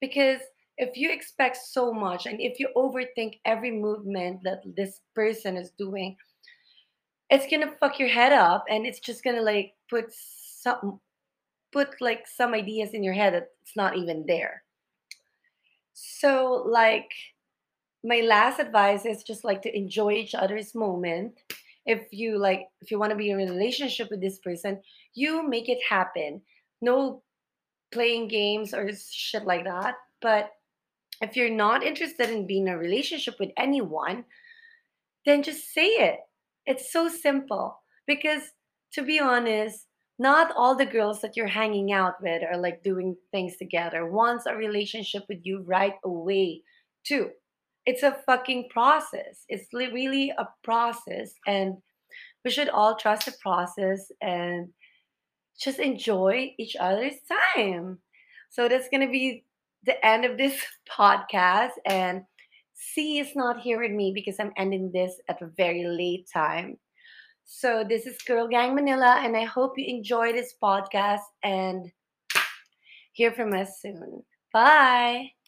Because 0.00 0.40
if 0.78 0.96
you 0.96 1.10
expect 1.12 1.56
so 1.56 1.92
much 1.92 2.26
and 2.26 2.40
if 2.40 2.58
you 2.58 2.68
overthink 2.76 3.40
every 3.44 3.70
movement 3.70 4.40
that 4.44 4.62
this 4.76 5.00
person 5.14 5.56
is 5.56 5.70
doing, 5.78 6.16
it's 7.30 7.46
gonna 7.50 7.72
fuck 7.78 7.98
your 7.98 8.08
head 8.08 8.32
up 8.32 8.64
and 8.68 8.86
it's 8.86 9.00
just 9.00 9.22
gonna 9.22 9.42
like 9.42 9.74
put 9.88 10.06
some 10.10 11.00
put 11.72 12.00
like 12.00 12.26
some 12.26 12.54
ideas 12.54 12.90
in 12.94 13.02
your 13.02 13.14
head 13.14 13.34
that 13.34 13.48
it's 13.62 13.76
not 13.76 13.96
even 13.96 14.24
there. 14.26 14.62
So 15.98 16.62
like 16.68 17.10
my 18.04 18.20
last 18.20 18.60
advice 18.60 19.06
is 19.06 19.22
just 19.22 19.44
like 19.44 19.62
to 19.62 19.74
enjoy 19.74 20.12
each 20.12 20.34
other's 20.34 20.74
moment. 20.74 21.32
If 21.86 22.08
you 22.12 22.38
like 22.38 22.66
if 22.82 22.90
you 22.90 22.98
want 22.98 23.10
to 23.10 23.16
be 23.16 23.30
in 23.30 23.40
a 23.40 23.52
relationship 23.52 24.10
with 24.10 24.20
this 24.20 24.38
person, 24.38 24.82
you 25.14 25.48
make 25.48 25.70
it 25.70 25.78
happen. 25.88 26.42
No 26.82 27.22
playing 27.92 28.28
games 28.28 28.74
or 28.74 28.90
shit 28.94 29.46
like 29.46 29.64
that. 29.64 29.94
But 30.20 30.50
if 31.22 31.34
you're 31.34 31.48
not 31.48 31.82
interested 31.82 32.28
in 32.28 32.46
being 32.46 32.68
in 32.68 32.74
a 32.74 32.78
relationship 32.78 33.36
with 33.40 33.52
anyone, 33.56 34.26
then 35.24 35.42
just 35.42 35.72
say 35.72 35.86
it. 35.86 36.18
It's 36.66 36.92
so 36.92 37.08
simple. 37.08 37.80
Because 38.06 38.42
to 38.92 39.02
be 39.02 39.18
honest, 39.18 39.86
not 40.18 40.52
all 40.56 40.74
the 40.74 40.86
girls 40.86 41.20
that 41.20 41.36
you're 41.36 41.46
hanging 41.46 41.92
out 41.92 42.14
with 42.22 42.42
are 42.42 42.56
like 42.56 42.82
doing 42.82 43.16
things 43.32 43.56
together, 43.56 44.06
wants 44.06 44.46
a 44.46 44.54
relationship 44.54 45.24
with 45.28 45.40
you 45.42 45.62
right 45.62 45.94
away, 46.04 46.62
too. 47.04 47.30
It's 47.84 48.02
a 48.02 48.16
fucking 48.26 48.68
process. 48.70 49.44
It's 49.48 49.68
really 49.72 50.32
a 50.38 50.48
process. 50.64 51.34
And 51.46 51.76
we 52.44 52.50
should 52.50 52.68
all 52.68 52.96
trust 52.96 53.26
the 53.26 53.34
process 53.42 54.10
and 54.20 54.68
just 55.60 55.78
enjoy 55.78 56.54
each 56.58 56.76
other's 56.78 57.14
time. 57.54 57.98
So 58.50 58.68
that's 58.68 58.88
to 59.06 59.12
be 59.12 59.44
the 59.84 60.04
end 60.04 60.24
of 60.24 60.38
this 60.38 60.60
podcast. 60.90 61.72
And 61.84 62.22
C 62.74 63.18
is 63.18 63.36
not 63.36 63.60
here 63.60 63.80
with 63.80 63.92
me 63.92 64.12
because 64.14 64.36
I'm 64.40 64.52
ending 64.56 64.90
this 64.92 65.14
at 65.28 65.42
a 65.42 65.50
very 65.56 65.84
late 65.84 66.28
time. 66.32 66.78
So 67.48 67.84
this 67.88 68.06
is 68.06 68.18
Girl 68.26 68.48
Gang 68.48 68.74
Manila, 68.74 69.20
and 69.22 69.36
I 69.36 69.44
hope 69.44 69.78
you 69.78 69.86
enjoy 69.86 70.32
this 70.32 70.54
podcast 70.60 71.22
and 71.44 71.90
hear 73.12 73.32
from 73.32 73.54
us 73.54 73.80
soon. 73.80 74.24
Bye. 74.52 75.35